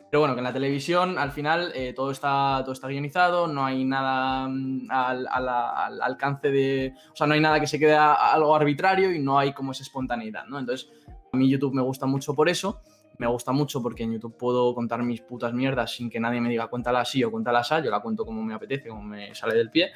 pero 0.09 0.21
bueno, 0.21 0.35
que 0.35 0.39
en 0.39 0.45
la 0.45 0.53
televisión 0.53 1.17
al 1.17 1.31
final 1.31 1.71
eh, 1.75 1.93
todo, 1.93 2.11
está, 2.11 2.61
todo 2.63 2.71
está 2.71 2.87
guionizado, 2.87 3.47
no 3.47 3.65
hay 3.65 3.83
nada 3.83 4.47
mm, 4.47 4.87
al, 4.89 6.01
alcance 6.01 6.49
de... 6.49 6.93
O 7.11 7.15
sea, 7.15 7.27
no 7.27 7.33
hay 7.33 7.41
nada 7.41 7.59
que 7.59 7.67
se 7.67 7.77
quede 7.77 7.95
algo 7.95 8.55
arbitrario 8.55 9.13
y 9.13 9.19
no 9.19 9.37
hay 9.37 9.53
como 9.53 9.73
esa 9.73 9.83
espontaneidad, 9.83 10.45
¿no? 10.45 10.59
Entonces, 10.59 10.89
a 11.31 11.35
mí 11.35 11.49
YouTube 11.49 11.73
me 11.73 11.81
gusta 11.81 12.05
mucho 12.05 12.33
por 12.33 12.47
eso. 12.47 12.79
Me 13.17 13.27
gusta 13.27 13.51
mucho 13.51 13.81
porque 13.81 14.03
en 14.03 14.13
YouTube 14.13 14.37
puedo 14.37 14.73
contar 14.75 15.03
mis 15.03 15.21
putas 15.21 15.51
mierdas 15.51 15.91
sin 15.91 16.09
que 16.09 16.19
nadie 16.19 16.39
me 16.39 16.49
diga 16.49 16.67
cuéntala 16.67 17.01
así 17.01 17.23
o 17.23 17.31
cuéntala 17.31 17.59
así. 17.59 17.75
Yo 17.83 17.89
la 17.89 17.99
cuento 17.99 18.25
como 18.25 18.43
me 18.43 18.53
apetece, 18.53 18.89
como 18.89 19.01
me 19.01 19.35
sale 19.35 19.55
del 19.55 19.71
pie. 19.71 19.91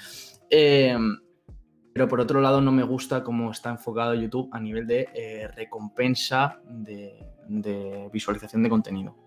Eh, 0.50 0.98
pero 1.94 2.08
por 2.08 2.20
otro 2.20 2.42
lado 2.42 2.60
no 2.60 2.72
me 2.72 2.84
gusta 2.84 3.24
cómo 3.24 3.52
está 3.52 3.70
enfocado 3.70 4.14
YouTube 4.16 4.50
a 4.52 4.60
nivel 4.60 4.88
de 4.88 5.08
eh, 5.14 5.48
recompensa 5.56 6.60
de 6.66 8.10
visualización 8.12 8.64
de 8.64 8.70
contenido. 8.70 9.21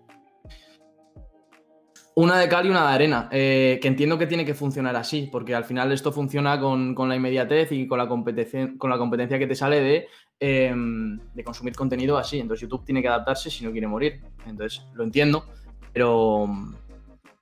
Una 2.17 2.39
de 2.39 2.47
cal 2.47 2.65
y 2.65 2.69
una 2.69 2.87
de 2.87 2.93
arena, 2.95 3.27
eh, 3.29 3.77
que 3.81 3.89
entiendo 3.89 4.17
que 4.17 4.25
tiene 4.25 4.45
que 4.45 4.53
funcionar 4.53 4.95
así, 4.95 5.27
porque 5.29 5.53
al 5.53 5.65
final 5.65 5.91
esto 5.91 6.13
funciona 6.13 6.57
con, 6.61 6.95
la 7.09 7.15
inmediatez 7.15 7.73
y 7.73 7.87
con 7.87 7.97
la, 7.97 8.07
competencia, 8.07 8.71
con 8.77 8.89
la 8.89 8.97
competencia 8.97 9.37
que 9.37 9.47
te 9.47 9.55
sale 9.55 9.81
de, 9.81 10.07
em, 10.39 11.19
de, 11.33 11.43
consumir 11.43 11.75
contenido 11.75 12.17
así. 12.17 12.39
Entonces 12.39 12.61
YouTube 12.61 12.85
tiene 12.85 13.01
que 13.01 13.09
adaptarse 13.09 13.49
si 13.49 13.65
no 13.65 13.71
quiere 13.73 13.87
morir. 13.87 14.21
Entonces 14.47 14.85
lo 14.93 15.03
entiendo, 15.03 15.45
pero 15.91 16.47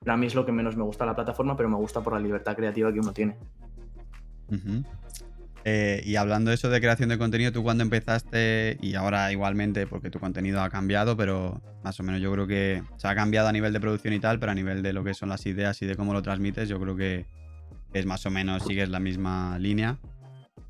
para 0.04 0.16
mí 0.16 0.26
es 0.26 0.34
lo 0.34 0.44
que 0.44 0.50
menos 0.50 0.76
me 0.76 0.82
gusta 0.82 1.06
la 1.06 1.14
plataforma, 1.14 1.56
pero 1.56 1.68
me 1.68 1.76
gusta 1.76 2.00
por 2.00 2.14
la 2.14 2.18
libertad 2.18 2.56
creativa 2.56 2.92
que 2.92 2.98
uno 2.98 3.12
tiene. 3.12 3.36
Eh, 5.66 6.02
y 6.04 6.16
hablando 6.16 6.50
de 6.50 6.56
eso 6.56 6.68
de 6.68 6.78
creación 6.80 7.08
de 7.08 7.16
contenido, 7.16 7.50
tú 7.50 7.62
cuando 7.62 7.82
empezaste, 7.82 8.76
y 8.82 8.94
ahora 8.94 9.32
igualmente, 9.32 9.86
porque 9.86 10.10
tu 10.10 10.20
contenido 10.20 10.60
ha 10.60 10.68
cambiado, 10.68 11.16
pero 11.16 11.62
más 11.82 11.98
o 11.98 12.02
menos 12.02 12.20
yo 12.20 12.30
creo 12.32 12.46
que 12.46 12.82
se 12.98 13.08
ha 13.08 13.14
cambiado 13.14 13.48
a 13.48 13.52
nivel 13.52 13.72
de 13.72 13.80
producción 13.80 14.12
y 14.12 14.20
tal, 14.20 14.38
pero 14.38 14.52
a 14.52 14.54
nivel 14.54 14.82
de 14.82 14.92
lo 14.92 15.02
que 15.04 15.14
son 15.14 15.30
las 15.30 15.46
ideas 15.46 15.80
y 15.80 15.86
de 15.86 15.96
cómo 15.96 16.12
lo 16.12 16.22
transmites, 16.22 16.68
yo 16.68 16.78
creo 16.78 16.96
que 16.96 17.26
es 17.94 18.04
más 18.04 18.26
o 18.26 18.30
menos, 18.30 18.64
sigues 18.64 18.90
la 18.90 19.00
misma 19.00 19.58
línea. 19.58 19.98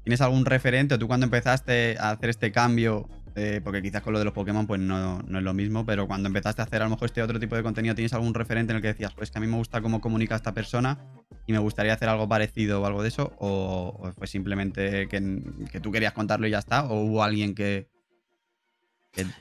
¿Tienes 0.04 0.20
algún 0.20 0.44
referente 0.44 0.96
tú 0.98 1.08
cuando 1.08 1.24
empezaste 1.24 1.96
a 1.98 2.10
hacer 2.10 2.30
este 2.30 2.52
cambio 2.52 3.08
eh, 3.36 3.60
porque 3.64 3.82
quizás 3.82 4.00
con 4.00 4.12
lo 4.12 4.20
de 4.20 4.24
los 4.24 4.34
Pokémon 4.34 4.64
pues 4.64 4.80
no, 4.80 5.18
es 5.20 5.42
lo 5.42 5.54
mismo, 5.54 5.84
pero 5.84 6.06
cuando 6.06 6.28
empezaste 6.28 6.62
a 6.62 6.66
hacer 6.66 6.82
a 6.82 6.84
lo 6.84 6.90
mejor 6.90 7.06
este 7.06 7.20
otro 7.20 7.40
tipo 7.40 7.56
de 7.56 7.64
contenido, 7.64 7.94
¿tienes 7.94 8.12
algún 8.12 8.32
referente 8.32 8.72
en 8.72 8.76
el 8.76 8.82
que 8.82 8.88
decías, 8.88 9.12
pues 9.12 9.32
que 9.32 9.38
a 9.38 9.40
mí 9.40 9.48
me 9.48 9.56
gusta 9.56 9.80
cómo 9.80 10.00
comunica 10.00 10.36
esta 10.36 10.54
persona 10.54 10.98
y 11.44 11.52
me 11.52 11.58
gustaría 11.58 11.94
hacer 11.94 12.08
algo 12.08 12.28
parecido 12.28 12.80
o 12.80 12.86
algo 12.86 13.02
de 13.02 13.08
eso? 13.08 13.32
¿O, 13.38 14.12
fue 14.16 14.28
simplemente 14.28 15.08
que, 15.08 15.80
tú 15.80 15.90
querías 15.90 16.12
contarlo 16.12 16.46
y 16.46 16.50
ya 16.50 16.60
está? 16.60 16.84
¿O 16.84 17.00
hubo 17.00 17.24
alguien 17.24 17.54
que... 17.54 17.88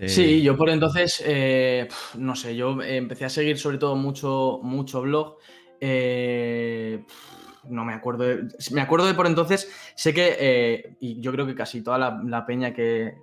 Sí, 0.08 0.41
yo 0.41 0.56
por 0.56 0.70
entonces, 0.70 1.24
eh, 1.26 1.88
no 2.16 2.36
sé, 2.36 2.56
yo 2.56 2.82
empecé 2.82 3.26
a 3.26 3.30
seguir 3.30 3.58
sobre 3.58 3.80
todo 3.80 3.96
mucho, 3.96 4.60
mucho 4.64 5.02
blog. 5.02 5.38
Eh, 5.82 7.04
no 7.70 7.84
me 7.84 7.94
acuerdo. 7.94 8.26
me 8.72 8.82
acuerdo 8.82 9.08
de 9.08 9.16
por 9.16 9.26
entonces, 9.26 9.72
sé 9.96 10.14
que, 10.14 10.96
y 11.00 11.20
yo 11.22 11.32
creo 11.32 11.48
que 11.48 11.56
casi 11.56 11.82
toda 11.82 11.98
la 11.98 12.46
peña 12.46 12.72
que, 12.72 13.16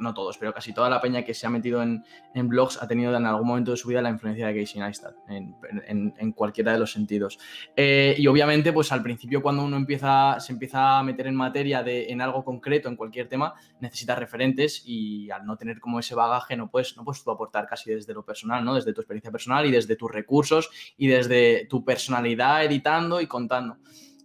no 0.00 0.14
todos, 0.14 0.38
pero 0.38 0.52
casi 0.52 0.72
toda 0.72 0.88
la 0.88 1.00
peña 1.00 1.22
que 1.22 1.34
se 1.34 1.46
ha 1.46 1.50
metido 1.50 1.82
en, 1.82 2.02
blogs 2.34 2.82
ha 2.82 2.88
tenido 2.88 3.14
en 3.14 3.26
algún 3.26 3.46
momento 3.46 3.70
de 3.70 3.76
su 3.76 3.88
vida 3.88 4.02
la 4.02 4.10
influencia 4.10 4.46
de 4.46 4.60
Casey 4.60 4.80
Neistat, 4.80 5.14
en, 5.28 6.32
cualquiera 6.32 6.72
de 6.72 6.78
los 6.78 6.92
sentidos. 6.92 7.38
Eh, 7.76 8.14
y 8.18 8.26
obviamente, 8.26 8.72
pues 8.72 8.92
al 8.92 9.02
principio 9.02 9.42
cuando 9.42 9.64
uno 9.64 9.76
empieza, 9.76 10.38
se 10.40 10.52
empieza 10.52 10.98
a 10.98 11.02
meter 11.02 11.26
en 11.26 11.34
materia 11.34 11.82
de, 11.82 12.10
en 12.10 12.20
algo 12.20 12.44
concreto, 12.44 12.88
en 12.88 12.96
cualquier 12.96 13.28
tema, 13.28 13.54
necesita 13.80 14.14
referentes 14.14 14.82
y 14.84 15.30
al 15.30 15.44
no 15.44 15.56
tener 15.56 15.80
como 15.80 16.00
ese 16.00 16.14
bagaje 16.14 16.56
no 16.56 16.70
puedes, 16.70 16.96
no 16.96 17.04
puedes 17.04 17.22
tú 17.22 17.30
aportar 17.30 17.66
casi 17.66 17.90
desde 17.90 18.14
lo 18.14 18.24
personal, 18.24 18.64
¿no? 18.64 18.74
Desde 18.74 18.92
tu 18.92 19.00
experiencia 19.00 19.30
personal 19.30 19.66
y 19.66 19.70
desde 19.70 19.96
tus 19.96 20.10
recursos 20.10 20.70
y 20.96 21.08
desde 21.08 21.66
tu 21.66 21.84
personalidad 21.84 22.64
editando 22.64 23.20
y 23.20 23.26
contando. 23.26 23.76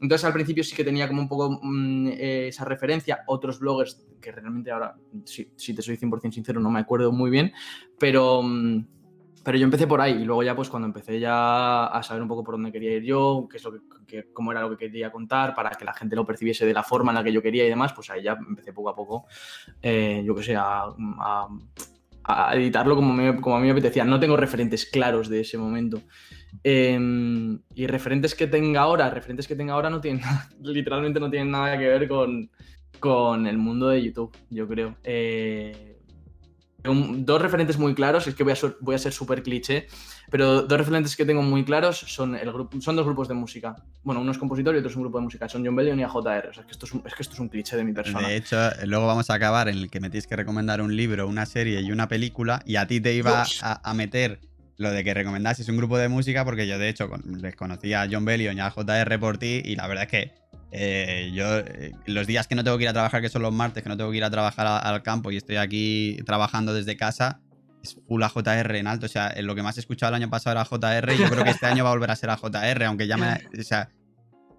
Entonces 0.01 0.25
al 0.25 0.33
principio 0.33 0.63
sí 0.63 0.75
que 0.75 0.83
tenía 0.83 1.07
como 1.07 1.21
un 1.21 1.27
poco 1.27 1.59
mm, 1.61 2.07
eh, 2.07 2.47
esa 2.49 2.65
referencia, 2.65 3.23
otros 3.27 3.59
bloggers 3.59 4.05
que 4.21 4.31
realmente 4.31 4.71
ahora, 4.71 4.95
si, 5.23 5.73
te 5.73 5.81
soy 5.81 5.97
100% 5.97 6.31
sincero, 6.33 6.59
no 6.59 6.69
me 6.69 6.79
acuerdo 6.79 7.11
muy 7.11 7.29
bien, 7.29 7.53
pero, 7.99 8.41
mm, 8.41 8.85
pero 9.43 9.57
yo 9.57 9.65
empecé 9.65 9.87
por 9.87 10.01
ahí 10.01 10.13
y 10.13 10.25
luego 10.25 10.43
ya 10.43 10.55
pues 10.55 10.69
cuando 10.69 10.87
empecé 10.87 11.19
ya 11.19 11.85
a 11.85 12.03
saber 12.03 12.23
un 12.23 12.27
poco 12.27 12.43
por 12.43 12.55
dónde 12.55 12.71
quería 12.71 12.95
ir 12.95 13.03
yo, 13.03 13.47
qué 13.49 13.57
es 13.57 13.63
lo 13.63 13.73
que, 14.07 14.31
cómo 14.33 14.51
era 14.51 14.61
lo 14.61 14.71
que 14.71 14.87
quería 14.87 15.11
contar 15.11 15.53
para 15.53 15.69
que 15.71 15.85
la 15.85 15.93
gente 15.93 16.15
lo 16.15 16.25
percibiese 16.25 16.65
de 16.65 16.73
la 16.73 16.83
forma 16.83 17.11
en 17.11 17.15
la 17.15 17.23
que 17.23 17.31
yo 17.31 17.41
quería 17.41 17.65
y 17.65 17.69
demás, 17.69 17.93
pues 17.93 18.09
ahí 18.09 18.23
ya 18.23 18.33
empecé 18.33 18.73
poco 18.73 18.89
a 18.89 18.95
poco, 18.95 19.25
eh, 19.81 20.23
yo 20.25 20.35
qué 20.35 20.43
sé, 20.43 20.55
a, 20.57 20.87
editarlo 22.53 22.95
como, 22.95 23.39
como 23.39 23.55
a 23.55 23.59
mí 23.59 23.65
me 23.65 23.71
apetecía. 23.71 24.03
No 24.03 24.19
tengo 24.19 24.35
referentes 24.35 24.87
claros 24.87 25.29
de 25.29 25.41
ese 25.41 25.59
momento. 25.59 26.01
Em, 26.63 27.59
y 27.73 27.87
referentes 27.87 28.35
que 28.35 28.47
tenga 28.47 28.81
ahora, 28.81 29.09
referentes 29.09 29.47
que 29.47 29.55
tenga 29.55 29.73
ahora 29.73 29.89
no 29.89 30.01
tienen, 30.01 30.21
literalmente 30.61 31.19
no 31.19 31.29
tienen 31.29 31.51
nada 31.51 31.77
que 31.77 31.87
ver 31.87 32.07
con, 32.07 32.49
con 32.99 33.47
el 33.47 33.57
mundo 33.57 33.89
de 33.89 34.03
YouTube, 34.03 34.35
yo 34.49 34.67
creo. 34.67 34.95
Eh, 35.03 35.95
dos 36.93 37.41
referentes 37.41 37.77
muy 37.77 37.95
claros, 37.95 38.27
es 38.27 38.35
que 38.35 38.43
voy 38.43 38.53
a, 38.53 38.55
voy 38.79 38.95
a 38.95 38.99
ser 38.99 39.11
súper 39.11 39.41
cliché, 39.41 39.87
pero 40.29 40.63
dos 40.63 40.77
referentes 40.77 41.15
que 41.15 41.25
tengo 41.25 41.41
muy 41.41 41.63
claros 41.65 41.97
son, 41.97 42.35
el 42.35 42.51
grupo, 42.51 42.79
son 42.81 42.95
dos 42.95 43.05
grupos 43.05 43.27
de 43.27 43.33
música. 43.33 43.75
Bueno, 44.03 44.21
uno 44.21 44.31
es 44.31 44.37
compositor 44.37 44.75
y 44.75 44.79
otro 44.79 44.89
es 44.89 44.95
un 44.95 45.03
grupo 45.03 45.17
de 45.17 45.23
música. 45.23 45.49
Son 45.49 45.65
John 45.65 45.75
Bellion 45.75 45.99
y 45.99 46.03
AJR. 46.03 46.49
O 46.49 46.53
sea, 46.53 46.61
es 46.61 46.65
que, 46.65 46.71
esto 46.71 46.85
es, 46.85 46.93
un, 46.93 47.03
es 47.05 47.15
que 47.15 47.23
esto 47.23 47.33
es 47.33 47.39
un 47.39 47.49
cliché 47.49 47.75
de 47.75 47.83
mi 47.83 47.93
persona. 47.93 48.27
De 48.27 48.35
hecho, 48.35 48.57
luego 48.85 49.07
vamos 49.07 49.29
a 49.29 49.33
acabar 49.33 49.67
en 49.67 49.77
el 49.77 49.89
que 49.89 49.99
me 49.99 50.09
tienes 50.09 50.27
que 50.27 50.35
recomendar 50.35 50.81
un 50.81 50.95
libro, 50.95 51.27
una 51.27 51.45
serie 51.45 51.81
y 51.81 51.91
una 51.91 52.07
película 52.07 52.61
y 52.65 52.75
a 52.75 52.87
ti 52.87 53.01
te 53.01 53.13
iba 53.13 53.43
a, 53.61 53.89
a 53.89 53.93
meter 53.93 54.39
lo 54.77 54.91
de 54.91 55.03
que 55.03 55.13
recomendases 55.13 55.69
un 55.69 55.77
grupo 55.77 55.97
de 55.97 56.09
música, 56.09 56.43
porque 56.43 56.67
yo 56.67 56.77
de 56.77 56.89
hecho 56.89 57.09
les 57.25 57.55
conocía 57.55 58.01
a 58.01 58.07
John 58.11 58.25
Bellion 58.25 58.57
y 58.57 58.61
a 58.61 58.71
JR 58.71 59.19
por 59.19 59.37
ti, 59.37 59.61
y 59.63 59.75
la 59.75 59.87
verdad 59.87 60.03
es 60.03 60.09
que 60.09 60.33
eh, 60.71 61.31
yo 61.33 61.59
eh, 61.59 61.93
los 62.05 62.27
días 62.27 62.47
que 62.47 62.55
no 62.55 62.63
tengo 62.63 62.77
que 62.77 62.83
ir 62.83 62.89
a 62.89 62.93
trabajar, 62.93 63.21
que 63.21 63.29
son 63.29 63.41
los 63.41 63.53
martes, 63.53 63.81
que 63.81 63.89
no 63.89 63.95
tengo 63.95 64.11
que 64.11 64.17
ir 64.17 64.23
a 64.23 64.29
trabajar 64.29 64.67
al 64.67 65.03
campo 65.03 65.31
y 65.31 65.37
estoy 65.37 65.55
aquí 65.55 66.17
trabajando 66.25 66.73
desde 66.73 66.97
casa, 66.97 67.39
es 67.81 67.97
full 68.07 68.21
a 68.23 68.29
JR 68.29 68.75
en 68.75 68.87
alto. 68.87 69.05
O 69.05 69.09
sea, 69.09 69.33
lo 69.41 69.55
que 69.55 69.63
más 69.63 69.77
he 69.77 69.79
escuchado 69.79 70.09
el 70.09 70.21
año 70.21 70.29
pasado 70.29 70.59
era 70.59 70.65
JR, 70.65 71.13
y 71.13 71.17
yo 71.17 71.29
creo 71.29 71.43
que 71.43 71.51
este 71.51 71.65
año 71.65 71.83
va 71.83 71.91
a 71.91 71.93
volver 71.93 72.11
a 72.11 72.15
ser 72.15 72.29
a 72.29 72.37
JR, 72.37 72.83
aunque 72.83 73.07
ya 73.07 73.15
me. 73.15 73.35
O 73.57 73.63
sea, 73.63 73.89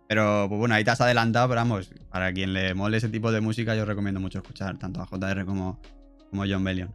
pero 0.09 0.47
pues 0.49 0.59
bueno, 0.59 0.75
ahí 0.75 0.85
te 0.85 0.91
has 0.91 1.01
adelantado, 1.01 1.49
pero 1.49 1.61
vamos, 1.61 1.91
para 2.11 2.33
quien 2.33 2.53
le 2.53 2.75
mole 2.75 2.97
ese 2.97 3.09
tipo 3.09 3.33
de 3.33 3.41
música, 3.41 3.75
yo 3.75 3.85
recomiendo 3.85 4.21
mucho 4.21 4.39
escuchar 4.39 4.79
tanto 4.79 5.03
a 5.03 5.07
JR 5.07 5.45
como, 5.45 5.81
como 6.31 6.45
John 6.49 6.65
Bellion. 6.65 6.95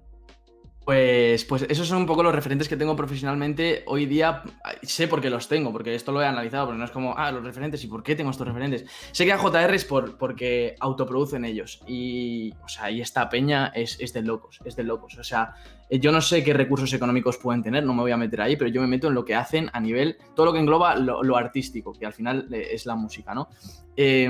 Pues, 0.83 1.45
pues 1.45 1.61
esos 1.69 1.87
son 1.87 1.99
un 1.99 2.05
poco 2.07 2.23
los 2.23 2.33
referentes 2.33 2.67
que 2.67 2.75
tengo 2.75 2.95
profesionalmente. 2.95 3.83
Hoy 3.85 4.07
día 4.07 4.41
sé 4.81 5.07
por 5.07 5.21
qué 5.21 5.29
los 5.29 5.47
tengo, 5.47 5.71
porque 5.71 5.93
esto 5.93 6.11
lo 6.11 6.21
he 6.21 6.25
analizado, 6.25 6.65
porque 6.65 6.79
no 6.79 6.85
es 6.85 6.91
como, 6.91 7.13
ah, 7.15 7.31
los 7.31 7.43
referentes, 7.43 7.83
¿y 7.83 7.87
por 7.87 8.01
qué 8.01 8.15
tengo 8.15 8.31
estos 8.31 8.47
referentes? 8.47 8.85
Sé 9.11 9.25
que 9.25 9.31
a 9.31 9.37
JR 9.37 9.75
es 9.75 9.85
por, 9.85 10.17
porque 10.17 10.75
autoproducen 10.79 11.45
ellos. 11.45 11.81
Y, 11.85 12.51
o 12.63 12.67
sea, 12.67 12.89
y 12.89 12.99
esta 12.99 13.29
peña 13.29 13.67
es, 13.75 13.99
es 13.99 14.11
de 14.13 14.23
locos, 14.23 14.59
es 14.65 14.75
de 14.75 14.83
locos. 14.83 15.19
O 15.19 15.23
sea, 15.23 15.53
yo 15.91 16.11
no 16.11 16.19
sé 16.19 16.43
qué 16.43 16.53
recursos 16.53 16.91
económicos 16.93 17.37
pueden 17.37 17.61
tener, 17.61 17.83
no 17.83 17.93
me 17.93 18.01
voy 18.01 18.11
a 18.11 18.17
meter 18.17 18.41
ahí, 18.41 18.55
pero 18.55 18.71
yo 18.71 18.81
me 18.81 18.87
meto 18.87 19.07
en 19.07 19.13
lo 19.13 19.23
que 19.23 19.35
hacen 19.35 19.69
a 19.73 19.79
nivel, 19.79 20.17
todo 20.35 20.47
lo 20.47 20.53
que 20.53 20.59
engloba 20.59 20.95
lo, 20.95 21.21
lo 21.21 21.37
artístico, 21.37 21.93
que 21.93 22.07
al 22.07 22.13
final 22.13 22.47
eh, 22.51 22.69
es 22.71 22.87
la 22.87 22.95
música, 22.95 23.35
¿no? 23.35 23.49
Eh, 23.95 24.27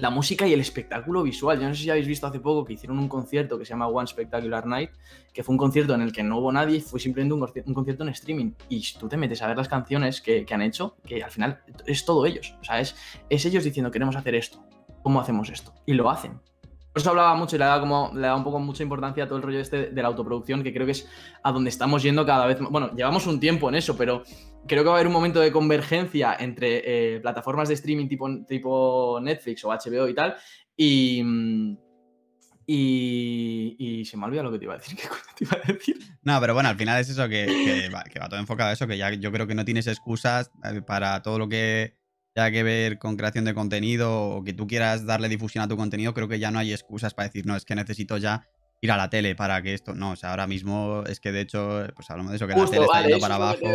la 0.00 0.10
música 0.10 0.46
y 0.46 0.52
el 0.52 0.60
espectáculo 0.60 1.22
visual. 1.22 1.60
Yo 1.60 1.68
no 1.68 1.74
sé 1.74 1.82
si 1.82 1.90
habéis 1.90 2.06
visto 2.06 2.26
hace 2.26 2.40
poco 2.40 2.64
que 2.64 2.72
hicieron 2.72 2.98
un 2.98 3.08
concierto 3.08 3.58
que 3.58 3.64
se 3.64 3.70
llama 3.70 3.86
One 3.88 4.06
Spectacular 4.06 4.66
Night, 4.66 4.90
que 5.32 5.42
fue 5.42 5.52
un 5.52 5.58
concierto 5.58 5.94
en 5.94 6.00
el 6.00 6.12
que 6.12 6.22
no 6.22 6.38
hubo 6.38 6.50
nadie, 6.50 6.80
fue 6.80 6.98
simplemente 6.98 7.34
un, 7.34 7.74
concierto 7.74 8.02
en 8.02 8.08
streaming. 8.08 8.52
Y 8.68 8.82
tú 8.98 9.08
te 9.08 9.16
metes 9.16 9.42
a 9.42 9.46
ver 9.46 9.56
las 9.56 9.68
canciones 9.68 10.20
que, 10.20 10.46
han 10.50 10.62
hecho, 10.62 10.96
que 11.04 11.22
al 11.22 11.30
final 11.30 11.60
es 11.86 12.04
todo 12.04 12.24
ellos. 12.26 12.54
O 12.60 12.64
sea, 12.64 12.80
es, 12.80 12.96
es 13.28 13.44
ellos 13.44 13.64
diciendo 13.64 13.90
queremos 13.90 14.16
hacer 14.16 14.34
esto, 14.34 14.64
¿cómo 15.02 15.20
hacemos 15.20 15.50
esto? 15.50 15.74
Y 15.86 15.92
lo 15.92 16.10
hacen. 16.10 16.40
Por 16.92 17.02
eso 17.02 17.10
hablaba 17.10 17.36
mucho 17.36 17.54
y 17.54 17.58
le 17.60 17.66
daba, 17.66 17.80
como, 17.80 18.10
le 18.14 18.22
daba 18.22 18.36
un 18.36 18.42
poco 18.42 18.58
mucha 18.58 18.82
importancia 18.82 19.22
a 19.22 19.26
todo 19.28 19.36
el 19.36 19.44
rollo 19.44 19.60
este 19.60 19.90
de 19.90 20.02
la 20.02 20.08
autoproducción, 20.08 20.64
que 20.64 20.72
creo 20.72 20.86
que 20.86 20.92
es 20.92 21.08
a 21.42 21.52
donde 21.52 21.70
estamos 21.70 22.02
yendo 22.02 22.26
cada 22.26 22.46
vez 22.46 22.60
más. 22.60 22.70
Bueno, 22.72 22.90
llevamos 22.96 23.28
un 23.28 23.38
tiempo 23.38 23.68
en 23.68 23.76
eso, 23.76 23.96
pero 23.96 24.24
creo 24.66 24.82
que 24.82 24.88
va 24.88 24.94
a 24.94 24.98
haber 24.98 25.06
un 25.06 25.12
momento 25.12 25.40
de 25.40 25.52
convergencia 25.52 26.36
entre 26.38 27.16
eh, 27.16 27.20
plataformas 27.20 27.68
de 27.68 27.74
streaming 27.74 28.08
tipo, 28.08 28.44
tipo 28.46 29.18
Netflix 29.22 29.64
o 29.64 29.70
HBO 29.70 30.08
y 30.08 30.14
tal. 30.14 30.36
Y, 30.76 31.22
mm, 31.22 31.76
y, 32.72 34.04
se 34.04 34.16
me 34.16 34.24
ha 34.24 34.26
olvidado 34.26 34.48
lo 34.48 34.52
que 34.52 34.58
te 34.58 34.64
iba 34.64 34.74
a 34.74 34.78
decir. 34.78 34.96
¿Qué 34.98 35.08
te 35.36 35.44
iba 35.44 35.56
a 35.62 35.72
decir? 35.72 35.96
No, 36.22 36.40
pero 36.40 36.54
bueno, 36.54 36.68
al 36.68 36.76
final 36.76 37.00
es 37.00 37.08
eso 37.08 37.28
que, 37.28 37.90
va, 37.92 38.28
todo 38.28 38.38
enfocado 38.38 38.70
a 38.70 38.72
eso, 38.72 38.86
que 38.86 38.96
ya 38.96 39.12
yo 39.12 39.32
creo 39.32 39.46
que 39.46 39.54
no 39.54 39.64
tienes 39.64 39.86
excusas 39.86 40.50
eh, 40.64 40.80
para 40.82 41.20
todo 41.22 41.38
lo 41.38 41.48
que 41.48 41.96
tenga 42.32 42.50
que 42.52 42.62
ver 42.62 42.98
con 42.98 43.16
creación 43.16 43.44
de 43.44 43.54
contenido 43.54 44.28
o 44.28 44.44
que 44.44 44.52
tú 44.52 44.66
quieras 44.68 45.04
darle 45.04 45.28
difusión 45.28 45.64
a 45.64 45.68
tu 45.68 45.76
contenido, 45.76 46.14
creo 46.14 46.28
que 46.28 46.38
ya 46.38 46.50
no 46.50 46.60
hay 46.60 46.72
excusas 46.72 47.12
para 47.12 47.28
decir, 47.28 47.44
no, 47.44 47.56
es 47.56 47.64
que 47.64 47.74
necesito 47.74 48.18
ya 48.18 48.46
ir 48.80 48.92
a 48.92 48.96
la 48.96 49.10
tele 49.10 49.34
para 49.34 49.60
que 49.62 49.74
esto. 49.74 49.94
No, 49.94 50.12
o 50.12 50.16
sea, 50.16 50.30
ahora 50.30 50.46
mismo 50.46 51.04
es 51.06 51.20
que 51.20 51.32
de 51.32 51.42
hecho, 51.42 51.84
pues 51.94 52.10
hablamos 52.10 52.32
de 52.32 52.36
eso, 52.36 52.46
que 52.46 52.54
la 52.54 52.66
tele 52.66 52.84
está 52.84 53.02
yendo 53.02 53.20
para 53.20 53.34
abajo. 53.34 53.66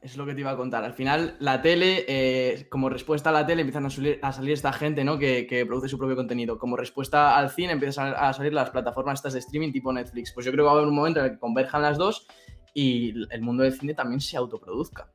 Es 0.00 0.16
lo 0.16 0.24
que 0.24 0.34
te 0.34 0.40
iba 0.40 0.52
a 0.52 0.56
contar. 0.56 0.84
Al 0.84 0.92
final, 0.92 1.36
la 1.40 1.60
tele, 1.62 2.04
eh, 2.06 2.68
como 2.70 2.88
respuesta 2.88 3.30
a 3.30 3.32
la 3.32 3.44
tele, 3.44 3.62
empiezan 3.62 3.86
a 3.86 3.90
salir, 3.90 4.20
a 4.22 4.32
salir 4.32 4.52
esta 4.52 4.72
gente 4.72 5.02
¿no? 5.02 5.18
Que, 5.18 5.64
produce 5.66 5.88
su 5.88 5.98
propio 5.98 6.14
contenido. 6.14 6.58
Como 6.58 6.76
respuesta 6.76 7.36
al 7.36 7.50
cine, 7.50 7.72
empiezan 7.72 8.14
a, 8.16 8.32
salir 8.32 8.52
las 8.52 8.70
plataformas 8.70 9.18
estas 9.18 9.32
de 9.32 9.40
streaming 9.40 9.72
tipo 9.72 9.92
Netflix. 9.92 10.32
Pues 10.32 10.46
yo 10.46 10.52
creo 10.52 10.64
que 10.64 10.66
va 10.66 10.70
a 10.72 10.74
haber 10.76 10.86
un 10.86 10.94
momento 10.94 11.20
en 11.20 11.26
el 11.26 11.32
que 11.32 11.38
converjan 11.38 11.82
las 11.82 11.98
dos 11.98 12.26
y 12.72 13.14
el 13.30 13.42
mundo 13.42 13.64
del 13.64 13.72
cine 13.72 13.94
también 13.94 14.20
se 14.20 14.36
autoproduzca. 14.36 15.10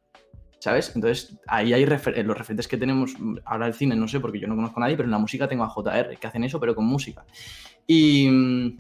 ¿Sabes? 0.60 0.92
Entonces, 0.94 1.40
ahí 1.48 1.74
hay 1.74 1.84
eh, 1.84 2.24
los 2.24 2.38
referentes 2.38 2.68
que 2.68 2.78
tenemos. 2.78 3.16
Ahora 3.46 3.66
el 3.66 3.74
cine, 3.74 3.96
no 3.96 4.08
sé, 4.08 4.20
porque 4.20 4.40
yo 4.40 4.48
no 4.48 4.56
conozco 4.56 4.80
a 4.80 4.82
nadie, 4.82 4.96
pero 4.96 5.08
en 5.08 5.12
la 5.12 5.18
música 5.18 5.48
tengo 5.48 5.64
a 5.64 5.70
JR, 5.70 6.18
que 6.18 6.28
hacen 6.28 6.44
eso, 6.44 6.60
pero 6.60 6.76
con 6.76 6.86
música. 6.86 7.26
Y 7.88 8.30
mm, 8.30 8.78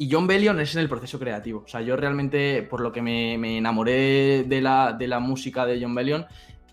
y 0.00 0.10
John 0.10 0.26
Bellion 0.26 0.58
es 0.60 0.74
en 0.74 0.80
el 0.80 0.88
proceso 0.88 1.18
creativo. 1.18 1.62
O 1.66 1.68
sea, 1.68 1.82
yo 1.82 1.94
realmente, 1.94 2.62
por 2.62 2.80
lo 2.80 2.90
que 2.90 3.02
me, 3.02 3.58
enamoré 3.58 4.44
de 4.44 4.62
la, 4.62 4.94
de 4.94 5.06
la, 5.06 5.20
música 5.20 5.66
de 5.66 5.78
John 5.78 5.94
Bellion, 5.94 6.24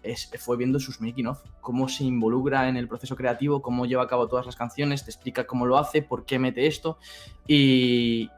es, 0.02 0.32
fue 0.40 0.56
viendo 0.56 0.80
sus 0.80 1.02
making 1.02 1.28
of, 1.28 1.44
cómo 1.60 1.90
se 1.90 2.06
involucra 2.06 2.70
en 2.70 2.78
el 2.78 2.88
proceso 2.88 3.18
creativo, 3.18 3.62
cómo 3.62 3.86
lleva 3.86 4.04
a 4.04 4.08
cabo 4.08 4.30
todas 4.30 4.46
las 4.46 4.56
canciones, 4.56 5.04
te 5.04 5.12
explica 5.12 5.46
cómo 5.46 5.66
lo 5.66 5.78
hace, 5.78 6.02
por 6.02 6.26
qué 6.26 6.40
mete 6.40 6.68
esto. 6.68 7.00
Y, 7.46 8.30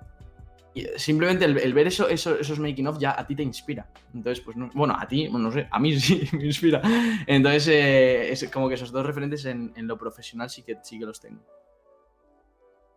simplemente 0.96 1.46
el, 1.46 1.74
ver 1.76 1.86
eso, 1.86 2.10
esos 2.10 2.58
making 2.58 2.88
of 2.88 2.98
ya 2.98 3.12
a 3.16 3.28
ti 3.28 3.36
te 3.36 3.44
inspira. 3.44 3.92
Entonces, 4.12 4.44
pues, 4.44 4.58
bueno, 4.74 4.98
a 5.00 5.08
ti, 5.08 5.30
no 5.30 5.52
sé, 5.52 5.68
a 5.70 5.78
mí 5.78 6.00
sí 6.00 6.28
me 6.32 6.46
inspira. 6.46 6.82
Entonces, 7.28 7.68
eh, 7.68 8.32
es 8.32 8.50
como 8.50 8.68
que 8.68 8.74
esos 8.74 8.92
dos 8.92 9.06
referentes 9.06 9.46
en, 9.46 9.72
en, 9.76 9.86
lo 9.86 10.00
profesional 10.00 10.50
sí 10.50 10.64
que, 10.64 10.78
sí 10.82 10.98
que 10.98 11.06
los 11.06 11.22
tengo. 11.22 11.46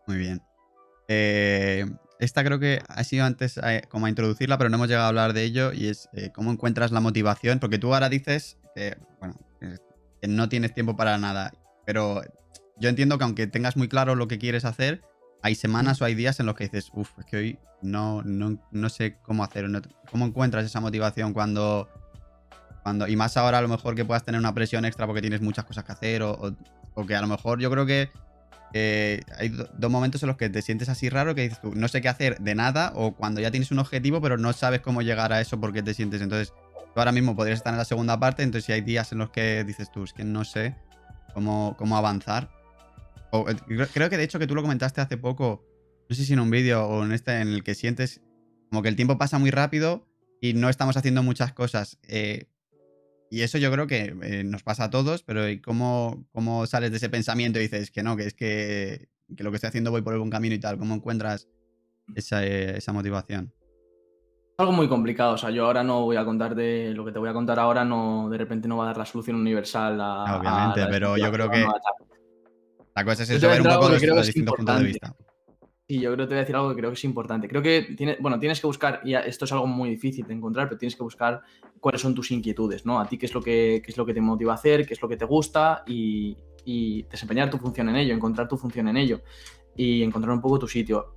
Muy 0.07 0.17
bien. 0.17 0.41
Eh, 1.09 1.85
esta 2.19 2.45
creo 2.45 2.61
que 2.61 2.81
ha 2.89 3.05
sido 3.05 3.25
antes 3.25 3.59
eh, 3.59 3.83
como 3.89 4.07
a 4.07 4.09
introducirla, 4.09 4.57
pero 4.57 4.71
no 4.71 4.77
hemos 4.77 4.89
llegado 4.89 5.07
a 5.07 5.09
hablar 5.09 5.33
de 5.33 5.43
ello 5.43 5.73
y 5.73 5.89
es 5.89 6.09
eh, 6.13 6.31
cómo 6.33 6.53
encuentras 6.53 6.93
la 6.93 7.01
motivación, 7.01 7.59
porque 7.59 7.79
tú 7.79 7.93
ahora 7.93 8.09
dices 8.09 8.59
que, 8.77 8.97
bueno, 9.19 9.35
que 10.21 10.29
no 10.29 10.49
tienes 10.49 10.73
tiempo 10.73 10.97
para 10.97 11.19
nada, 11.19 11.53
pero 11.85 12.23
yo 12.79 12.89
entiendo 12.89 13.19
que 13.19 13.25
aunque 13.25 13.47
tengas 13.49 13.77
muy 13.77 13.89
claro 13.89 14.15
lo 14.15 14.29
que 14.29 14.39
quieres 14.39 14.65
hacer, 14.65 15.03
hay 15.43 15.57
semanas 15.57 16.01
o 16.01 16.05
hay 16.05 16.15
días 16.15 16.39
en 16.39 16.47
los 16.47 16.55
que 16.55 16.65
dices, 16.65 16.91
uff, 16.95 17.11
es 17.19 17.27
que 17.27 17.37
hoy 17.37 17.59
no, 17.83 18.23
no, 18.23 18.89
sé 18.89 19.19
cómo 19.23 19.43
hacer, 19.43 19.67
cómo 20.11 20.25
encuentras 20.25 20.65
esa 20.65 20.81
motivación 20.81 21.33
cuando, 21.33 21.89
cuando, 22.85 23.09
y 23.09 23.17
más 23.17 23.37
ahora 23.37 23.59
a 23.59 23.63
lo 23.63 23.69
mejor 23.69 23.97
que 23.97 24.05
puedas 24.05 24.25
tener 24.25 24.39
una 24.39 24.55
presión 24.55 24.85
extra 24.85 25.07
porque 25.07 25.21
tienes 25.21 25.41
muchas 25.41 25.65
cosas 25.65 25.83
que 25.83 25.93
hacer 25.93 26.23
o, 26.23 26.55
o 26.95 27.07
que 27.07 27.17
a 27.17 27.21
lo 27.21 27.27
mejor 27.27 27.59
yo 27.59 27.71
creo 27.71 27.85
que 27.85 28.11
eh, 28.75 29.23
hay 29.39 29.49
dos 29.49 29.91
momentos 29.91 30.23
en 30.23 30.29
los 30.29 30.37
que 30.37 30.49
te 30.49 30.63
sientes 30.63 30.89
así 30.89 31.09
raro 31.09 31.35
que 31.35 31.43
dices 31.43 31.61
tú, 31.61 31.75
no 31.75 31.89
sé 31.89 32.01
qué 32.01 32.09
hacer 32.09 32.39
de 32.41 32.55
nada, 32.55 32.93
o 32.95 33.15
cuando 33.15 33.41
ya 33.41 33.51
tienes 33.51 33.71
un 33.71 33.79
objetivo, 33.79 34.21
pero 34.21 34.39
no 34.39 34.53
sabes 34.53 34.81
cómo 34.81 35.03
llegar 35.03 35.33
a 35.33 35.41
eso 35.41 35.61
porque 35.61 35.83
te 35.83 35.95
sientes. 35.95 36.23
Entonces, 36.23 36.53
tú 36.95 37.01
ahora 37.01 37.13
mismo 37.13 37.37
podrías 37.37 37.59
estar 37.59 37.73
en 37.73 37.79
la 37.79 37.85
segunda 37.85 38.19
parte, 38.19 38.43
entonces 38.43 38.67
si 38.67 38.73
hay 38.73 38.81
días 38.81 39.13
en 39.13 39.19
los 39.19 39.31
que 39.31 39.65
dices 39.65 39.91
tú, 39.93 40.05
es 40.05 40.13
que 40.13 40.25
no 40.25 40.45
sé 40.45 40.77
cómo, 41.35 41.77
cómo 41.79 41.97
avanzar. 41.97 42.51
Eh, 43.33 43.87
creo 43.93 44.11
que 44.11 44.17
de 44.17 44.25
hecho 44.25 44.39
que 44.39 44.47
tú 44.47 44.55
lo 44.55 44.63
comentaste 44.63 45.01
hace 45.01 45.17
poco, 45.17 45.65
no 46.09 46.17
sé 46.17 46.25
si 46.25 46.33
en 46.33 46.41
un 46.41 46.51
vídeo 46.51 46.87
o 46.87 47.05
en 47.05 47.13
este, 47.13 47.41
en 47.41 47.49
el 47.49 47.63
que 47.63 47.75
sientes 47.75 48.21
como 48.71 48.83
que 48.83 48.89
el 48.89 48.97
tiempo 48.97 49.19
pasa 49.19 49.39
muy 49.39 49.51
rápido 49.51 50.07
y 50.41 50.55
no 50.55 50.69
estamos 50.69 50.97
haciendo 50.97 51.23
muchas 51.23 51.53
cosas. 51.53 51.99
Eh, 52.09 52.47
y 53.33 53.41
eso 53.41 53.57
yo 53.57 53.73
creo 53.73 53.87
que 53.87 54.15
eh, 54.23 54.45
nos 54.45 54.63
pasa 54.63 54.85
a 54.85 54.91
todos, 54.91 55.23
pero 55.23 55.45
¿cómo, 55.65 56.27
¿cómo, 56.33 56.67
sales 56.67 56.91
de 56.91 56.99
ese 56.99 57.09
pensamiento 57.09 57.59
y 57.59 57.63
dices 57.63 57.91
que 57.91 58.03
no, 58.03 58.15
que 58.15 58.27
es 58.27 58.35
que, 58.35 59.09
lo 59.39 59.51
que 59.51 59.57
estoy 59.57 59.69
haciendo 59.69 59.91
voy 59.91 60.03
por 60.03 60.13
el 60.13 60.19
buen 60.19 60.29
camino 60.29 60.55
y 60.55 60.59
tal? 60.59 60.77
¿Cómo 60.77 60.95
encuentras 60.95 61.49
esa, 62.15 62.45
eh, 62.45 62.77
esa 62.77 62.93
motivación? 62.93 63.51
algo 64.59 64.73
muy 64.73 64.87
complicado. 64.87 65.33
O 65.33 65.39
sea, 65.39 65.49
yo 65.49 65.65
ahora 65.65 65.83
no 65.83 66.03
voy 66.03 66.17
a 66.17 66.27
contar 66.27 66.55
de 66.55 66.93
lo 66.95 67.07
que 67.07 67.13
te 67.13 67.19
voy 67.19 67.31
a 67.31 67.33
contar 67.33 67.59
ahora, 67.59 67.87
no 67.87 68.29
de 68.29 68.37
repente 68.37 68.69
no 68.69 68.77
va 68.77 68.85
a 68.85 68.87
dar 68.89 68.99
la 68.99 69.07
solución 69.07 69.37
universal 69.37 69.99
a. 69.99 70.37
Obviamente, 70.37 70.87
pero 70.91 71.17
yo 71.17 71.33
creo 71.33 71.51
que. 71.51 71.67
La 72.95 73.05
cosa 73.07 73.23
es 73.23 73.31
eso, 73.31 73.49
ver 73.49 73.63
un 73.63 73.69
poco 73.69 73.89
los 73.89 74.27
distintos 74.27 74.57
puntos 74.57 74.79
de 74.79 74.85
vista. 74.85 75.17
Y 75.93 76.01
yo 76.01 76.11
creo 76.15 76.25
que 76.25 76.29
te 76.29 76.35
voy 76.35 76.39
a 76.39 76.41
decir 76.41 76.57
algo 76.57 76.71
que 76.71 76.77
creo 76.77 76.89
que 76.89 76.95
es 76.95 77.05
importante. 77.05 77.47
Creo 77.47 77.61
que 77.61 77.83
tiene, 77.95 78.17
bueno, 78.19 78.39
tienes 78.39 78.59
que 78.63 78.67
buscar, 78.67 79.03
y 79.05 79.13
esto 79.13 79.45
es 79.45 79.53
algo 79.53 79.67
muy 79.67 79.91
difícil 79.91 80.27
de 80.27 80.33
encontrar, 80.33 80.67
pero 80.67 80.79
tienes 80.79 80.97
que 80.97 81.03
buscar 81.03 81.43
cuáles 81.81 82.01
son 82.01 82.15
tus 82.15 82.31
inquietudes, 82.31 82.87
¿no? 82.87 82.99
A 82.99 83.07
ti 83.07 83.19
qué 83.19 83.27
es 83.27 83.35
lo 83.35 83.43
que, 83.43 83.83
es 83.87 83.97
lo 83.99 84.07
que 84.07 84.15
te 84.15 84.23
motiva 84.23 84.53
a 84.53 84.55
hacer, 84.55 84.87
qué 84.87 84.95
es 84.95 85.03
lo 85.03 85.09
que 85.11 85.19
te 85.19 85.27
gusta 85.27 85.85
y, 85.87 86.35
desempeñar 87.11 87.51
tu 87.51 87.59
función 87.59 87.91
en 87.91 87.97
ello, 87.97 88.15
encontrar 88.15 88.49
tu 88.49 88.57
función 88.57 88.89
en 88.89 88.97
ello 88.97 89.21
y 89.77 90.03
encontrar 90.03 90.33
un 90.33 90.41
poco 90.41 90.61
tu 90.61 90.67
sitio. 90.67 91.15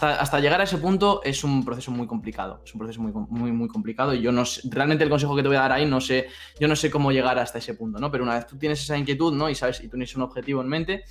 Hasta, 0.00 0.40
llegar 0.40 0.62
a 0.62 0.64
ese 0.64 0.78
punto 0.78 1.20
es 1.22 1.44
un 1.44 1.62
proceso 1.62 1.90
muy 1.90 2.06
complicado, 2.06 2.62
es 2.64 2.72
un 2.72 2.78
proceso 2.78 3.02
muy, 3.02 3.12
muy, 3.12 3.52
muy 3.52 3.68
complicado 3.68 4.14
y 4.14 4.22
yo 4.22 4.32
no 4.32 4.46
sé, 4.46 4.62
realmente 4.70 5.04
el 5.04 5.10
consejo 5.10 5.36
que 5.36 5.42
te 5.42 5.48
voy 5.48 5.58
a 5.58 5.60
dar 5.60 5.72
ahí 5.72 5.84
no 5.84 6.00
sé, 6.00 6.28
yo 6.58 6.68
no 6.68 6.74
sé 6.74 6.90
cómo 6.90 7.12
llegar 7.12 7.38
hasta 7.38 7.58
ese 7.58 7.74
punto, 7.74 7.98
¿no? 7.98 8.10
Pero 8.10 8.24
una 8.24 8.34
vez 8.34 8.46
tú 8.46 8.56
tienes 8.56 8.82
esa 8.82 8.96
inquietud, 8.96 9.34
¿no? 9.34 9.50
Y 9.50 9.54
sabes, 9.54 9.80
y 9.80 9.84
tú 9.84 9.90
tienes 9.90 10.16
un 10.16 10.22
objetivo 10.22 10.62
en 10.62 10.68
mente, 10.68 11.04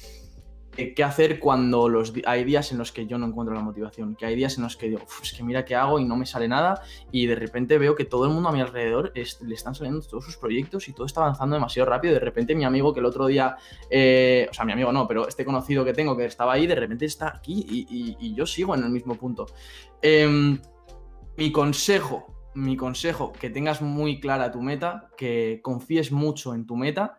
eh, 0.77 0.93
qué 0.93 1.03
hacer 1.03 1.39
cuando 1.39 1.89
los, 1.89 2.13
hay 2.25 2.45
días 2.45 2.71
en 2.71 2.77
los 2.77 2.93
que 2.93 3.05
yo 3.05 3.17
no 3.17 3.25
encuentro 3.25 3.53
la 3.53 3.61
motivación, 3.61 4.15
que 4.15 4.25
hay 4.25 4.35
días 4.35 4.55
en 4.55 4.63
los 4.63 4.77
que 4.77 4.87
digo, 4.87 5.01
es 5.21 5.33
que 5.33 5.43
mira 5.43 5.65
qué 5.65 5.75
hago 5.75 5.99
y 5.99 6.05
no 6.05 6.15
me 6.15 6.25
sale 6.25 6.47
nada 6.47 6.81
y 7.11 7.25
de 7.25 7.35
repente 7.35 7.77
veo 7.77 7.93
que 7.93 8.05
todo 8.05 8.25
el 8.25 8.31
mundo 8.31 8.49
a 8.49 8.51
mi 8.53 8.61
alrededor 8.61 9.11
le 9.13 9.53
están 9.53 9.75
saliendo 9.75 10.01
todos 10.01 10.23
sus 10.23 10.37
proyectos 10.37 10.87
y 10.87 10.93
todo 10.93 11.05
está 11.05 11.21
avanzando 11.21 11.55
demasiado 11.55 11.89
rápido. 11.89 12.13
De 12.13 12.21
repente 12.21 12.55
mi 12.55 12.63
amigo 12.63 12.93
que 12.93 13.01
el 13.01 13.05
otro 13.05 13.27
día, 13.27 13.57
eh, 13.89 14.47
o 14.49 14.53
sea, 14.53 14.63
mi 14.63 14.71
amigo 14.71 14.93
no, 14.93 15.07
pero 15.07 15.27
este 15.27 15.43
conocido 15.43 15.83
que 15.83 15.93
tengo 15.93 16.15
que 16.15 16.25
estaba 16.25 16.53
ahí, 16.53 16.65
de 16.67 16.75
repente 16.75 17.05
está 17.05 17.35
aquí 17.35 17.65
y, 17.67 18.33
yo 18.33 18.45
sigo 18.45 18.73
en 18.73 18.83
el 18.83 18.89
mismo 18.89 19.15
punto. 19.15 19.47
Em, 20.01 20.57
mi 21.35 21.51
consejo, 21.51 22.33
mi 22.55 22.77
consejo, 22.77 23.33
que 23.33 23.49
tengas 23.49 23.81
muy 23.81 24.21
clara 24.21 24.51
tu 24.51 24.61
meta, 24.61 25.09
que 25.17 25.59
confíes 25.61 26.13
mucho 26.13 26.53
en 26.53 26.65
tu 26.65 26.77
meta 26.77 27.17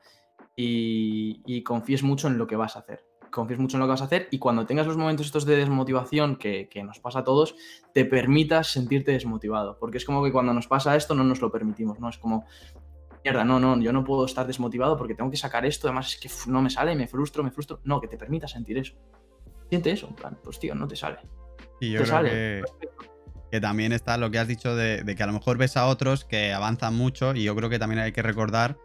y 0.57 1.63
confíes 1.65 2.03
mucho 2.03 2.29
en 2.29 2.39
lo 2.39 2.47
que 2.47 2.57
vas 2.57 2.77
a 2.77 2.81
hacer 2.81 3.12
confíes 3.33 3.59
mucho 3.59 3.77
en 3.77 3.81
lo 3.81 3.87
que 3.87 3.91
vas 3.91 4.03
a 4.03 4.05
hacer 4.05 4.29
y 4.31 4.39
cuando 4.39 4.65
tengas 4.65 4.87
los 4.87 4.97
momentos 4.97 5.27
estos 5.27 5.45
de 5.45 5.57
desmotivación 5.57 6.37
que, 6.37 6.69
nos 6.85 7.01
pasa 7.01 7.21
a 7.21 7.25
todos, 7.25 7.57
te 7.93 8.05
permitas 8.05 8.69
sentirte 8.69 9.11
desmotivado. 9.11 9.77
Porque 9.81 9.99
es 9.99 10.05
como 10.05 10.23
que 10.23 10.31
cuando 10.31 10.55
nos 10.55 10.69
pasa 10.69 10.95
esto 10.95 11.17
no 11.17 11.25
nos 11.25 11.41
lo 11.41 11.51
permitimos, 11.51 11.99
¿no? 11.99 12.09
Es 12.09 12.19
como, 12.19 12.45
mierda, 13.25 13.45
no, 13.45 13.59
no, 13.59 13.81
yo 13.81 13.93
no 13.93 14.05
puedo 14.05 14.25
estar 14.25 14.47
desmotivado 14.47 14.97
porque 14.97 15.17
tengo 15.17 15.31
que 15.31 15.37
sacar 15.37 15.67
esto, 15.67 15.89
además 15.89 16.15
es 16.15 16.21
que 16.21 16.51
no 16.51 16.63
me 16.63 16.71
sale, 16.71 16.95
me 16.95 17.09
frustro, 17.09 17.43
me 17.43 17.51
frustro. 17.51 17.81
No, 17.85 18.01
que 18.01 18.07
te 18.07 18.17
permitas 18.17 18.53
sentir 18.53 18.79
eso. 18.79 18.95
Siente 19.69 19.91
eso, 19.91 20.07
en 20.09 20.15
plan, 20.15 20.39
pues 20.45 20.61
tío, 20.61 20.75
no 20.75 20.87
te 20.87 20.95
sale. 20.95 21.19
Y 21.81 21.91
yo 21.91 22.03
creo 22.03 22.23
Que, 22.23 22.63
que, 23.51 23.61
también 23.61 23.93
está 23.93 24.19
lo 24.19 24.31
que 24.31 24.39
has 24.39 24.47
dicho 24.47 24.77
de, 24.77 25.03
de 25.03 25.17
que 25.17 25.23
a 25.23 25.27
lo 25.27 25.33
mejor 25.33 25.57
ves 25.57 25.77
a 25.77 25.87
otros 25.87 26.25
que 26.25 26.53
avanzan 26.53 26.95
mucho 26.95 27.35
y 27.35 27.43
yo 27.43 27.57
creo 27.57 27.71
que 27.71 27.79
también 27.79 28.01
hay 28.01 28.13
que 28.13 28.23
recordar 28.23 28.77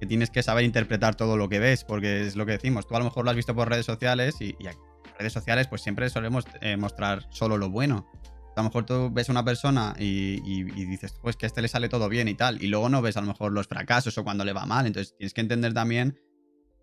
que 0.00 0.06
tienes 0.06 0.30
que 0.30 0.42
saber 0.42 0.64
interpretar 0.64 1.14
todo 1.14 1.36
lo 1.36 1.48
que 1.48 1.58
ves, 1.58 1.84
porque 1.84 2.26
es 2.26 2.36
lo 2.36 2.46
que 2.46 2.52
decimos, 2.52 2.86
tú 2.86 2.96
a 2.96 2.98
lo 2.98 3.04
mejor 3.04 3.24
lo 3.24 3.30
has 3.30 3.36
visto 3.36 3.54
por 3.54 3.68
redes 3.68 3.86
sociales 3.86 4.36
y, 4.40 4.56
en 4.60 4.74
redes 5.18 5.32
sociales 5.32 5.66
pues 5.68 5.82
siempre 5.82 6.10
solemos 6.10 6.44
eh, 6.60 6.76
mostrar 6.76 7.26
solo 7.30 7.56
lo 7.56 7.70
bueno. 7.70 8.10
A 8.56 8.60
lo 8.60 8.64
mejor 8.64 8.86
tú 8.86 9.10
ves 9.12 9.28
a 9.28 9.32
una 9.32 9.44
persona 9.44 9.94
y, 9.98 10.62
dices, 10.86 11.14
pues 11.20 11.36
que 11.36 11.44
a 11.44 11.48
este 11.48 11.60
le 11.60 11.68
sale 11.68 11.90
todo 11.90 12.08
bien 12.08 12.26
y 12.26 12.34
tal, 12.34 12.62
y 12.62 12.68
luego 12.68 12.88
no 12.88 13.02
ves 13.02 13.16
a 13.18 13.20
lo 13.20 13.26
mejor 13.26 13.52
los 13.52 13.66
fracasos 13.66 14.16
o 14.16 14.24
cuando 14.24 14.44
le 14.44 14.54
va 14.54 14.64
mal, 14.64 14.86
entonces 14.86 15.14
tienes 15.16 15.34
que 15.34 15.42
entender 15.42 15.74
también 15.74 16.18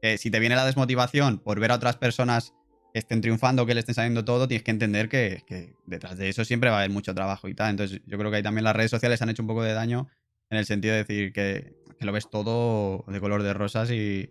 que 0.01 0.17
si 0.17 0.29
te 0.29 0.39
viene 0.39 0.55
la 0.55 0.65
desmotivación 0.65 1.39
por 1.39 1.59
ver 1.59 1.71
a 1.71 1.75
otras 1.75 1.97
personas 1.97 2.53
que 2.93 2.99
estén 2.99 3.21
triunfando, 3.21 3.65
que 3.65 3.73
le 3.73 3.79
estén 3.79 3.95
saliendo 3.95 4.23
todo, 4.23 4.47
tienes 4.47 4.63
que 4.63 4.69
entender 4.69 5.09
que, 5.09 5.43
que 5.47 5.75
detrás 5.87 6.17
de 6.17 6.29
eso 6.29 6.45
siempre 6.45 6.69
va 6.69 6.75
a 6.75 6.79
haber 6.79 6.91
mucho 6.91 7.15
trabajo 7.15 7.47
y 7.47 7.55
tal. 7.55 7.71
Entonces 7.71 8.01
yo 8.05 8.19
creo 8.19 8.29
que 8.29 8.37
ahí 8.37 8.43
también 8.43 8.65
las 8.65 8.75
redes 8.75 8.91
sociales 8.91 9.21
han 9.23 9.29
hecho 9.29 9.41
un 9.41 9.47
poco 9.47 9.63
de 9.63 9.73
daño 9.73 10.09
en 10.51 10.59
el 10.59 10.65
sentido 10.65 10.93
de 10.93 11.03
decir 11.03 11.33
que, 11.33 11.73
lo 11.99 12.11
ves 12.11 12.29
todo 12.29 13.05
de 13.07 13.19
color 13.19 13.43
de 13.43 13.53
rosas 13.53 13.91
y, 13.91 14.29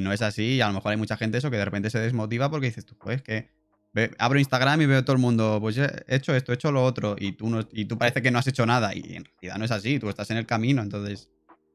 no 0.00 0.12
es 0.12 0.22
así. 0.22 0.56
Y 0.56 0.60
a 0.60 0.68
lo 0.68 0.74
mejor 0.74 0.92
hay 0.92 0.96
mucha 0.96 1.16
gente 1.16 1.38
eso 1.38 1.50
que 1.50 1.56
de 1.56 1.64
repente 1.64 1.90
se 1.90 1.98
desmotiva 1.98 2.50
porque 2.50 2.66
dices 2.66 2.84
tú, 2.84 2.96
pues 2.98 3.22
que 3.22 3.50
abro 4.18 4.38
Instagram 4.38 4.82
y 4.82 4.86
veo 4.86 5.04
todo 5.04 5.14
el 5.14 5.22
mundo, 5.22 5.58
pues 5.60 5.78
he 5.78 6.04
hecho 6.08 6.34
esto, 6.34 6.52
he 6.52 6.56
hecho 6.56 6.70
lo 6.70 6.84
otro, 6.84 7.16
y 7.18 7.32
tú, 7.32 7.48
no, 7.48 7.66
y 7.72 7.86
tú 7.86 7.96
parece 7.96 8.20
que 8.20 8.30
no 8.30 8.38
has 8.38 8.46
hecho 8.46 8.66
nada. 8.66 8.94
Y 8.94 9.16
en 9.16 9.24
realidad 9.24 9.58
no 9.58 9.64
es 9.64 9.70
así, 9.70 9.98
tú 9.98 10.08
estás 10.08 10.30
en 10.30 10.36
el 10.36 10.46
camino, 10.46 10.82
entonces 10.82 11.30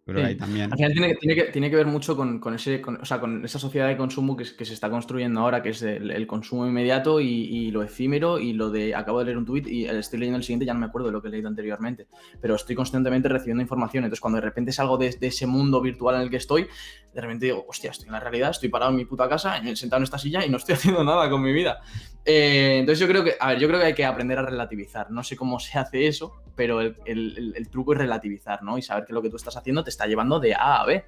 también. 0.06 0.72
Al 0.72 0.78
final 0.78 0.94
tiene, 0.94 1.36
que, 1.36 1.44
tiene 1.52 1.70
que 1.70 1.76
ver 1.76 1.86
mucho 1.86 2.18
con, 2.18 2.42
ese, 2.56 2.82
con, 2.82 3.00
esa 3.04 3.60
sociedad 3.60 3.88
de 3.88 3.98
consumo 3.98 4.36
que, 4.36 4.46
se 4.46 4.74
está 4.74 4.90
construyendo 4.90 5.42
ahora, 5.42 5.62
que 5.62 5.70
es 5.70 5.82
el, 5.84 6.26
consumo 6.28 6.66
inmediato 6.66 7.20
y, 7.20 7.72
lo 7.72 7.84
efímero 7.84 8.40
y 8.40 8.54
lo 8.54 8.70
de 8.70 8.96
acabo 8.96 9.20
de 9.20 9.26
leer 9.26 9.38
un 9.38 9.46
tuit 9.46 9.68
y 9.68 9.86
estoy 9.86 10.20
leyendo 10.20 10.38
el 10.38 10.44
siguiente, 10.44 10.66
ya 10.66 10.74
no 10.74 10.80
me 10.80 10.88
acuerdo 10.88 11.08
de 11.08 11.14
lo 11.14 11.22
que 11.22 11.28
he 11.28 11.32
leído 11.32 11.48
anteriormente, 11.48 12.08
pero 12.42 12.56
estoy 12.56 12.76
constantemente 12.76 13.30
recibiendo 13.30 13.62
información. 13.62 14.04
Entonces, 14.04 14.22
cuando 14.22 14.38
de 14.38 14.42
repente 14.42 14.72
salgo 14.72 14.98
de, 14.98 15.12
de 15.12 15.28
ese 15.28 15.46
mundo 15.46 15.82
virtual 15.82 16.16
en 16.16 16.22
el 16.22 16.30
que 16.30 16.38
estoy, 16.38 16.68
de 17.14 17.22
repente 17.22 17.46
digo, 17.46 17.66
hostia, 17.68 17.92
estoy 17.92 18.08
en 18.08 18.14
la 18.14 18.20
realidad, 18.20 18.52
estoy 18.52 18.70
parado 18.70 18.92
en 18.92 18.98
mi 18.98 19.06
puta 19.06 19.30
casa, 19.30 19.62
sentado 19.76 20.00
en 20.00 20.04
esta 20.04 20.18
silla 20.18 20.46
y 20.46 20.50
no 20.50 20.58
estoy 20.58 20.76
haciendo 20.76 21.04
nada 21.04 21.30
con 21.30 21.42
mi 21.42 21.54
vida. 21.54 21.82
Eh, 22.24 22.78
entonces 22.80 23.00
yo 23.00 23.08
creo 23.08 23.24
que, 23.24 23.36
a 23.40 23.50
ver, 23.50 23.60
yo 23.60 23.68
creo 23.68 23.80
que 23.80 23.88
hay 23.88 23.94
que 23.94 24.06
aprender 24.06 24.38
a 24.40 24.44
relativizar. 24.44 25.12
No 25.12 25.24
sé 25.24 25.36
cómo 25.36 25.60
se 25.60 25.78
hace 25.80 26.08
eso, 26.08 26.42
pero 26.56 26.82
el, 26.82 27.68
truco 27.72 27.94
es 27.94 28.00
relativizar, 28.00 28.62
¿no? 28.64 28.78
Y 28.78 28.82
saber 28.82 29.06
que 29.06 29.14
lo 29.14 29.22
que 29.22 29.30
tú 29.30 29.38
estás 29.38 29.58
haciendo 29.58 29.84
te 29.84 29.90
está 29.92 30.08
llevando 30.08 30.40
de 30.40 30.56
A 30.56 30.82
a 30.82 30.86
B. 30.86 31.06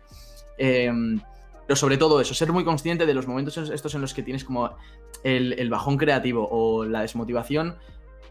Em, 0.58 1.20
pero 1.66 1.76
sobre 1.76 1.98
todo 1.98 2.20
eso, 2.22 2.34
ser 2.34 2.52
muy 2.52 2.64
consciente 2.64 3.06
de 3.06 3.14
los 3.14 3.26
momentos 3.26 3.58
estos 3.58 3.96
en 3.96 4.02
los 4.02 4.14
que 4.14 4.22
tienes 4.22 4.44
como 4.44 4.76
el, 5.24 5.70
bajón 5.70 5.98
creativo 5.98 6.48
o 6.52 6.86
la 6.86 7.02
desmotivación, 7.02 7.78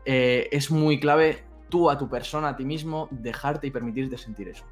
eh, 0.05 0.49
es 0.53 0.71
muy 0.71 1.01
clave 1.01 1.45
tú 1.71 1.91
a 1.91 1.99
tu 1.99 2.09
persona, 2.09 2.51
a 2.51 2.57
ti 2.57 2.65
mismo, 2.65 3.09
dejarte 3.11 3.67
y 3.67 3.71
permitirte 3.71 4.19
sentir 4.19 4.49
eso 4.49 4.65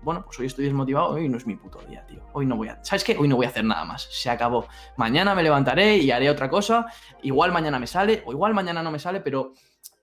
bueno, 0.00 0.24
pues 0.24 0.38
hoy 0.38 0.46
estoy 0.46 0.64
desmotivado, 0.64 1.10
hoy 1.10 1.28
no 1.28 1.36
es 1.36 1.46
mi 1.46 1.56
puto 1.56 1.80
día, 1.88 2.06
tío. 2.06 2.22
Hoy 2.32 2.46
no 2.46 2.56
voy 2.56 2.68
a. 2.68 2.82
¿Sabes 2.82 3.04
qué? 3.04 3.16
Hoy 3.18 3.28
no 3.28 3.36
voy 3.36 3.46
a 3.46 3.48
hacer 3.48 3.64
nada 3.64 3.84
más. 3.84 4.08
Se 4.10 4.30
acabó. 4.30 4.66
Mañana 4.96 5.34
me 5.34 5.42
levantaré 5.42 5.98
y 5.98 6.10
haré 6.10 6.30
otra 6.30 6.48
cosa. 6.48 6.86
Igual 7.22 7.52
mañana 7.52 7.78
me 7.78 7.86
sale, 7.86 8.22
o 8.24 8.32
igual 8.32 8.54
mañana 8.54 8.82
no 8.82 8.90
me 8.90 8.98
sale, 8.98 9.20
pero 9.20 9.52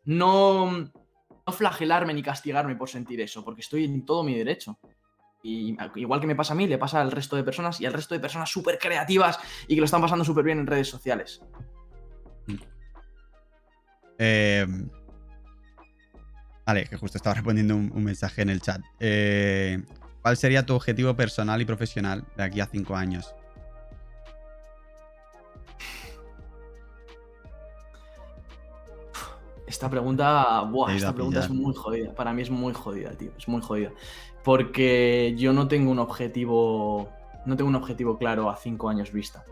no, 0.05 0.71
no 0.71 1.53
flagelarme 1.53 2.13
ni 2.13 2.21
castigarme 2.21 2.75
por 2.75 2.89
sentir 2.89 3.21
eso, 3.21 3.43
porque 3.43 3.61
estoy 3.61 3.86
en 3.86 4.05
todo 4.05 4.23
mi 4.23 4.36
derecho. 4.36 4.80
Y 5.41 5.77
igual 5.95 6.19
que 6.19 6.27
me 6.27 6.35
pasa 6.35 6.53
a 6.53 6.55
mí, 6.55 6.67
le 6.67 6.77
pasa 6.77 7.01
al 7.01 7.11
resto 7.11 7.35
de 7.35 7.43
personas 7.43 7.79
y 7.79 7.85
al 7.85 7.93
resto 7.93 8.13
de 8.13 8.19
personas 8.19 8.49
súper 8.49 8.77
creativas 8.77 9.39
y 9.67 9.75
que 9.75 9.81
lo 9.81 9.85
están 9.85 10.01
pasando 10.01 10.25
súper 10.25 10.43
bien 10.43 10.59
en 10.59 10.67
redes 10.67 10.89
sociales. 10.89 11.41
Eh, 14.17 14.67
Vale, 16.69 16.85
que 16.85 16.97
justo 16.97 17.17
estaba 17.17 17.33
respondiendo 17.41 17.75
un, 17.75 18.03
mensaje 18.03 18.43
en 18.43 18.51
el 18.51 18.61
chat. 18.61 18.79
Eh, 18.99 19.81
¿Cuál 20.21 20.37
sería 20.37 20.67
tu 20.67 20.75
objetivo 20.75 21.15
personal 21.15 21.59
y 21.59 21.65
profesional 21.65 22.23
de 22.37 22.43
aquí 22.43 22.59
a 22.59 22.67
cinco 22.67 22.95
años? 22.95 23.33
Esta 29.65 29.89
pregunta, 29.89 30.61
buah, 30.61 30.93
esta 30.93 31.11
pregunta 31.11 31.39
es 31.39 31.49
muy 31.49 31.73
jodida. 31.73 32.13
Para 32.13 32.33
mí 32.33 32.43
es 32.43 32.51
muy 32.51 32.73
jodida, 32.73 33.13
tío. 33.13 33.31
Es 33.35 33.47
muy 33.47 33.63
jodida. 33.63 33.91
Porque 34.43 35.33
yo 35.37 35.53
no 35.53 35.67
tengo 35.67 35.91
un 35.91 35.99
objetivo. 35.99 37.09
No 37.45 37.55
tengo 37.55 37.69
un 37.69 37.75
objetivo 37.75 38.17
claro 38.17 38.49
a 38.49 38.55
cinco 38.55 38.89
años 38.89 39.11
vista. 39.11 39.43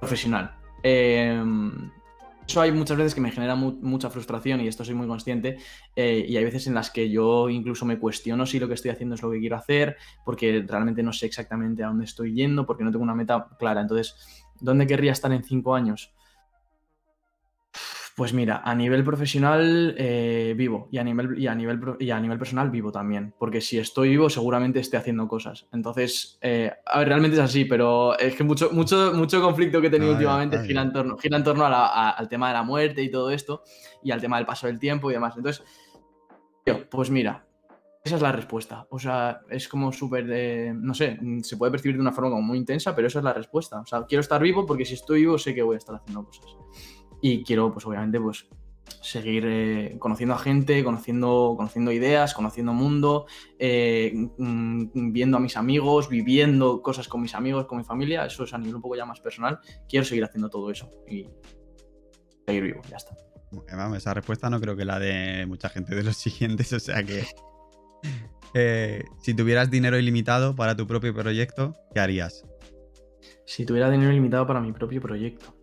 Profesional. 0.00 0.54
Eh, 0.82 1.42
eso 2.50 2.60
hay 2.60 2.72
muchas 2.72 2.96
veces 2.96 3.14
que 3.14 3.20
me 3.20 3.30
genera 3.30 3.54
mucha 3.54 4.10
frustración 4.10 4.60
y 4.60 4.66
esto 4.66 4.84
soy 4.84 4.96
muy 4.96 5.06
consciente. 5.06 5.58
Eh, 5.94 6.26
y 6.28 6.36
hay 6.36 6.42
veces 6.42 6.66
en 6.66 6.74
las 6.74 6.90
que 6.90 7.08
yo 7.08 7.48
incluso 7.48 7.86
me 7.86 7.96
cuestiono 7.96 8.44
si 8.44 8.58
lo 8.58 8.66
que 8.66 8.74
estoy 8.74 8.90
haciendo 8.90 9.14
es 9.14 9.22
lo 9.22 9.30
que 9.30 9.38
quiero 9.38 9.54
hacer, 9.54 9.96
porque 10.24 10.64
realmente 10.66 11.04
no 11.04 11.12
sé 11.12 11.26
exactamente 11.26 11.84
a 11.84 11.86
dónde 11.86 12.06
estoy 12.06 12.34
yendo, 12.34 12.66
porque 12.66 12.82
no 12.82 12.90
tengo 12.90 13.04
una 13.04 13.14
meta 13.14 13.46
clara. 13.56 13.80
Entonces, 13.82 14.16
¿dónde 14.60 14.88
querría 14.88 15.12
estar 15.12 15.32
en 15.32 15.44
cinco 15.44 15.76
años? 15.76 16.12
Pues 18.20 18.34
mira, 18.34 18.60
a 18.62 18.74
nivel 18.74 19.02
profesional 19.02 19.94
eh, 19.96 20.52
vivo 20.54 20.88
y 20.92 20.98
a, 20.98 21.04
nivel, 21.04 21.38
y, 21.38 21.46
a 21.46 21.54
nivel, 21.54 21.80
y 21.98 22.10
a 22.10 22.20
nivel 22.20 22.38
personal 22.38 22.68
vivo 22.68 22.92
también, 22.92 23.32
porque 23.38 23.62
si 23.62 23.78
estoy 23.78 24.10
vivo 24.10 24.28
seguramente 24.28 24.78
esté 24.78 24.98
haciendo 24.98 25.26
cosas. 25.26 25.66
Entonces, 25.72 26.36
eh, 26.42 26.70
a 26.84 26.98
ver, 26.98 27.08
realmente 27.08 27.38
es 27.38 27.42
así, 27.42 27.64
pero 27.64 28.18
es 28.18 28.36
que 28.36 28.44
mucho, 28.44 28.72
mucho, 28.72 29.14
mucho 29.14 29.40
conflicto 29.40 29.80
que 29.80 29.86
he 29.86 29.90
tenido 29.90 30.12
últimamente 30.12 30.62
gira, 30.66 30.82
en 30.82 30.92
torno, 30.92 31.16
gira 31.16 31.38
en 31.38 31.44
torno 31.44 31.64
al 31.64 32.28
tema 32.28 32.48
de 32.48 32.52
la 32.52 32.62
muerte 32.62 33.02
y 33.02 33.10
todo 33.10 33.30
esto, 33.30 33.62
y 34.02 34.10
al 34.10 34.20
tema 34.20 34.36
del 34.36 34.44
paso 34.44 34.66
del 34.66 34.78
tiempo 34.78 35.10
y 35.10 35.14
demás. 35.14 35.34
Entonces, 35.38 35.64
pues 36.90 37.08
mira, 37.08 37.46
esa 38.04 38.16
es 38.16 38.20
la 38.20 38.32
respuesta. 38.32 38.86
O 38.90 38.98
sea, 38.98 39.40
es 39.48 39.66
como 39.66 39.92
súper, 39.92 40.74
no 40.74 40.92
sé, 40.92 41.18
se 41.42 41.56
puede 41.56 41.72
percibir 41.72 41.96
de 41.96 42.02
una 42.02 42.12
forma 42.12 42.28
como 42.28 42.42
muy 42.42 42.58
intensa, 42.58 42.94
pero 42.94 43.08
esa 43.08 43.20
es 43.20 43.24
la 43.24 43.32
respuesta. 43.32 43.80
O 43.80 43.86
sea, 43.86 44.04
quiero 44.04 44.20
estar 44.20 44.42
vivo 44.42 44.66
porque 44.66 44.84
si 44.84 44.92
estoy 44.92 45.20
vivo 45.20 45.38
sé 45.38 45.54
que 45.54 45.62
voy 45.62 45.76
a 45.76 45.78
estar 45.78 45.96
haciendo 45.96 46.22
cosas 46.22 46.44
y 47.20 47.44
quiero, 47.44 47.72
pues 47.72 47.86
obviamente, 47.86 48.20
pues 48.20 48.46
seguir 49.00 49.44
eh, 49.46 49.96
conociendo 49.98 50.34
a 50.34 50.38
gente, 50.38 50.82
conociendo, 50.84 51.54
conociendo 51.56 51.92
ideas, 51.92 52.34
conociendo 52.34 52.72
mundo, 52.72 53.26
eh, 53.58 54.12
mm, 54.14 55.12
viendo 55.12 55.36
a 55.36 55.40
mis 55.40 55.56
amigos, 55.56 56.08
viviendo 56.08 56.82
cosas 56.82 57.08
con 57.08 57.22
mis 57.22 57.34
amigos, 57.34 57.66
con 57.66 57.78
mi 57.78 57.84
familia, 57.84 58.26
eso 58.26 58.44
es 58.44 58.52
a 58.52 58.58
nivel 58.58 58.76
un 58.76 58.82
poco 58.82 58.96
ya 58.96 59.04
más 59.04 59.20
personal. 59.20 59.58
Quiero 59.88 60.04
seguir 60.04 60.24
haciendo 60.24 60.48
todo 60.50 60.70
eso 60.70 60.90
y 61.08 61.28
seguir 62.46 62.62
vivo, 62.64 62.80
ya 62.90 62.96
está. 62.96 63.16
Vamos, 63.76 63.98
esa 63.98 64.14
respuesta 64.14 64.48
no 64.48 64.60
creo 64.60 64.76
que 64.76 64.84
la 64.84 64.98
de 64.98 65.46
mucha 65.46 65.68
gente 65.68 65.94
de 65.94 66.02
los 66.02 66.16
siguientes, 66.16 66.72
o 66.72 66.80
sea 66.80 67.02
que... 67.02 67.24
Eh, 68.52 69.04
si 69.22 69.32
tuvieras 69.34 69.70
dinero 69.70 69.96
ilimitado 69.96 70.56
para 70.56 70.76
tu 70.76 70.84
propio 70.84 71.14
proyecto, 71.14 71.76
¿qué 71.94 72.00
harías? 72.00 72.44
Si 73.46 73.64
tuviera 73.64 73.88
dinero 73.90 74.10
ilimitado 74.10 74.44
para 74.44 74.60
mi 74.60 74.72
propio 74.72 75.00
proyecto. 75.00 75.54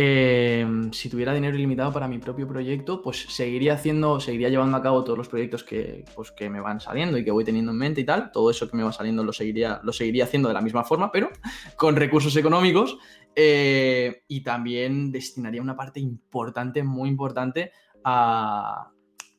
Em, 0.00 0.92
si 0.92 1.08
tuviera 1.08 1.34
dinero 1.34 1.56
ilimitado 1.56 1.92
para 1.92 2.06
mi 2.06 2.18
propio 2.18 2.46
proyecto, 2.46 3.02
pues 3.02 3.26
seguiría 3.30 3.74
haciendo, 3.74 4.20
seguiría 4.20 4.48
llevando 4.48 4.76
a 4.76 4.82
cabo 4.82 5.02
todos 5.02 5.18
los 5.18 5.28
proyectos 5.28 5.64
que, 5.64 6.04
pues, 6.14 6.30
que 6.30 6.48
me 6.48 6.60
van 6.60 6.78
saliendo 6.78 7.18
y 7.18 7.24
que 7.24 7.32
voy 7.32 7.42
teniendo 7.42 7.72
en 7.72 7.78
mente 7.78 8.02
y 8.02 8.04
tal. 8.04 8.30
Todo 8.30 8.48
eso 8.48 8.70
que 8.70 8.76
me 8.76 8.84
va 8.84 8.92
saliendo 8.92 9.24
lo 9.24 9.32
seguiría, 9.32 9.80
lo 9.82 9.92
seguiría 9.92 10.22
haciendo 10.22 10.46
de 10.46 10.54
la 10.54 10.60
misma 10.60 10.84
forma, 10.84 11.10
pero 11.10 11.30
con 11.76 11.96
recursos 11.96 12.36
económicos. 12.36 12.96
Eh, 13.34 14.22
y 14.28 14.40
también 14.44 15.10
destinaría 15.10 15.60
una 15.60 15.74
parte 15.74 15.98
importante, 15.98 16.84
muy 16.84 17.08
importante, 17.08 17.72
a, 18.04 18.92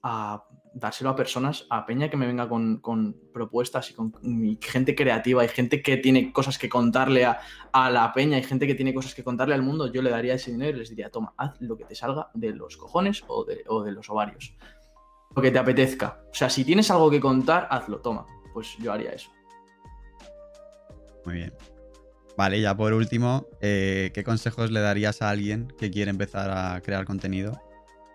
a 0.03 0.43
dárselo 0.73 1.09
a 1.09 1.15
personas, 1.15 1.65
a 1.69 1.85
Peña 1.85 2.09
que 2.09 2.17
me 2.17 2.27
venga 2.27 2.47
con, 2.47 2.81
propuestas 3.33 3.91
y 3.91 3.93
con 3.93 4.13
gente 4.61 4.95
creativa, 4.95 5.43
y 5.43 5.47
gente 5.47 5.81
que 5.81 5.97
tiene 5.97 6.31
cosas 6.31 6.57
que 6.57 6.69
contarle 6.69 7.25
a, 7.25 7.39
la 7.89 8.11
Peña, 8.13 8.37
y 8.37 8.43
gente 8.43 8.67
que 8.67 8.75
tiene 8.75 8.93
cosas 8.93 9.13
que 9.13 9.23
contarle 9.23 9.55
al 9.55 9.61
mundo, 9.61 9.91
yo 9.91 10.01
le 10.01 10.09
daría 10.09 10.35
ese 10.35 10.51
dinero 10.51 10.77
y 10.77 10.79
les 10.79 10.89
diría, 10.89 11.09
toma, 11.09 11.33
haz 11.37 11.59
lo 11.59 11.77
que 11.77 11.85
te 11.85 11.95
salga 11.95 12.29
de 12.33 12.53
los 12.53 12.77
cojones 12.77 13.23
o 13.27 13.45
de, 13.45 13.63
o 13.67 13.83
de 13.83 13.91
los 13.91 14.09
ovarios. 14.09 14.55
Lo 15.35 15.41
que 15.41 15.51
te 15.51 15.59
apetezca. 15.59 16.21
O 16.31 16.33
sea, 16.33 16.49
si 16.49 16.63
tienes 16.63 16.89
algo 16.89 17.09
que 17.09 17.19
contar, 17.19 17.67
hazlo, 17.69 17.99
toma. 17.99 18.25
Pues 18.53 18.75
yo 18.79 18.91
haría 18.91 19.11
eso. 19.11 19.29
Muy 21.25 21.35
bien. 21.35 21.53
Vale, 22.35 22.61
ya 22.61 22.75
por 22.75 22.93
último, 22.93 23.47
eh, 23.61 24.11
¿qué 24.13 24.23
consejos 24.23 24.71
le 24.71 24.79
darías 24.79 25.21
a 25.21 25.29
alguien 25.29 25.67
que 25.77 25.91
quiere 25.91 26.09
empezar 26.09 26.49
a 26.49 26.81
crear 26.81 27.05
contenido 27.05 27.61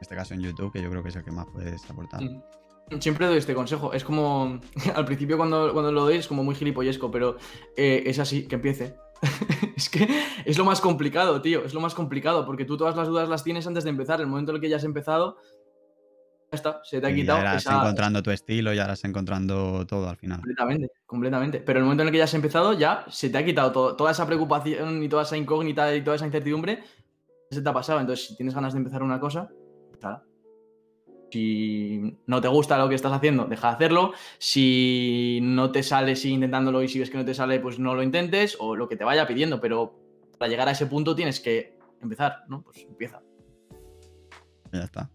este 0.05 0.15
caso 0.15 0.35
en 0.35 0.41
YouTube, 0.41 0.73
que 0.73 0.83
yo 0.83 0.91
creo 0.91 1.03
que 1.03 1.09
es 1.09 1.17
el 1.17 1.25
que 1.25 1.33
más 1.33 1.47
puedes 1.53 1.91
aportar. 1.91 2.23
Mm. 2.23 2.43
Siempre 3.01 3.27
doy 3.27 3.39
este 3.39 3.55
consejo. 3.55 3.93
Es 3.93 4.05
como, 4.05 4.61
al 4.95 5.05
principio 5.05 5.37
cuando, 5.37 5.73
cuando 5.73 5.91
lo 5.91 6.03
doy 6.03 6.17
es 6.17 6.29
como 6.29 6.45
muy 6.45 6.55
gilipollesco, 6.55 7.11
pero 7.11 7.37
eh, 7.77 8.03
es 8.07 8.19
así, 8.19 8.47
que 8.47 8.57
empiece. 8.57 8.97
es 9.77 9.89
que 9.89 10.07
es 10.45 10.59
lo 10.59 10.65
más 10.65 10.81
complicado, 10.81 11.41
tío. 11.41 11.65
Es 11.65 11.75
lo 11.75 11.81
más 11.81 11.95
complicado, 11.95 12.45
porque 12.45 12.65
tú 12.65 12.77
todas 12.77 12.95
las 12.97 13.09
dudas 13.09 13.29
las 13.29 13.43
tienes 13.43 13.67
antes 13.67 13.85
de 13.85 13.91
empezar. 13.91 14.21
El 14.21 14.27
momento 14.27 14.53
en 14.53 14.57
el 14.57 14.61
que 14.61 14.69
ya 14.69 14.77
has 14.77 14.85
empezado, 14.85 15.39
ya 16.53 16.57
está, 16.57 16.81
se 16.85 17.01
te 17.01 17.07
ha 17.07 17.15
quitado. 17.15 17.43
Ya 17.43 17.57
estás 17.57 17.75
encontrando 17.75 18.23
tu 18.23 18.31
estilo, 18.31 18.75
ya 18.75 18.83
estás 18.83 19.05
encontrando 19.05 19.87
todo 19.87 20.09
al 20.09 20.19
final. 20.19 20.41
Completamente, 20.41 20.91
completamente. 21.07 21.61
Pero 21.61 21.79
el 21.79 21.85
momento 21.85 22.03
en 22.03 22.09
el 22.09 22.13
que 22.13 22.19
ya 22.19 22.25
has 22.25 22.35
empezado, 22.35 22.75
ya 22.75 23.07
se 23.09 23.31
te 23.31 23.39
ha 23.39 23.45
quitado 23.45 23.73
todo, 23.73 23.97
toda 23.97 24.11
esa 24.11 24.27
preocupación 24.27 25.03
y 25.03 25.09
toda 25.09 25.23
esa 25.23 25.39
incógnita 25.39 25.95
y 25.95 26.05
toda 26.05 26.17
esa 26.17 26.27
incertidumbre, 26.27 26.83
se 27.51 27.63
te 27.63 27.69
ha 27.69 27.73
pasado. 27.73 28.01
Entonces, 28.01 28.27
si 28.27 28.37
tienes 28.37 28.55
ganas 28.55 28.75
de 28.75 28.79
empezar 28.79 29.03
una 29.03 29.19
cosa, 29.19 29.49
si 31.35 32.17
no 32.29 32.41
te 32.41 32.47
gusta 32.47 32.79
lo 32.79 32.89
que 32.89 32.95
estás 32.95 33.13
haciendo, 33.13 33.47
deja 33.47 33.69
de 33.69 33.75
hacerlo. 33.75 34.13
Si 34.39 35.41
no 35.43 35.73
te 35.73 35.83
sale, 35.83 36.15
sigue 36.15 36.35
intentándolo 36.35 36.81
y 36.81 36.89
si 36.89 37.01
ves 37.01 37.11
que 37.11 37.19
no 37.19 37.25
te 37.25 37.35
sale, 37.35 37.59
pues 37.59 37.81
no 37.81 37.97
lo 37.97 38.05
intentes 38.05 38.57
o 38.61 38.77
lo 38.77 38.89
que 38.89 38.97
te 38.97 39.03
vaya 39.03 39.27
pidiendo. 39.27 39.61
Pero 39.61 39.99
para 40.39 40.49
llegar 40.49 40.69
a 40.69 40.71
ese 40.71 40.87
punto 40.87 41.17
tienes 41.17 41.41
que 41.41 41.77
empezar, 42.01 42.45
¿no? 42.47 42.63
Pues 42.63 42.87
empieza. 42.89 43.21
Ya 44.73 44.85
está. 44.85 45.11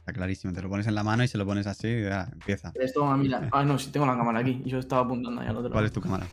Está 0.00 0.12
clarísimo. 0.12 0.52
Te 0.52 0.60
lo 0.60 0.68
pones 0.68 0.86
en 0.86 0.94
la 0.94 1.02
mano 1.02 1.24
y 1.24 1.28
se 1.28 1.38
lo 1.38 1.46
pones 1.46 1.66
así 1.66 1.88
y 1.88 2.02
ya 2.02 2.28
empieza. 2.30 2.70
Esto. 2.74 3.04
Ah, 3.52 3.64
no, 3.64 3.78
si 3.78 3.90
tengo 3.90 4.04
la 4.04 4.18
cámara 4.18 4.40
aquí. 4.40 4.60
Yo 4.66 4.78
estaba 4.78 5.00
apuntando 5.00 5.42
ya 5.42 5.48
al 5.48 5.56
otro 5.56 5.70
¿Cuál 5.70 5.86
es 5.86 5.92
tu 5.92 6.02
cámara? 6.02 6.26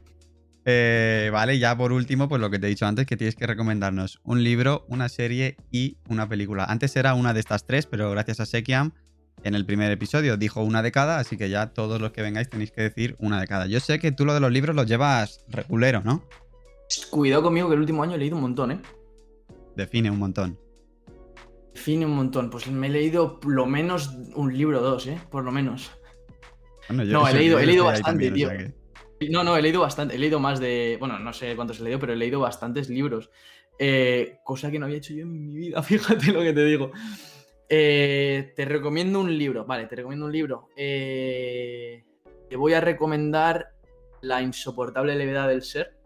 Eh, 0.66 1.30
vale, 1.34 1.58
ya 1.58 1.76
por 1.76 1.92
último, 1.92 2.30
pues 2.30 2.40
lo 2.40 2.50
que 2.50 2.60
te 2.60 2.68
he 2.68 2.70
dicho 2.70 2.86
antes, 2.86 3.06
que 3.06 3.18
tienes 3.18 3.36
que 3.36 3.48
recomendarnos 3.48 4.20
un 4.24 4.44
libro, 4.44 4.86
una 4.88 5.10
serie 5.10 5.58
y 5.72 5.98
una 6.08 6.30
película. 6.30 6.66
Antes 6.66 6.96
era 6.96 7.14
una 7.16 7.34
de 7.34 7.40
estas 7.40 7.66
tres, 7.66 7.88
pero 7.88 8.12
gracias 8.12 8.40
a 8.40 8.46
Sekiam 8.46 8.94
en 9.44 9.56
el 9.56 9.66
primer 9.66 9.92
episodio 9.92 10.38
dijo 10.38 10.62
una 10.62 10.84
de 10.84 10.92
cada, 10.92 11.18
así 11.18 11.38
que 11.38 11.50
ya 11.50 11.74
todos 11.74 12.00
los 12.00 12.12
que 12.12 12.22
vengáis 12.22 12.50
tenéis 12.50 12.72
que 12.72 12.82
decir 12.82 13.16
una 13.20 13.40
de 13.40 13.48
cada. 13.48 13.66
Yo 13.66 13.80
sé 13.80 14.00
que 14.00 14.12
tú 14.12 14.26
lo 14.26 14.34
de 14.34 14.40
los 14.40 14.52
libros 14.52 14.76
los 14.76 14.86
llevas 14.86 15.44
regulero, 15.48 16.02
¿no? 16.04 16.24
Cuidado 17.10 17.44
conmigo 17.44 17.68
que 17.68 17.76
el 17.76 17.80
último 17.80 18.04
año 18.04 18.16
he 18.16 18.18
leído 18.18 18.36
un 18.36 18.44
montón, 18.44 18.72
¿eh? 18.72 18.82
Define 19.76 20.12
un 20.12 20.20
montón. 20.20 20.60
Define 21.74 22.06
un 22.06 22.16
montón. 22.16 22.50
Pues 22.50 22.68
me 22.70 22.88
he 22.88 22.90
leído 22.90 23.40
lo 23.48 23.66
menos 23.66 24.14
un 24.36 24.56
libro 24.56 24.80
o 24.80 24.84
dos, 24.84 25.08
¿eh? 25.08 25.18
Por 25.32 25.44
lo 25.44 25.52
menos. 25.52 25.92
no, 26.90 27.28
he 27.28 27.34
leído, 27.34 27.60
he 27.60 27.66
leído 27.66 27.86
bastante, 27.86 28.30
tío. 28.32 28.50
No, 29.30 29.43
no, 29.43 29.56
he 29.56 29.61
leído 29.61 29.81
bastante, 29.81 30.15
he 30.15 30.19
leído 30.19 30.39
más 30.39 30.60
de, 30.60 30.98
bueno, 30.99 31.19
no 31.19 31.34
sé 31.34 31.56
cuántos 31.56 31.80
he 31.80 31.84
leído, 31.84 31.99
pero 31.99 32.14
he 32.14 32.15
leído 32.15 32.39
bastantes 32.39 32.89
libros. 32.89 33.30
Eh, 33.77 34.39
cosa 34.43 34.69
que 34.72 34.80
no 34.80 34.85
había 34.85 34.98
hecho 34.98 35.14
yo 35.14 35.23
en 35.23 35.45
mi 35.48 35.56
vida, 35.56 35.81
fíjate 35.84 36.31
lo 36.31 36.41
que 36.41 36.53
te 36.53 36.65
digo. 36.65 36.91
Eh, 37.69 38.53
te 38.56 38.65
recomiendo 38.65 39.19
un 39.19 39.38
libro, 39.38 39.65
vale, 39.65 39.85
te 39.85 39.95
recomiendo 39.95 40.26
un 40.26 40.31
libro. 40.31 40.69
Eh, 40.76 42.03
te 42.49 42.56
voy 42.56 42.73
a 42.73 42.81
recomendar 42.81 43.73
La 44.22 44.41
insoportable 44.41 45.15
levedad 45.15 45.48
del 45.48 45.61
ser. 45.61 45.98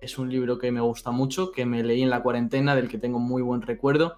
Es 0.00 0.18
un 0.18 0.30
libro 0.30 0.58
que 0.58 0.70
me 0.70 0.80
gusta 0.80 1.10
mucho, 1.10 1.52
que 1.52 1.64
me 1.64 1.82
leí 1.82 2.02
en 2.02 2.10
la 2.10 2.22
cuarentena, 2.22 2.76
del 2.76 2.88
que 2.88 2.98
tengo 2.98 3.18
muy 3.18 3.40
buen 3.40 3.62
recuerdo. 3.62 4.16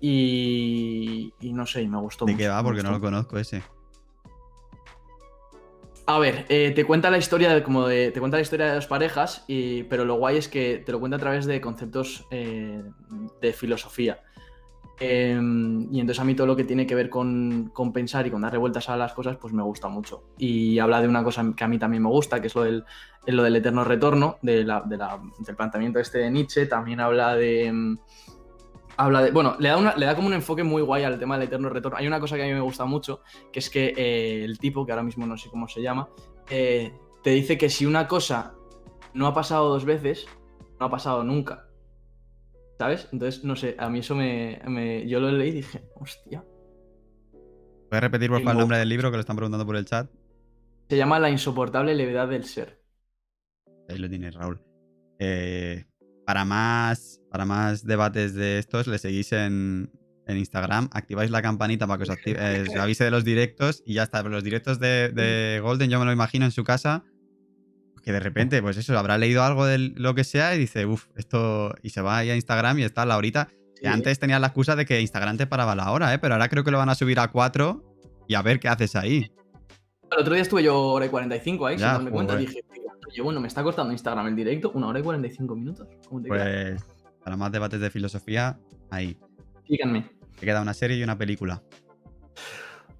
Y, 0.00 1.32
no 1.40 1.66
sé, 1.66 1.86
me 1.88 1.98
gustó 1.98 2.26
mucho. 2.26 2.36
¿De 2.36 2.42
qué 2.42 2.48
va? 2.48 2.62
Porque 2.62 2.82
no 2.82 2.90
lo 2.90 3.00
conozco 3.00 3.38
ese. 3.38 3.62
A 6.06 6.18
ver, 6.18 6.46
eh, 6.48 6.72
te 6.74 6.84
cuenta 6.84 7.10
la 7.10 7.18
historia 7.18 7.54
de, 7.54 7.62
como 7.62 7.86
de, 7.86 8.10
te 8.10 8.20
cuenta 8.20 8.36
la 8.36 8.42
historia 8.42 8.66
de 8.66 8.74
dos 8.74 8.86
parejas, 8.86 9.44
y, 9.46 9.84
pero 9.84 10.04
lo 10.04 10.16
guay 10.16 10.38
es 10.38 10.48
que 10.48 10.82
te 10.84 10.92
lo 10.92 10.98
cuenta 10.98 11.16
a 11.16 11.20
través 11.20 11.46
de 11.46 11.60
conceptos 11.60 12.26
eh, 12.30 12.82
de 13.40 13.52
filosofía. 13.52 14.20
Em, 15.02 15.88
y 15.90 15.98
entonces 15.98 16.20
a 16.20 16.24
mí 16.24 16.34
todo 16.34 16.46
lo 16.46 16.54
que 16.54 16.64
tiene 16.64 16.86
que 16.86 16.94
ver 16.94 17.08
con, 17.08 17.72
pensar 17.94 18.26
y 18.26 18.30
con 18.30 18.42
dar 18.42 18.58
vueltas 18.58 18.90
a 18.90 18.96
las 18.98 19.14
cosas, 19.14 19.38
pues 19.38 19.52
me 19.54 19.62
gusta 19.62 19.88
mucho. 19.88 20.24
Y 20.36 20.78
habla 20.78 21.00
de 21.00 21.08
una 21.08 21.24
cosa 21.24 21.42
que 21.56 21.64
a 21.64 21.68
mí 21.68 21.78
también 21.78 22.02
me 22.02 22.10
gusta, 22.10 22.40
que 22.40 22.48
es 22.48 22.54
lo 22.54 22.64
del, 22.64 23.56
eterno 23.56 23.82
retorno, 23.82 24.38
de 24.42 24.64
del 24.64 25.56
planteamiento 25.56 26.00
este 26.00 26.18
de 26.18 26.30
Nietzsche. 26.30 26.66
También 26.66 27.00
habla 27.00 27.34
de 27.34 27.66
em, 27.66 27.98
habla 29.00 29.22
de. 29.22 29.30
Bueno, 29.30 29.56
le 29.58 29.68
da, 29.68 29.96
le 29.96 30.06
da 30.06 30.14
como 30.14 30.28
un 30.28 30.34
enfoque 30.34 30.62
muy 30.62 30.82
guay 30.82 31.04
al 31.04 31.18
tema 31.18 31.38
del 31.38 31.48
eterno 31.48 31.68
retorno. 31.68 31.98
Hay 31.98 32.06
una 32.06 32.20
cosa 32.20 32.36
que 32.36 32.42
a 32.42 32.46
mí 32.46 32.52
me 32.52 32.60
gusta 32.60 32.84
mucho, 32.84 33.22
que 33.52 33.58
es 33.58 33.70
que 33.70 33.94
eh, 33.96 34.44
el 34.44 34.58
tipo, 34.58 34.84
que 34.84 34.92
ahora 34.92 35.02
mismo 35.02 35.26
no 35.26 35.36
sé 35.36 35.48
cómo 35.48 35.68
se 35.68 35.80
llama, 35.80 36.08
eh, 36.50 36.92
te 37.22 37.30
dice 37.30 37.56
que 37.56 37.70
si 37.70 37.86
una 37.86 38.06
cosa 38.06 38.54
no 39.14 39.26
ha 39.26 39.34
pasado 39.34 39.68
dos 39.70 39.84
veces, 39.84 40.26
no 40.78 40.86
ha 40.86 40.90
pasado 40.90 41.24
nunca. 41.24 41.66
¿Sabes? 42.78 43.08
Entonces, 43.12 43.44
no 43.44 43.56
sé, 43.56 43.76
a 43.78 43.88
mí 43.88 43.98
eso 43.98 44.14
me. 44.14 45.06
yo 45.06 45.20
lo 45.20 45.30
leí 45.30 45.48
y 45.48 45.52
dije, 45.52 45.82
hostia. 45.96 46.44
¿Puedes 47.88 48.02
repetir 48.02 48.30
por 48.30 48.38
favor 48.38 48.52
el 48.52 48.58
nombre 48.58 48.78
del 48.78 48.88
libro 48.88 49.10
que 49.10 49.16
lo 49.16 49.20
están 49.20 49.36
preguntando 49.36 49.66
por 49.66 49.76
el 49.76 49.84
chat? 49.84 50.10
Se 50.88 50.96
llama 50.96 51.18
La 51.18 51.30
insoportable 51.30 51.94
levedad 51.94 52.28
del 52.28 52.44
ser. 52.44 52.80
Ahí 53.88 53.98
lo 53.98 54.08
tienes, 54.08 54.34
Raúl. 54.34 54.62
Eh, 55.18 55.89
para 56.30 56.44
más, 56.44 57.20
para 57.28 57.44
más 57.44 57.84
debates 57.84 58.34
de 58.34 58.60
estos, 58.60 58.86
le 58.86 58.98
seguís 58.98 59.32
en, 59.32 59.90
Instagram, 60.28 60.88
activáis 60.92 61.28
la 61.28 61.42
campanita 61.42 61.88
para 61.88 62.04
que 62.04 62.08
os, 62.08 62.16
eh, 62.24 62.64
avise 62.78 63.02
de 63.02 63.10
los 63.10 63.24
directos 63.24 63.82
y 63.84 63.94
ya 63.94 64.04
está. 64.04 64.22
Los 64.22 64.44
directos 64.44 64.78
de, 64.78 65.58
Golden, 65.60 65.90
yo 65.90 65.98
me 65.98 66.04
lo 66.04 66.12
imagino 66.12 66.44
en 66.44 66.52
su 66.52 66.62
casa, 66.62 67.02
que 68.04 68.12
de 68.12 68.20
repente, 68.20 68.62
pues 68.62 68.76
eso, 68.76 68.96
habrá 68.96 69.18
leído 69.18 69.42
algo 69.42 69.66
de 69.66 69.78
lo 69.78 70.14
que 70.14 70.22
sea 70.22 70.54
y 70.54 70.60
dice, 70.60 70.86
uff, 70.86 71.06
esto. 71.16 71.74
Y 71.82 71.90
se 71.90 72.00
va 72.00 72.18
ahí 72.18 72.30
a 72.30 72.36
Instagram 72.36 72.78
y 72.78 72.84
está 72.84 73.04
la 73.06 73.16
horita. 73.16 73.48
Que 73.80 73.88
antes 73.88 74.20
tenía 74.20 74.38
la 74.38 74.46
excusa 74.46 74.76
de 74.76 74.86
que 74.86 75.00
Instagram 75.00 75.36
te 75.36 75.48
paraba 75.48 75.74
la 75.74 75.90
hora, 75.90 76.14
¿eh? 76.14 76.20
pero 76.20 76.34
ahora 76.34 76.48
creo 76.48 76.62
que 76.62 76.70
lo 76.70 76.78
van 76.78 76.90
a 76.90 76.94
subir 76.94 77.18
a 77.18 77.26
4 77.26 77.82
y 78.28 78.34
a 78.34 78.42
ver 78.42 78.60
qué 78.60 78.68
haces 78.68 78.94
ahí. 78.94 79.32
El 80.12 80.18
otro 80.20 80.34
día 80.34 80.42
estuve 80.42 80.62
yo 80.62 80.78
hora 80.78 81.06
y 81.06 81.08
45 81.08 81.66
ahí, 81.66 81.76
sin 81.76 81.86
darme 81.86 82.12
cuenta, 82.12 82.36
dije, 82.36 82.62
yo, 83.14 83.24
bueno, 83.24 83.40
me 83.40 83.48
está 83.48 83.62
cortando 83.62 83.92
Instagram 83.92 84.26
el 84.26 84.36
directo, 84.36 84.70
una 84.74 84.88
hora 84.88 85.00
y 85.00 85.02
45 85.02 85.56
minutos. 85.56 85.88
pues 86.26 86.82
para 87.24 87.36
más 87.36 87.52
debates 87.52 87.80
de 87.80 87.90
filosofía, 87.90 88.58
ahí. 88.90 89.16
Díganme. 89.68 90.10
Te 90.38 90.46
queda 90.46 90.62
una 90.62 90.74
serie 90.74 90.96
y 90.96 91.02
una 91.02 91.18
película. 91.18 91.62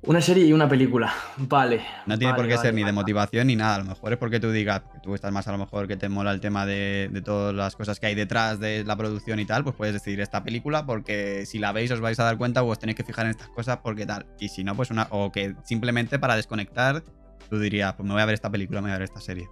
Una 0.03 0.23
serie 0.23 0.47
y 0.47 0.53
una 0.55 0.67
película. 0.67 1.13
Vale. 1.37 1.85
No 2.07 2.19
tiene 2.19 2.33
por 2.33 2.49
qué 2.49 2.57
ser 2.57 2.73
ni 2.73 2.83
de 2.85 2.93
motivación 2.93 3.49
ni 3.49 3.57
nada. 3.57 3.75
A 3.75 3.79
lo 3.81 3.85
mejor 3.85 4.13
es 4.13 4.19
porque 4.19 4.41
tú 4.41 4.51
digas 4.51 4.81
que 4.81 4.99
tú 5.01 5.15
estás 5.15 5.31
más 5.31 5.47
a 5.47 5.53
lo 5.53 5.59
mejor 5.59 5.89
que 5.89 5.97
te 5.99 6.09
mola 6.09 6.33
el 6.33 6.41
tema 6.41 6.65
de, 6.65 7.11
todas 7.23 7.55
las 7.55 7.77
cosas 7.77 8.01
que 8.01 8.07
hay 8.07 8.15
detrás 8.15 8.59
de 8.61 8.83
la 8.85 8.97
producción 8.97 9.41
y 9.41 9.45
tal. 9.45 9.63
Pues 9.63 9.77
puedes 9.77 9.93
decidir 9.93 10.21
esta 10.21 10.43
película 10.43 10.87
porque 10.87 11.45
si 11.45 11.59
la 11.59 11.73
veis 11.73 11.91
os 11.91 12.01
vais 12.01 12.19
a 12.19 12.25
dar 12.25 12.39
cuenta 12.39 12.63
o 12.63 12.69
os 12.69 12.79
tenéis 12.79 12.97
que 12.97 13.05
fijar 13.05 13.27
en 13.27 13.33
estas 13.33 13.49
cosas 13.49 13.79
porque 13.83 14.07
tal. 14.07 14.25
Y 14.39 14.49
si 14.49 14.65
no, 14.65 14.75
pues 14.75 14.91
una. 14.91 15.07
O 15.11 15.31
que 15.31 15.55
simplemente 15.65 16.19
para 16.19 16.35
desconectar, 16.35 17.03
tú 17.51 17.59
dirías, 17.59 17.93
pues 17.93 18.07
me 18.07 18.15
voy 18.15 18.23
a 18.23 18.27
ver 18.27 18.35
esta 18.35 18.51
película, 18.51 18.81
me 18.81 18.89
voy 18.89 18.95
a 18.95 18.99
ver 18.99 19.05
esta 19.05 19.21
serie. 19.21 19.51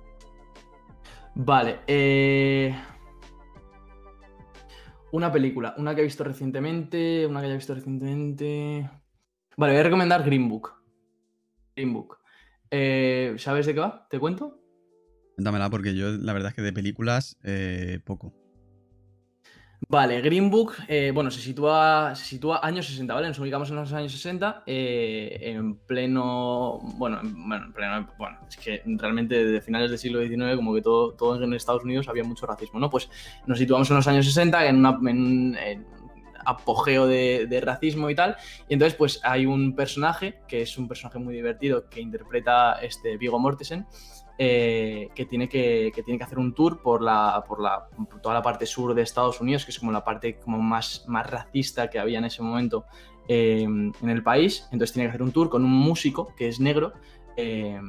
Vale. 1.41 1.81
Eh, 1.87 2.75
una 5.13 5.31
película, 5.31 5.73
una 5.79 5.95
que 5.95 6.01
he 6.01 6.05
visto 6.05 6.25
recientemente, 6.25 7.27
una 7.27 7.39
que 7.39 7.47
haya 7.47 7.55
visto 7.55 7.75
recientemente. 7.75 8.91
Vale, 9.57 9.73
voy 9.73 9.81
a 9.81 9.85
recomendar 9.85 10.25
Green 10.25 10.49
Book. 10.49 10.73
Green 11.77 11.93
Book. 11.93 12.19
Eh, 12.73 13.37
¿Sabes 13.39 13.67
de 13.67 13.75
qué 13.75 13.79
va? 13.79 14.09
¿Te 14.11 14.19
cuento? 14.19 14.61
Cuéntamela 15.37 15.71
porque 15.71 15.95
yo 15.95 16.09
la 16.11 16.33
verdad 16.33 16.49
es 16.49 16.57
que 16.57 16.63
de 16.63 16.73
películas 16.73 17.39
eh, 17.45 18.01
poco. 18.05 18.35
Vale, 19.87 20.21
Green 20.21 20.51
Book, 20.51 20.75
eh, 20.89 21.13
bueno, 21.15 21.31
se 21.31 21.41
sitúa, 21.41 22.13
se 22.15 22.25
sitúa 22.25 22.61
años 22.63 22.87
60, 22.87 23.15
¿vale? 23.15 23.29
Nos 23.29 23.39
ubicamos 23.39 23.71
en 23.71 23.77
los 23.77 23.93
años 23.93 24.13
60, 24.13 24.65
eh, 24.67 25.39
en 25.41 25.77
pleno, 25.77 26.81
bueno, 26.97 27.21
bueno, 27.23 27.67
en 27.67 27.73
pleno, 27.73 28.09
bueno, 28.19 28.39
es 28.49 28.57
que 28.57 28.83
realmente 28.85 29.45
desde 29.45 29.61
finales 29.61 29.91
del 29.91 29.99
siglo 29.99 30.21
XIX, 30.21 30.57
como 30.57 30.75
que 30.75 30.83
todo, 30.83 31.15
todo 31.15 31.43
en 31.43 31.55
Estados 31.55 31.85
Unidos 31.85 32.09
había 32.09 32.25
mucho 32.25 32.45
racismo, 32.45 32.81
¿no? 32.81 32.91
Pues 32.91 33.09
nos 33.47 33.59
situamos 33.59 33.89
en 33.91 33.97
los 33.97 34.07
años 34.09 34.27
60, 34.27 34.67
en, 34.67 34.77
una, 34.77 34.91
un 34.91 35.57
apogeo 36.45 37.07
de, 37.07 37.47
de, 37.49 37.61
racismo 37.61 38.11
y 38.11 38.15
tal, 38.15 38.37
y 38.69 38.75
entonces 38.75 38.97
pues 38.97 39.21
hay 39.23 39.47
un 39.47 39.77
personaje, 39.77 40.41
que 40.49 40.61
es 40.61 40.77
un 40.77 40.89
personaje 40.89 41.19
muy 41.19 41.35
divertido, 41.35 41.89
que 41.89 42.01
interpreta 42.01 42.81
este 42.83 43.17
Vigo 43.17 43.39
Mortensen, 43.39 43.87
eh, 44.41 45.09
que, 45.17 45.27
tiene 45.27 45.49
que, 45.49 45.93
tiene 46.05 46.17
que 46.17 46.25
hacer 46.25 46.39
un 46.39 46.55
tour 46.55 46.81
por, 46.81 47.03
la, 47.03 47.45
por, 47.49 47.61
la, 47.61 47.89
toda 48.23 48.35
la 48.35 48.43
parte 48.43 48.67
sur 48.67 48.95
de 48.95 49.03
Estados 49.03 49.41
Unidos, 49.41 49.65
que 49.65 49.73
es 49.73 49.81
como 49.81 49.91
la 49.91 50.05
parte 50.05 50.39
como 50.39 50.59
más, 50.59 51.05
más 51.09 51.29
racista 51.29 51.91
que 51.91 51.99
había 51.99 52.19
en 52.19 52.25
ese 52.27 52.41
momento 52.41 52.85
eh, 53.27 53.65
en 53.65 54.09
el 54.09 54.23
país. 54.23 54.69
Entonces 54.71 54.95
tiene 54.95 55.09
que 55.09 55.11
hacer 55.11 55.23
un 55.23 55.33
tour 55.33 55.51
con 55.51 55.65
un 55.65 55.73
músico 55.73 56.37
que 56.37 56.47
es 56.47 56.61
negro 56.61 56.93
eh, 57.37 57.81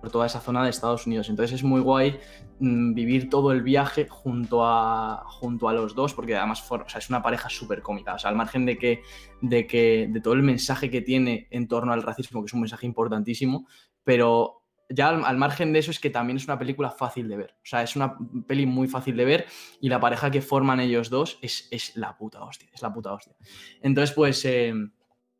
por 0.00 0.10
toda 0.10 0.26
esa 0.26 0.40
zona 0.40 0.64
de 0.64 0.70
Estados 0.70 1.06
Unidos. 1.06 1.28
Entonces 1.28 1.54
es 1.54 1.62
muy 1.62 1.80
guay 1.80 2.18
mm, 2.58 2.92
vivir 2.92 3.30
todo 3.30 3.52
el 3.52 3.62
viaje 3.62 4.08
junto 4.08 4.66
a, 4.66 5.22
junto 5.26 5.68
a 5.68 5.72
los 5.72 5.94
dos, 5.94 6.14
porque 6.14 6.34
además 6.34 6.68
es 6.96 7.08
una 7.10 7.22
pareja 7.22 7.48
súper 7.48 7.80
cómica. 7.80 8.14
O 8.14 8.18
sea, 8.18 8.30
al 8.30 8.36
margen 8.36 8.66
de 8.66 8.76
que, 8.76 9.02
de 9.40 9.68
que 9.68 10.08
de 10.10 10.20
todo 10.20 10.34
el 10.34 10.42
mensaje 10.42 10.90
que 10.90 11.00
tiene 11.00 11.46
en 11.52 11.68
torno 11.68 11.92
al 11.92 12.02
racismo, 12.02 12.42
que 12.42 12.46
es 12.46 12.54
un 12.54 12.60
mensaje 12.62 12.86
importantísimo, 12.86 13.68
pero 14.02 14.63
ya 14.88 15.08
al, 15.08 15.36
margen 15.36 15.72
de 15.72 15.78
eso 15.78 15.90
es 15.90 15.98
que 15.98 16.10
también 16.10 16.36
es 16.36 16.44
una 16.44 16.58
película 16.58 16.90
fácil 16.90 17.28
de 17.28 17.36
ver. 17.36 17.50
O 17.62 17.66
sea, 17.66 17.82
es 17.82 17.96
una 17.96 18.16
peli 18.46 18.66
muy 18.66 18.88
fácil 18.88 19.16
de 19.16 19.24
ver 19.24 19.46
y 19.80 19.88
la 19.88 20.00
pareja 20.00 20.30
que 20.30 20.42
forman 20.42 20.80
ellos 20.80 21.10
dos 21.10 21.38
es, 21.42 21.68
es 21.70 21.96
la 21.96 22.16
puta 22.16 22.42
hostia, 22.44 22.68
es 22.72 22.82
la 22.82 22.92
puta 22.92 23.12
hostia. 23.12 23.34
Entonces, 23.82 24.14
pues, 24.14 24.44
eh, 24.44 24.74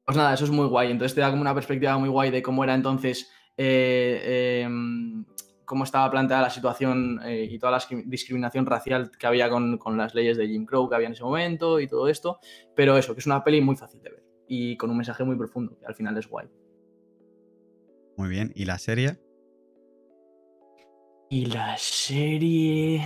pues 0.04 0.16
nada, 0.16 0.34
eso 0.34 0.44
es 0.44 0.50
muy 0.50 0.66
guay. 0.66 0.90
Entonces 0.90 1.14
te 1.14 1.20
da 1.20 1.30
como 1.30 1.42
una 1.42 1.54
perspectiva 1.54 1.96
muy 1.98 2.08
guay 2.08 2.30
de 2.30 2.42
cómo 2.42 2.64
era 2.64 2.74
entonces, 2.74 3.30
eh, 3.56 4.62
em, 4.64 5.24
cómo 5.64 5.84
estaba 5.84 6.10
planteada 6.10 6.42
la 6.42 6.50
situación 6.50 7.20
eh, 7.24 7.48
y 7.50 7.58
toda 7.58 7.72
la 7.72 7.82
discriminación 8.04 8.66
racial 8.66 9.10
que 9.18 9.26
había 9.26 9.48
con, 9.48 9.78
con 9.78 9.96
las 9.96 10.14
leyes 10.14 10.36
de 10.36 10.46
Jim 10.46 10.66
Crow 10.66 10.88
que 10.88 10.94
había 10.94 11.06
en 11.06 11.14
ese 11.14 11.24
momento 11.24 11.80
y 11.80 11.86
todo 11.86 12.08
esto. 12.08 12.38
Pero 12.74 12.96
eso, 12.96 13.14
que 13.14 13.20
es 13.20 13.26
una 13.26 13.42
peli 13.42 13.60
muy 13.60 13.76
fácil 13.76 14.02
de 14.02 14.10
ver 14.10 14.24
y 14.46 14.76
con 14.76 14.90
un 14.90 14.96
mensaje 14.96 15.24
muy 15.24 15.36
profundo, 15.36 15.78
que 15.78 15.86
al 15.86 15.94
final 15.94 16.16
es 16.18 16.28
guay. 16.28 16.48
Muy 18.16 18.28
bien, 18.28 18.52
¿y 18.54 18.64
la 18.64 18.78
serie? 18.78 19.23
Y 21.30 21.46
la 21.46 21.76
serie... 21.76 23.04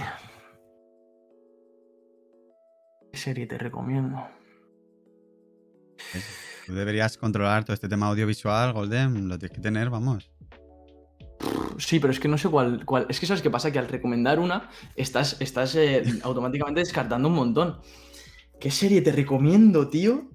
¿Qué 3.12 3.18
serie 3.18 3.46
te 3.46 3.56
recomiendo? 3.56 4.18
Tú 6.66 6.74
deberías 6.74 7.16
controlar 7.16 7.64
todo 7.64 7.74
este 7.74 7.88
tema 7.88 8.08
audiovisual, 8.08 8.72
Golden, 8.72 9.28
lo 9.28 9.38
tienes 9.38 9.56
que 9.56 9.62
tener, 9.62 9.88
vamos. 9.88 10.30
Sí, 11.78 12.00
pero 12.00 12.12
es 12.12 12.20
que 12.20 12.28
no 12.28 12.36
sé 12.36 12.48
cuál, 12.48 12.84
cuál. 12.84 13.06
Es 13.08 13.20
que 13.20 13.26
sabes 13.26 13.40
qué 13.40 13.50
pasa, 13.50 13.70
que 13.70 13.78
al 13.78 13.88
recomendar 13.88 14.38
una, 14.38 14.68
estás, 14.96 15.40
estás 15.40 15.74
eh, 15.76 16.02
automáticamente 16.22 16.80
descartando 16.80 17.28
un 17.28 17.34
montón. 17.34 17.80
¿Qué 18.60 18.70
serie 18.70 19.00
te 19.00 19.12
recomiendo, 19.12 19.88
tío? 19.88 20.28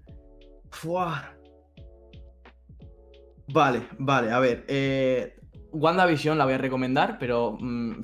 Vale, 3.49 3.87
vale, 3.99 4.31
a 4.31 4.39
ver. 4.39 4.65
Eh, 4.67 5.39
WandaVision 5.73 6.37
la 6.37 6.45
voy 6.45 6.53
a 6.53 6.57
recomendar, 6.59 7.17
pero 7.19 7.57
mm, 7.59 8.01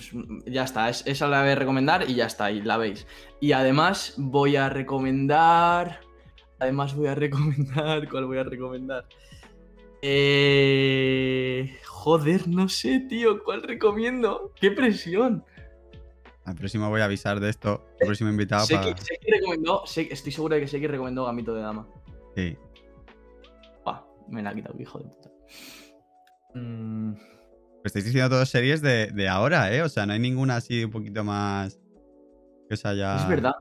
ya 0.48 0.64
está, 0.64 0.90
esa 0.90 1.28
la 1.28 1.42
voy 1.42 1.52
a 1.52 1.56
recomendar 1.56 2.10
y 2.10 2.16
ya 2.16 2.26
está, 2.26 2.52
y 2.52 2.62
la 2.62 2.78
veis. 2.78 3.06
Y 3.40 3.52
además 3.52 4.16
voy 4.18 4.56
a 4.56 4.70
recomendar... 4.70 6.02
Además 6.60 6.96
voy 6.96 7.08
a 7.08 7.16
recomendar... 7.16 8.10
¿Cuál 8.12 8.26
voy 8.26 8.40
a 8.40 8.44
recomendar? 8.44 9.06
Eh... 10.02 11.78
Joder, 11.86 12.48
no 12.48 12.68
sé, 12.70 13.02
tío, 13.02 13.44
¿cuál 13.44 13.62
recomiendo? 13.62 14.52
¡Qué 14.60 14.72
presión! 14.72 15.46
Al 16.46 16.56
próximo 16.56 16.90
voy 16.90 17.02
a 17.02 17.06
avisar 17.06 17.40
de 17.40 17.50
esto. 17.50 17.86
El 18.00 18.08
próximo 18.08 18.32
invitado 18.32 18.66
sé 18.66 18.76
para... 18.76 18.96
Que, 18.96 19.32
recomendó, 19.32 19.84
estoy 19.86 20.32
seguro 20.32 20.56
de 20.56 20.62
que 20.62 20.68
sé 20.68 20.80
que 20.80 20.88
recomendó 20.88 21.26
Gamito 21.26 21.54
de 21.54 21.62
Dama. 21.62 21.88
Sí. 22.36 22.58
me 24.28 24.42
la 24.42 24.50
ha 24.50 24.56
quitado, 24.56 24.76
hijo 24.80 24.98
de 24.98 25.06
puta. 25.06 25.30
Mmm... 26.56 27.29
estáis 27.84 28.06
diciendo 28.06 28.30
todas 28.30 28.50
series 28.50 28.82
de, 28.82 29.28
ahora, 29.30 29.74
¿eh? 29.74 29.82
O 29.82 29.90
sea, 29.90 30.06
no 30.06 30.14
hay 30.14 30.20
ninguna 30.20 30.58
así 30.58 30.84
un 30.84 30.92
poquito 30.92 31.24
más 31.24 31.80
que 32.68 32.74
os 32.74 32.86
haya... 32.86 33.18
Es 33.18 33.28
verdad. 33.28 33.54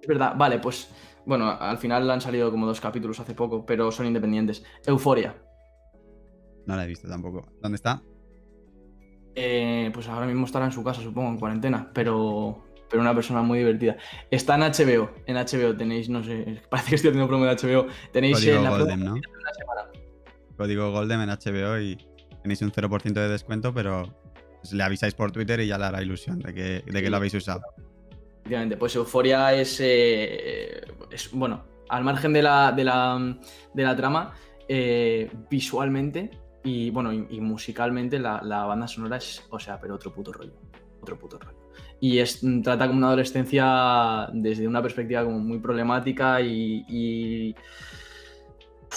Es 0.00 0.08
verdad. 0.08 0.34
Vale, 0.36 0.58
pues... 0.58 0.90
Bueno, 1.26 1.50
al 1.50 1.76
final 1.76 2.10
han 2.10 2.22
salido 2.22 2.50
como 2.50 2.66
dos 2.66 2.80
capítulos 2.80 3.20
hace 3.20 3.34
poco, 3.34 3.66
pero 3.66 3.90
son 3.92 4.06
independientes. 4.06 4.64
Euforia. 4.86 5.36
No 6.66 6.74
la 6.74 6.84
he 6.84 6.86
visto 6.86 7.06
tampoco. 7.06 7.52
¿Dónde 7.60 7.76
está? 7.76 8.02
Eh, 9.34 9.90
pues 9.92 10.08
ahora 10.08 10.26
mismo 10.26 10.46
estará 10.46 10.64
en 10.64 10.72
su 10.72 10.82
casa, 10.82 11.00
supongo, 11.00 11.28
en 11.28 11.38
cuarentena, 11.38 11.90
pero, 11.94 12.64
pero 12.90 13.02
una 13.02 13.14
persona 13.14 13.42
muy 13.42 13.58
divertida. 13.58 13.96
Está 14.30 14.54
en 14.56 14.62
HBO, 14.62 15.10
en 15.26 15.36
HBO 15.36 15.76
tenéis, 15.76 16.08
no 16.08 16.24
sé, 16.24 16.62
parece 16.70 16.88
que 16.88 16.94
estoy 16.96 17.10
haciendo 17.10 17.28
promo 17.28 17.44
de 17.44 17.54
HBO. 17.54 17.86
Tenéis 18.12 18.38
Código 18.38 18.62
la 18.62 18.70
Golden, 18.70 19.04
¿no? 19.04 19.14
Código 20.56 20.90
Golden 20.90 21.20
en 21.20 21.28
HBO 21.28 21.78
y 21.78 22.07
tenéis 22.48 22.62
un 22.62 22.72
0% 22.72 23.12
de 23.12 23.28
descuento, 23.28 23.74
pero 23.74 24.08
pues 24.60 24.72
le 24.72 24.82
avisáis 24.82 25.12
por 25.12 25.30
Twitter 25.30 25.60
y 25.60 25.66
ya 25.66 25.76
le 25.76 25.84
hará 25.84 26.02
ilusión 26.02 26.38
de 26.38 26.54
que, 26.54 26.82
de 26.86 27.02
que 27.02 27.10
lo 27.10 27.18
habéis 27.18 27.34
usado. 27.34 27.60
Efectivamente, 28.40 28.78
pues 28.78 28.96
Euforia 28.96 29.52
es, 29.52 29.78
eh, 29.80 30.80
es 31.10 31.30
bueno, 31.32 31.64
al 31.90 32.04
margen 32.04 32.32
de 32.32 32.42
la, 32.42 32.72
de 32.72 32.84
la, 32.84 33.38
de 33.74 33.82
la 33.82 33.94
trama, 33.94 34.34
eh, 34.66 35.30
visualmente 35.50 36.30
y 36.64 36.88
bueno, 36.90 37.12
y, 37.12 37.40
musicalmente 37.40 38.18
la, 38.18 38.40
banda 38.40 38.88
sonora 38.88 39.18
es, 39.18 39.44
o 39.50 39.58
sea, 39.58 39.78
pero 39.78 39.94
otro 39.94 40.12
puto 40.12 40.32
rollo. 40.32 40.54
Otro 41.02 41.18
puto 41.18 41.38
rollo. 41.38 41.58
Y 42.00 42.18
es, 42.18 42.40
trata 42.62 42.86
como 42.86 42.98
una 42.98 43.08
adolescencia 43.08 44.28
desde 44.32 44.66
una 44.66 44.80
perspectiva 44.80 45.24
como 45.24 45.38
muy 45.38 45.58
problemática 45.58 46.40
y, 46.40 47.54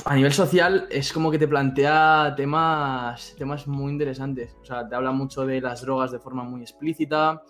a 0.05 0.15
nivel 0.15 0.33
social 0.33 0.87
es 0.89 1.11
como 1.11 1.31
que 1.31 1.37
te 1.37 1.47
plantea 1.47 2.33
temas, 2.35 3.35
temas 3.37 3.67
muy 3.67 3.91
interesantes. 3.91 4.55
O 4.61 4.65
sea, 4.65 4.87
te 4.87 4.95
habla 4.95 5.11
mucho 5.11 5.45
de 5.45 5.61
las 5.61 5.81
drogas 5.81 6.11
de 6.11 6.19
forma 6.19 6.43
muy 6.43 6.61
explícita. 6.61 7.43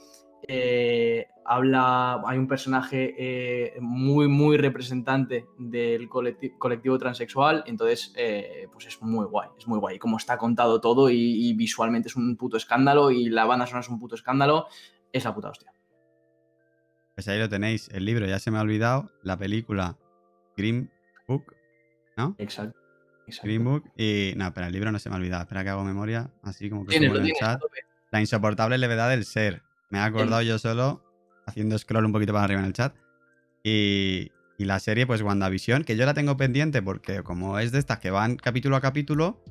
Eh, 0.47 1.27
habla, 1.45 2.21
hay 2.25 2.37
un 2.37 2.47
personaje 2.47 3.13
eh, 3.17 3.79
muy, 3.79 4.27
muy 4.27 4.57
representante 4.57 5.45
del 5.57 6.09
colectivo, 6.09 6.97
transexual, 6.97 7.63
entonces, 7.67 8.13
eh, 8.17 8.67
pues 8.71 8.87
es 8.87 9.01
muy 9.01 9.25
guay, 9.25 9.49
es 9.57 9.67
muy 9.67 9.79
guay. 9.79 9.99
Como 9.99 10.17
está 10.17 10.37
contado 10.37 10.81
todo 10.81 11.09
y, 11.09 11.53
visualmente 11.53 12.09
es 12.09 12.15
un 12.15 12.35
puto 12.37 12.57
escándalo 12.57 13.11
y 13.11 13.29
la 13.29 13.45
banda 13.45 13.67
sonora 13.67 13.81
es 13.81 13.89
un 13.89 13.99
puto 13.99 14.15
escándalo, 14.15 14.67
es 15.13 15.23
la 15.23 15.35
puta 15.35 15.49
hostia. 15.49 15.71
Pues 17.15 17.27
ahí 17.27 17.37
lo 17.37 17.49
tenéis, 17.49 17.89
el 17.89 18.05
libro 18.05 18.25
ya 18.25 18.39
se 18.39 18.49
me 18.49 18.57
ha 18.57 18.61
olvidado, 18.61 19.11
la 19.21 19.37
película 19.37 19.97
Green 20.57 20.89
Book, 21.27 21.53
¿no? 22.21 22.35
Exacto. 22.37 22.77
Green 23.43 23.63
Book 23.63 23.83
y... 23.97 24.33
No, 24.35 24.53
pero 24.53 24.67
el 24.67 24.73
libro 24.73 24.91
no 24.91 24.99
se 24.99 25.09
me 25.09 25.15
ha 25.15 25.19
olvidado, 25.19 25.43
espera 25.43 25.63
que 25.63 25.69
hago 25.69 25.83
memoria, 25.83 26.29
así 26.43 26.69
como 26.69 26.85
que... 26.85 26.95
en 26.95 27.03
el 27.03 27.33
chat. 27.33 27.61
La 28.11 28.19
insoportable 28.19 28.77
levedad 28.77 29.09
del 29.09 29.25
ser. 29.25 29.61
Me 29.89 29.99
he 29.99 30.01
acordado 30.01 30.41
yo 30.41 30.59
solo 30.59 31.03
haciendo 31.45 31.77
scroll 31.77 32.05
un 32.05 32.11
poquito 32.11 32.33
para 32.33 32.45
arriba 32.45 32.59
en 32.59 32.67
el 32.67 32.73
chat. 32.73 32.95
Y, 33.63 34.31
la 34.57 34.79
serie, 34.79 35.07
pues 35.07 35.23
WandaVision, 35.23 35.83
que 35.83 35.97
yo 35.97 36.05
la 36.05 36.13
tengo 36.13 36.37
pendiente 36.37 36.83
porque 36.83 37.23
como 37.23 37.57
es 37.57 37.71
de 37.71 37.79
estas 37.79 37.97
que 37.97 38.11
van 38.11 38.35
capítulo 38.35 38.75
a 38.75 38.81
capítulo, 38.81 39.43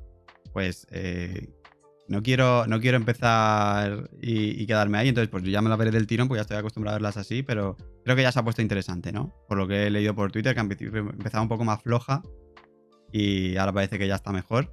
pues 0.53 0.87
eh, 0.93 1.49
no, 2.07 2.23
quiero, 2.23 2.65
no 2.69 2.79
quiero 2.79 2.97
empezar 2.97 4.09
y, 4.21 4.65
quedarme 4.67 4.99
ahí. 4.99 5.09
Entonces, 5.09 5.29
pues 5.29 5.43
yo 5.43 5.51
ya 5.51 5.63
me 5.63 5.69
la 5.69 5.75
veré 5.75 5.91
del 5.91 6.07
tirón, 6.07 6.29
pues 6.29 6.39
ya 6.39 6.43
estoy 6.43 6.59
acostumbrado 6.59 6.95
a 6.95 6.99
verlas 6.99 7.17
así, 7.17 7.43
pero 7.43 7.77
creo 8.05 8.15
que 8.15 8.23
ya 8.23 8.31
se 8.31 8.39
ha 8.39 8.45
puesto 8.45 8.63
interesante, 8.63 9.11
¿no? 9.11 9.35
Por 9.49 9.59
lo 9.59 9.67
que 9.67 9.89
he 9.89 9.91
leído 9.91 10.15
por 10.15 10.31
Twitter, 10.31 10.55
que 10.55 10.61
empezaba 10.61 11.43
un 11.43 11.49
poco 11.49 11.65
más 11.65 11.83
floja 11.83 12.23
y 13.13 13.57
ahora 13.57 13.73
parece 13.73 13.99
que 13.99 14.07
ya 14.07 14.17
está 14.17 14.33
mejor. 14.33 14.73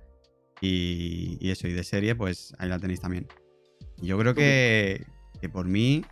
Y, 0.61 1.37
y 1.39 1.51
eso, 1.51 1.67
y 1.67 1.73
de 1.73 1.83
serie, 1.83 2.15
pues 2.15 2.53
ahí 2.57 2.69
la 2.69 2.79
tenéis 2.79 3.01
también. 3.01 3.27
Yo 4.01 4.17
creo 4.17 4.33
que, 4.33 5.05
que 5.39 5.49
por 5.49 5.65
mí 5.67 6.03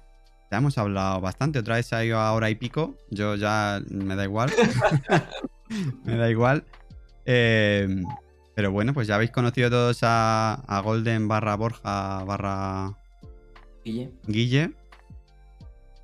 ya 0.52 0.58
hemos 0.58 0.78
hablado 0.78 1.22
bastante. 1.22 1.60
Otra 1.60 1.76
vez 1.76 1.88
se 1.88 1.96
ha 1.96 2.06
ido 2.06 2.20
a 2.20 2.32
hora 2.34 2.50
y 2.50 2.56
pico. 2.56 2.96
Yo 3.10 3.36
ya 3.36 3.82
me 3.90 4.16
da 4.16 4.24
igual. 4.24 4.52
me 6.04 6.16
da 6.16 6.30
igual. 6.30 6.64
Em, 7.26 8.04
pero 8.56 8.72
bueno, 8.72 8.94
pues 8.94 9.08
ya 9.08 9.16
habéis 9.16 9.32
conocido 9.32 9.70
todos 9.70 10.00
a, 10.02 10.82
Golden 10.84 11.28
barra 11.28 11.56
Borja 11.56 12.24
barra 12.24 12.98
Guille. 13.84 14.12
Guille. 14.28 14.72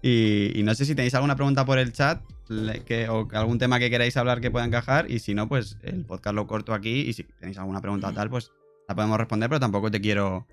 Y, 0.02 0.61
no 0.64 0.73
sé 0.73 0.85
si 0.85 0.95
tenéis 0.95 1.14
alguna 1.14 1.35
pregunta 1.35 1.64
por 1.64 1.77
el 1.77 1.93
chat 1.93 2.22
que, 2.85 3.09
o 3.09 3.27
algún 3.33 3.57
tema 3.59 3.79
que 3.79 3.89
queráis 3.89 4.17
hablar 4.17 4.41
que 4.41 4.51
pueda 4.51 4.65
encajar. 4.65 5.09
Y 5.09 5.19
si 5.19 5.33
no, 5.33 5.47
pues 5.47 5.77
el 5.81 6.05
podcast 6.05 6.35
lo 6.35 6.47
corto 6.47 6.73
aquí. 6.73 7.01
Y 7.01 7.13
si 7.13 7.23
tenéis 7.23 7.57
alguna 7.57 7.81
pregunta 7.81 8.11
tal, 8.13 8.29
pues 8.29 8.51
la 8.87 8.95
podemos 8.95 9.17
responder. 9.17 9.49
Pero 9.49 9.59
tampoco 9.59 9.91
te 9.91 10.01
quiero 10.01 10.47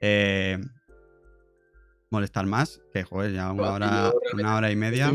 eh, 0.00 0.58
molestar 2.10 2.46
más, 2.46 2.80
que 2.92 3.02
joder, 3.02 3.32
ya 3.32 3.52
una 3.52 3.72
hora, 3.72 4.12
una 4.32 4.56
hora 4.56 4.70
y 4.70 4.76
media. 4.76 5.12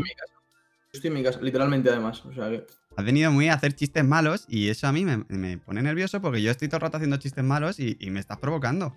Estoy 0.92 1.08
en 1.08 1.14
mi 1.14 1.22
casa, 1.22 1.40
literalmente 1.40 1.88
además. 1.88 2.24
O 2.24 2.32
sea 2.32 2.50
Has 2.96 3.04
venido 3.04 3.30
muy 3.30 3.48
a 3.48 3.54
hacer 3.54 3.74
chistes 3.74 4.04
malos 4.04 4.44
y 4.48 4.68
eso 4.68 4.86
a 4.86 4.92
mí 4.92 5.04
me, 5.04 5.58
pone 5.58 5.82
nervioso 5.82 6.20
porque 6.20 6.42
yo 6.42 6.50
estoy 6.50 6.68
todo 6.68 6.78
el 6.78 6.82
rato 6.82 6.96
haciendo 6.96 7.16
chistes 7.16 7.44
malos 7.44 7.78
y, 7.78 7.96
me 8.10 8.20
estás 8.20 8.38
provocando. 8.38 8.94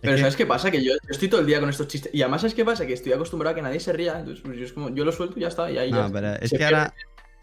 Pero 0.00 0.16
¿sabes 0.18 0.36
qué 0.36 0.46
pasa? 0.46 0.70
Que 0.70 0.82
yo, 0.84 0.92
estoy 1.08 1.28
todo 1.28 1.40
el 1.40 1.46
día 1.46 1.58
con 1.60 1.68
estos 1.68 1.88
chistes. 1.88 2.14
Y 2.14 2.22
además, 2.22 2.42
¿sabes 2.42 2.54
qué 2.54 2.64
pasa? 2.64 2.86
Que 2.86 2.92
estoy 2.92 3.12
acostumbrado 3.12 3.52
a 3.52 3.56
que 3.56 3.62
nadie 3.62 3.80
se 3.80 3.92
ría. 3.92 4.18
Entonces, 4.18 4.42
pues, 4.44 4.56
yo, 4.56 4.64
es 4.64 4.72
como, 4.72 4.90
yo 4.90 5.04
lo 5.04 5.12
suelto 5.12 5.38
y 5.38 5.42
ya 5.42 5.48
está. 5.48 5.70
Y 5.70 5.78
ahí 5.78 5.90
no, 5.90 6.10
pero 6.12 6.34
es 6.34 6.50
que 6.50 6.64
ahora, 6.64 6.94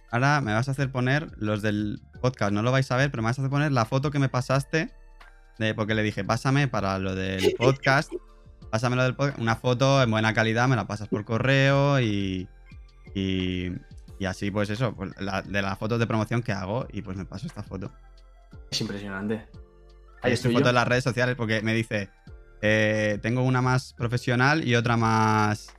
ahora 0.09 0.39
me 0.41 0.53
vas 0.53 0.67
a 0.69 0.71
hacer 0.71 0.91
poner 0.91 1.29
los 1.37 1.61
del 1.61 2.01
podcast. 2.21 2.53
No 2.53 2.61
lo 2.61 2.71
vais 2.71 2.89
a 2.91 2.95
ver, 2.95 3.11
pero 3.11 3.23
me 3.23 3.27
vas 3.27 3.39
a 3.39 3.41
hacer 3.41 3.51
poner 3.51 3.71
la 3.71 3.85
foto 3.85 4.09
que 4.09 4.19
me 4.19 4.29
pasaste. 4.29 4.89
De, 5.57 5.73
porque 5.73 5.95
le 5.95 6.03
dije, 6.03 6.23
pásame 6.23 6.67
para 6.67 6.97
lo 6.99 7.15
del 7.15 7.55
podcast 7.57 8.11
pásamelo 8.69 9.03
del 9.03 9.15
podcast, 9.15 9.39
una 9.39 9.55
foto 9.55 10.03
en 10.03 10.11
buena 10.11 10.33
calidad, 10.33 10.67
me 10.67 10.75
la 10.75 10.85
pasas 10.85 11.07
por 11.07 11.23
correo 11.23 11.99
y, 12.01 12.47
y, 13.13 13.71
así 14.25 14.51
pues 14.51 14.69
eso, 14.69 14.93
pues 14.93 15.13
de 15.15 15.61
las 15.61 15.77
fotos 15.77 15.97
de 15.97 16.07
promoción 16.07 16.41
que 16.41 16.51
hago 16.51 16.85
y 16.91 17.01
pues 17.01 17.15
me 17.15 17.25
paso 17.25 17.47
esta 17.47 17.63
foto. 17.63 17.89
Es 18.69 18.81
impresionante. 18.81 19.45
Ahí 20.21 20.33
estoy 20.33 20.53
foto 20.53 20.69
en 20.69 20.75
las 20.75 20.87
redes 20.87 21.03
sociales 21.03 21.35
porque 21.35 21.61
me 21.61 21.73
dice, 21.73 22.09
eh, 22.61 23.19
tengo 23.21 23.43
una 23.43 23.61
más 23.61 23.93
profesional 23.93 24.67
y 24.67 24.75
otra 24.75 24.97
más... 24.97 25.73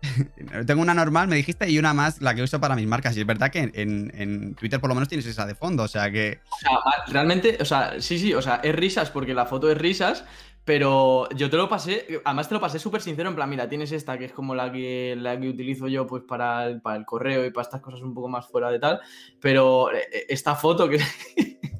tengo 0.66 0.80
una 0.80 0.94
normal, 0.94 1.26
me 1.26 1.36
dijiste, 1.36 1.68
y 1.68 1.78
una 1.78 1.92
más 1.92 2.22
la 2.22 2.34
que 2.34 2.42
uso 2.42 2.60
para 2.60 2.76
mis 2.76 2.86
marcas. 2.86 3.16
Y 3.16 3.20
es 3.20 3.26
verdad 3.26 3.50
que 3.50 3.70
en, 3.74 4.12
en, 4.14 4.54
Twitter 4.54 4.80
por 4.80 4.88
lo 4.88 4.94
menos 4.94 5.08
tienes 5.08 5.26
esa 5.26 5.46
de 5.46 5.54
fondo, 5.54 5.82
o 5.82 5.88
sea 5.88 6.10
que... 6.10 6.40
O 6.50 6.58
sea, 6.58 6.78
realmente, 7.08 7.58
o 7.60 7.64
sea, 7.64 8.00
sí, 8.00 8.18
sí, 8.18 8.32
o 8.34 8.42
sea, 8.42 8.60
es 8.62 8.74
risas 8.74 9.10
porque 9.10 9.34
la 9.34 9.46
foto 9.46 9.70
es 9.70 9.76
risas, 9.76 10.24
pero 10.64 11.28
yo 11.30 11.50
te 11.50 11.56
lo 11.56 11.68
pasé, 11.68 12.06
además 12.24 12.48
te 12.48 12.54
lo 12.54 12.60
pasé 12.60 12.78
súper 12.78 13.00
sincero, 13.00 13.28
en 13.28 13.34
plan, 13.34 13.50
mira, 13.50 13.68
tienes 13.68 13.90
esta 13.90 14.18
que 14.18 14.26
es 14.26 14.32
como 14.32 14.54
la 14.54 14.70
que, 14.70 15.16
la 15.18 15.38
que 15.40 15.48
utilizo 15.48 15.88
yo 15.88 16.06
pues 16.06 16.22
para 16.22 16.66
el, 16.66 16.80
para 16.80 16.96
el 16.96 17.04
correo 17.04 17.44
y 17.44 17.50
para 17.50 17.62
estas 17.62 17.80
cosas 17.80 18.02
un 18.02 18.14
poco 18.14 18.28
más 18.28 18.46
fuera 18.46 18.70
de 18.70 18.78
tal, 18.78 19.00
pero 19.40 19.92
eh, 19.92 20.26
esta 20.28 20.54
foto 20.54 20.88
que... 20.88 20.98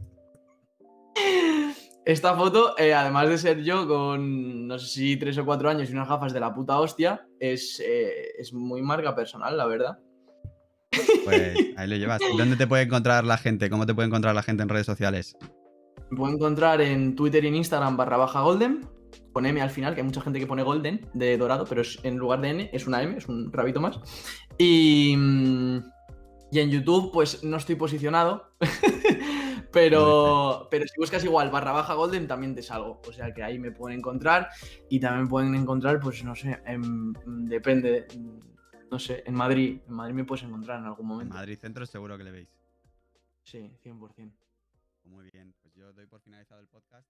esta 2.09 2.35
foto, 2.35 2.75
eh, 2.79 2.95
además 2.95 3.29
de 3.29 3.37
ser 3.37 3.63
yo 3.63 3.87
con, 3.87 4.67
no 4.67 4.79
sé 4.79 4.87
si 4.87 5.17
tres 5.19 5.37
o 5.37 5.45
cuatro 5.45 5.69
años 5.69 5.91
y 5.91 5.93
unas 5.93 6.09
gafas 6.09 6.33
de 6.33 6.41
la 6.41 6.55
puta 6.55 6.81
hostia, 6.81 7.27
es, 7.39 7.81
es 7.81 8.55
muy 8.55 8.81
marca 8.81 9.15
personal, 9.15 9.59
la 9.59 9.67
verdad. 9.67 9.99
Pues 11.25 11.55
ahí 11.77 11.87
lo 11.87 11.97
llevas. 11.97 12.23
¿Dónde 12.39 12.57
te 12.57 12.67
puede 12.67 12.85
encontrar 12.85 13.25
la 13.25 13.37
gente? 13.37 13.69
¿Cómo 13.69 13.85
te 13.85 13.95
puede 13.95 14.09
encontrar 14.09 14.35
la 14.35 14.43
gente 14.43 14.63
en 14.63 14.71
redes 14.71 14.87
sociales? 14.87 15.37
Me 16.11 16.17
puedo 16.17 16.33
encontrar 16.33 16.81
en 16.81 17.15
Twitter 17.15 17.45
y 17.45 17.49
en 17.49 17.57
Instagram 17.57 17.99
barra 17.99 18.17
baja 18.17 18.41
golden, 18.41 18.89
con 19.35 19.45
M 19.45 19.61
al 19.61 19.69
final, 19.69 19.95
que 19.95 20.01
hay 20.01 20.07
mucha 20.07 20.23
gente 20.23 20.41
que 20.41 20.47
pone 20.47 20.63
golden 20.63 21.07
de 21.13 21.37
dorado, 21.37 21.67
pero 21.69 21.83
es, 21.83 21.99
en 22.05 22.17
lugar 22.17 22.41
de 22.41 22.49
N 22.49 22.71
es 22.73 22.87
una 22.87 23.03
M, 23.03 23.19
es 23.19 23.29
un 23.29 23.53
rabito 23.53 23.83
más. 23.83 24.01
Y, 24.57 25.13
y 26.51 26.59
en 26.59 26.71
YouTube, 26.71 27.13
pues 27.13 27.45
no 27.45 27.59
estoy 27.59 27.75
posicionado, 27.75 28.51
pero, 29.73 30.69
pero 30.71 30.87
si 30.87 30.99
buscas 30.99 31.25
igual 31.25 31.51
barra 31.51 31.73
baja 31.73 31.95
golden 31.95 32.27
también 32.27 32.55
te 32.55 32.63
salgo. 32.63 33.01
O 33.07 33.13
sea 33.13 33.33
que 33.33 33.43
ahí 33.43 33.59
me 33.59 33.71
pueden 33.71 33.99
encontrar 33.99 34.49
y 34.89 35.01
también 35.01 35.29
pueden 35.29 35.55
encontrar, 35.55 36.01
pues 36.01 36.25
no 36.25 36.35
sé, 36.35 36.61
depende, 37.27 38.07
no 38.91 38.99
sé, 38.99 39.23
en 39.27 39.35
Madrid. 39.35 39.81
En 39.87 39.95
Madrid 39.95 40.15
me 40.15 40.25
puedes 40.25 40.45
encontrar 40.45 40.79
en 40.79 40.87
algún 40.87 41.07
momento. 41.07 41.35
En 41.35 41.41
Madrid 41.41 41.59
Centro 41.59 41.87
seguro 41.87 42.17
que 42.17 42.25
le 42.25 42.31
veis. 42.31 42.49
Sí, 43.45 43.71
100%. 43.83 44.33
Muy 45.05 45.31
bien, 45.31 45.55
pues 45.63 45.75
yo 45.75 45.93
doy 45.93 46.07
por 46.07 46.21
finalizado 46.21 46.61
el 46.61 46.69
podcast. 46.69 47.09